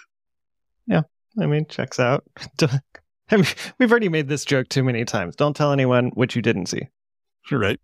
I 1.39 1.47
mean, 1.47 1.67
checks 1.67 2.01
out. 2.01 2.25
I 3.31 3.37
mean, 3.37 3.47
we've 3.79 3.91
already 3.91 4.09
made 4.09 4.29
this 4.29 4.45
joke 4.45 4.69
too 4.69 4.83
many 4.83 5.05
times. 5.05 5.37
Don't 5.37 5.55
tell 5.55 5.73
anyone 5.73 6.11
what 6.15 6.35
you 6.35 6.43
didn't 6.43 6.67
see. 6.67 6.89
You're 7.51 7.61
right. 7.61 7.81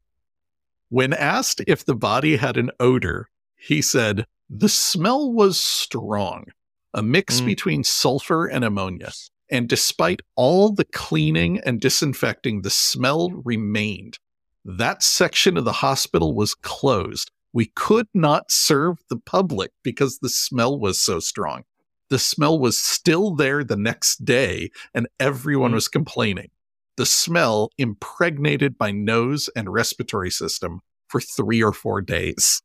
When 0.89 1.13
asked 1.13 1.63
if 1.67 1.85
the 1.85 1.95
body 1.95 2.37
had 2.37 2.57
an 2.57 2.71
odor, 2.81 3.29
he 3.57 3.83
said, 3.83 4.27
The 4.49 4.69
smell 4.69 5.33
was 5.33 5.59
strong, 5.59 6.47
a 6.95 7.03
mix 7.03 7.41
Mm. 7.41 7.47
between 7.47 7.85
sulfur 7.85 8.47
and 8.47 8.65
ammonia. 8.65 9.13
And 9.49 9.69
despite 9.69 10.23
all 10.35 10.73
the 10.73 10.85
cleaning 10.85 11.61
and 11.61 11.81
disinfecting, 11.81 12.63
the 12.63 12.71
smell 12.71 13.31
remained. 13.31 14.19
That 14.65 15.03
section 15.05 15.57
of 15.57 15.65
the 15.65 15.73
hospital 15.73 16.35
was 16.35 16.55
closed. 16.55 17.31
We 17.53 17.67
could 17.67 18.09
not 18.13 18.51
serve 18.51 18.99
the 19.09 19.17
public 19.17 19.71
because 19.85 20.19
the 20.19 20.29
smell 20.29 20.79
was 20.79 21.01
so 21.01 21.21
strong. 21.21 21.65
The 22.09 22.19
smell 22.19 22.59
was 22.59 22.79
still 22.79 23.35
there 23.35 23.65
the 23.65 23.77
next 23.77 24.25
day, 24.25 24.71
and 24.95 25.09
everyone 25.19 25.73
Mm. 25.73 25.75
was 25.75 25.89
complaining. 25.89 26.51
The 26.97 27.07
smell 27.07 27.71
impregnated 27.79 28.77
my 28.79 28.91
nose 28.91 29.51
and 29.57 29.73
respiratory 29.73 30.31
system 30.31 30.81
for 31.09 31.21
three 31.21 31.63
or 31.63 31.73
four 31.73 32.01
days. 32.01 32.63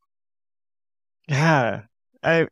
Yeah. 1.28 1.84
I 2.24 2.48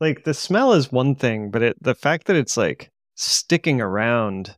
like 0.00 0.24
the 0.24 0.34
smell 0.34 0.72
is 0.74 0.92
one 0.92 1.14
thing, 1.14 1.50
but 1.50 1.62
it 1.62 1.76
the 1.82 1.94
fact 1.94 2.26
that 2.26 2.36
it's 2.36 2.56
like 2.56 2.90
sticking 3.14 3.80
around, 3.80 4.56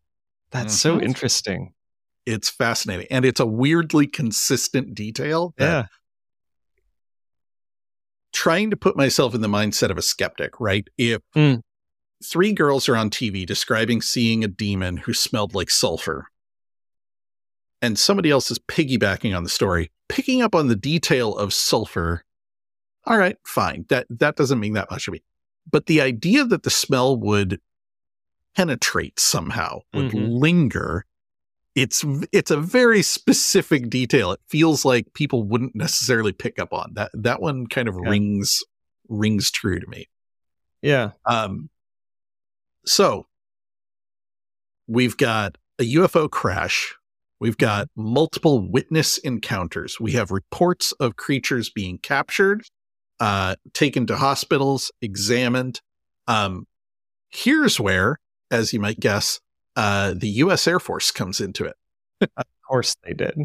that's 0.50 0.74
so 0.74 0.98
Mhm. 0.98 1.04
interesting. 1.04 1.72
It's 2.26 2.50
fascinating. 2.50 3.06
And 3.10 3.24
it's 3.24 3.38
a 3.40 3.46
weirdly 3.46 4.06
consistent 4.08 4.94
detail 4.94 5.54
Yeah. 5.58 5.86
trying 8.32 8.70
to 8.70 8.76
put 8.76 8.96
myself 8.96 9.34
in 9.34 9.40
the 9.40 9.48
mindset 9.48 9.90
of 9.90 9.98
a 9.98 10.02
skeptic, 10.02 10.60
right? 10.60 10.86
If 10.98 11.22
Mm. 11.34 11.62
Three 12.30 12.52
girls 12.52 12.88
are 12.88 12.96
on 12.96 13.10
TV 13.10 13.46
describing 13.46 14.00
seeing 14.02 14.42
a 14.44 14.48
demon 14.48 14.96
who 14.96 15.12
smelled 15.14 15.54
like 15.54 15.70
sulfur, 15.70 16.28
and 17.82 17.98
somebody 17.98 18.30
else 18.30 18.50
is 18.50 18.58
piggybacking 18.58 19.36
on 19.36 19.42
the 19.44 19.48
story, 19.50 19.90
picking 20.08 20.42
up 20.42 20.54
on 20.54 20.68
the 20.68 20.76
detail 20.76 21.36
of 21.36 21.52
sulfur, 21.52 22.24
all 23.06 23.18
right, 23.18 23.36
fine. 23.44 23.84
That 23.88 24.06
that 24.10 24.36
doesn't 24.36 24.60
mean 24.60 24.72
that 24.74 24.90
much 24.90 25.04
to 25.04 25.12
me. 25.12 25.22
But 25.70 25.86
the 25.86 26.00
idea 26.00 26.44
that 26.44 26.62
the 26.62 26.70
smell 26.70 27.16
would 27.16 27.60
penetrate 28.56 29.20
somehow, 29.20 29.80
would 29.92 30.12
Mhm. 30.12 30.40
linger, 30.40 31.04
it's 31.74 32.04
it's 32.32 32.50
a 32.50 32.56
very 32.56 33.02
specific 33.02 33.90
detail. 33.90 34.32
It 34.32 34.40
feels 34.48 34.84
like 34.84 35.12
people 35.12 35.42
wouldn't 35.42 35.74
necessarily 35.76 36.32
pick 36.32 36.58
up 36.58 36.72
on. 36.72 36.94
That 36.94 37.10
that 37.14 37.40
one 37.40 37.66
kind 37.66 37.88
of 37.88 37.96
Yeah. 38.02 38.10
rings 38.10 38.62
rings 39.08 39.50
true 39.50 39.78
to 39.78 39.86
me. 39.86 40.08
Yeah. 40.82 41.12
Um, 41.26 41.68
so 42.86 43.26
we've 44.86 45.16
got 45.16 45.58
a 45.78 45.94
UFO 45.94 46.30
crash. 46.30 46.94
We've 47.38 47.58
got 47.58 47.88
multiple 47.96 48.66
witness 48.66 49.18
encounters. 49.18 50.00
We 50.00 50.12
have 50.12 50.30
reports 50.30 50.92
of 50.92 51.16
creatures 51.16 51.68
being 51.68 51.98
captured, 51.98 52.62
uh, 53.20 53.56
taken 53.74 54.06
to 54.06 54.16
hospitals, 54.16 54.90
examined. 55.02 55.80
Um, 56.26 56.66
here's 57.28 57.78
where, 57.78 58.18
as 58.50 58.72
you 58.72 58.80
might 58.80 59.00
guess, 59.00 59.40
uh, 59.76 60.14
the 60.16 60.28
U.S. 60.28 60.66
Air 60.66 60.80
Force 60.80 61.10
comes 61.10 61.40
into 61.40 61.64
it. 61.64 61.76
Of 62.22 62.46
course 62.66 62.96
they 63.04 63.12
did. 63.12 63.36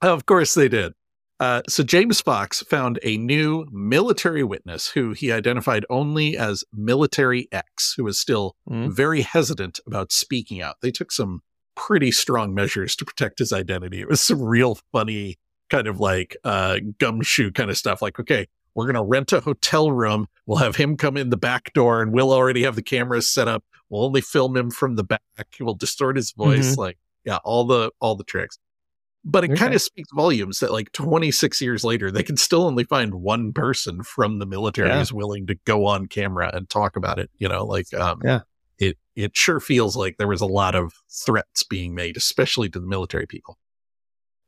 Of 0.00 0.24
course 0.26 0.54
they 0.54 0.68
did. 0.68 0.92
Uh, 1.38 1.60
so 1.68 1.82
James 1.82 2.20
Fox 2.20 2.62
found 2.62 2.98
a 3.02 3.18
new 3.18 3.66
military 3.70 4.42
witness 4.42 4.88
who 4.88 5.12
he 5.12 5.30
identified 5.30 5.84
only 5.90 6.36
as 6.36 6.64
Military 6.72 7.46
X, 7.52 7.92
who 7.96 8.04
was 8.04 8.18
still 8.18 8.56
Mm. 8.70 8.90
very 8.90 9.20
hesitant 9.22 9.78
about 9.86 10.12
speaking 10.12 10.62
out. 10.62 10.76
They 10.80 10.90
took 10.90 11.12
some 11.12 11.42
pretty 11.74 12.10
strong 12.10 12.54
measures 12.54 12.96
to 12.96 13.04
protect 13.04 13.38
his 13.38 13.52
identity. 13.52 14.00
It 14.00 14.08
was 14.08 14.20
some 14.22 14.40
real 14.42 14.78
funny 14.92 15.36
kind 15.68 15.86
of 15.86 16.00
like 16.00 16.36
uh, 16.42 16.78
gumshoe 16.98 17.50
kind 17.52 17.68
of 17.70 17.76
stuff. 17.76 18.00
Like, 18.00 18.18
okay, 18.18 18.46
we're 18.74 18.84
going 18.86 18.94
to 18.94 19.02
rent 19.02 19.32
a 19.32 19.40
hotel 19.40 19.90
room. 19.92 20.28
We'll 20.46 20.58
have 20.58 20.76
him 20.76 20.96
come 20.96 21.16
in 21.18 21.28
the 21.30 21.36
back 21.36 21.72
door 21.74 22.00
and 22.00 22.12
we'll 22.12 22.32
already 22.32 22.62
have 22.62 22.76
the 22.76 22.82
cameras 22.82 23.28
set 23.30 23.46
up. 23.46 23.62
We'll 23.90 24.04
only 24.04 24.20
film 24.22 24.56
him 24.56 24.70
from 24.70 24.96
the 24.96 25.04
back. 25.04 25.20
We'll 25.60 25.74
distort 25.74 26.16
his 26.16 26.32
voice. 26.32 26.76
Like, 26.78 26.98
yeah, 27.24 27.38
all 27.44 27.64
the, 27.66 27.90
all 28.00 28.14
the 28.16 28.24
tricks. 28.24 28.58
But 29.28 29.42
it 29.42 29.50
Okay. 29.50 29.58
kind 29.58 29.74
of 29.74 29.82
speaks 29.82 30.08
volumes 30.14 30.60
that 30.60 30.70
like 30.70 30.92
26 30.92 31.60
years 31.60 31.82
later, 31.82 32.12
they 32.12 32.22
can 32.22 32.36
still 32.36 32.62
only 32.62 32.84
find 32.84 33.12
one 33.16 33.52
person 33.52 34.04
from 34.04 34.38
the 34.38 34.46
military 34.46 34.88
Yeah. 34.88 34.98
who's 34.98 35.12
willing 35.12 35.48
to 35.48 35.56
go 35.64 35.84
on 35.86 36.06
camera 36.06 36.48
and 36.54 36.70
talk 36.70 36.94
about 36.94 37.18
it. 37.18 37.28
You 37.36 37.48
know, 37.48 37.64
like, 37.66 37.92
um, 37.92 38.20
Yeah. 38.24 38.40
it, 38.78 38.96
it 39.16 39.36
sure 39.36 39.58
feels 39.58 39.96
like 39.96 40.16
there 40.18 40.28
was 40.28 40.40
a 40.40 40.46
lot 40.46 40.76
of 40.76 40.92
threats 41.10 41.64
being 41.64 41.92
made, 41.92 42.16
especially 42.16 42.68
to 42.70 42.78
the 42.78 42.86
military 42.86 43.26
people. 43.26 43.58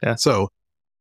Yeah. 0.00 0.14
So 0.14 0.50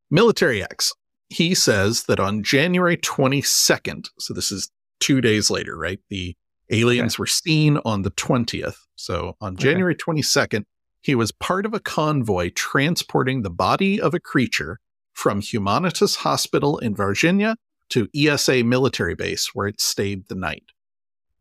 military 0.09 0.63
X, 0.63 0.93
he 1.29 1.53
says 1.53 2.05
that 2.05 2.19
on 2.19 2.41
January 2.41 2.97
22nd, 2.97 4.09
so 4.17 4.33
this 4.33 4.51
is 4.51 4.71
two 4.99 5.21
days 5.21 5.51
later, 5.51 5.77
right? 5.77 5.99
The 6.09 6.35
aliens 6.71 7.19
were 7.19 7.27
seen 7.27 7.77
on 7.85 8.01
the 8.01 8.11
20th. 8.11 8.77
So 8.95 9.35
on 9.39 9.53
Okay. 9.53 9.63
January 9.65 9.95
22nd, 9.95 10.65
he 11.01 11.15
was 11.15 11.31
part 11.31 11.65
of 11.65 11.73
a 11.73 11.79
convoy 11.79 12.51
transporting 12.53 13.41
the 13.41 13.49
body 13.49 13.99
of 13.99 14.13
a 14.13 14.19
creature 14.19 14.79
from 15.13 15.41
Humanitas 15.41 16.17
Hospital 16.17 16.77
in 16.77 16.95
Varginha 16.95 17.55
to 17.89 18.07
ESA 18.15 18.63
military 18.63 19.15
base, 19.15 19.51
where 19.53 19.67
it 19.67 19.81
stayed 19.81 20.27
the 20.27 20.35
night. 20.35 20.65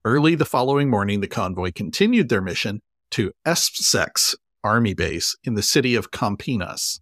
Early 0.04 0.34
the 0.34 0.44
following 0.44 0.88
morning, 0.88 1.20
the 1.20 1.26
convoy 1.26 1.72
continued 1.74 2.28
their 2.28 2.40
mission 2.40 2.80
to 3.10 3.32
EsPCEx 3.44 4.36
Army 4.62 4.94
Base 4.94 5.36
in 5.44 5.54
the 5.54 5.62
city 5.62 5.94
of 5.94 6.10
Campinas. 6.10 7.00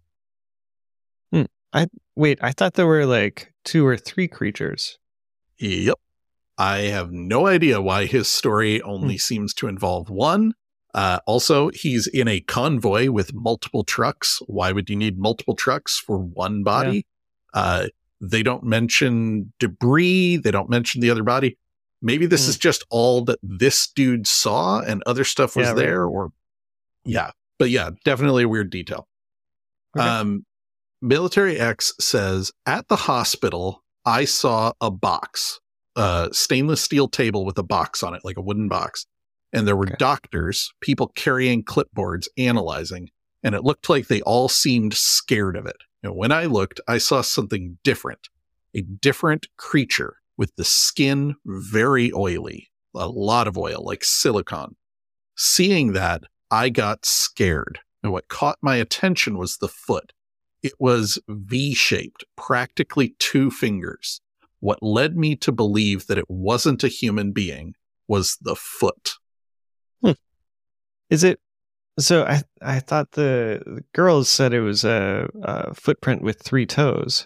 Hmm. 1.31 1.43
I 1.71 1.87
Wait, 2.15 2.39
I 2.41 2.51
thought 2.51 2.75
there 2.75 2.87
were 2.87 3.05
like 3.05 3.53
two 3.63 3.85
or 3.85 3.97
three 3.97 4.27
creatures. 4.27 4.97
Yep. 5.59 5.97
I 6.57 6.77
have 6.77 7.11
no 7.11 7.47
idea 7.47 7.81
why 7.81 8.05
his 8.05 8.29
story 8.29 8.81
only 8.81 9.17
seems 9.17 9.53
to 9.55 9.67
involve 9.67 10.09
one. 10.09 10.53
Uh, 10.95 11.19
also, 11.27 11.69
he's 11.73 12.07
in 12.07 12.27
a 12.27 12.39
convoy 12.39 13.11
with 13.11 13.33
multiple 13.33 13.83
trucks. 13.83 14.41
Why 14.47 14.71
would 14.71 14.89
you 14.89 14.95
need 14.95 15.19
multiple 15.19 15.53
trucks 15.53 15.99
for 15.99 16.17
one 16.17 16.63
body? 16.63 17.05
Uh, 17.53 17.87
they 18.21 18.41
don't 18.41 18.63
mention 18.63 19.51
debris. 19.59 20.37
They 20.37 20.51
don't 20.51 20.69
mention 20.69 21.01
the 21.01 21.09
other 21.11 21.21
body. 21.23 21.57
Maybe 22.01 22.25
this 22.25 22.45
Hmm. 22.45 22.49
is 22.51 22.57
just 22.57 22.85
all 22.89 23.25
that 23.25 23.39
this 23.43 23.87
dude 23.87 24.25
saw 24.25 24.79
and 24.79 25.03
other 25.05 25.25
stuff 25.25 25.55
was 25.57 25.65
Yeah, 25.65 25.71
right. 25.71 25.77
there 25.77 26.05
or 26.05 26.31
yeah. 27.03 27.31
But 27.59 27.69
yeah, 27.71 27.89
definitely 28.05 28.43
a 28.43 28.47
weird 28.49 28.69
detail. 28.69 29.07
Okay. 29.97 30.07
Um, 30.07 30.45
Military 31.01 31.59
X 31.59 31.93
says 31.99 32.51
at 32.65 32.87
the 32.87 32.95
hospital, 32.95 33.83
I 34.05 34.23
saw 34.25 34.71
a 34.81 34.89
box, 34.91 35.59
a 35.97 36.29
stainless 36.31 36.81
steel 36.81 37.07
table 37.09 37.45
with 37.45 37.57
a 37.57 37.63
box 37.63 38.01
on 38.01 38.13
it, 38.13 38.21
like 38.23 38.37
a 38.37 38.41
wooden 38.41 38.69
box. 38.69 39.05
And 39.55 39.67
there 39.67 39.75
were 39.75 39.87
Okay. 39.87 39.95
doctors, 39.97 40.73
people 40.81 41.07
carrying 41.15 41.63
clipboards, 41.63 42.27
analyzing, 42.37 43.09
and 43.41 43.55
it 43.55 43.63
looked 43.63 43.89
like 43.89 44.07
they 44.07 44.21
all 44.21 44.49
seemed 44.49 44.93
scared 44.93 45.55
of 45.55 45.65
it. 45.65 45.77
And 46.03 46.15
when 46.15 46.31
I 46.31 46.45
looked, 46.45 46.81
I 46.87 46.97
saw 46.97 47.21
something 47.21 47.77
different, 47.83 48.29
a 48.75 48.81
different 48.81 49.47
creature 49.57 50.17
with 50.37 50.55
the 50.55 50.65
skin 50.65 51.35
very 51.45 52.11
oily, 52.13 52.69
a 52.93 53.07
lot 53.07 53.47
of 53.47 53.57
oil, 53.57 53.83
like 53.83 54.03
silicon. 54.03 54.75
Seeing 55.35 55.93
that, 55.93 56.23
I 56.51 56.69
got 56.69 57.05
scared. 57.05 57.79
And 58.03 58.11
what 58.11 58.27
caught 58.27 58.57
my 58.61 58.75
attention 58.75 59.37
was 59.37 59.57
the 59.57 59.67
foot. 59.67 60.11
It 60.61 60.73
was 60.79 61.19
V 61.27 61.73
shaped, 61.73 62.23
practically 62.35 63.15
two 63.19 63.49
fingers. 63.51 64.21
What 64.59 64.81
led 64.83 65.15
me 65.17 65.35
to 65.37 65.51
believe 65.51 66.07
that 66.07 66.17
it 66.17 66.29
wasn't 66.29 66.83
a 66.83 66.87
human 66.87 67.31
being 67.31 67.75
was 68.07 68.37
the 68.41 68.55
foot. 68.55 69.13
Is 71.15 71.23
it? 71.23 71.39
So 71.97 72.25
I 72.25 72.41
I 72.61 72.79
thought 72.81 73.13
the, 73.13 73.63
the 73.65 73.85
girls 73.93 74.27
said 74.27 74.53
it 74.53 74.59
was 74.59 74.83
a, 74.83 75.29
a 75.43 75.73
footprint 75.73 76.21
with 76.21 76.41
three 76.41 76.65
toes. 76.65 77.25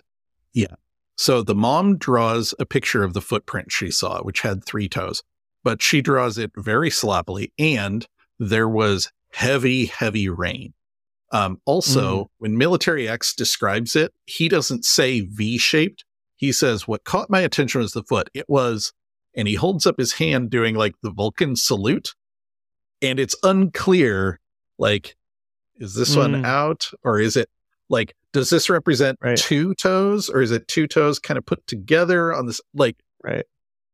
Yeah. 0.54 0.76
So 1.18 1.42
the 1.42 1.56
mom 1.56 1.98
draws 1.98 2.54
a 2.60 2.68
picture 2.68 3.04
of 3.04 3.14
the 3.14 3.22
footprint 3.22 3.72
she 3.72 3.90
saw, 3.90 4.22
which 4.22 4.42
had 4.42 4.64
three 4.64 4.88
toes, 4.88 5.24
but 5.64 5.82
she 5.82 6.04
draws 6.04 6.38
it 6.38 6.52
very 6.56 6.92
sloppily. 6.92 7.52
And 7.58 8.06
there 8.38 8.70
was 8.70 9.12
heavy, 9.34 9.88
heavy 9.88 10.30
rain. 10.30 10.76
Um, 11.32 11.60
also, 11.66 12.30
when 12.38 12.56
Military 12.56 13.10
X 13.10 13.34
describes 13.34 13.96
it, 13.96 14.14
he 14.28 14.48
doesn't 14.50 14.86
say 14.86 15.22
V 15.22 15.58
shaped. 15.58 16.06
He 16.36 16.52
says, 16.52 16.88
What 16.88 17.06
caught 17.06 17.32
my 17.32 17.40
attention 17.40 17.82
was 17.82 17.94
the 17.94 18.04
foot. 18.04 18.30
It 18.36 18.46
was, 18.48 18.94
and 19.36 19.48
he 19.48 19.56
holds 19.56 19.88
up 19.88 19.98
his 19.98 20.14
hand 20.14 20.52
doing 20.52 20.76
like 20.76 20.94
the 21.02 21.12
Vulcan 21.12 21.56
salute. 21.56 22.14
And 23.02 23.20
it's 23.20 23.36
unclear, 23.44 24.40
like, 24.78 25.16
is 25.78 25.94
this 25.96 26.16
one 26.16 26.34
Mm. 26.34 26.46
out 26.46 26.90
or 27.04 27.20
is 27.20 27.38
it 27.38 27.50
like, 27.90 28.16
does 28.34 28.50
this 28.50 28.70
represent 28.70 29.18
Right. 29.22 29.38
two 29.38 29.74
toes 29.76 30.30
or 30.30 30.42
is 30.42 30.52
it 30.52 30.68
two 30.68 30.88
toes 30.88 31.18
kind 31.20 31.38
of 31.38 31.46
put 31.46 31.66
together 31.68 32.34
on 32.34 32.46
this? 32.46 32.60
Like, 32.74 32.98
Right. 33.24 33.46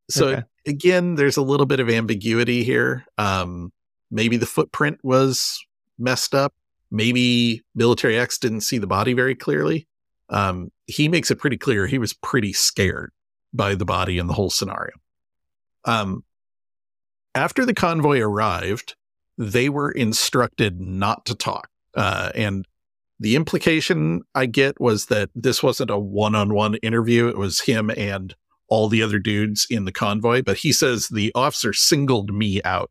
so 0.10 0.30
Okay. 0.30 0.43
again, 0.66 1.16
there's 1.16 1.38
a 1.38 1.41
little 1.41 1.66
bit 1.66 1.80
of 1.80 1.89
ambiguity 1.89 2.64
here. 2.64 3.06
Um, 3.18 3.72
maybe 4.12 4.38
the 4.38 4.45
footprint 4.45 4.99
was 5.03 5.64
messed 5.97 6.34
up. 6.36 6.53
Maybe 6.91 7.64
Military 7.76 8.18
X 8.18 8.38
didn't 8.38 8.62
see 8.62 8.78
the 8.78 8.88
body 8.88 9.14
very 9.14 9.36
clearly. 9.36 9.88
Um, 10.30 10.72
he 10.88 11.08
makes 11.08 11.30
it 11.30 11.38
pretty 11.38 11.58
clear 11.58 11.86
he 11.88 11.97
was 11.99 12.14
pretty 12.14 12.51
scared 12.53 13.12
by 13.53 13.76
the 13.76 13.86
body 13.86 14.18
and 14.18 14.28
the 14.30 14.34
whole 14.34 14.49
scenario. 14.49 14.93
Um, 15.86 16.24
after 17.36 17.65
the 17.65 17.73
convoy 17.73 18.19
arrived, 18.19 18.95
they 19.38 19.69
were 19.69 19.91
instructed 19.91 20.79
not 20.79 21.25
to 21.25 21.36
talk. 21.36 21.69
Uh, 21.93 22.31
and 22.33 22.67
the 23.19 23.36
implication 23.36 24.23
I 24.33 24.45
get 24.45 24.79
was 24.79 25.07
that 25.07 25.29
this 25.36 25.61
wasn't 25.61 25.89
a 25.89 25.99
one 25.99 26.36
on 26.36 26.53
one 26.53 26.75
interview. 26.75 27.27
It 27.27 27.38
was 27.38 27.61
him 27.61 27.91
and 27.95 28.36
all 28.67 28.88
the 28.89 29.03
other 29.03 29.19
dudes 29.19 29.67
in 29.69 29.86
the 29.86 29.91
convoy. 29.91 30.41
But 30.41 30.57
he 30.57 30.71
says 30.71 31.07
the 31.07 31.31
officer 31.36 31.73
singled 31.73 32.33
me 32.33 32.61
out. 32.63 32.89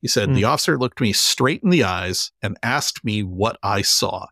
He 0.00 0.08
said, 0.08 0.28
Hmm. 0.28 0.34
The 0.34 0.44
officer 0.44 0.78
looked 0.78 1.00
me 1.00 1.12
straight 1.12 1.62
in 1.62 1.70
the 1.70 1.84
eyes 1.84 2.30
and 2.42 2.56
asked 2.62 3.04
me 3.04 3.22
what 3.22 3.58
I 3.62 3.82
saw. 3.82 4.26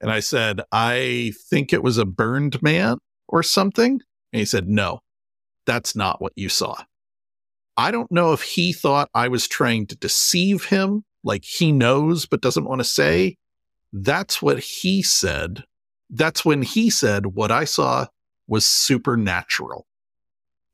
And 0.00 0.10
I 0.10 0.20
said, 0.20 0.60
I 0.72 1.32
think 1.48 1.72
it 1.72 1.82
was 1.82 1.98
a 1.98 2.04
burned 2.04 2.62
man 2.62 2.98
or 3.28 3.42
something. 3.42 4.00
And 4.32 4.40
he 4.40 4.44
said, 4.44 4.68
No, 4.68 5.00
that's 5.66 5.94
not 5.94 6.20
what 6.20 6.32
you 6.36 6.48
saw. 6.48 6.76
I 7.76 7.90
don't 7.90 8.10
know 8.12 8.32
if 8.32 8.42
he 8.42 8.72
thought 8.72 9.10
I 9.14 9.28
was 9.28 9.48
trying 9.48 9.86
to 9.88 9.96
deceive 9.96 10.66
him, 10.66 11.04
like 11.22 11.44
he 11.44 11.72
knows 11.72 12.26
but 12.26 12.40
doesn't 12.40 12.66
want 12.66 12.80
to 12.80 12.84
say. 12.84 13.36
That's 13.92 14.40
what 14.40 14.58
he 14.60 15.02
said. 15.02 15.64
That's 16.10 16.44
when 16.44 16.62
he 16.62 16.90
said, 16.90 17.26
What 17.26 17.50
I 17.50 17.64
saw 17.64 18.06
was 18.46 18.66
supernatural. 18.66 19.86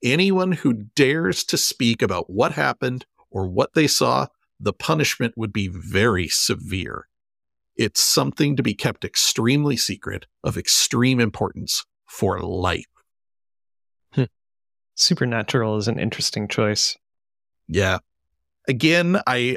Anyone 0.03 0.53
who 0.53 0.73
dares 0.95 1.45
to 1.45 1.57
speak 1.57 2.03
about 2.03 2.31
what 2.31 2.53
happened 2.53 3.07
or 3.31 3.47
what 3.47 3.75
they 3.75 3.87
saw, 3.87 4.27
the 4.59 4.73
punishment 4.73 5.35
would 5.37 5.53
be 5.53 5.69
very 5.69 6.29
severe. 6.29 7.07
It's 7.77 8.01
something 8.01 8.57
to 8.57 8.63
be 8.63 8.75
kept 8.75 9.05
extremely 9.05 9.77
secret, 9.77 10.27
of 10.43 10.59
extreme 10.59 11.21
importance 11.21 11.85
for 12.07 12.41
life. 12.41 12.87
Supernatural 15.01 15.79
is 15.79 15.89
an 15.89 15.99
interesting 15.99 16.47
choice. 16.47 16.99
Yeah. 17.69 18.01
Again, 18.69 19.19
I, 19.27 19.57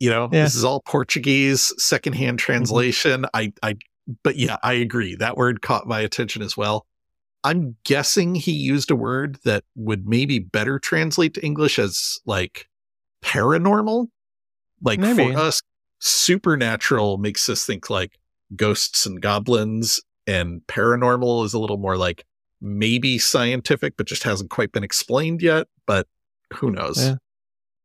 you 0.00 0.08
know, 0.08 0.30
Yeah. 0.32 0.44
this 0.44 0.54
is 0.54 0.64
all 0.64 0.80
Portuguese 0.80 1.74
secondhand 1.76 2.38
mm-hmm. 2.38 2.46
translation. 2.46 3.26
I, 3.34 3.52
I, 3.62 3.76
but 4.22 4.36
yeah, 4.36 4.56
I 4.62 4.72
agree. 4.72 5.14
That 5.14 5.36
word 5.36 5.60
caught 5.60 5.86
my 5.86 6.00
attention 6.00 6.40
as 6.40 6.56
well. 6.56 6.86
I'm 7.44 7.76
guessing 7.84 8.34
he 8.34 8.52
used 8.52 8.90
a 8.90 8.96
word 8.96 9.38
that 9.44 9.62
would 9.74 10.08
maybe 10.08 10.38
better 10.38 10.78
translate 10.78 11.34
to 11.34 11.44
English 11.44 11.78
as 11.78 12.18
like 12.24 12.68
paranormal. 13.22 14.08
Like 14.82 15.00
Maybe. 15.00 15.34
for 15.34 15.38
us, 15.38 15.60
supernatural 15.98 17.18
makes 17.18 17.46
us 17.50 17.66
think 17.66 17.90
like 17.90 18.18
ghosts 18.56 19.04
and 19.04 19.20
goblins, 19.20 20.00
and 20.26 20.62
paranormal 20.66 21.44
is 21.44 21.52
a 21.52 21.58
little 21.58 21.76
more 21.76 21.98
like 21.98 22.24
maybe 22.66 23.18
scientific, 23.18 23.96
but 23.96 24.06
just 24.06 24.22
hasn't 24.24 24.50
quite 24.50 24.72
been 24.72 24.84
explained 24.84 25.42
yet. 25.42 25.66
But 25.86 26.06
who 26.54 26.70
knows? 26.70 26.98
Yeah. 27.04 27.14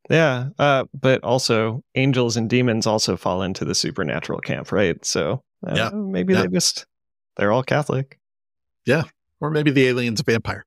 Yeah, 0.09 0.49
uh, 0.59 0.85
but 0.99 1.23
also 1.23 1.83
angels 1.95 2.35
and 2.35 2.49
demons 2.49 2.85
also 2.85 3.15
fall 3.15 3.43
into 3.43 3.63
the 3.63 3.75
supernatural 3.75 4.39
camp, 4.41 4.71
right? 4.71 5.03
So 5.05 5.43
uh, 5.65 5.73
Yeah. 5.75 5.89
maybe 5.93 6.33
Yeah. 6.33 6.41
they 6.41 6.47
just 6.47 6.85
They're 7.37 7.51
all 7.51 7.63
Catholic. 7.63 8.19
Yeah, 8.85 9.03
or 9.39 9.51
maybe 9.51 9.71
the 9.71 9.87
alien's 9.87 10.19
a 10.19 10.23
vampire. 10.23 10.65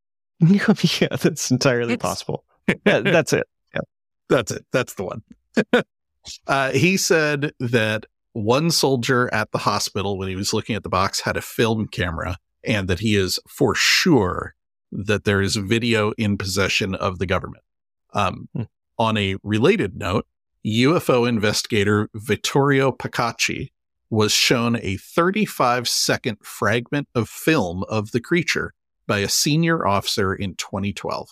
yeah, 0.40 1.08
that's 1.20 1.50
entirely 1.50 1.92
It's- 1.94 2.02
possible. 2.08 2.44
Yeah, 2.86 3.00
that's 3.00 3.32
it. 3.32 3.46
Yeah. 3.74 3.80
That's 4.28 4.50
it. 4.50 4.64
That's 4.72 4.94
the 4.94 5.04
one. 5.04 5.22
uh, 6.46 6.70
he 6.72 6.96
said 6.96 7.52
that 7.60 8.06
one 8.32 8.70
soldier 8.70 9.32
at 9.32 9.52
the 9.52 9.58
hospital, 9.58 10.18
when 10.18 10.28
he 10.28 10.36
was 10.36 10.52
looking 10.52 10.74
at 10.74 10.82
the 10.82 10.88
box, 10.88 11.20
had 11.20 11.36
a 11.36 11.42
film 11.42 11.86
camera, 11.88 12.36
and 12.64 12.88
that 12.88 13.00
he 13.00 13.16
is 13.16 13.38
for 13.48 13.74
sure 13.74 14.54
that 14.92 15.24
there 15.24 15.40
is 15.40 15.56
video 15.56 16.12
in 16.12 16.36
possession 16.36 16.94
of 16.94 17.18
the 17.18 17.26
government. 17.26 17.64
Um, 18.12 18.48
Hmm. 18.54 18.62
On 18.98 19.16
a 19.16 19.36
related 19.42 19.96
note, 19.96 20.26
UFO 20.66 21.26
investigator 21.26 22.10
Vittorio 22.14 22.92
Pacacci 22.92 23.70
was 24.10 24.32
shown 24.32 24.76
a 24.82 24.98
35 24.98 25.88
second 25.88 26.36
fragment 26.42 27.08
of 27.14 27.28
film 27.28 27.84
of 27.84 28.10
the 28.10 28.20
creature 28.20 28.74
by 29.06 29.20
a 29.20 29.28
senior 29.28 29.86
officer 29.86 30.34
in 30.34 30.54
2012. 30.56 31.30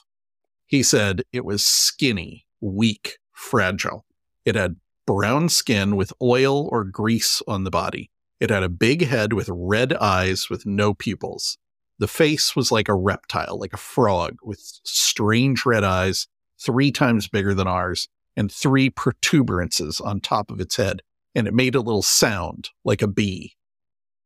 He 0.67 0.83
said 0.83 1.23
it 1.33 1.45
was 1.45 1.67
skinny, 1.67 2.47
weak, 2.61 3.19
fragile. 3.33 4.07
It 4.45 4.55
had 4.55 4.77
brown 5.07 5.49
skin 5.49 5.97
with 5.97 6.13
oil 6.23 6.69
or 6.73 6.85
grease 6.85 7.43
on 7.47 7.65
the 7.65 7.71
body. 7.71 8.11
It 8.41 8.51
had 8.51 8.63
a 8.63 8.69
big 8.69 9.07
head 9.07 9.33
with 9.33 9.49
red 9.51 9.93
eyes 9.95 10.49
with 10.49 10.65
no 10.65 10.95
pupils. 10.95 11.59
The 11.99 12.09
face 12.09 12.55
was 12.55 12.71
like 12.71 12.89
a 12.89 12.95
reptile, 12.95 13.59
like 13.59 13.73
a 13.73 13.79
frog, 13.79 14.37
with 14.43 14.61
strange 14.85 15.67
red 15.67 15.83
eyes, 15.83 16.29
three 16.61 16.93
times 16.93 17.29
bigger 17.29 17.55
than 17.55 17.67
ours, 17.67 18.09
and 18.37 18.53
three 18.53 18.89
protuberances 18.91 20.01
on 20.01 20.21
top 20.21 20.51
of 20.51 20.61
its 20.61 20.77
head. 20.77 21.03
And 21.35 21.49
it 21.49 21.55
made 21.55 21.75
a 21.75 21.81
little 21.81 22.03
sound 22.03 22.71
like 22.85 23.03
a 23.03 23.09
bee. 23.09 23.57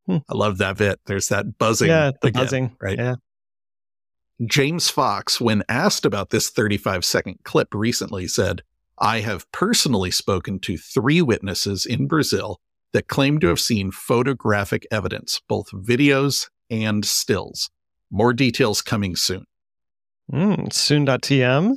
Hmm. 0.05 0.17
I 0.29 0.35
love 0.35 0.59
that 0.59 0.77
bit. 0.77 0.99
There's 1.05 1.29
that 1.29 1.57
buzzing. 1.57 1.87
yeah, 1.87 2.11
the 2.21 2.27
again, 2.27 2.43
buzzing. 2.43 2.75
right? 2.79 2.97
Yeah. 2.97 3.15
James 4.45 4.89
Fox, 4.89 5.39
when 5.39 5.63
asked 5.69 6.05
about 6.05 6.29
this 6.29 6.49
35 6.49 7.05
second 7.05 7.37
clip 7.43 7.73
recently, 7.73 8.27
said, 8.27 8.61
I 8.99 9.21
have 9.21 9.51
personally 9.51 10.11
spoken 10.11 10.59
to 10.59 10.77
three 10.77 11.21
witnesses 11.21 11.85
in 11.85 12.07
Brazil 12.07 12.59
that 12.93 13.07
claim 13.07 13.39
to 13.39 13.47
have 13.47 13.59
seen 13.59 13.91
photographic 13.91 14.85
evidence, 14.91 15.41
both 15.47 15.71
videos 15.71 16.49
and 16.69 17.03
stills. 17.03 17.69
More 18.11 18.33
details 18.33 18.81
coming 18.81 19.15
soon. 19.15 19.45
Mm, 20.31 20.71
soon.tm. 20.71 21.75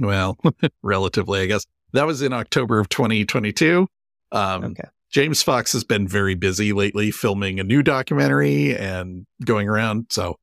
Well, 0.00 0.38
relatively, 0.82 1.40
I 1.40 1.46
guess. 1.46 1.66
That 1.92 2.06
was 2.06 2.22
in 2.22 2.32
October 2.32 2.78
of 2.78 2.88
2022. 2.88 3.86
Um, 4.32 4.64
Okay. 4.64 4.84
James 5.10 5.42
Fox 5.42 5.72
has 5.72 5.84
been 5.84 6.06
very 6.06 6.34
busy 6.34 6.74
lately 6.74 7.10
filming 7.10 7.58
a 7.58 7.64
new 7.64 7.82
documentary 7.82 8.76
and 8.76 9.26
going 9.42 9.66
around. 9.66 10.06
So 10.10 10.36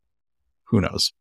who 0.65 0.81
knows? 0.81 1.13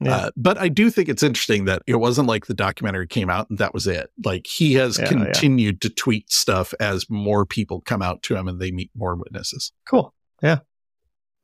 Yeah. 0.00 0.16
Uh, 0.16 0.30
but 0.36 0.56
I 0.58 0.68
do 0.68 0.90
think 0.90 1.08
it's 1.08 1.22
interesting 1.22 1.66
that 1.66 1.82
it 1.86 1.96
wasn't 1.96 2.26
like 2.28 2.46
the 2.46 2.54
documentary 2.54 3.06
came 3.06 3.28
out 3.28 3.50
and 3.50 3.58
that 3.58 3.74
was 3.74 3.86
it. 3.86 4.10
Like 4.24 4.46
he 4.46 4.74
has 4.74 4.98
Yeah, 4.98 5.04
yeah. 5.04 5.08
continued 5.10 5.80
to 5.82 5.90
tweet 5.90 6.30
stuff 6.32 6.72
as 6.80 7.04
more 7.10 7.44
people 7.44 7.82
come 7.82 8.00
out 8.00 8.22
to 8.24 8.36
him 8.36 8.48
and 8.48 8.58
they 8.60 8.70
meet 8.70 8.90
more 8.94 9.14
witnesses. 9.14 9.72
Cool. 9.86 10.14
Yeah. 10.42 10.60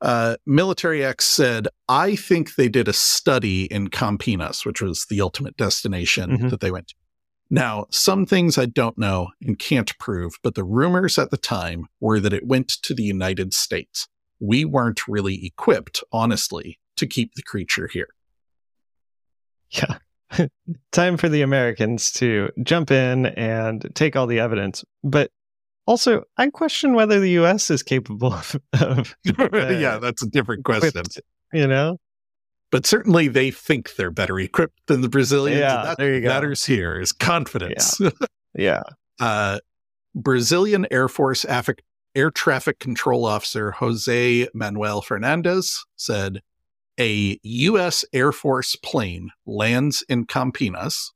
Uh, 0.01 0.37
Military 0.45 1.03
X 1.03 1.25
said, 1.25 1.67
I 1.89 2.15
think 2.15 2.55
they 2.55 2.69
did 2.69 2.87
a 2.87 2.93
study 2.93 3.65
in 3.65 3.89
Campinas, 3.89 4.65
which 4.65 4.81
was 4.81 5.05
the 5.09 5.21
ultimate 5.21 5.57
destination 5.57 6.37
Mhm. 6.37 6.49
that 6.51 6.59
they 6.59 6.71
went 6.71 6.89
to. 6.89 6.95
Now, 7.49 7.85
some 7.91 8.25
things 8.25 8.57
I 8.57 8.65
don't 8.65 8.97
know 8.97 9.29
and 9.41 9.57
can't 9.57 9.97
prove, 9.99 10.33
but 10.43 10.55
the 10.55 10.63
rumors 10.65 11.17
at 11.17 11.31
the 11.31 11.37
time 11.37 11.85
were 11.99 12.19
that 12.19 12.33
it 12.33 12.45
went 12.45 12.67
to 12.83 12.93
the 12.93 13.03
United 13.03 13.53
States. 13.53 14.07
We 14.39 14.65
weren't 14.65 15.07
really 15.07 15.45
equipped, 15.45 16.03
honestly, 16.11 16.79
to 16.97 17.07
keep 17.07 17.33
the 17.35 17.41
creature 17.41 17.87
here. 17.87 18.09
Yeah. 19.71 19.97
Time 20.91 21.17
for 21.17 21.29
the 21.29 21.41
Americans 21.41 22.11
to 22.13 22.49
jump 22.63 22.91
in 22.91 23.27
and 23.27 23.89
take 23.95 24.15
all 24.15 24.27
the 24.27 24.39
evidence. 24.39 24.83
But 25.03 25.31
also, 25.85 26.23
I 26.37 26.49
question 26.49 26.93
whether 26.93 27.19
the 27.19 27.29
U.S. 27.31 27.69
is 27.69 27.81
capable 27.81 28.33
of, 28.33 28.55
of 28.81 29.15
yeah, 29.23 29.97
that's 29.97 30.21
a 30.21 30.27
different 30.27 30.65
question. 30.65 30.89
equipped, 30.89 31.21
you 31.53 31.67
know? 31.67 31.97
But 32.69 32.85
certainly 32.85 33.29
they 33.29 33.51
think 33.51 33.95
they're 33.95 34.11
better 34.11 34.37
equipped 34.39 34.87
than 34.87 34.99
the 34.99 35.07
Brazilians. 35.07 35.61
Yeah, 35.61 35.83
that 35.83 35.97
there 35.97 36.13
you 36.15 36.21
go. 36.21 36.27
matters 36.27 36.65
here 36.65 36.99
is 36.99 37.13
confidence. 37.13 37.99
Yeah. 38.53 38.83
uh, 39.21 39.59
Brazilian 40.13 40.85
Air 40.91 41.07
Force 41.07 41.45
Afri- 41.45 41.79
Air 42.15 42.31
Traffic 42.31 42.79
Control 42.79 43.23
Officer 43.23 43.71
Jose 43.71 44.47
Manuel 44.53 45.01
Fernandez 45.01 45.85
said 45.95 46.41
a 46.99 47.39
U.S. 47.43 48.03
Air 48.13 48.31
Force 48.31 48.75
plane 48.75 49.29
lands 49.45 50.03
in 50.09 50.25
Campinas. 50.25 51.11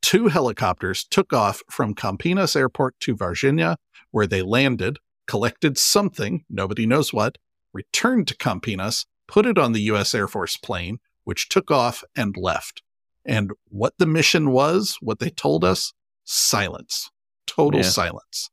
Two 0.00 0.28
helicopters 0.28 1.04
took 1.04 1.32
off 1.32 1.62
from 1.70 1.94
Campinas 1.94 2.56
Airport 2.56 2.98
to 3.00 3.14
Varginha, 3.14 3.76
where 4.10 4.26
they 4.26 4.42
landed, 4.42 4.98
collected 5.26 5.78
something, 5.78 6.44
nobody 6.50 6.86
knows 6.86 7.12
what, 7.12 7.38
returned 7.72 8.26
to 8.28 8.36
Campinas, 8.36 9.06
put 9.28 9.46
it 9.46 9.58
on 9.58 9.72
the 9.72 9.82
U.S. 9.82 10.14
Air 10.14 10.28
Force 10.28 10.56
plane, 10.56 10.98
which 11.24 11.48
took 11.48 11.70
off 11.70 12.02
and 12.16 12.36
left. 12.36 12.82
And 13.24 13.52
what 13.68 13.94
the 13.98 14.06
mission 14.06 14.50
was, 14.50 14.96
what 15.00 15.20
they 15.20 15.30
told 15.30 15.64
us, 15.64 15.92
silence, 16.24 17.10
total 17.46 17.80
Yeah. 17.80 17.86
silence. 17.88 18.50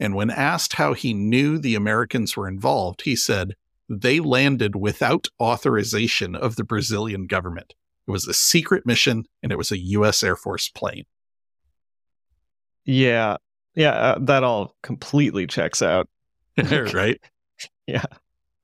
And 0.00 0.14
when 0.14 0.30
asked 0.30 0.74
how 0.74 0.94
he 0.94 1.12
knew 1.12 1.58
the 1.58 1.74
Americans 1.74 2.36
were 2.36 2.48
involved, 2.48 3.02
he 3.02 3.16
said 3.16 3.54
they 3.88 4.20
landed 4.20 4.76
without 4.76 5.28
authorization 5.40 6.34
of 6.34 6.56
the 6.56 6.64
Brazilian 6.64 7.26
government. 7.26 7.74
It 8.06 8.10
was 8.10 8.26
a 8.26 8.34
secret 8.34 8.86
mission 8.86 9.24
and 9.42 9.52
it 9.52 9.58
was 9.58 9.70
a 9.70 9.78
U.S. 9.78 10.22
Air 10.22 10.36
Force 10.36 10.68
plane. 10.68 11.04
Yeah. 12.84 13.36
Yeah. 13.74 13.92
Uh, 13.92 14.18
that 14.20 14.44
all 14.44 14.74
completely 14.82 15.46
checks 15.46 15.82
out. 15.82 16.08
right? 16.92 17.20
Yeah. 17.88 18.04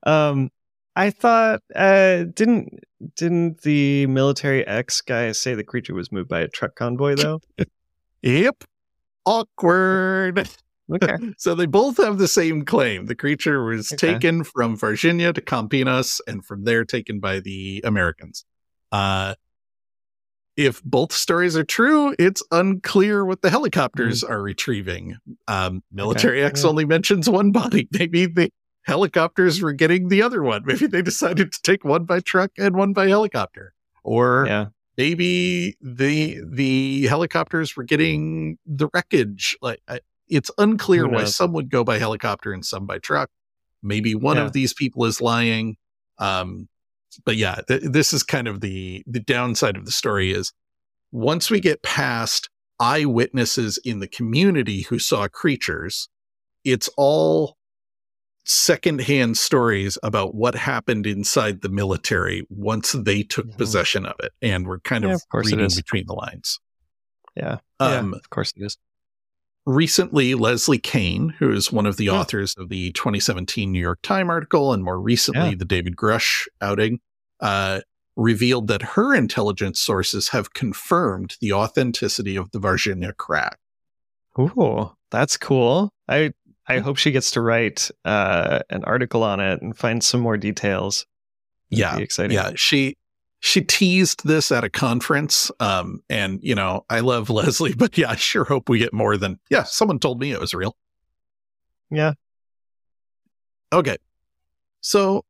Um, 0.05 0.51
I 0.95 1.11
thought, 1.11 1.63
uh, 1.75 2.25
didn't 2.35 2.79
didn't 3.17 3.63
the 3.63 4.07
military 4.07 4.65
X 4.67 5.01
guy 5.01 5.33
say 5.33 5.55
the 5.55 5.65
creature 5.65 5.95
was 5.95 6.13
moved 6.13 6.29
by 6.29 6.41
a 6.41 6.49
truck 6.49 6.77
convoy 6.77 7.17
though? 7.17 7.41
Yep. 8.23 8.65
Awkward. 9.27 10.49
Okay. 10.93 11.17
So 11.39 11.55
they 11.55 11.67
both 11.67 11.97
have 11.97 12.19
the 12.19 12.29
same 12.29 12.65
claim. 12.65 13.07
The 13.07 13.15
creature 13.15 13.65
was 13.65 13.93
Okay. 13.93 14.13
taken 14.15 14.45
from 14.45 14.77
Varginha 14.77 15.35
to 15.35 15.41
Campinas 15.41 16.21
and 16.27 16.45
from 16.45 16.65
there 16.65 16.85
taken 16.85 17.21
by 17.21 17.41
the 17.41 17.81
Americans. 17.85 18.45
Uh, 18.93 19.35
if 20.57 20.83
both 20.85 21.13
stories 21.13 21.57
are 21.57 21.65
true, 21.65 22.15
it's 22.19 22.43
unclear 22.53 23.25
what 23.25 23.43
the 23.43 23.51
helicopters 23.51 24.23
are 24.23 24.41
retrieving. 24.41 25.17
Um, 25.49 25.83
Military 25.91 26.41
Okay, 26.41 26.47
X 26.47 26.63
yeah. 26.63 26.69
only 26.71 26.85
mentions 26.85 27.29
one 27.29 27.51
body. 27.51 27.89
Maybe 27.93 28.27
the 28.27 28.51
helicopters 28.83 29.61
were 29.61 29.73
getting 29.73 30.09
the 30.09 30.23
other 30.23 30.43
one. 30.43 30.63
Maybe 30.65 30.87
they 30.87 31.03
decided 31.03 31.51
to 31.53 31.63
take 31.63 31.85
one 31.85 32.05
by 32.05 32.21
truck 32.21 32.53
and 32.59 32.77
one 32.77 32.93
by 32.93 33.09
helicopter. 33.09 33.75
Or 34.05 34.45
yeah. 34.47 34.67
maybe 34.99 35.75
the 35.81 36.39
the 36.47 37.07
helicopters 37.07 37.75
were 37.75 37.83
getting 37.85 38.59
the 38.67 38.89
wreckage. 38.93 39.57
Like 39.63 39.81
I, 39.89 40.01
it's 40.29 40.51
unclear 40.59 41.07
why 41.09 41.25
some 41.25 41.53
would 41.53 41.71
go 41.71 41.85
by 41.85 41.99
helicopter 41.99 42.53
and 42.53 42.65
some 42.65 42.87
by 42.87 42.99
truck. 42.99 43.31
Maybe 43.83 44.15
one 44.15 44.37
Yeah. 44.37 44.45
of 44.45 44.53
these 44.53 44.73
people 44.73 45.05
is 45.05 45.21
lying. 45.21 45.77
Um, 46.19 46.69
but 47.25 47.37
yeah, 47.37 47.61
th- 47.69 47.83
this 47.85 48.13
is 48.13 48.23
kind 48.23 48.49
of 48.49 48.61
the 48.61 49.03
the 49.07 49.21
downside 49.21 49.77
of 49.77 49.85
the 49.85 49.93
story 49.93 50.33
is 50.33 50.53
once 51.13 51.51
we 51.51 51.61
get 51.61 51.83
past 51.83 52.49
eyewitnesses 52.81 53.79
in 53.85 54.01
the 54.01 54.09
community 54.09 54.83
who 54.83 54.99
saw 54.99 55.29
creatures, 55.29 56.09
it's 56.65 56.89
all 56.97 57.57
secondhand 58.47 59.39
stories 59.39 59.97
about 60.03 60.35
what 60.35 60.55
happened 60.55 61.07
inside 61.07 61.63
the 61.63 61.69
military 61.69 62.47
once 62.51 62.93
they 62.93 63.23
took 63.23 63.47
Mhm. 63.47 63.57
possession 63.59 64.05
of 64.07 64.17
it, 64.23 64.33
and 64.43 64.67
we're 64.67 64.81
kind 64.81 65.05
Yeah, 65.05 65.11
of, 65.11 65.17
of 65.17 65.29
course 65.31 65.47
reading 65.47 65.65
is. 65.65 65.77
between 65.77 66.05
the 66.07 66.13
lines. 66.15 66.59
Yeah. 67.37 67.59
Um, 67.81 68.13
yeah. 68.13 68.19
Of 68.19 68.31
course 68.31 68.53
it 68.57 68.63
is. 68.63 68.77
Recently 69.67 70.35
Leslie 70.35 70.79
Kean, 70.79 71.31
who 71.39 71.51
is 71.51 71.73
one 71.73 71.87
of 71.87 71.97
the 71.97 72.07
Yeah. 72.07 72.13
authors 72.13 72.55
of 72.59 72.69
the 72.69 72.93
2017 72.93 73.73
New 73.73 73.81
York 73.81 74.01
Times 74.03 74.29
article 74.29 74.73
and 74.73 74.85
more 74.85 75.01
recently 75.01 75.51
Yeah. 75.51 75.55
the 75.57 75.65
David 75.65 75.97
Grusch 75.97 76.47
outing, 76.61 77.01
uh, 77.41 77.81
revealed 78.17 78.69
that 78.69 78.83
her 78.83 79.15
intelligence 79.15 79.81
sources 79.81 80.29
have 80.29 80.53
confirmed 80.53 81.37
the 81.41 81.53
authenticity 81.53 82.37
of 82.37 82.51
the 82.53 82.61
Varginha 82.61 83.17
crack. 83.17 83.59
Ooh, 84.39 84.93
that's 85.11 85.37
cool. 85.37 85.91
I 86.09 86.33
I 86.67 86.79
Hmm. 86.79 86.85
hope 86.85 86.97
she 86.97 87.11
gets 87.11 87.31
to 87.33 87.43
write 87.43 87.91
uh, 88.07 88.61
an 88.71 88.85
article 88.85 89.23
on 89.23 89.39
it 89.41 89.61
and 89.61 89.77
find 89.77 90.03
some 90.03 90.21
more 90.21 90.39
details. 90.39 91.05
That'd 91.71 91.79
Yeah, 91.99 92.03
exciting. 92.03 92.35
Yeah, 92.35 92.53
she 92.57 92.97
she 93.47 93.61
teased 93.61 94.27
this 94.27 94.51
at 94.51 94.65
a 94.65 94.71
conference, 94.71 95.51
um, 95.61 96.01
and 96.09 96.41
you 96.43 96.55
know 96.55 96.87
I 96.89 97.01
love 97.01 97.29
Leslie, 97.39 97.75
but 97.75 97.99
yeah, 97.99 98.11
I 98.13 98.17
sure 98.17 98.45
hope 98.45 98.71
we 98.71 98.79
get 98.79 98.95
more 98.95 99.19
than 99.19 99.39
yeah. 99.51 99.65
Someone 99.65 99.99
told 99.99 100.19
me 100.19 100.33
it 100.33 100.41
was 100.41 100.55
real. 100.55 100.75
Yeah. 101.91 102.15
Okay. 103.71 103.99
So 104.81 105.25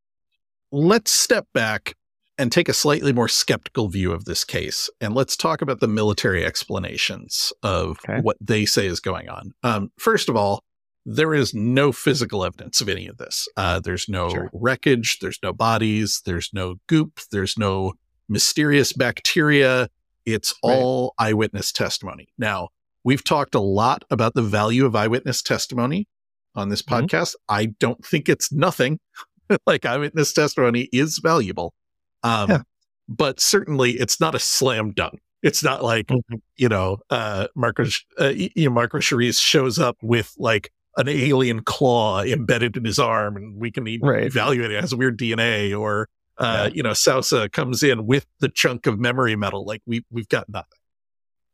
let's 0.71 1.11
step 1.11 1.47
back 1.55 1.95
and 2.39 2.53
take 2.53 2.69
a 2.69 2.73
slightly 2.73 3.13
more 3.13 3.29
skeptical 3.29 3.89
view 3.89 4.13
of 4.13 4.25
this 4.27 4.45
case. 4.45 4.89
And 5.01 5.15
let's 5.15 5.37
talk 5.37 5.61
about 5.63 5.81
the 5.81 5.89
military 5.89 6.45
explanations 6.45 7.53
of 7.65 7.99
Okay. 8.09 8.21
what 8.21 8.37
they 8.41 8.65
say 8.65 8.87
is 8.87 9.01
going 9.01 9.29
on. 9.29 9.53
Um, 9.65 9.91
first 9.99 10.29
of 10.29 10.37
all, 10.37 10.63
there 11.07 11.35
is 11.35 11.53
no 11.55 11.91
physical 11.93 12.45
evidence 12.45 12.81
of 12.81 12.89
any 12.89 13.07
of 13.09 13.19
this. 13.19 13.47
Uh, 13.57 13.79
there's 13.81 14.09
no 14.09 14.29
Sure. 14.31 14.51
wreckage, 14.53 15.19
there's 15.21 15.39
no 15.43 15.53
bodies, 15.53 16.23
there's 16.25 16.51
no 16.53 16.77
goop, 16.89 17.21
there's 17.31 17.57
no 17.59 17.93
mysterious 18.29 18.93
bacteria. 18.93 19.89
It's 20.27 20.55
Right. 20.65 20.73
all 20.75 21.15
eyewitness 21.19 21.73
testimony. 21.73 22.29
Now, 22.39 22.69
we've 23.05 23.25
talked 23.25 23.55
a 23.55 23.61
lot 23.61 24.05
about 24.11 24.35
the 24.35 24.43
value 24.43 24.87
of 24.87 24.97
eyewitness 24.97 25.43
testimony 25.43 26.07
on 26.55 26.69
this 26.71 26.83
Mhm. 26.83 27.03
podcast. 27.09 27.35
I 27.49 27.67
don't 27.67 28.05
think 28.05 28.29
it's 28.29 28.51
nothing. 28.53 28.99
like 29.67 29.85
eyewitness 29.85 30.33
testimony 30.33 30.89
is 30.93 31.19
valuable. 31.23 31.75
Um, 32.23 32.51
Yeah. 32.51 32.63
but 33.09 33.41
certainly 33.41 33.93
it's 33.93 34.19
not 34.21 34.35
a 34.35 34.39
slam 34.39 34.93
dunk. 34.93 35.21
It's 35.43 35.63
not 35.63 35.85
like, 35.85 36.07
Mhm. 36.07 36.41
you 36.57 36.71
know, 36.71 36.99
uh, 37.11 37.49
Marco, 37.55 37.85
uh, 38.19 38.29
you 38.35 38.51
know, 38.65 38.71
Marco 38.71 38.99
Chereze 38.99 39.39
shows 39.39 39.79
up 39.79 39.99
with 40.01 40.33
like 40.39 40.71
an 40.97 41.09
alien 41.09 41.61
claw 41.63 42.23
embedded 42.23 42.77
in 42.79 42.85
his 42.87 42.99
arm 42.99 43.37
and 43.37 43.57
we 43.61 43.71
can 43.71 43.85
Right. 44.01 44.25
evaluate 44.25 44.71
it. 44.71 44.81
Has 44.81 44.95
weird 44.95 45.19
DNA 45.19 45.75
or, 45.75 46.09
uh, 46.39 46.65
Yeah. 46.69 46.75
you 46.75 46.83
know, 46.83 46.93
Souza 46.93 47.49
comes 47.49 47.83
in 47.83 48.07
with 48.07 48.27
the 48.41 48.49
chunk 48.49 48.87
of 48.87 48.99
memory 48.99 49.37
metal. 49.37 49.65
Like 49.65 49.83
we, 49.87 50.05
we've 50.11 50.29
got 50.29 50.49
nothing. 50.49 50.79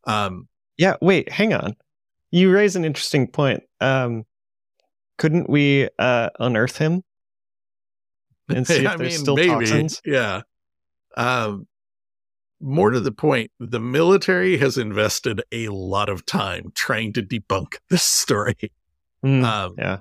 Um, 0.04 0.48
Yeah, 0.78 0.96
wait, 1.00 1.30
hang 1.30 1.52
on. 1.52 1.76
You 2.30 2.50
raise 2.52 2.76
an 2.76 2.84
interesting 2.84 3.26
point. 3.26 3.62
Um, 3.80 4.24
couldn't 5.18 5.50
we 5.50 5.88
uh, 5.98 6.30
unearth 6.38 6.78
him 6.78 7.02
and 8.48 8.66
see 8.66 8.84
if 8.84 8.86
I 8.86 8.96
there's 8.96 9.12
mean, 9.14 9.18
still 9.20 9.36
maybe, 9.36 9.48
toxins? 9.48 10.00
Yeah. 10.04 10.42
Um, 11.16 11.66
more 12.60 12.90
to 12.90 13.00
the 13.00 13.12
point, 13.12 13.50
the 13.58 13.80
military 13.80 14.56
has 14.58 14.78
invested 14.78 15.42
a 15.50 15.68
lot 15.68 16.08
of 16.08 16.24
time 16.26 16.72
trying 16.74 17.12
to 17.14 17.22
debunk 17.22 17.76
this 17.90 18.02
story. 18.02 18.70
Mm, 19.24 19.44
Um, 19.44 19.74
yeah. 19.78 19.98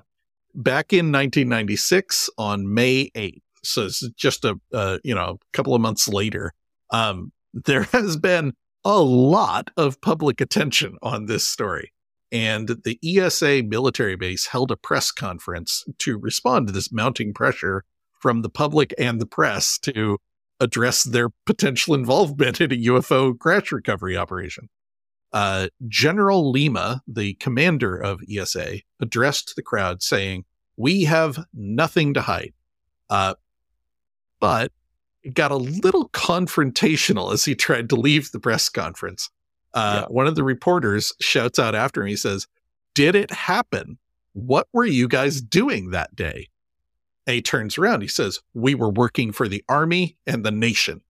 Back 0.54 0.92
in 0.92 1.12
1996, 1.12 2.28
on 2.36 2.72
May 2.74 3.10
8th, 3.14 3.40
so 3.62 3.86
it's 3.86 4.00
just 4.16 4.44
a 4.44 4.58
uh, 4.72 4.98
you 5.04 5.14
know 5.14 5.38
a 5.40 5.52
couple 5.52 5.74
of 5.74 5.80
months 5.80 6.08
later, 6.08 6.52
um, 6.90 7.32
there 7.52 7.82
has 7.92 8.16
been 8.16 8.52
a 8.84 9.00
lot 9.00 9.70
of 9.76 10.00
public 10.00 10.40
attention 10.40 10.96
on 11.02 11.26
this 11.26 11.46
story. 11.46 11.92
And 12.32 12.68
the 12.84 12.98
ESA 13.04 13.64
military 13.64 14.16
base 14.16 14.46
held 14.46 14.70
a 14.70 14.76
press 14.76 15.10
conference 15.10 15.84
to 15.98 16.16
respond 16.16 16.68
to 16.68 16.72
this 16.72 16.92
mounting 16.92 17.34
pressure 17.34 17.84
from 18.20 18.42
the 18.42 18.48
public 18.48 18.94
and 18.98 19.20
the 19.20 19.26
press 19.26 19.78
to 19.78 20.18
address 20.60 21.02
their 21.02 21.30
potential 21.46 21.94
involvement 21.94 22.60
in 22.60 22.70
a 22.70 22.76
UFO 22.76 23.36
crash 23.36 23.72
recovery 23.72 24.16
operation. 24.16 24.68
Uh, 25.32 25.68
General 25.88 26.50
Lima, 26.50 27.02
the 27.06 27.34
commander 27.34 27.96
of 27.96 28.20
ESA, 28.30 28.80
addressed 29.00 29.54
the 29.56 29.62
crowd 29.62 30.02
saying, 30.02 30.44
We 30.76 31.04
have 31.04 31.44
nothing 31.54 32.14
to 32.14 32.22
hide. 32.22 32.52
Uh, 33.08 33.34
but 34.40 34.72
it 35.22 35.34
got 35.34 35.50
a 35.50 35.56
little 35.56 36.08
confrontational 36.10 37.32
as 37.32 37.44
he 37.44 37.54
tried 37.54 37.88
to 37.90 37.96
leave 37.96 38.32
the 38.32 38.40
press 38.40 38.68
conference. 38.68 39.30
Uh, 39.74 40.00
Yeah. 40.02 40.06
One 40.12 40.26
of 40.26 40.34
the 40.34 40.42
reporters 40.44 41.12
shouts 41.20 41.58
out 41.58 41.74
after 41.74 42.02
him, 42.02 42.08
he 42.08 42.16
says, 42.16 42.46
Did 42.94 43.14
it 43.14 43.30
happen? 43.30 43.98
What 44.32 44.66
were 44.72 44.86
you 44.86 45.08
guys 45.08 45.40
doing 45.40 45.90
that 45.90 46.16
day? 46.16 46.48
And 47.26 47.34
he 47.34 47.42
turns 47.42 47.76
around. 47.78 48.00
He 48.00 48.08
says, 48.08 48.40
We 48.54 48.74
were 48.74 48.88
working 48.90 49.30
for 49.32 49.46
the 49.46 49.62
army 49.68 50.16
and 50.26 50.44
the 50.44 50.50
nation. 50.50 51.02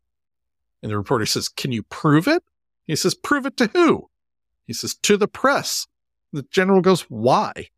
And 0.82 0.90
the 0.90 0.96
reporter 0.98 1.26
says, 1.26 1.48
Can 1.48 1.72
you 1.72 1.82
prove 1.84 2.26
it? 2.26 2.42
He 2.86 2.96
says, 2.96 3.14
Prove 3.14 3.46
it 3.46 3.56
to 3.58 3.68
who? 3.68 4.10
He 4.66 4.72
says, 4.72 4.94
To 4.96 5.16
the 5.16 5.28
press. 5.28 5.86
The 6.32 6.42
general 6.50 6.80
goes, 6.80 7.02
Why? 7.02 7.68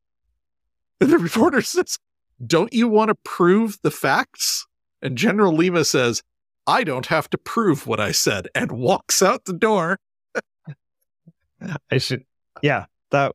And 1.01 1.11
the 1.13 1.19
reporter 1.19 1.61
says, 1.63 1.99
Don't 2.45 2.73
you 2.73 2.89
want 2.89 3.11
to 3.11 3.15
prove 3.17 3.79
the 3.83 3.91
facts? 3.91 4.67
And 5.03 5.19
General 5.19 5.55
Lima 5.55 5.85
says, 5.85 6.23
I 6.67 6.85
don't 6.85 7.07
have 7.07 7.29
to 7.31 7.39
prove 7.39 7.87
what 7.87 8.01
I 8.01 8.13
said, 8.13 8.49
and 8.55 8.71
walks 8.71 9.21
out 9.21 9.45
the 9.45 9.53
door. 9.53 9.99
I 11.91 11.99
should. 11.99 12.25
Yeah, 12.63 12.87
that 13.11 13.35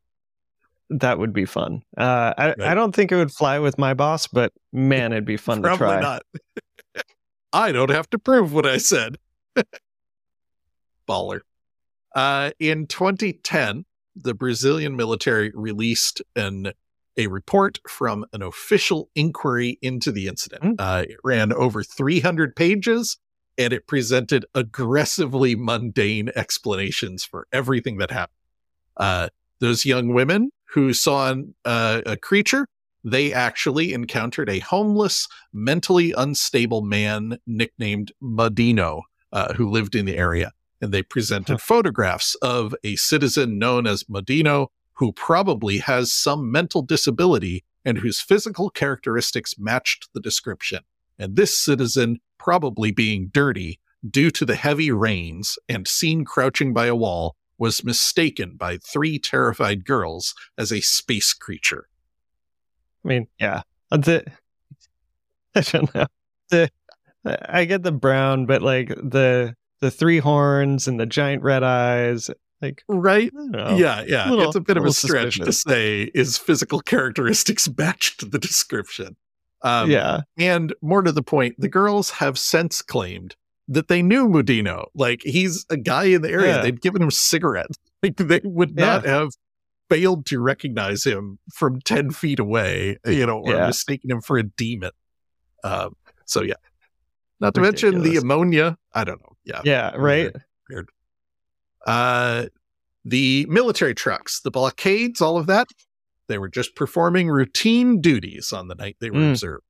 that 0.89 1.19
would 1.19 1.33
be 1.33 1.45
fun. 1.45 1.83
Uh, 1.97 2.33
I 2.37 2.47
Right. 2.47 2.61
I 2.61 2.73
don't 2.73 2.95
think 2.95 3.11
it 3.11 3.17
would 3.17 3.31
fly 3.31 3.59
with 3.59 3.77
my 3.77 3.93
boss, 3.93 4.27
but 4.27 4.53
man, 4.71 5.11
it'd 5.11 5.25
be 5.25 5.37
fun 5.37 5.61
to 5.63 5.75
try. 5.75 5.99
not. 5.99 6.23
I 7.53 7.71
don't 7.71 7.89
have 7.89 8.09
to 8.11 8.19
prove 8.19 8.53
what 8.53 8.65
I 8.65 8.77
said. 8.77 9.17
Baller. 11.07 11.41
Uh, 12.15 12.51
in 12.59 12.87
2010, 12.87 13.85
the 14.15 14.33
Brazilian 14.33 14.95
military 14.95 15.51
released 15.53 16.21
an 16.35 16.71
a 17.17 17.27
report 17.27 17.79
from 17.87 18.25
an 18.33 18.41
official 18.41 19.09
inquiry 19.15 19.77
into 19.81 20.11
the 20.11 20.27
incident. 20.27 20.63
Mm. 20.63 20.75
Uh, 20.79 21.05
it 21.09 21.17
ran 21.23 21.51
over 21.53 21.83
300 21.83 22.55
pages 22.55 23.17
and 23.57 23.73
it 23.73 23.87
presented 23.87 24.45
aggressively 24.53 25.55
mundane 25.55 26.29
explanations 26.35 27.23
for 27.23 27.47
everything 27.51 27.97
that 27.97 28.11
happened. 28.11 28.35
Uh, 28.95 29.29
those 29.59 29.85
young 29.85 30.13
women 30.13 30.51
who 30.73 30.93
saw 30.93 31.31
an, 31.31 31.55
uh, 31.65 32.01
a 32.05 32.17
creature, 32.17 32.67
they 33.03 33.33
actually 33.33 33.93
encountered 33.93 34.49
a 34.49 34.59
homeless, 34.59 35.27
mentally 35.53 36.13
unstable 36.15 36.81
man 36.81 37.37
nicknamed 37.47 38.11
Mudinho, 38.21 39.01
uh, 39.31 39.53
who 39.53 39.69
lived 39.69 39.95
in 39.95 40.05
the 40.05 40.17
area. 40.17 40.51
And 40.79 40.93
they 40.93 41.01
presented 41.01 41.53
Huh. 41.53 41.57
photographs 41.57 42.35
of 42.35 42.75
a 42.83 42.95
citizen 42.97 43.57
known 43.57 43.87
as 43.87 44.03
Mudinho, 44.03 44.67
who 44.97 45.11
probably 45.11 45.77
has 45.79 46.11
some 46.11 46.51
mental 46.51 46.81
disability 46.81 47.63
and 47.85 47.99
whose 47.99 48.19
physical 48.19 48.69
characteristics 48.69 49.55
matched 49.57 50.09
the 50.13 50.19
description. 50.19 50.79
And 51.19 51.35
this 51.35 51.57
citizen 51.57 52.19
probably 52.37 52.91
being 52.91 53.29
dirty 53.33 53.79
due 54.07 54.31
to 54.31 54.45
the 54.45 54.55
heavy 54.55 54.91
rains 54.91 55.57
and 55.67 55.87
seen 55.87 56.25
crouching 56.25 56.73
by 56.73 56.87
a 56.87 56.95
wall 56.95 57.35
was 57.57 57.83
mistaken 57.83 58.55
by 58.55 58.77
three 58.77 59.17
terrified 59.17 59.85
girls 59.85 60.35
as 60.57 60.71
a 60.71 60.81
space 60.81 61.33
creature. 61.33 61.87
I 63.03 63.07
mean, 63.07 63.27
yeah. 63.39 63.61
Uh, 63.91 63.97
The 64.01 64.25
I 65.55 65.61
don't 65.61 65.95
know. 65.95 66.05
The 66.49 66.69
I 67.25 67.65
get 67.65 67.81
the 67.81 67.91
brown, 67.91 68.45
but 68.45 68.61
like 68.61 68.89
the 68.89 69.55
the 69.79 69.89
three 69.89 70.19
horns 70.19 70.87
and 70.87 70.99
the 70.99 71.05
giant 71.05 71.41
red 71.41 71.63
eyes, 71.63 72.29
like 72.61 72.83
Right? 72.87 73.31
I 73.33 73.37
don't 73.37 73.51
know. 73.51 73.77
yeah, 73.77 74.03
yeah. 74.07 74.29
little- 74.29 74.45
it's 74.45 74.55
a 74.55 74.61
bit 74.61 74.77
of 74.77 74.85
a 74.85 74.91
stretch 74.93 75.37
to 75.39 75.51
say 75.51 76.03
is 76.15 76.37
physical 76.37 76.79
characteristics 76.93 77.69
matched 77.77 78.31
the 78.31 78.39
description. 78.39 79.15
Um, 79.63 79.89
yeah. 79.89 80.21
And 80.37 80.73
more 80.81 81.01
to 81.01 81.11
the 81.11 81.23
point, 81.23 81.55
the 81.57 81.67
girls 81.67 82.11
have 82.11 82.37
since 82.37 82.81
claimed 82.81 83.35
that 83.67 83.87
they 83.87 84.01
knew 84.01 84.27
Mudinho. 84.27 84.85
Like 84.95 85.21
he's 85.23 85.65
a 85.69 85.77
guy 85.77 86.05
in 86.05 86.21
the 86.21 86.29
area. 86.31 86.55
Yeah. 86.57 86.61
They'd 86.61 86.81
given 86.81 87.01
him 87.01 87.11
cigarettes. 87.11 87.77
Like 88.03 88.15
they 88.17 88.41
would 88.43 88.75
not 88.75 89.05
have 89.05 89.31
failed 89.89 90.27
to 90.27 90.39
recognize 90.39 91.03
him 91.03 91.39
from 91.51 91.81
10 91.81 92.11
feet 92.11 92.37
away, 92.39 92.99
you 93.07 93.25
know, 93.25 93.39
or 93.39 93.53
Yeah. 93.55 93.65
mistaken 93.65 94.11
him 94.11 94.21
for 94.21 94.37
a 94.37 94.43
demon. 94.43 94.91
Um, 95.63 95.95
so 96.25 96.43
yeah. 96.43 96.53
Not 97.39 97.55
to 97.55 97.61
mention 97.61 98.03
the 98.03 98.17
ammonia. 98.17 98.77
I 98.93 99.03
don't 99.03 99.19
know. 99.21 99.35
Yeah. 99.45 99.61
Yeah, 99.65 99.95
right? 99.95 100.31
Uh, 101.87 102.45
the 103.05 103.45
military 103.49 103.95
trucks, 103.95 104.41
the 104.41 104.51
blockades, 104.51 105.21
all 105.21 105.37
of 105.37 105.47
that, 105.47 105.67
they 106.27 106.37
were 106.37 106.49
just 106.49 106.75
performing 106.75 107.29
routine 107.29 108.01
duties 108.01 108.51
on 108.51 108.67
the 108.67 108.75
night 108.75 108.97
they 108.99 109.09
were 109.09 109.19
Mm. 109.19 109.31
observed. 109.31 109.63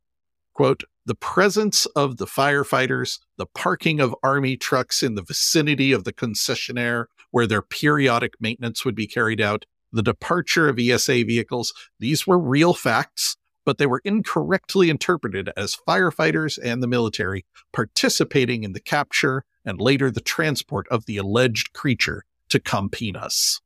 Quote, 0.53 0.84
the 1.06 1.14
presence 1.15 1.85
of 1.95 2.18
the 2.18 2.26
firefighters, 2.26 3.19
the 3.38 3.45
parking 3.45 3.99
of 4.02 4.15
army 4.23 4.57
trucks 4.57 5.03
in 5.03 5.14
the 5.14 5.22
vicinity 5.22 5.91
of 5.91 6.03
the 6.03 6.11
concessionaire 6.11 7.06
where 7.30 7.45
their 7.45 7.61
periodic 7.61 8.34
maintenance 8.41 8.84
would 8.84 8.95
be 8.95 9.06
carried 9.06 9.39
out, 9.39 9.65
the 9.94 10.02
departure 10.02 10.68
of 10.68 10.80
ESA 10.80 11.23
vehicles, 11.23 11.73
these 11.99 12.26
were 12.26 12.39
real 12.39 12.73
facts, 12.73 13.38
but 13.68 13.80
they 13.80 13.85
were 13.85 14.02
incorrectly 14.06 14.89
interpreted 14.89 15.52
as 15.57 15.76
firefighters 15.85 16.57
and 16.64 16.81
the 16.81 16.88
military 16.88 17.44
participating 17.73 18.64
in 18.64 18.72
the 18.72 18.80
capture 18.80 19.44
and 19.65 19.81
later 19.81 20.10
the 20.10 20.22
transport 20.22 20.88
of 20.88 21.06
the 21.06 21.18
alleged 21.18 21.73
creature 21.73 22.23
to 22.48 22.61
Campinas. 22.61 23.60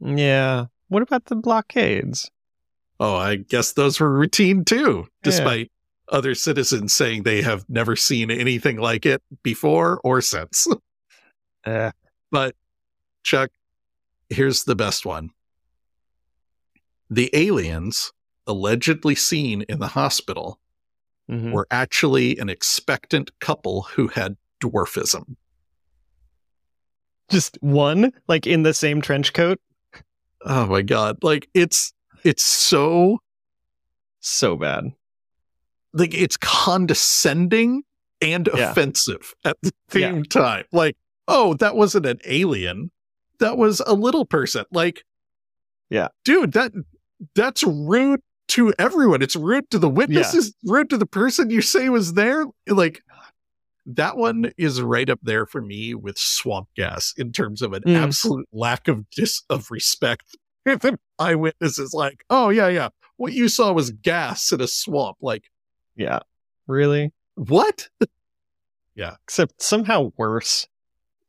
Yeah. 0.00 0.66
What 0.88 1.02
about 1.02 1.26
the 1.26 1.36
blockades? 1.36 2.28
Oh, 2.98 3.14
I 3.14 3.36
guess 3.36 3.70
those 3.70 4.00
were 4.00 4.10
routine 4.12 4.64
too, 4.64 5.02
Yeah. 5.04 5.06
despite 5.22 5.70
other 6.08 6.34
citizens 6.34 6.92
saying 6.92 7.22
they 7.22 7.40
have 7.42 7.64
never 7.68 7.94
seen 7.94 8.32
anything 8.32 8.78
like 8.78 9.06
it 9.06 9.22
before 9.44 10.00
or 10.02 10.20
since. 10.20 10.66
Uh, 11.64 11.92
But 12.32 12.56
Chuck, 13.22 13.50
here's 14.28 14.64
the 14.64 14.74
best 14.74 15.06
one. 15.06 15.30
The 17.08 17.30
aliens 17.32 18.12
allegedly 18.50 19.14
seen 19.14 19.62
in 19.62 19.78
the 19.78 19.86
hospital 19.88 20.58
Mhm. 21.30 21.52
were 21.52 21.66
actually 21.70 22.36
an 22.38 22.48
expectant 22.48 23.30
couple 23.40 23.82
who 23.82 24.08
had 24.08 24.36
dwarfism. 24.60 25.36
Just 27.30 27.56
one, 27.60 28.12
like 28.26 28.46
in 28.46 28.62
the 28.64 28.74
same 28.74 29.00
trench 29.00 29.32
coat. 29.32 29.60
Oh 30.44 30.66
my 30.66 30.82
god. 30.82 31.18
Like 31.22 31.48
it's 31.54 31.92
it's 32.24 32.42
so 32.42 33.18
So 34.20 34.56
bad. 34.56 34.92
like 35.92 36.12
it's 36.14 36.36
condescending 36.36 37.82
and 38.20 38.48
Yeah. 38.54 38.70
offensive 38.72 39.34
at 39.44 39.56
the 39.62 39.72
same 39.90 40.24
time. 40.24 40.64
Like, 40.72 40.96
oh, 41.28 41.54
that 41.54 41.76
wasn't 41.76 42.06
an 42.06 42.18
alien. 42.26 42.90
That 43.38 43.56
was 43.56 43.80
a 43.86 43.94
little 43.94 44.24
person. 44.26 44.64
Like, 44.72 45.04
Yeah. 45.88 46.08
dude, 46.24 46.52
that 46.52 46.72
that's 47.34 47.62
rude 47.62 48.20
to 48.50 48.72
everyone. 48.78 49.22
It's 49.22 49.36
rude 49.36 49.70
to 49.70 49.78
the 49.78 49.88
witnesses, 49.88 50.54
rude 50.64 50.90
to 50.90 50.96
the 50.98 51.06
person 51.06 51.50
you 51.50 51.62
say 51.62 51.88
was 51.88 52.14
there. 52.14 52.44
Like 52.68 53.02
that 53.86 54.16
one 54.16 54.52
is 54.58 54.80
right 54.82 55.08
up 55.08 55.18
there 55.22 55.46
for 55.46 55.60
me 55.62 55.94
with 55.94 56.18
swamp 56.18 56.68
gas 56.76 57.12
in 57.16 57.32
terms 57.32 57.62
of 57.62 57.72
an 57.72 57.82
Mm. 57.82 57.96
absolute 57.96 58.48
lack 58.52 58.88
of 58.88 59.08
dis 59.10 59.42
of 59.50 59.70
respect. 59.70 60.36
If 60.66 60.84
an 60.84 60.98
eyewitness 61.18 61.78
is 61.78 61.94
like, 61.94 62.22
oh 62.28 62.50
yeah, 62.50 62.68
yeah, 62.68 62.90
what 63.16 63.32
you 63.32 63.48
saw 63.48 63.72
was 63.72 63.90
gas 63.90 64.52
in 64.52 64.60
a 64.60 64.66
swamp. 64.68 65.16
Like, 65.22 65.44
Yeah. 65.96 66.20
Really? 66.66 67.12
what? 67.34 67.88
Yeah. 68.94 69.16
Except 69.24 69.62
somehow 69.62 70.12
worse. 70.18 70.66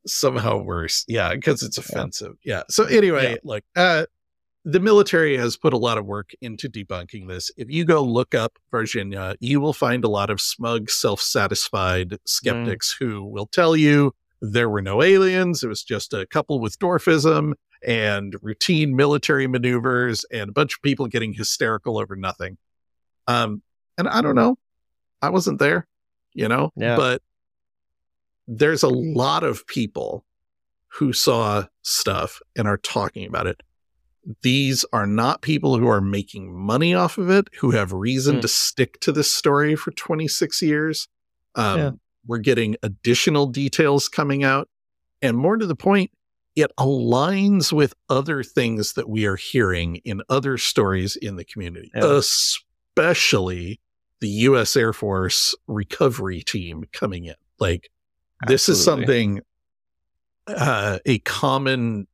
somehow 0.05 0.57
worse. 0.61 1.05
Yeah, 1.07 1.33
because 1.33 1.63
it's 1.63 1.77
offensive. 1.77 2.33
Yeah. 2.43 2.63
So 2.69 2.83
anyway, 2.85 3.37
like 3.43 3.63
uh 3.75 4.05
the 4.63 4.79
military 4.79 5.37
has 5.37 5.57
put 5.57 5.73
a 5.73 5.77
lot 5.77 5.97
of 5.97 6.05
work 6.05 6.31
into 6.41 6.69
debunking 6.69 7.27
this. 7.27 7.51
If 7.57 7.69
you 7.71 7.83
go 7.83 8.03
look 8.03 8.35
up 8.35 8.59
Varginha, 8.71 9.35
you 9.39 9.59
will 9.59 9.73
find 9.73 10.03
a 10.03 10.09
lot 10.09 10.29
of 10.29 10.39
smug, 10.39 10.89
self-satisfied 10.89 12.19
skeptics 12.25 12.95
who 12.97 13.23
will 13.25 13.47
tell 13.47 13.75
you 13.75 14.13
there 14.41 14.69
were 14.69 14.81
no 14.81 15.01
aliens. 15.01 15.63
It 15.63 15.67
was 15.67 15.83
just 15.83 16.13
a 16.13 16.25
couple 16.27 16.59
with 16.59 16.77
dwarfism 16.77 17.53
and 17.85 18.35
routine 18.43 18.95
military 18.95 19.47
maneuvers 19.47 20.23
and 20.31 20.49
a 20.49 20.53
bunch 20.53 20.75
of 20.75 20.81
people 20.83 21.07
getting 21.07 21.33
hysterical 21.33 21.97
over 21.97 22.15
nothing. 22.15 22.57
Um, 23.27 23.63
and 23.97 24.07
I 24.07 24.21
don't 24.21 24.35
know. 24.35 24.57
I 25.23 25.29
wasn't 25.29 25.57
there, 25.59 25.87
you 26.33 26.47
know, 26.47 26.71
Yeah. 26.75 26.95
but 26.95 27.21
there's 28.47 28.83
a 28.83 28.89
lot 28.89 29.43
of 29.43 29.65
people 29.65 30.23
who 30.87 31.13
saw 31.13 31.65
stuff 31.81 32.41
and 32.55 32.67
are 32.67 32.77
talking 32.77 33.25
about 33.27 33.47
it. 33.47 33.61
These 34.43 34.85
are 34.93 35.07
not 35.07 35.41
people 35.41 35.77
who 35.77 35.87
are 35.87 36.01
making 36.01 36.55
money 36.55 36.93
off 36.93 37.17
of 37.17 37.29
it, 37.29 37.47
who 37.59 37.71
have 37.71 37.91
reason 37.91 38.37
Mm. 38.37 38.41
to 38.41 38.47
stick 38.47 38.99
to 39.01 39.11
this 39.11 39.31
story 39.31 39.75
for 39.75 39.91
26 39.91 40.61
years. 40.61 41.07
Um, 41.55 41.77
Yeah. 41.79 41.91
We're 42.27 42.37
getting 42.37 42.75
additional 42.83 43.47
details 43.47 44.07
coming 44.07 44.43
out. 44.43 44.69
And 45.23 45.35
more 45.37 45.57
to 45.57 45.65
the 45.65 45.75
point, 45.75 46.11
it 46.55 46.71
aligns 46.77 47.71
with 47.73 47.95
other 48.09 48.43
things 48.43 48.93
that 48.93 49.09
we 49.09 49.25
are 49.25 49.37
hearing 49.37 49.95
in 49.97 50.21
other 50.29 50.57
stories 50.59 51.15
in 51.15 51.35
the 51.37 51.43
community, 51.45 51.89
Yeah. 51.95 52.19
especially 52.19 53.79
the 54.19 54.27
U.S. 54.29 54.75
Air 54.75 54.93
Force 54.93 55.55
recovery 55.65 56.41
team 56.43 56.83
coming 56.91 57.25
in. 57.25 57.35
Like, 57.59 57.89
this 58.47 58.69
is 58.69 58.83
something, 58.83 59.41
uh, 60.47 60.99
a 61.05 61.19
common 61.19 62.07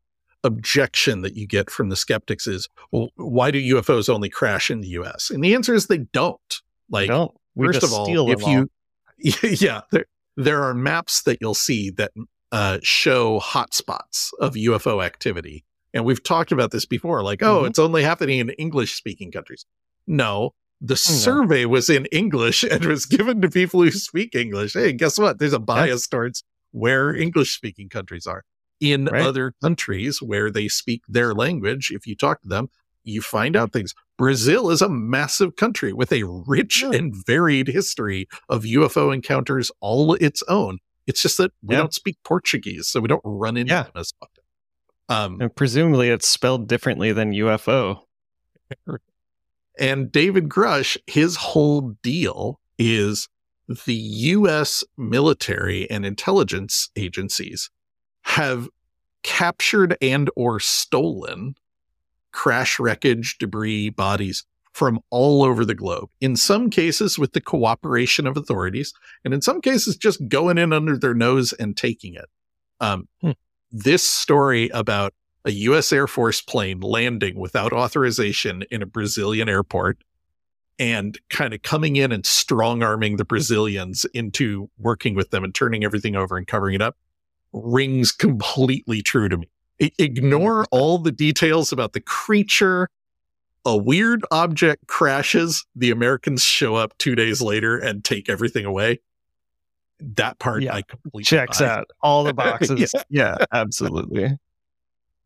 objection 0.43 1.21
that 1.21 1.35
you 1.35 1.47
get 1.47 1.69
from 1.69 1.89
the 1.89 1.95
skeptics 1.95 2.47
is, 2.47 2.67
well, 2.91 3.09
why 3.15 3.51
do 3.51 3.59
UFOs 3.75 4.09
only 4.09 4.29
crash 4.29 4.69
in 4.71 4.81
the 4.81 4.87
U.S.? 4.89 5.29
And 5.29 5.43
the 5.43 5.53
answer 5.55 5.73
is 5.73 5.87
they 5.87 5.99
don't. 5.99 6.61
Like. 6.89 7.07
We 7.55 7.65
first 7.67 7.83
of 7.83 7.91
all, 7.93 8.29
if 8.31 8.45
you, 8.45 8.69
yeah, 9.43 9.81
there, 9.91 10.05
there 10.35 10.63
are 10.63 10.73
maps 10.73 11.23
that 11.23 11.39
you'll 11.41 11.53
see 11.55 11.89
that 11.91 12.11
uh, 12.51 12.77
show 12.83 13.39
hotspots 13.39 14.29
of 14.39 14.53
UFO 14.53 15.03
activity. 15.03 15.65
And 15.93 16.05
we've 16.05 16.23
talked 16.23 16.51
about 16.51 16.69
this 16.71 16.85
before, 16.85 17.23
like, 17.23 17.41
oh, 17.41 17.63
Mhm. 17.63 17.67
it's 17.69 17.79
only 17.79 18.03
happening 18.03 18.39
in 18.39 18.49
English 18.51 18.93
speaking 18.93 19.31
countries. 19.31 19.65
No, 20.05 20.53
the 20.79 20.95
survey 20.95 21.65
was 21.65 21.89
in 21.89 22.05
English 22.11 22.63
and 22.71 22.85
was 22.85 23.05
given 23.07 23.41
to 23.41 23.49
people 23.49 23.81
who 23.81 23.89
speak 23.91 24.35
English. 24.35 24.73
Hey, 24.73 24.93
guess 24.93 25.17
what? 25.17 25.39
There's 25.39 25.53
a 25.53 25.59
bias 25.59 26.07
towards 26.07 26.43
where 26.71 27.15
English 27.15 27.55
speaking 27.55 27.89
countries 27.89 28.27
are. 28.27 28.43
In 28.79 29.05
Right. 29.05 29.23
other 29.23 29.53
countries 29.61 30.21
where 30.21 30.51
they 30.51 30.67
speak 30.67 31.01
their 31.07 31.33
language, 31.33 31.91
if 31.91 32.05
you 32.05 32.15
talk 32.15 32.41
to 32.43 32.47
them, 32.47 32.69
you 33.03 33.21
find 33.21 33.55
out 33.55 33.73
things. 33.73 33.93
Brazil 34.17 34.69
is 34.69 34.81
a 34.81 34.89
massive 34.89 35.55
country 35.55 35.93
with 35.93 36.11
a 36.11 36.23
rich 36.23 36.83
Yeah. 36.83 36.91
and 36.91 37.15
varied 37.25 37.67
history 37.69 38.27
of 38.49 38.65
UFO 38.65 39.11
encounters 39.11 39.71
all 39.79 40.13
its 40.15 40.43
own. 40.47 40.79
It's 41.07 41.21
just 41.21 41.37
that 41.37 41.51
we 41.63 41.73
Yeah. 41.75 41.81
don't 41.81 41.93
speak 41.93 42.17
Portuguese, 42.23 42.87
so 42.87 42.99
we 42.99 43.07
don't 43.07 43.21
run 43.23 43.57
into 43.57 43.71
Yeah. 43.73 43.83
them 43.83 43.91
as 43.95 44.13
often. 44.21 44.43
Um, 45.09 45.41
And 45.41 45.55
presumably 45.55 46.09
it's 46.09 46.27
spelled 46.27 46.67
differently 46.67 47.11
than 47.13 47.31
UFO. 47.33 48.03
And 49.79 50.11
David 50.11 50.49
Grusch, 50.49 50.97
his 51.05 51.35
whole 51.35 51.95
deal 52.01 52.59
is 52.79 53.29
the 53.85 53.93
US 53.93 54.83
military 54.97 55.87
and 55.91 56.03
intelligence 56.03 56.89
agencies 56.95 57.69
have 58.27 58.67
captured 59.23 59.95
and 60.01 60.29
or 60.35 60.59
stolen 60.59 61.55
crash 62.33 62.77
wreckage, 62.77 63.37
debris, 63.39 63.89
bodies 63.89 64.45
from 64.73 64.99
all 65.09 65.43
over 65.43 65.63
the 65.65 65.73
globe. 65.73 66.09
In 66.19 66.35
some 66.35 66.69
cases 66.69 67.17
with 67.17 67.31
the 67.31 67.41
cooperation 67.41 68.27
of 68.27 68.37
authorities, 68.37 68.93
and 69.25 69.33
in 69.33 69.41
some 69.41 69.61
cases 69.61 69.95
just 69.95 70.27
going 70.27 70.57
in 70.57 70.71
under 70.71 70.97
their 70.97 71.13
nose 71.15 71.53
and 71.53 71.75
taking 71.75 72.15
it. 72.15 72.25
Um, 72.79 73.07
Hmm. 73.21 73.31
This 73.71 74.03
story 74.03 74.69
about 74.69 75.13
a 75.45 75.51
U.S. 75.51 75.91
Air 75.91 76.05
Force 76.05 76.41
plane 76.41 76.81
landing 76.81 77.39
without 77.39 77.73
authorization 77.73 78.65
in 78.69 78.81
a 78.81 78.85
Brazilian 78.85 79.49
airport 79.49 79.97
and 80.77 81.17
kind 81.29 81.53
of 81.53 81.61
coming 81.63 81.95
in 81.95 82.11
and 82.11 82.25
strong 82.25 82.83
arming 82.83 83.15
the 83.17 83.25
Brazilians 83.25 84.05
into 84.13 84.69
working 84.77 85.15
with 85.15 85.31
them 85.31 85.43
and 85.43 85.55
turning 85.55 85.83
everything 85.83 86.15
over 86.15 86.37
and 86.37 86.45
covering 86.45 86.75
it 86.75 86.81
up 86.81 86.97
rings 87.63 88.11
completely 88.11 89.01
true 89.01 89.29
to 89.29 89.37
me. 89.37 89.49
I- 89.81 89.91
ignore 89.99 90.65
all 90.71 90.97
the 90.97 91.11
details 91.11 91.71
about 91.71 91.93
the 91.93 92.01
creature. 92.01 92.89
A 93.65 93.75
weird 93.75 94.23
object 94.31 94.87
crashes. 94.87 95.65
The 95.75 95.91
Americans 95.91 96.41
show 96.43 96.75
up 96.75 96.97
two 96.97 97.15
days 97.15 97.41
later 97.41 97.77
and 97.77 98.03
take 98.03 98.29
everything 98.29 98.65
away. 98.65 98.99
That 99.99 100.39
part 100.39 100.63
Yeah. 100.63 100.75
I 100.75 100.81
completely 100.83 101.23
Checks 101.23 101.59
buy. 101.59 101.67
out 101.67 101.89
all 102.01 102.23
the 102.23 102.33
boxes. 102.33 102.93
Yeah. 103.09 103.35
yeah. 103.39 103.45
absolutely. 103.51 104.37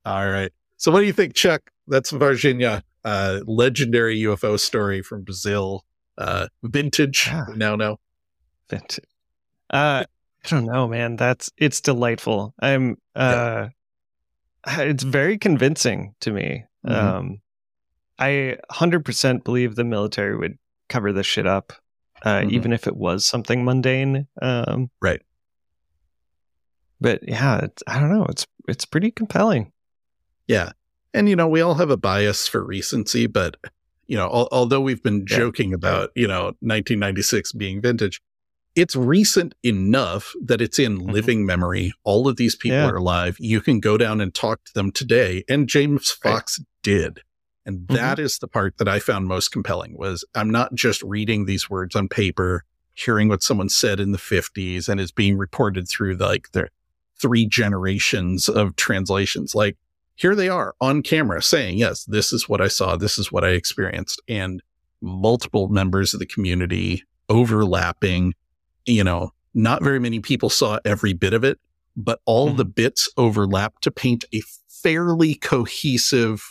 All 0.06 0.30
right. 0.30 0.52
So 0.78 0.91
what 0.91 1.02
do 1.02 1.06
you 1.06 1.14
think, 1.14 1.36
Chuck? 1.36 1.70
That's 1.88 2.12
Varginha, 2.12 2.82
uh, 3.06 3.41
legendary 3.45 4.18
UFO 4.22 4.60
story 4.60 5.02
from 5.03 5.24
Brazil, 5.24 5.86
uh, 6.18 6.48
vintage. 6.64 7.28
Yeah. 7.28 7.45
Now 7.56 7.76
know. 7.76 7.99
Fant- 8.70 8.99
Uh, 9.70 10.06
I 10.43 10.47
don't 10.49 10.65
know, 10.65 10.88
man. 10.88 11.15
That's 11.18 11.51
it's 11.57 11.81
delightful. 11.81 12.53
I'm. 12.59 12.97
Uh, 13.15 13.69
it's 14.68 15.03
very 15.03 15.38
convincing 15.38 16.13
to 16.22 16.31
me. 16.31 16.65
Mhm. 16.85 16.91
Um, 16.93 17.41
I 18.19 18.57
hundred 18.69 19.05
percent 19.05 19.43
believe 19.43 19.76
the 19.76 19.84
military 19.84 20.38
would 20.38 20.57
cover 20.89 21.11
this 21.13 21.26
shit 21.27 21.47
up, 21.47 21.73
uh, 22.23 22.41
Mhm. 22.41 22.51
even 22.51 22.73
if 22.73 22.88
it 22.88 22.95
was 22.95 23.26
something 23.26 23.63
mundane. 23.63 24.27
Um, 24.41 24.89
Right. 25.01 25.22
But 26.99 27.27
yeah, 27.27 27.61
it's, 27.63 27.81
I 27.88 27.99
don't 27.99 28.11
know. 28.11 28.26
It's 28.30 28.45
it's 28.68 28.85
pretty 28.85 29.11
compelling. 29.11 29.72
Yeah. 30.47 30.72
And, 31.13 31.27
you 31.27 31.35
know, 31.35 31.47
we 31.47 31.61
all 31.61 31.76
have 31.76 31.89
a 31.89 31.97
bias 31.97 32.47
for 32.47 32.63
recency, 32.63 33.26
but, 33.27 33.57
you 34.07 34.15
know, 34.15 34.27
al- 34.27 34.47
although 34.51 34.80
we've 34.81 35.01
been 35.03 35.26
Yeah. 35.30 35.38
joking 35.38 35.73
about, 35.73 36.11
you 36.15 36.27
know, 36.27 36.53
1996 36.61 37.51
being 37.53 37.81
vintage, 37.81 38.22
it's 38.76 38.95
recent 38.95 39.53
enough 39.64 40.34
that 40.41 40.61
it's 40.61 40.80
in 40.80 40.98
Mhm. 40.99 41.11
living 41.11 41.45
memory. 41.45 41.93
All 42.03 42.27
of 42.27 42.38
these 42.38 42.56
people 42.56 42.77
Yeah. 42.77 42.89
are 42.89 42.95
alive. 42.95 43.35
You 43.39 43.60
can 43.61 43.80
go 43.80 43.98
down 43.98 44.22
and 44.22 44.34
talk 44.34 44.64
to 44.65 44.73
them 44.73 44.91
today. 44.91 45.43
And 45.49 45.68
James 45.68 46.15
Right. 46.23 46.31
Fox 46.31 46.60
did. 46.84 47.22
And 47.65 47.88
that 47.89 48.18
is 48.18 48.39
the 48.39 48.48
part 48.48 48.77
that 48.77 48.88
I 48.88 48.99
found 48.99 49.27
most 49.27 49.49
compelling 49.49 49.95
was 49.98 50.26
I'm 50.34 50.49
not 50.49 50.73
just 50.73 51.03
reading 51.03 51.45
these 51.45 51.69
words 51.69 51.95
on 51.95 52.07
paper, 52.07 52.64
hearing 52.93 53.27
what 53.27 53.43
someone 53.43 53.69
said 53.69 53.99
in 53.99 54.14
the 54.14 54.18
50s 54.18 54.88
and 54.89 54.99
is 54.99 55.11
being 55.11 55.38
reported 55.38 55.88
through 55.88 56.15
like 56.15 56.52
their 56.53 56.69
three 57.19 57.45
generations 57.45 58.49
of 58.49 58.76
translations. 58.77 59.53
Like 59.53 59.77
here 60.15 60.34
they 60.35 60.49
are 60.49 60.76
on 60.81 61.03
camera 61.03 61.41
saying, 61.41 61.77
yes, 61.77 62.03
this 62.06 62.34
is 62.34 62.49
what 62.49 62.61
I 62.61 62.68
saw. 62.68 62.95
This 62.95 63.19
is 63.19 63.31
what 63.31 63.43
I 63.43 63.49
experienced. 63.49 64.22
And 64.27 64.64
multiple 65.02 65.68
members 65.68 66.14
of 66.14 66.19
the 66.19 66.26
community 66.26 67.03
overlapping, 67.30 68.34
you 68.86 69.03
know, 69.03 69.32
not 69.53 69.84
very 69.84 69.99
many 69.99 70.20
people 70.20 70.49
saw 70.49 70.80
every 70.86 71.14
bit 71.14 71.34
of 71.34 71.44
it, 71.44 71.60
but 71.95 72.20
all 72.26 72.52
Mhm. 72.52 72.58
the 72.58 72.66
bits 72.66 73.10
overlap 73.18 73.80
to 73.82 73.91
paint 73.91 74.26
a 74.34 74.41
fairly 74.70 75.36
cohesive, 75.36 76.44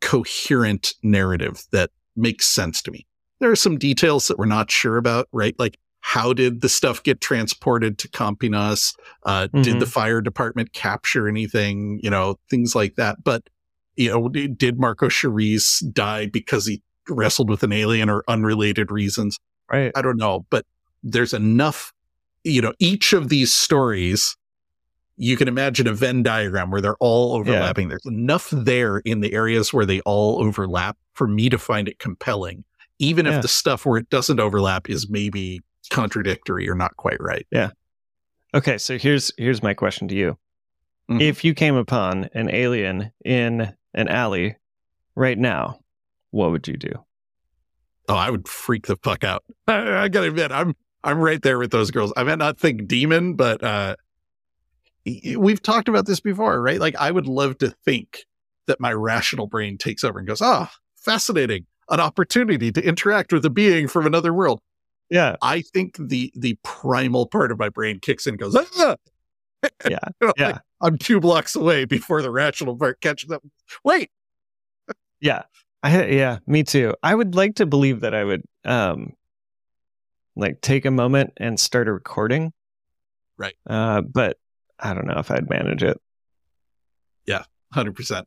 coherent 0.00 0.94
narrative 1.02 1.64
that 1.72 1.90
makes 2.16 2.46
sense 2.48 2.82
to 2.82 2.90
me. 2.90 3.04
there 3.40 3.52
are 3.52 3.54
some 3.56 3.78
details 3.78 4.26
that 4.26 4.36
we're 4.36 4.44
not 4.46 4.68
sure 4.68 4.96
about, 4.96 5.28
right? 5.32 5.54
Like 5.60 5.78
how 6.00 6.32
did 6.32 6.60
the 6.60 6.68
stuff 6.68 7.00
get 7.04 7.20
transported 7.20 7.96
to 7.98 8.08
Campinas? 8.08 8.96
Uh, 9.22 9.46
mm-hmm. 9.46 9.62
Did 9.62 9.78
the 9.78 9.86
fire 9.86 10.20
department 10.20 10.72
capture 10.72 11.28
anything? 11.28 12.00
You 12.02 12.10
know, 12.10 12.34
things 12.50 12.74
like 12.74 12.96
that. 12.96 13.22
But 13.22 13.48
you 13.94 14.10
know, 14.10 14.28
did 14.28 14.80
Marco 14.80 15.06
Chereze 15.08 15.84
die 15.92 16.26
because 16.26 16.66
he 16.66 16.82
wrestled 17.08 17.48
with 17.48 17.62
an 17.62 17.70
alien 17.72 18.10
or 18.10 18.24
unrelated 18.26 18.90
reasons? 18.90 19.38
Right. 19.70 19.92
I 19.94 20.02
don't 20.02 20.16
know, 20.16 20.44
but 20.50 20.66
there's 21.02 21.32
enough. 21.32 21.92
You 22.44 22.62
know, 22.62 22.72
each 22.78 23.12
of 23.12 23.28
these 23.28 23.52
stories 23.52 24.36
you 25.18 25.36
can 25.36 25.48
imagine 25.48 25.88
a 25.88 25.92
Venn 25.92 26.22
diagram 26.22 26.70
where 26.70 26.80
they're 26.80 26.96
all 27.00 27.34
overlapping. 27.34 27.86
Yeah. 27.88 27.96
There's 28.04 28.06
enough 28.06 28.48
there 28.52 28.98
in 28.98 29.20
the 29.20 29.34
areas 29.34 29.72
where 29.72 29.84
they 29.84 30.00
all 30.02 30.40
overlap 30.40 30.96
for 31.14 31.26
me 31.26 31.48
to 31.48 31.58
find 31.58 31.88
it 31.88 31.98
compelling, 31.98 32.64
even 33.00 33.26
yeah. 33.26 33.36
if 33.36 33.42
the 33.42 33.48
stuff 33.48 33.84
where 33.84 33.98
it 33.98 34.08
doesn't 34.10 34.38
overlap 34.38 34.88
is 34.88 35.10
maybe 35.10 35.60
contradictory 35.90 36.68
or 36.70 36.76
not 36.76 36.96
quite 36.96 37.20
right. 37.20 37.46
Yeah. 37.50 37.70
Okay, 38.54 38.78
so 38.78 38.96
here's 38.96 39.32
here's 39.36 39.62
my 39.62 39.74
question 39.74 40.06
to 40.08 40.14
you. 40.14 40.38
Mm-hmm. 41.10 41.20
If 41.20 41.44
you 41.44 41.52
came 41.52 41.74
upon 41.74 42.30
an 42.32 42.48
alien 42.48 43.12
in 43.24 43.74
an 43.94 44.08
alley 44.08 44.56
right 45.16 45.36
now, 45.36 45.80
what 46.30 46.52
would 46.52 46.68
you 46.68 46.76
do? 46.76 46.92
Oh, 48.08 48.14
I 48.14 48.30
would 48.30 48.46
freak 48.46 48.86
the 48.86 48.96
fuck 48.96 49.24
out. 49.24 49.42
I, 49.66 50.04
I 50.04 50.08
gotta 50.08 50.28
admit, 50.28 50.52
I'm 50.52 50.76
I'm 51.04 51.18
right 51.18 51.40
there 51.40 51.58
with 51.58 51.70
those 51.70 51.90
girls. 51.90 52.12
I 52.16 52.24
might 52.24 52.38
not 52.38 52.58
think 52.58 52.86
demon, 52.86 53.34
but 53.34 53.62
uh 53.62 53.96
we've 55.36 55.62
talked 55.62 55.88
about 55.88 56.06
this 56.06 56.20
before, 56.20 56.60
right? 56.60 56.80
Like 56.80 56.96
I 56.96 57.10
would 57.10 57.26
love 57.26 57.58
to 57.58 57.70
think 57.70 58.26
that 58.66 58.80
my 58.80 58.92
rational 58.92 59.46
brain 59.46 59.78
takes 59.78 60.04
over 60.04 60.18
and 60.18 60.28
goes, 60.28 60.42
"Ah, 60.42 60.70
oh, 60.70 60.76
fascinating. 60.96 61.66
An 61.90 62.00
opportunity 62.00 62.70
to 62.72 62.84
interact 62.84 63.32
with 63.32 63.44
a 63.44 63.50
being 63.50 63.88
from 63.88 64.06
another 64.06 64.34
world." 64.34 64.60
Yeah. 65.10 65.36
I 65.42 65.62
think 65.62 65.96
the 65.98 66.32
the 66.34 66.58
primal 66.62 67.26
part 67.26 67.50
of 67.50 67.58
my 67.58 67.68
brain 67.68 68.00
kicks 68.00 68.26
in 68.26 68.34
and 68.34 68.40
goes, 68.40 68.54
ah! 68.54 68.96
Yeah. 69.88 69.98
you 70.20 70.26
know, 70.26 70.32
yeah. 70.36 70.46
Like 70.46 70.60
I'm 70.80 70.98
two 70.98 71.18
blocks 71.20 71.56
away 71.56 71.84
before 71.84 72.22
the 72.22 72.30
rational 72.30 72.76
part 72.76 73.00
catches 73.00 73.30
up. 73.30 73.42
Wait. 73.84 74.10
yeah. 75.20 75.42
I 75.82 76.06
yeah, 76.06 76.38
me 76.46 76.64
too. 76.64 76.94
I 77.02 77.14
would 77.14 77.34
like 77.34 77.56
to 77.56 77.66
believe 77.66 78.00
that 78.00 78.14
I 78.14 78.24
would 78.24 78.42
um 78.64 79.12
like 80.38 80.60
take 80.60 80.86
a 80.86 80.90
moment 80.90 81.32
and 81.36 81.58
start 81.58 81.88
a 81.88 81.92
recording. 81.92 82.52
Right. 83.36 83.54
Uh 83.68 84.00
but 84.00 84.38
I 84.78 84.94
don't 84.94 85.06
know 85.06 85.18
if 85.18 85.30
I'd 85.30 85.50
manage 85.50 85.82
it. 85.82 86.00
Yeah, 87.26 87.44
100%. 87.74 88.24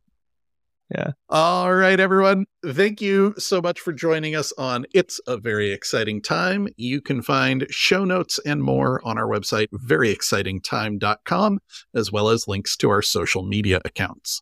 Yeah. 0.94 1.12
All 1.30 1.74
right, 1.74 2.00
everyone. 2.00 2.46
Thank 2.66 3.02
you 3.02 3.34
so 3.38 3.62
much 3.62 3.80
for 3.80 3.94
joining 3.94 4.36
us 4.36 4.52
on 4.58 4.86
It's 4.94 5.22
a 5.26 5.38
Very 5.38 5.72
Exciting 5.72 6.22
Time. 6.22 6.68
You 6.76 7.00
can 7.00 7.22
find 7.22 7.66
show 7.70 8.04
notes 8.04 8.40
and 8.46 8.62
more 8.62 9.00
on 9.06 9.18
our 9.18 9.28
website, 9.28 9.68
veryexcitingtime.com, 9.70 11.60
as 11.96 12.12
well 12.12 12.28
as 12.28 12.48
links 12.50 12.76
to 12.78 12.90
our 12.90 13.02
social 13.02 13.44
media 13.44 13.80
accounts. 13.86 14.42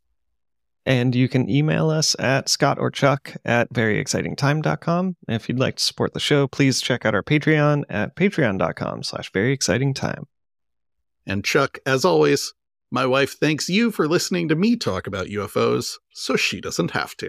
And 0.90 1.14
you 1.14 1.30
can 1.30 1.48
email 1.48 1.92
us 1.92 2.16
at 2.18 2.50
Scott 2.50 2.80
or 2.80 2.90
Chuck 2.90 3.36
at 3.46 3.72
veryexcitingtime.com. 3.72 5.18
If 5.28 5.48
you'd 5.48 5.60
like 5.60 5.76
to 5.76 5.84
support 5.84 6.16
the 6.16 6.20
show, 6.20 6.48
please 6.48 6.82
check 6.82 7.06
out 7.06 7.14
our 7.14 7.22
Patreon 7.22 7.84
at 7.92 8.16
patreon.com 8.16 9.04
slash 9.04 9.32
veryexcitingtime. 9.32 10.24
And 11.28 11.46
Chuck, 11.46 11.78
as 11.86 12.06
always, 12.06 12.56
my 12.90 13.06
wife 13.06 13.38
thanks 13.40 13.70
you 13.70 13.92
for 13.92 14.08
listening 14.08 14.48
to 14.48 14.56
me 14.56 14.76
talk 14.76 15.06
about 15.06 15.28
UFOs 15.28 15.98
so 16.12 16.36
she 16.36 16.60
doesn't 16.60 16.90
have 16.92 17.16
to. 17.18 17.28